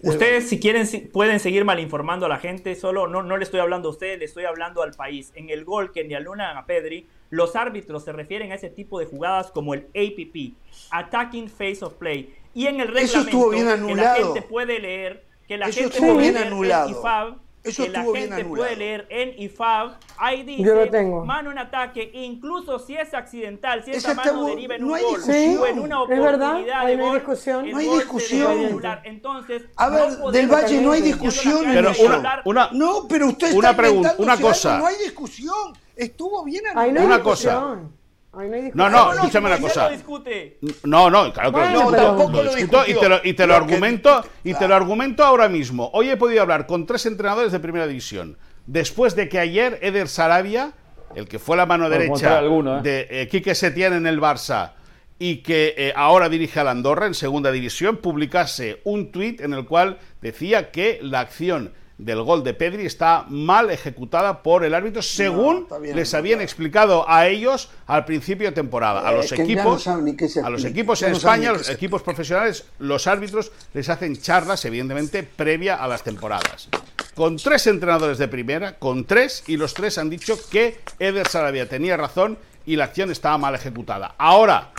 Ustedes, 0.01 0.49
si 0.49 0.61
quieren, 0.61 0.87
si- 0.87 1.01
pueden 1.01 1.41
seguir 1.41 1.65
malinformando 1.65 2.27
a 2.27 2.29
la 2.29 2.39
gente, 2.39 2.77
solo 2.77 3.09
no, 3.09 3.25
no 3.25 3.37
le 3.37 3.43
estoy 3.43 3.59
hablando 3.59 3.89
a 3.89 3.91
ustedes, 3.91 4.21
le 4.21 4.27
estoy 4.27 4.45
hablando 4.45 4.83
al 4.83 4.93
país. 4.93 5.33
En 5.35 5.51
el 5.51 5.65
gol 5.65 5.91
que 5.91 6.05
le 6.05 6.15
alunan 6.15 6.57
a 6.57 6.67
Pedri, 6.67 7.09
los 7.31 7.57
árbitros 7.57 8.05
se 8.05 8.13
refieren 8.13 8.53
a 8.53 8.55
ese 8.55 8.71
tipo 8.71 9.01
de 9.01 9.07
jugadas 9.07 9.51
como 9.51 9.75
el 9.75 9.87
APP, 9.97 10.55
Attacking 10.93 11.51
Phase 11.51 11.85
of 11.85 11.95
Play. 11.95 12.33
Y 12.55 12.67
en 12.67 12.81
el 12.81 12.89
Eso 12.89 12.95
reglamento 12.95 13.19
estuvo 13.29 13.51
bien 13.51 13.65
que 13.65 13.69
la 13.71 13.75
anulado. 13.75 14.35
gente 14.35 14.43
puede 14.43 14.79
leer, 14.81 15.25
que 15.47 15.57
la 15.57 15.67
Eso 15.69 15.81
gente 15.81 15.95
estuvo 15.95 16.15
puede 16.15 16.19
bien 16.23 16.35
leer 16.35 16.47
en 16.47 16.53
anulado. 16.53 16.91
IFAB, 16.91 17.35
Eso 17.65 17.83
que 17.85 17.89
la 17.91 18.03
bien 18.03 18.15
gente 18.15 18.35
anulado. 18.43 18.57
puede 18.57 18.77
leer 18.77 19.07
en 19.11 19.43
IFAB, 19.43 19.91
ahí 20.17 20.43
dice 20.43 20.63
Yo 20.63 20.75
lo 20.75 20.91
tengo. 20.91 21.25
mano 21.25 21.51
en 21.53 21.59
ataque, 21.59 22.11
incluso 22.15 22.79
si 22.79 22.97
es 22.97 23.13
accidental, 23.15 23.85
si 23.85 23.91
Esa 23.93 24.15
mano 24.15 24.45
deriva 24.47 24.77
en 24.77 24.81
no 24.83 24.89
un 24.89 24.95
hay 24.95 25.03
gol 25.05 25.15
discusión. 25.17 25.59
o 25.59 25.67
en 25.67 25.79
una 25.79 26.03
Es 26.03 26.09
verdad, 26.09 26.49
oportunidad 26.51 26.87
de 26.87 26.97
no 26.97 27.03
hay 27.05 27.09
gol, 27.09 27.19
discusión. 27.19 27.71
No 27.71 27.77
hay 27.79 27.89
discusión. 27.89 28.83
Entonces, 29.05 29.63
A 29.77 29.89
ver, 29.91 30.19
no 30.19 30.31
del 30.31 30.47
Valle 30.49 30.81
no 30.81 30.93
hay 30.93 31.03
discusión 31.03 31.65
en 31.67 31.75
Pero 31.75 31.91
eso. 31.91 32.07
una, 32.07 32.43
una, 32.45 32.69
No, 32.73 33.07
pero 33.09 33.27
usted 33.29 33.53
Una 33.55 33.71
está 33.71 33.81
pregunta, 33.83 34.15
una 34.19 34.33
algo, 34.33 34.49
cosa. 34.49 34.79
No 34.79 34.87
hay 34.87 34.97
discusión. 34.97 35.55
Estuvo 35.97 36.45
bien 36.45 36.63
Ahí 36.75 36.75
no 36.75 36.81
hay 36.81 36.89
anulado. 36.89 37.07
Una 37.07 37.17
discusión. 37.19 37.98
No 38.33 38.43
No, 38.43 38.51
discusión. 38.51 38.77
no, 38.77 38.89
no, 38.91 39.13
escúchame 39.15 39.47
una 39.47 39.57
¿Quién 39.57 39.69
cosa. 39.69 39.85
lo 39.85 39.91
discute? 39.97 40.59
No, 40.85 41.11
no, 41.11 41.33
claro 41.33 41.51
que 41.51 41.59
Bueno, 41.59 41.73
lo 41.73 41.79
discuto, 41.79 41.91
pero- 41.97 42.03
lo 42.03 42.09
tampoco 42.19 42.43
lo 42.43 42.55
discuto 42.55 42.83
y 42.87 42.95
te 42.95 43.09
lo, 43.09 43.17
y 43.25 43.33
te 43.33 43.47
lo 43.47 43.47
discutió. 43.47 43.47
Lo 43.47 43.49
que- 43.49 43.55
argumento 43.75 44.25
y 44.45 44.55
te 44.55 44.69
lo 44.69 44.75
argumento 44.75 45.25
ahora 45.25 45.49
mismo. 45.49 45.91
Hoy 45.95 46.11
he 46.11 46.17
podido 46.17 46.43
hablar 46.43 46.67
con 46.67 46.87
tres 46.87 47.07
entrenadores 47.07 47.53
de 47.53 47.59
primera 47.61 47.87
división 47.87 48.37
después 48.67 49.17
de 49.17 49.29
que 49.29 49.39
ayer 49.39 49.79
Eder 49.83 50.09
Sarabia 50.09 50.73
el 51.15 51.27
que 51.27 51.39
fue 51.39 51.57
la 51.57 51.65
mano 51.65 51.85
Por 51.89 51.93
derecha 51.99 52.39
alguno, 52.39 52.79
¿eh? 52.79 52.83
de 52.83 53.07
eh, 53.23 53.29
Quique 53.29 53.55
Setién 53.55 53.95
en 53.95 54.07
el 54.07 54.21
Barça 54.21 54.73
y 55.19 55.39
que 55.39 55.75
eh, 55.79 55.93
ahora 55.97 56.29
dirige 56.29 56.61
al 56.61 56.69
Andorra 56.69 57.07
en 57.07 57.15
segunda 57.15 57.51
división, 57.51 57.97
publicase 57.97 58.83
un 58.85 59.11
tuit 59.11 59.41
en 59.41 59.55
el 59.55 59.65
cual 59.65 59.99
decía 60.21 60.71
que 60.71 60.99
la 61.03 61.21
acción 61.21 61.73
del 61.99 62.23
gol 62.23 62.45
de 62.45 62.55
Pedri 62.55 62.87
está 62.87 63.27
mal 63.29 63.71
ejecutada 63.71 64.43
por 64.43 64.65
el 64.65 64.73
árbitro, 64.73 65.03
según 65.03 65.67
bien 65.83 65.97
les 65.97 66.15
habían 66.15 66.41
explicado 66.41 67.05
a 67.09 67.27
ellos 67.27 67.71
al 67.87 68.05
principio 68.05 68.47
de 68.49 68.53
temporada. 68.53 69.07
A 69.07 69.13
Eh, 69.13 69.17
los 69.17 69.33
no 69.33 69.43
equipos, 69.43 69.83
se 69.83 70.41
a 70.41 70.49
los 70.49 70.65
equipos 70.65 71.03
en 71.03 71.11
no 71.11 71.17
España, 71.17 71.53
los 71.53 71.69
equipos 71.69 72.03
profesionales, 72.03 72.65
los 72.79 73.09
árbitros 73.09 73.51
les 73.75 73.89
hacen 73.89 74.17
charlas, 74.17 74.65
evidentemente, 74.65 75.25
previa 75.25 75.75
a 75.75 75.89
las 75.89 76.05
temporadas. 76.05 76.69
Con 77.17 77.37
tres 77.37 77.67
entrenadores 77.67 78.19
de 78.19 78.29
primera, 78.29 78.79
con 78.79 79.05
tres, 79.05 79.43
y 79.49 79.57
los 79.57 79.75
tres 79.75 79.99
han 79.99 80.09
dicho 80.09 80.39
que 80.51 80.81
Eder 81.01 81.27
Sarabia 81.27 81.69
tenía 81.69 81.97
razón 81.97 82.39
y 82.65 82.77
la 82.77 82.85
acción 82.85 83.11
estaba 83.11 83.39
mal 83.39 83.57
ejecutada. 83.57 84.15
Ahora, 84.19 84.71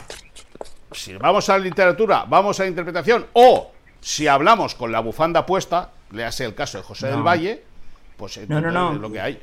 si 0.94 1.16
vamos 1.16 1.50
a 1.50 1.58
la 1.58 1.66
literatura, 1.66 2.24
vamos 2.30 2.58
a 2.60 2.64
la 2.64 2.70
interpretación, 2.70 3.26
o 3.34 3.72
si 4.00 4.28
hablamos 4.28 4.74
con 4.74 4.94
la 4.94 5.02
bufanda 5.02 5.46
puesta, 5.46 5.92
le 6.12 6.26
hace 6.26 6.46
el 6.46 6.56
caso 6.56 6.78
de 6.78 6.84
José 6.84 7.08
No. 7.10 7.16
del 7.16 7.24
Valle, 7.24 7.64
pues 8.18 8.38
No, 8.50 8.60
no, 8.62 8.72
no. 8.72 8.94
es 8.94 9.00
lo 9.00 9.12
que 9.12 9.22
hay. 9.22 9.40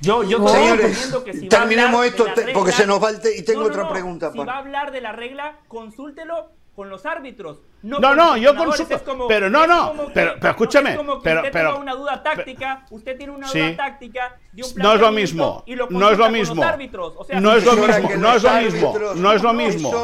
Yo, 0.00 0.24
yo 0.24 0.38
No, 0.40 0.48
señores, 0.48 1.12
que 1.24 1.32
si 1.32 1.48
terminemos 1.48 2.04
esto, 2.04 2.24
de 2.24 2.30
la 2.30 2.34
te- 2.34 2.42
porque 2.52 2.70
regla- 2.72 2.76
se 2.76 2.86
nos 2.86 3.02
va 3.02 3.10
el 3.10 3.20
te- 3.20 3.36
y 3.38 3.42
tengo 3.44 3.60
No, 3.60 3.66
no, 3.68 3.72
otra 3.72 3.84
no. 3.84 3.90
pregunta, 3.90 4.30
Si 4.32 4.36
Juan. 4.36 4.48
va 4.48 4.54
a 4.54 4.58
hablar 4.58 4.90
de 4.90 5.00
la 5.00 5.12
regla, 5.12 5.58
consúltelo 5.68 6.50
con 6.74 6.88
los 6.88 7.06
árbitros. 7.06 7.58
No, 7.82 7.98
No, 7.98 8.14
no, 8.14 8.36
yo 8.36 8.56
consulto, 8.56 8.94
Es 8.96 9.02
como- 9.02 9.28
pero 9.28 9.50
no, 9.50 9.62
es 9.64 9.68
no, 9.68 9.88
como 9.88 10.06
que- 10.06 10.12
pero- 10.14 10.34
pero 10.40 10.50
escúchame, 10.52 10.90
es 10.92 10.96
como 10.96 11.16
que 11.18 11.24
pero- 11.24 11.40
usted 11.40 11.52
pero- 11.52 11.68
tenga 11.70 11.80
una 11.80 11.94
duda 11.94 12.22
táctica, 12.22 12.86
usted 12.90 13.16
tiene 13.18 13.32
una 13.32 13.46
Sí. 13.48 13.58
duda 13.60 13.76
táctica 13.76 14.36
de 14.52 14.62
un 14.62 14.70
No 14.76 14.94
es 14.94 15.00
lo 15.00 15.12
mismo, 15.12 15.62
y 15.66 15.74
lo 15.76 15.88
no 15.90 16.10
es 16.10 16.18
lo 16.18 16.24
con 16.24 16.32
mismo. 16.32 16.54
los 16.56 16.64
árbitros. 16.64 17.14
O 17.16 17.24
sea, 17.24 17.40
No 17.40 17.54
es 17.54 17.64
lo 17.64 17.72
mismo, 17.74 17.86
no 18.16 18.34
es 18.34 18.42
lo 18.42 18.52
mismo, 18.54 18.98
no 19.16 19.32
es 19.32 19.42
lo 19.42 19.48
no, 19.52 19.54
mismo, 19.54 19.88
es 19.88 19.96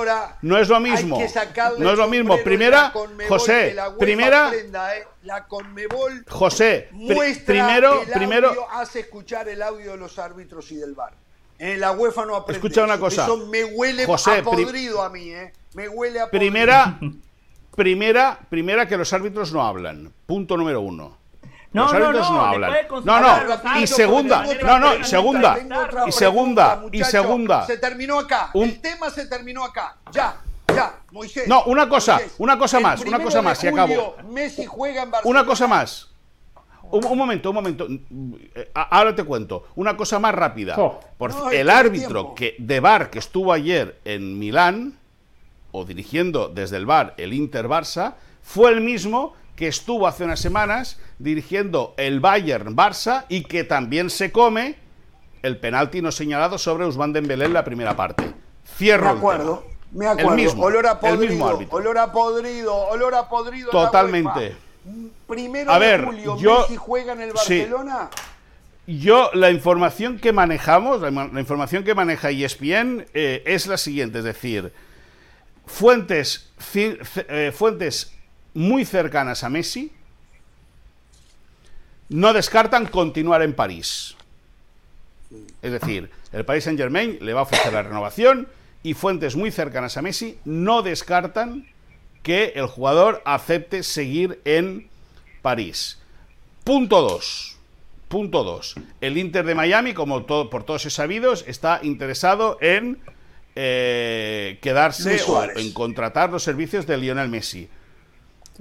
no 0.43 0.59
es 0.59 0.69
lo 0.69 0.81
mismo, 0.81 1.19
no 1.19 1.91
es 1.91 1.99
lo 1.99 2.09
mismo. 2.09 2.35
sombrero 2.35 2.45
Primera, 2.45 2.77
de 2.81 2.83
la 2.87 2.93
Conmebol, 2.93 3.19
que 3.19 3.27
José, 3.29 3.77
primera, 3.99 4.47
aprenda, 4.49 4.97
eh. 4.97 5.07
La 5.29 5.45
Conmebol 5.47 6.25
José, 6.27 6.89
muestra 6.93 7.45
primero, 7.55 8.01
el 8.01 8.13
primero, 8.13 8.49
audio, 8.49 8.71
hace 8.71 9.01
escuchar 9.01 9.47
el 9.51 9.61
audio 9.61 9.91
de 9.91 9.99
los 9.99 10.19
árbitros 10.19 10.73
y 10.73 10.77
del 10.77 10.95
VAR. 10.95 11.13
En 11.59 11.81
la 11.81 11.93
UEFA 11.93 12.25
no 12.25 12.35
aprende 12.35 12.59
Escucha 12.67 12.83
una 12.85 12.95
eso. 12.95 13.03
cosa. 13.03 13.25
Eso 13.25 13.37
me 13.49 13.63
huele 13.63 14.07
José, 14.07 14.39
a 14.39 14.43
podrido 14.43 15.03
a 15.03 15.11
mí, 15.11 15.29
¿eh? 15.31 15.53
Me 15.75 15.87
huele 15.87 16.21
a 16.21 16.31
podrido. 16.31 16.41
primera, 16.41 16.99
primera, 17.77 18.39
primera 18.49 18.89
que 18.89 18.97
los 18.97 19.13
árbitros 19.13 19.53
no 19.53 19.63
hablan. 19.63 20.11
Punto 20.25 20.57
número 20.57 20.81
uno. 20.81 21.19
No, 21.75 21.83
los 21.83 21.93
no, 21.93 21.99
árbitros 22.07 22.31
no, 22.31 22.37
no, 22.37 22.59
le 22.59 22.67
hablan. 22.67 22.87
No, 23.05 23.21
no. 23.21 23.81
Y 23.81 23.87
segunda, 23.87 24.45
no, 24.63 24.79
no, 24.79 25.05
segunda, 25.05 25.59
y 26.07 26.13
segunda, 26.13 26.85
y 26.91 27.05
segunda. 27.05 27.67
Se 27.67 27.77
terminó 27.77 28.19
acá. 28.19 28.49
Un- 28.55 28.71
El 28.71 28.81
tema 28.81 29.11
se 29.11 29.27
terminó 29.27 29.63
acá. 29.63 29.95
Ya, 30.11 30.41
ya, 30.75 31.01
Moisés. 31.13 31.49
No, 31.49 31.65
una 31.65 31.89
cosa, 31.89 32.15
Moisés. 32.17 32.35
una 32.39 32.59
cosa 32.59 32.81
más, 32.81 33.01
una 33.03 33.19
cosa 33.23 33.39
de 33.39 33.45
más, 33.45 33.65
y 33.65 33.67
acabo. 33.69 34.17
Messi 34.31 34.67
juega 34.67 35.03
en 35.03 35.11
Barcelona. 35.11 35.41
Una 35.41 35.47
cosa 35.49 35.67
más. 35.67 36.11
Un, 36.91 37.05
un 37.05 37.19
momento, 37.19 37.51
un 37.51 37.55
momento. 37.55 37.87
Eh, 38.55 38.71
Ahora 38.75 39.15
te 39.15 39.23
cuento. 39.25 39.67
Una 39.77 39.97
cosa 39.97 40.19
más 40.19 40.35
rápida. 40.35 40.75
Por 41.19 41.35
No, 41.35 41.51
el 41.51 41.69
árbitro 41.69 42.09
tiempo. 42.23 42.35
que 42.35 42.55
de 42.59 42.81
Bar 42.81 43.11
que 43.11 43.19
estuvo 43.19 43.53
ayer 43.53 43.99
en 44.05 44.39
Milán 44.39 44.99
o 45.71 45.85
dirigiendo 45.85 46.49
desde 46.49 46.77
el 46.79 46.87
Bar 46.87 47.13
el 47.19 47.35
Inter 47.35 47.67
Barça 47.69 48.15
fue 48.43 48.71
el 48.71 48.81
mismo 48.81 49.35
que 49.55 49.69
estuvo 49.69 50.07
hace 50.07 50.25
unas 50.25 50.41
semanas 50.41 50.99
dirigiendo 51.19 51.93
el 51.99 52.21
Bayern 52.21 52.75
Barça 52.75 53.25
y 53.29 53.43
que 53.43 53.65
también 53.65 54.09
se 54.09 54.33
come 54.33 54.77
el 55.43 55.59
penalti 55.59 56.01
no 56.01 56.11
señalado 56.11 56.57
sobre 56.57 56.87
Usman 56.87 57.13
Dembélé 57.13 57.45
en 57.47 57.53
la 57.53 57.65
primera 57.65 57.95
parte. 57.97 58.33
Cierro 58.77 59.11
el 59.11 59.17
acuerdo, 59.19 59.59
tema. 59.59 59.78
Me 59.93 60.07
acuerdo. 60.07 60.31
El 60.31 60.37
mismo, 60.37 60.63
olor 60.65 60.87
a 60.87 60.93
el 60.93 60.99
podrido, 60.99 61.19
mismo 61.33 61.49
árbitro. 61.49 61.77
olor 61.77 61.99
a 61.99 62.13
podrido, 62.13 62.75
olor 62.75 63.15
a 63.15 63.29
podrido. 63.29 63.71
Totalmente. 63.71 64.57
Primero 65.27 65.71
A 65.73 65.79
de 65.79 65.87
ver, 65.87 66.05
julio, 66.05 66.39
yo- 66.39 66.61
Messi 66.61 66.77
juega 66.77 67.13
en 67.13 67.21
el 67.23 67.31
sí. 67.31 67.59
Barcelona. 67.61 68.11
Yo, 68.87 69.31
la 69.35 69.51
información 69.51 70.19
que 70.19 70.33
manejamos, 70.33 71.01
la, 71.03 71.11
la 71.11 71.41
información 71.41 71.85
que 71.85 71.95
maneja 71.95 72.31
ESPN 72.31 73.05
eh, 73.13 73.43
es 73.45 73.67
la 73.67 73.77
siguiente, 73.77 74.19
es 74.21 74.25
decir, 74.25 74.73
fuentes, 75.67 76.51
eh, 76.75 77.53
fuentes 77.55 78.15
muy 78.55 78.87
cercanas 78.87 79.45
a 79.45 79.51
Messi 79.51 79.93
no 82.09 82.33
descartan 82.33 82.87
continuar 82.87 83.43
en 83.43 83.53
París. 83.55 84.17
Es 85.61 85.73
decir, 85.73 86.11
el 86.33 86.45
Paris 86.47 86.65
Saint 86.65 86.79
Germain 86.79 87.19
le 87.21 87.35
va 87.35 87.41
a 87.41 87.43
ofrecer 87.43 87.73
la 87.73 87.83
renovación 87.83 88.49
y 88.83 88.95
fuentes 88.95 89.37
muy 89.37 89.51
cercanas 89.51 89.97
a 89.97 90.03
Messi 90.03 90.39
no 90.45 90.83
descartan 90.83 91.67
que 92.23 92.53
el 92.57 92.67
jugador 92.67 93.23
acepte 93.25 93.83
seguir 93.83 94.41
en 94.45 94.89
París. 95.43 95.99
Punto 96.65 97.01
2. 97.01 97.57
Punto 98.09 98.45
2. 98.45 98.75
El 99.01 99.19
Inter 99.19 99.45
de 99.45 99.55
Miami, 99.55 99.95
como 99.95 100.25
todo, 100.25 100.49
por 100.51 100.65
todos 100.65 100.87
es 100.87 100.95
sabidos, 100.95 101.45
está 101.47 101.81
interesado 101.83 102.59
en 102.61 102.99
eh, 103.55 104.59
quedarse 104.63 105.17
o 105.57 105.59
en 105.59 105.73
contratar 105.73 106.31
los 106.31 106.43
servicios 106.43 106.87
de 106.87 106.97
Lionel 106.97 107.29
Messi. 107.29 107.69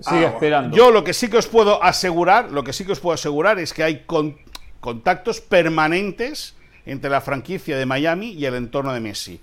Sigue 0.02 0.26
esperando. 0.26 0.76
Yo 0.78 0.92
lo 0.92 1.04
que 1.04 1.14
sí 1.14 1.30
que 1.30 1.38
os 1.38 1.48
puedo 1.48 1.84
asegurar, 1.84 2.52
lo 2.52 2.64
que 2.64 2.74
sí 2.74 2.86
que 2.86 2.92
os 2.92 3.00
puedo 3.00 3.14
asegurar 3.16 3.58
es 3.60 3.74
que 3.74 3.84
hay 3.84 4.04
con- 4.06 4.38
contactos 4.80 5.42
permanentes 5.42 6.56
entre 6.86 7.10
la 7.10 7.22
franquicia 7.22 7.78
de 7.78 7.86
Miami 7.86 8.32
y 8.32 8.46
el 8.46 8.56
entorno 8.56 8.94
de 8.94 9.00
Messi. 9.00 9.40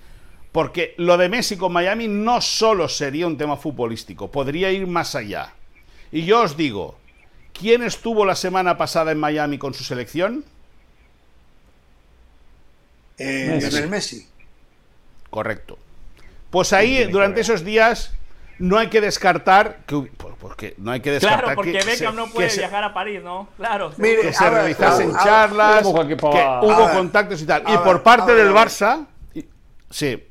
Porque 0.55 0.95
lo 0.99 1.17
de 1.17 1.29
Messi 1.29 1.57
con 1.57 1.73
Miami 1.73 2.07
no 2.07 2.41
solo 2.41 2.89
sería 2.89 3.27
un 3.27 3.37
tema 3.37 3.57
futbolístico, 3.57 4.31
podría 4.31 4.71
ir 4.71 4.87
más 4.87 5.17
allá. 5.17 5.53
Y 6.13 6.25
yo 6.27 6.43
os 6.43 6.57
digo, 6.57 6.97
¿quién 7.53 7.83
estuvo 7.83 8.25
la 8.25 8.37
semana 8.37 8.79
pasada 8.79 9.11
en 9.11 9.19
Miami 9.19 9.59
con 9.59 9.75
su 9.75 9.83
selección? 9.83 10.45
Eh, 13.19 13.49
Messi. 13.51 13.71
Lionel 13.71 13.91
Messi. 13.91 14.29
Correcto. 15.29 15.77
Pues 16.51 16.73
ahí, 16.73 17.03
durante 17.11 17.41
esos 17.41 17.65
días, 17.65 18.13
no 18.61 18.79
hay 18.79 18.87
que 18.91 19.01
descartar 19.01 19.79
que, 19.87 20.03
por- 20.17 20.37
porque 20.37 20.75
no 20.79 20.93
hay 20.93 21.01
que 21.01 21.11
descartar 21.11 21.41
Claro, 21.47 21.57
porque 21.57 21.73
que 21.73 21.79
Beckham 21.85 22.15
se- 22.15 22.17
no 22.17 22.29
puede 22.29 22.49
se- 22.51 22.61
viajar 22.61 22.85
a 22.85 22.95
París, 22.95 23.21
¿no? 23.25 23.49
Claro. 23.57 23.93
Mire, 23.97 24.21
que 24.23 24.33
se 24.33 24.45
ver, 24.45 24.53
realizasen 24.53 25.13
ver, 25.13 25.21
charlas, 25.21 25.83
que 25.83 26.15
hubo 26.63 26.91
contactos 26.93 27.43
y 27.43 27.47
tal. 27.47 27.65
Y 27.67 27.77
por 27.79 28.05
parte 28.05 28.33
del. 28.37 28.53
Barça, 28.53 29.07
y- 29.35 29.45
sí, 29.91 30.23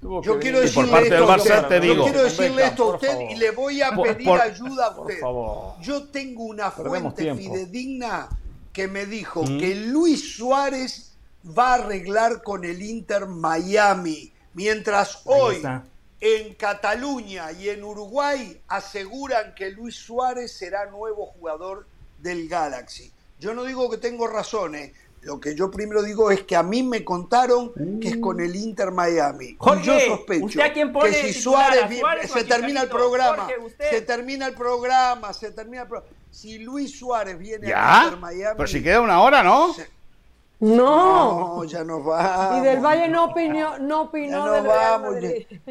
Yo 0.00 0.38
quiero 0.38 0.60
decirle 0.60 0.90
parte 0.92 1.08
esto 1.08 1.26
Barça, 1.26 1.84
Yo 1.84 2.04
quiero 2.04 2.22
decirle 2.22 2.48
Beckham, 2.50 2.68
esto 2.70 2.82
a 2.84 2.94
usted 2.94 3.20
y 3.30 3.34
le 3.36 3.50
voy 3.50 3.82
a 3.82 3.90
pedir 3.90 4.26
por- 4.26 4.40
ayuda 4.40 4.86
a 4.86 4.94
Por 4.94 5.06
usted. 5.06 5.20
favor. 5.20 5.80
Yo 5.80 6.04
tengo 6.08 6.44
una 6.44 6.70
fuente 6.70 7.34
fidedigna 7.34 8.28
que 8.72 8.86
me 8.86 9.06
dijo 9.06 9.42
Mm. 9.42 9.58
que 9.58 9.74
Luis 9.74 10.36
Suárez 10.36 11.16
va 11.46 11.72
a 11.72 11.74
arreglar 11.74 12.42
con 12.42 12.64
el 12.64 12.80
Inter 12.80 13.26
Miami, 13.26 14.32
mientras 14.54 15.22
hoy 15.24 15.60
en 16.20 16.54
Cataluña 16.54 17.50
y 17.52 17.68
en 17.68 17.82
Uruguay 17.82 18.60
aseguran 18.68 19.54
que 19.54 19.70
Luis 19.70 19.96
Suárez 19.96 20.52
será 20.52 20.86
nuevo 20.86 21.26
jugador 21.26 21.86
del 22.18 22.48
Galaxy. 22.48 23.10
Yo 23.40 23.54
no 23.54 23.64
digo 23.64 23.88
que 23.90 23.98
tengo 23.98 24.26
razones. 24.28 24.92
Lo 25.22 25.40
que 25.40 25.54
yo 25.54 25.70
primero 25.70 26.02
digo 26.02 26.30
es 26.30 26.42
que 26.44 26.54
a 26.56 26.62
mí 26.62 26.82
me 26.82 27.04
contaron 27.04 27.72
que 28.00 28.08
es 28.08 28.16
con 28.18 28.40
el 28.40 28.54
Inter 28.56 28.92
Miami. 28.92 29.56
Jorge, 29.58 29.82
y 29.82 29.86
yo 29.86 30.00
sospecho 30.16 30.44
¿usted 30.46 30.60
a 30.60 30.72
quién 30.72 30.92
pone 30.92 31.10
que 31.10 31.16
si 31.32 31.38
titular? 31.38 31.64
Suárez, 31.66 31.82
¿A 31.82 31.86
viene- 31.88 32.00
Suárez 32.00 32.30
se 32.30 32.44
termina 32.44 32.82
el 32.82 32.88
programa, 32.88 33.36
Jorge, 33.44 33.58
usted. 33.58 33.90
se 33.90 34.00
termina 34.02 34.46
el 34.46 34.54
programa, 34.54 35.32
se 35.32 35.50
termina 35.50 35.82
el 35.82 35.88
programa. 35.88 36.12
Si 36.30 36.58
Luis 36.58 36.98
Suárez 36.98 37.38
viene 37.38 37.66
al 37.66 37.72
ya. 37.72 38.00
Inter 38.04 38.18
Miami, 38.20 38.54
Pero 38.56 38.68
si 38.68 38.82
queda 38.82 39.00
una 39.00 39.20
hora, 39.20 39.42
¿no? 39.42 39.74
se- 39.74 39.90
No. 40.60 41.56
no, 41.58 41.64
ya 41.64 41.84
nos 41.84 42.04
vamos. 42.04 42.58
Y 42.58 42.60
del 42.66 42.80
Valle 42.80 43.08
no 43.08 43.24
opinó, 43.26 43.78
no 43.78 43.88
Ya 43.88 44.00
opinó 44.08 44.44
nos 44.46 44.54
del 44.54 44.64
Real 44.64 45.02
vamos. 45.02 45.14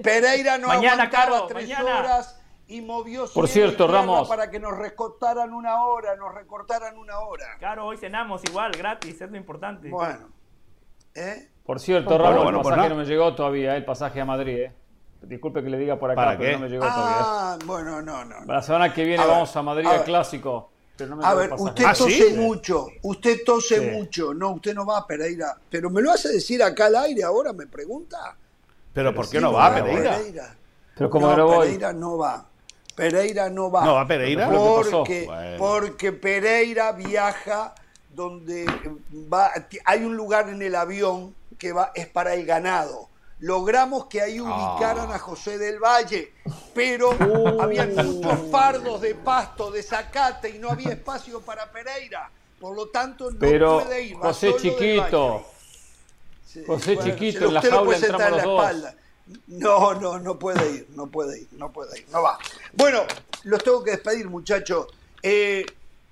Pereira 0.01 0.57
no 0.57 0.67
Mañana, 0.67 1.03
aguantaba 1.03 1.25
Caro, 1.25 1.47
tres 1.47 1.67
mañana. 1.67 1.99
horas 1.99 2.36
y 2.69 2.81
movió 2.81 3.25
Por 3.33 3.47
cierto, 3.47 3.87
Ramos. 3.87 4.27
para 4.27 4.49
que 4.49 4.59
nos 4.59 4.77
recortaran 4.77 5.53
una 5.53 5.83
hora, 5.83 6.15
nos 6.15 6.33
recortaran 6.33 6.97
una 6.97 7.19
hora. 7.19 7.45
Claro, 7.59 7.85
hoy 7.85 7.97
cenamos 7.97 8.41
igual, 8.49 8.71
gratis, 8.73 9.21
es 9.21 9.31
lo 9.31 9.37
importante. 9.37 9.89
Bueno, 9.89 10.29
¿eh? 11.15 11.49
Por 11.65 11.79
cierto, 11.79 12.09
Bueno, 12.09 12.23
Raúl, 12.25 12.35
bueno, 12.43 12.49
el 12.59 12.63
pues 12.63 12.73
pasaje 12.75 12.89
no 12.89 12.95
me 12.95 13.05
llegó 13.05 13.35
todavía, 13.35 13.75
el 13.75 13.85
pasaje 13.85 14.21
a 14.21 14.25
Madrid. 14.25 14.57
eh. 14.59 14.73
Disculpe 15.21 15.63
que 15.63 15.69
le 15.69 15.77
diga 15.79 15.97
por 15.97 16.11
acá, 16.11 16.15
¿Para 16.21 16.37
pero 16.37 16.49
qué? 16.51 16.55
no 16.57 16.59
me 16.63 16.69
llegó 16.69 16.83
todavía. 16.85 17.17
Ah, 17.21 17.57
bueno, 17.65 18.01
no, 18.01 18.23
no. 18.23 18.39
no. 18.41 18.45
La 18.53 18.61
semana 18.61 18.93
que 18.93 19.03
viene 19.03 19.23
A 19.23 19.25
ver, 19.25 19.33
vamos 19.35 19.55
a 19.55 19.61
Madrid 19.63 19.87
a 19.87 19.91
al 19.95 20.03
clásico. 20.03 20.69
Pero 20.95 21.09
no 21.11 21.15
me 21.17 21.25
A 21.25 21.33
ver, 21.33 21.53
usted 21.53 21.85
¿Ah, 21.85 21.93
tose 21.93 22.11
sí? 22.29 22.33
mucho, 22.35 22.87
usted 23.03 23.39
tose 23.45 23.79
Sí. 23.79 23.97
mucho. 23.97 24.33
No, 24.33 24.51
usted 24.51 24.73
no 24.75 24.85
va 24.85 24.99
a 24.99 25.07
Pereira. 25.07 25.57
Pero 25.69 25.89
me 25.89 26.01
lo 26.01 26.11
hace 26.11 26.29
decir 26.29 26.61
acá 26.61 26.85
al 26.87 26.95
aire 26.97 27.23
ahora, 27.23 27.51
me 27.53 27.65
pregunta. 27.67 28.35
Pero 28.93 29.13
¿por 29.13 29.25
qué 29.29 29.37
Sí, 29.37 29.43
no 29.43 29.53
va, 29.53 29.67
a 29.67 29.73
Pereira? 29.75 30.55
Pero 30.95 31.09
como 31.09 31.27
no, 31.27 31.37
no 31.37 31.47
voy. 31.47 31.65
Pereira 31.67 31.93
no 31.93 32.17
va. 32.17 32.45
Pereira 32.97 33.47
no 33.51 33.69
va. 33.69 33.85
¿No 33.85 33.93
va 33.93 34.07
Pereira? 34.07 34.49
Porque, 34.49 35.25
Bueno. 35.27 35.57
porque 35.59 36.11
Pereira 36.11 36.91
viaja 36.93 37.75
donde 38.09 38.65
va, 39.31 39.51
hay 39.85 40.03
un 40.03 40.17
lugar 40.17 40.49
en 40.49 40.63
el 40.63 40.73
avión 40.73 41.35
que 41.59 41.71
va, 41.73 41.91
es 41.93 42.07
para 42.07 42.33
el 42.33 42.43
ganado. 42.47 43.07
Logramos 43.39 44.07
que 44.07 44.19
ahí 44.19 44.39
ubicaran 44.41 45.11
a 45.11 45.19
José 45.19 45.59
del 45.59 45.77
Valle, 45.77 46.33
pero 46.73 47.11
había 47.61 47.85
muchos 47.85 48.49
fardos 48.51 48.99
de 49.01 49.13
pasto, 49.13 49.69
de 49.69 49.83
zacate 49.83 50.49
y 50.49 50.57
no 50.57 50.71
había 50.71 50.89
espacio 50.89 51.39
para 51.41 51.71
Pereira. 51.71 52.31
Por 52.59 52.75
lo 52.75 52.87
tanto, 52.87 53.29
no 53.29 53.37
Pero 53.37 53.83
puede 53.83 54.01
ir. 54.01 54.15
José 54.17 54.55
Chiquito. 54.59 55.45
Sí, 56.43 56.63
José 56.65 56.95
bueno, 56.95 57.11
Chiquito, 57.11 57.45
en 57.45 57.53
la 57.53 57.61
jaula 57.61 57.95
entramos 57.95 58.25
en 58.25 58.31
los 58.31 58.37
la 58.37 58.43
dos. 58.43 58.59
espalda. 58.63 58.95
No, 59.47 59.93
no, 59.93 60.19
no 60.19 60.39
puede 60.39 60.71
ir, 60.71 60.87
no 60.95 61.07
puede 61.07 61.41
ir, 61.41 61.47
no 61.53 61.71
puede 61.71 61.99
ir, 61.99 62.05
no 62.11 62.21
va. 62.21 62.37
Bueno, 62.73 63.03
los 63.43 63.63
tengo 63.63 63.83
que 63.83 63.91
despedir, 63.91 64.29
muchachos. 64.29 64.87
Eh, 65.21 65.65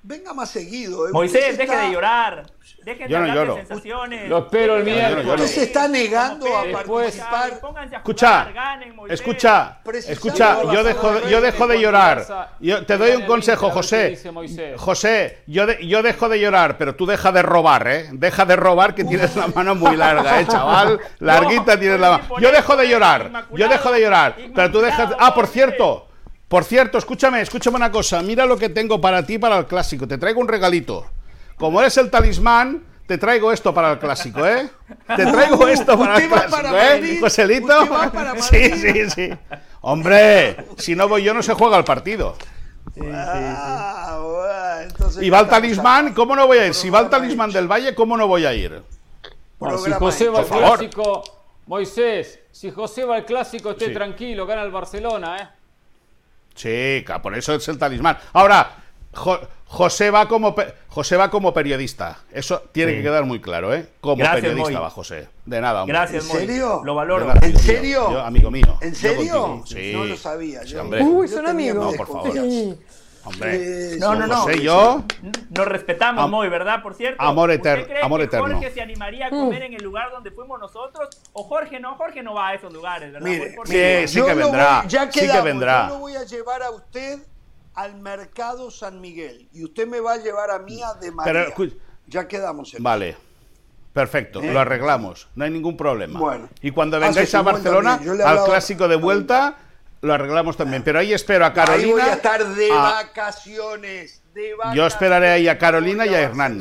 venga 0.05 0.33
más 0.33 0.49
seguido. 0.49 1.07
eh. 1.07 1.11
Moisés, 1.11 1.57
deje 1.57 1.63
está- 1.63 1.85
de 1.87 1.91
llorar. 1.91 2.45
Deje 2.83 3.03
de 3.05 3.09
Yo 3.09 3.17
no 3.17 3.23
hablar 3.23 3.37
de 3.37 3.45
lloro. 3.45 3.55
sensaciones. 3.57 4.29
Lo 4.29 4.37
espero 4.39 4.75
el 4.77 4.81
hablar 4.81 4.95
miércoles. 5.13 5.41
Usted 5.41 5.47
se 5.55 5.63
está 5.63 5.87
negando 5.87 6.45
a 6.57 6.63
Después- 6.63 7.05
participar. 7.17 7.59
Pónganse 7.59 7.95
a 7.95 7.97
Escucha, 7.97 8.27
jugar, 8.39 8.53
ganen, 8.53 8.95
Moisés. 8.95 9.19
escucha, 9.19 9.77
escucha, 10.07 10.63
yo 10.71 10.83
dejo, 10.83 11.11
de- 11.13 11.29
yo 11.31 11.41
dejo 11.41 11.67
de 11.67 11.79
llorar. 11.81 12.49
Yo 12.59 12.85
te 12.85 12.97
doy 12.97 13.11
un 13.15 13.25
consejo, 13.25 13.71
José. 13.71 14.19
José, 14.77 15.39
yo, 15.47 15.65
de- 15.65 15.85
yo 15.87 16.03
dejo 16.03 16.29
de 16.29 16.39
llorar, 16.39 16.77
pero 16.77 16.95
tú 16.95 17.05
deja 17.05 17.31
de 17.31 17.41
robar, 17.41 17.87
¿eh? 17.87 18.09
Deja 18.13 18.45
de 18.45 18.55
robar 18.55 18.93
que 18.93 19.03
tienes 19.03 19.35
la 19.35 19.47
mano 19.47 19.73
muy 19.75 19.95
larga, 19.97 20.39
¿eh, 20.41 20.45
chaval? 20.47 20.99
Larguita 21.19 21.79
tienes 21.79 21.99
la 21.99 22.11
mano. 22.17 22.23
Yo 22.39 22.51
dejo 22.51 22.75
de 22.75 22.87
llorar, 22.87 23.31
yo 23.51 23.67
dejo 23.67 23.91
de 23.91 24.01
llorar, 24.01 24.35
pero 24.53 24.71
tú 24.71 24.79
dejas... 24.81 25.11
Ah, 25.19 25.33
por 25.33 25.47
cierto, 25.47 26.07
por 26.55 26.63
cierto, 26.63 26.97
escúchame, 26.97 27.41
escúchame 27.41 27.75
una 27.75 27.91
cosa. 27.91 28.21
Mira 28.21 28.45
lo 28.45 28.57
que 28.57 28.69
tengo 28.69 29.01
para 29.01 29.25
ti 29.25 29.37
para 29.37 29.57
el 29.57 29.65
clásico. 29.65 30.07
Te 30.07 30.17
traigo 30.17 30.39
un 30.39 30.47
regalito. 30.47 31.05
Como 31.57 31.81
eres 31.81 31.97
el 31.97 32.09
talismán, 32.09 32.81
te 33.05 33.17
traigo 33.17 33.51
esto 33.51 33.73
para 33.73 33.91
el 33.91 33.99
clásico, 33.99 34.47
¿eh? 34.47 34.69
Te 35.17 35.25
traigo 35.25 35.67
esto 35.67 35.99
para 35.99 36.15
el 36.15 36.29
clásico, 36.29 36.51
para 36.51 36.69
¿eh? 36.69 36.95
Madrid, 37.01 37.19
Joselito. 37.19 37.73
Sí, 38.39 38.69
sí, 38.71 39.09
sí. 39.09 39.29
Hombre, 39.81 40.55
si 40.77 40.95
no 40.95 41.09
voy 41.09 41.23
yo 41.23 41.33
no 41.33 41.43
se 41.43 41.53
juega 41.55 41.77
el 41.77 41.83
partido. 41.83 42.37
Ah, 43.13 44.17
bueno, 44.23 44.89
entonces 44.89 45.23
Y 45.23 45.29
va 45.29 45.41
el 45.41 45.49
talismán, 45.49 46.13
¿cómo 46.13 46.37
no 46.37 46.47
voy 46.47 46.59
a 46.59 46.67
ir? 46.67 46.73
Si 46.73 46.89
va 46.89 47.01
el 47.01 47.09
talismán 47.09 47.51
del 47.51 47.69
Valle, 47.69 47.93
¿cómo 47.93 48.15
no 48.15 48.29
voy 48.29 48.45
a 48.45 48.53
ir? 48.53 48.81
No, 49.59 49.77
si 49.77 49.91
José 49.91 50.29
va 50.29 50.39
al 50.39 50.45
clásico, 50.45 51.21
Moisés, 51.67 52.39
si 52.49 52.71
José 52.71 53.03
va 53.03 53.17
al 53.17 53.25
clásico, 53.25 53.71
esté 53.71 53.87
Sí. 53.87 53.93
tranquilo, 53.93 54.45
gana 54.45 54.61
el 54.61 54.71
Barcelona, 54.71 55.37
¿eh? 55.37 55.64
Chica, 56.55 57.21
por 57.21 57.35
eso 57.37 57.53
es 57.53 57.67
el 57.67 57.77
talismán. 57.77 58.17
Ahora, 58.33 58.77
Jo- 59.13 59.39
José 59.67 60.09
va 60.11 60.27
como 60.27 60.53
pe- 60.55 60.73
José 60.89 61.17
va 61.17 61.29
como 61.29 61.53
periodista. 61.53 62.19
Eso 62.31 62.63
tiene 62.71 62.91
Sí. 62.93 62.97
que 62.97 63.03
quedar 63.03 63.25
muy 63.25 63.39
claro, 63.41 63.73
¿eh? 63.73 63.87
Como 64.01 64.17
Gracias, 64.17 64.41
periodista 64.41 64.71
Moy. 64.71 64.81
va 64.81 64.89
José. 64.89 65.27
De 65.45 65.61
nada, 65.61 65.81
hombre. 65.83 65.97
Gracias, 65.97 66.29
¿En 66.29 66.31
serio? 66.39 66.81
Lo 66.83 66.95
valoro. 66.95 67.25
Nada, 67.27 67.39
¿En 67.45 67.57
serio? 67.57 68.11
Yo, 68.11 68.21
amigo 68.21 68.51
mío. 68.51 68.77
¿En 68.81 68.95
serio? 68.95 69.63
Sí. 69.65 69.91
No 69.93 70.05
lo 70.05 70.17
sabía. 70.17 70.63
Sí, 70.63 70.69
yo. 70.73 70.81
hombre. 70.81 71.01
Uy, 71.03 71.27
son 71.27 71.47
amigos. 71.47 71.83
No, 71.91 71.97
por 71.97 72.07
favor. 72.07 72.23
desconfianzas. 72.33 72.77
Hombre. 73.25 73.97
No, 73.97 74.15
no, 74.15 74.27
no. 74.27 74.51
Y 74.51 74.61
yo. 74.61 75.03
Nos 75.49 75.67
respetamos, 75.67 76.23
Am- 76.23 76.31
Moy, 76.31 76.47
¿verdad? 76.49 76.81
Por 76.83 76.93
cierto. 76.93 77.21
Amor 77.21 77.49
¿usted 77.49 77.59
eterno, 77.59 77.85
cree 77.85 78.01
amor 78.03 78.19
que 78.19 78.25
eterno. 78.25 78.45
Jorge 78.55 78.71
se 78.71 78.81
animaría 78.81 79.27
a 79.27 79.29
comer 79.29 79.63
en 79.63 79.73
el 79.73 79.83
lugar 79.83 80.11
donde 80.11 80.31
fuimos 80.31 80.59
nosotros? 80.59 81.09
¿O 81.33 81.43
Jorge 81.43 81.79
no? 81.79 81.95
Jorge 81.95 82.21
no 82.23 82.33
va 82.35 82.49
a 82.49 82.53
esos 82.53 82.71
lugares, 82.71 83.11
¿verdad? 83.11 83.27
Mire? 83.27 83.53
Por 83.55 83.67
Sí, 83.67 84.07
sí 84.07 84.21
que 84.23 84.33
vendrá, 84.33 84.81
voy- 84.81 84.89
ya 84.89 85.11
sí 85.11 85.19
que 85.19 85.25
quedamos, 85.25 85.43
vendrá. 85.43 85.87
Yo 85.87 85.93
lo 85.95 85.99
voy 85.99 86.15
a 86.15 86.23
llevar 86.23 86.61
a 86.63 86.69
usted 86.71 87.19
al 87.73 87.95
mercado 87.95 88.69
San 88.71 89.01
Miguel 89.01 89.49
y 89.51 89.63
usted 89.63 89.87
me 89.87 89.99
va 89.99 90.13
a 90.13 90.17
llevar 90.17 90.51
a 90.51 90.59
mí 90.59 90.81
a 90.83 90.93
de 90.93 91.11
María. 91.11 91.47
Pero, 91.57 91.71
ya 92.07 92.27
quedamos 92.27 92.73
en 92.73 92.83
Vale. 92.83 93.17
Perfecto, 93.91 94.41
¿Eh? 94.41 94.51
lo 94.51 94.59
arreglamos. 94.59 95.29
No 95.35 95.45
hay 95.45 95.51
ningún 95.51 95.77
problema. 95.77 96.19
Bueno. 96.19 96.49
Y 96.61 96.71
cuando 96.71 96.97
Hace 96.97 97.05
vengáis 97.07 97.33
a 97.33 97.41
Barcelona, 97.41 97.99
al 98.25 98.43
clásico 98.43 98.87
de 98.89 98.97
vuelta, 98.97 99.57
lo 100.05 100.13
arreglamos 100.13 100.55
también. 100.57 100.83
Pero 100.83 100.99
ahí 100.99 101.13
espero 101.13 101.45
a 101.45 101.49
Ahí 101.49 101.53
Carolina. 101.53 101.91
voy 101.91 102.01
a 102.01 102.13
estar 102.13 102.45
de 102.45 102.71
a- 102.71 102.75
vacaciones. 102.75 104.21
De 104.33 104.53
Yo 104.73 104.85
esperaré 104.85 105.29
ahí 105.29 105.47
a 105.47 105.57
Carolina 105.57 106.05
y 106.05 106.13
a 106.13 106.21
Hernán. 106.21 106.59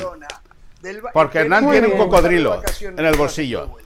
Porque 1.13 1.39
Hernán 1.41 1.71
tiene 1.71 1.89
un 1.89 1.99
cocodrilo 1.99 2.63
en 2.81 3.05
el 3.05 3.17
bolsillo. 3.17 3.77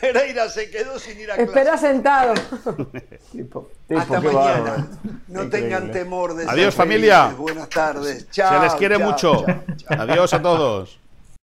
Pereira 0.00 0.48
se 0.48 0.70
quedó 0.70 0.96
sin 0.98 1.18
ir 1.18 1.28
a 1.32 1.34
Espera 1.34 1.72
clase. 1.72 1.88
sentado. 1.88 2.32
Hasta 3.96 4.20
mañana. 4.20 4.86
No 5.26 5.48
tengan 5.48 5.90
temor 5.90 6.34
de 6.34 6.44
ser 6.44 6.52
Adiós, 6.52 6.74
familia. 6.74 7.34
Buenas 7.36 7.68
tardes. 7.68 8.30
Chao. 8.30 8.54
Se 8.60 8.64
les 8.64 8.74
quiere 8.76 8.96
chao, 8.98 9.10
mucho. 9.10 9.44
chao, 9.44 9.64
chao. 9.76 10.00
Adiós 10.02 10.32
a 10.34 10.40
todos. 10.42 11.00